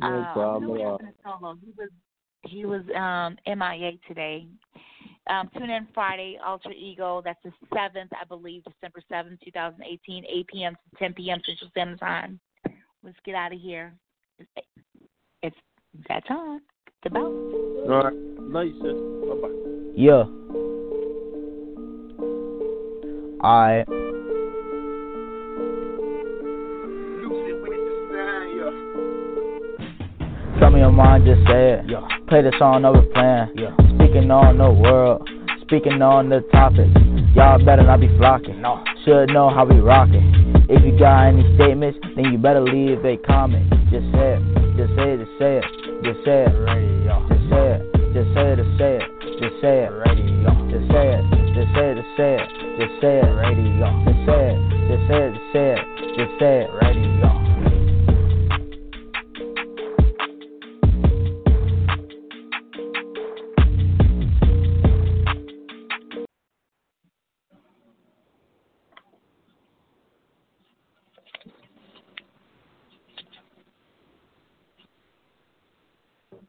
No 0.00 0.06
uh, 0.06 0.32
problem 0.32 0.76
He 0.76 0.82
at 0.82 1.14
all. 1.24 1.58
was 1.76 1.88
he 2.44 2.64
was 2.64 2.82
um, 2.94 3.36
MIA 3.46 3.92
today. 4.06 4.46
Um, 5.28 5.50
tune 5.58 5.70
in 5.70 5.86
Friday, 5.92 6.38
Alter 6.44 6.70
Ego. 6.70 7.20
That's 7.24 7.38
the 7.44 7.52
seventh, 7.74 8.10
I 8.12 8.24
believe, 8.24 8.62
December 8.64 9.02
seventh, 9.08 9.40
two 9.44 9.50
thousand 9.50 9.82
eighteen, 9.82 10.24
eight 10.24 10.46
p.m. 10.46 10.74
to 10.74 10.98
ten 10.98 11.12
p.m. 11.14 11.40
Central 11.44 11.70
Standard 11.70 12.00
Time. 12.00 12.40
Let's 13.02 13.18
get 13.24 13.34
out 13.34 13.52
of 13.52 13.60
here. 13.60 13.92
It's 15.42 15.56
that 16.08 16.26
time. 16.26 16.60
The 17.04 17.10
bell. 17.10 17.26
All 17.26 18.04
right. 18.04 18.14
Love 18.14 18.66
you, 18.66 18.74
sis. 18.82 18.94
Bye 19.28 19.34
bye. 19.40 19.54
Yeah. 19.94 20.24
Alright. 23.44 24.07
Tell 30.58 30.70
me 30.70 30.80
your 30.80 30.90
mind, 30.90 31.24
just 31.24 31.46
say 31.46 31.78
it. 31.78 31.84
Yeah. 31.88 32.06
Play 32.28 32.42
the 32.42 32.52
song, 32.58 32.82
no 32.82 32.92
plan. 33.14 33.52
Yeah. 33.54 33.74
Speaking 33.94 34.30
on 34.30 34.58
the 34.58 34.70
world, 34.70 35.28
speaking 35.62 36.02
on 36.02 36.28
the 36.28 36.40
topic. 36.50 36.90
Y'all 37.36 37.62
better 37.64 37.84
not 37.84 38.00
be 38.00 38.08
flocking. 38.18 38.60
No. 38.60 38.82
Should 39.04 39.30
know 39.30 39.50
how 39.50 39.64
we 39.64 39.78
rockin'. 39.78 40.66
If 40.68 40.82
you 40.84 40.98
got 40.98 41.28
any 41.28 41.44
statements, 41.54 41.98
then 42.16 42.32
you 42.32 42.38
better 42.38 42.60
leave 42.60 43.04
a 43.04 43.16
comment. 43.18 43.70
Just 43.92 44.10
say 44.10 44.34
it, 44.34 44.42
just 44.74 44.90
say 44.98 45.14
it, 45.14 45.22
just 45.22 45.38
say 45.38 45.52
it, 45.60 45.64
just 46.02 46.20
say 46.24 46.42
it. 46.42 46.54
Radio. 46.66 47.22
Just 47.30 47.44
say 47.52 47.78
it, 47.78 47.80
just 48.10 48.34
say 48.34 48.48
it, 48.48 48.56
just 48.58 48.74
say 48.78 48.98
it, 48.98 49.06
just 49.38 49.56
say 49.62 49.76
it. 49.86 49.92
Radio. 49.94 50.50
Just 50.72 50.90
say 50.90 51.06
it, 51.14 51.22
just 51.54 51.70
say 51.76 51.86
it, 51.86 52.02
just 52.02 52.10
say 52.18 52.34
it, 52.34 52.48
just 52.82 52.94
say 52.98 53.22
it. 53.22 53.30
Radio. 53.38 53.88
Just 54.02 54.20
say 54.26 54.42
it, 54.50 54.58
just 54.90 55.04
say 55.06 55.20
it, 55.22 55.36
just 55.36 55.52
say 55.52 55.68
it, 55.70 55.82
just 56.18 56.32
say 56.40 56.54
it. 56.64 56.70
Radio. 56.82 57.27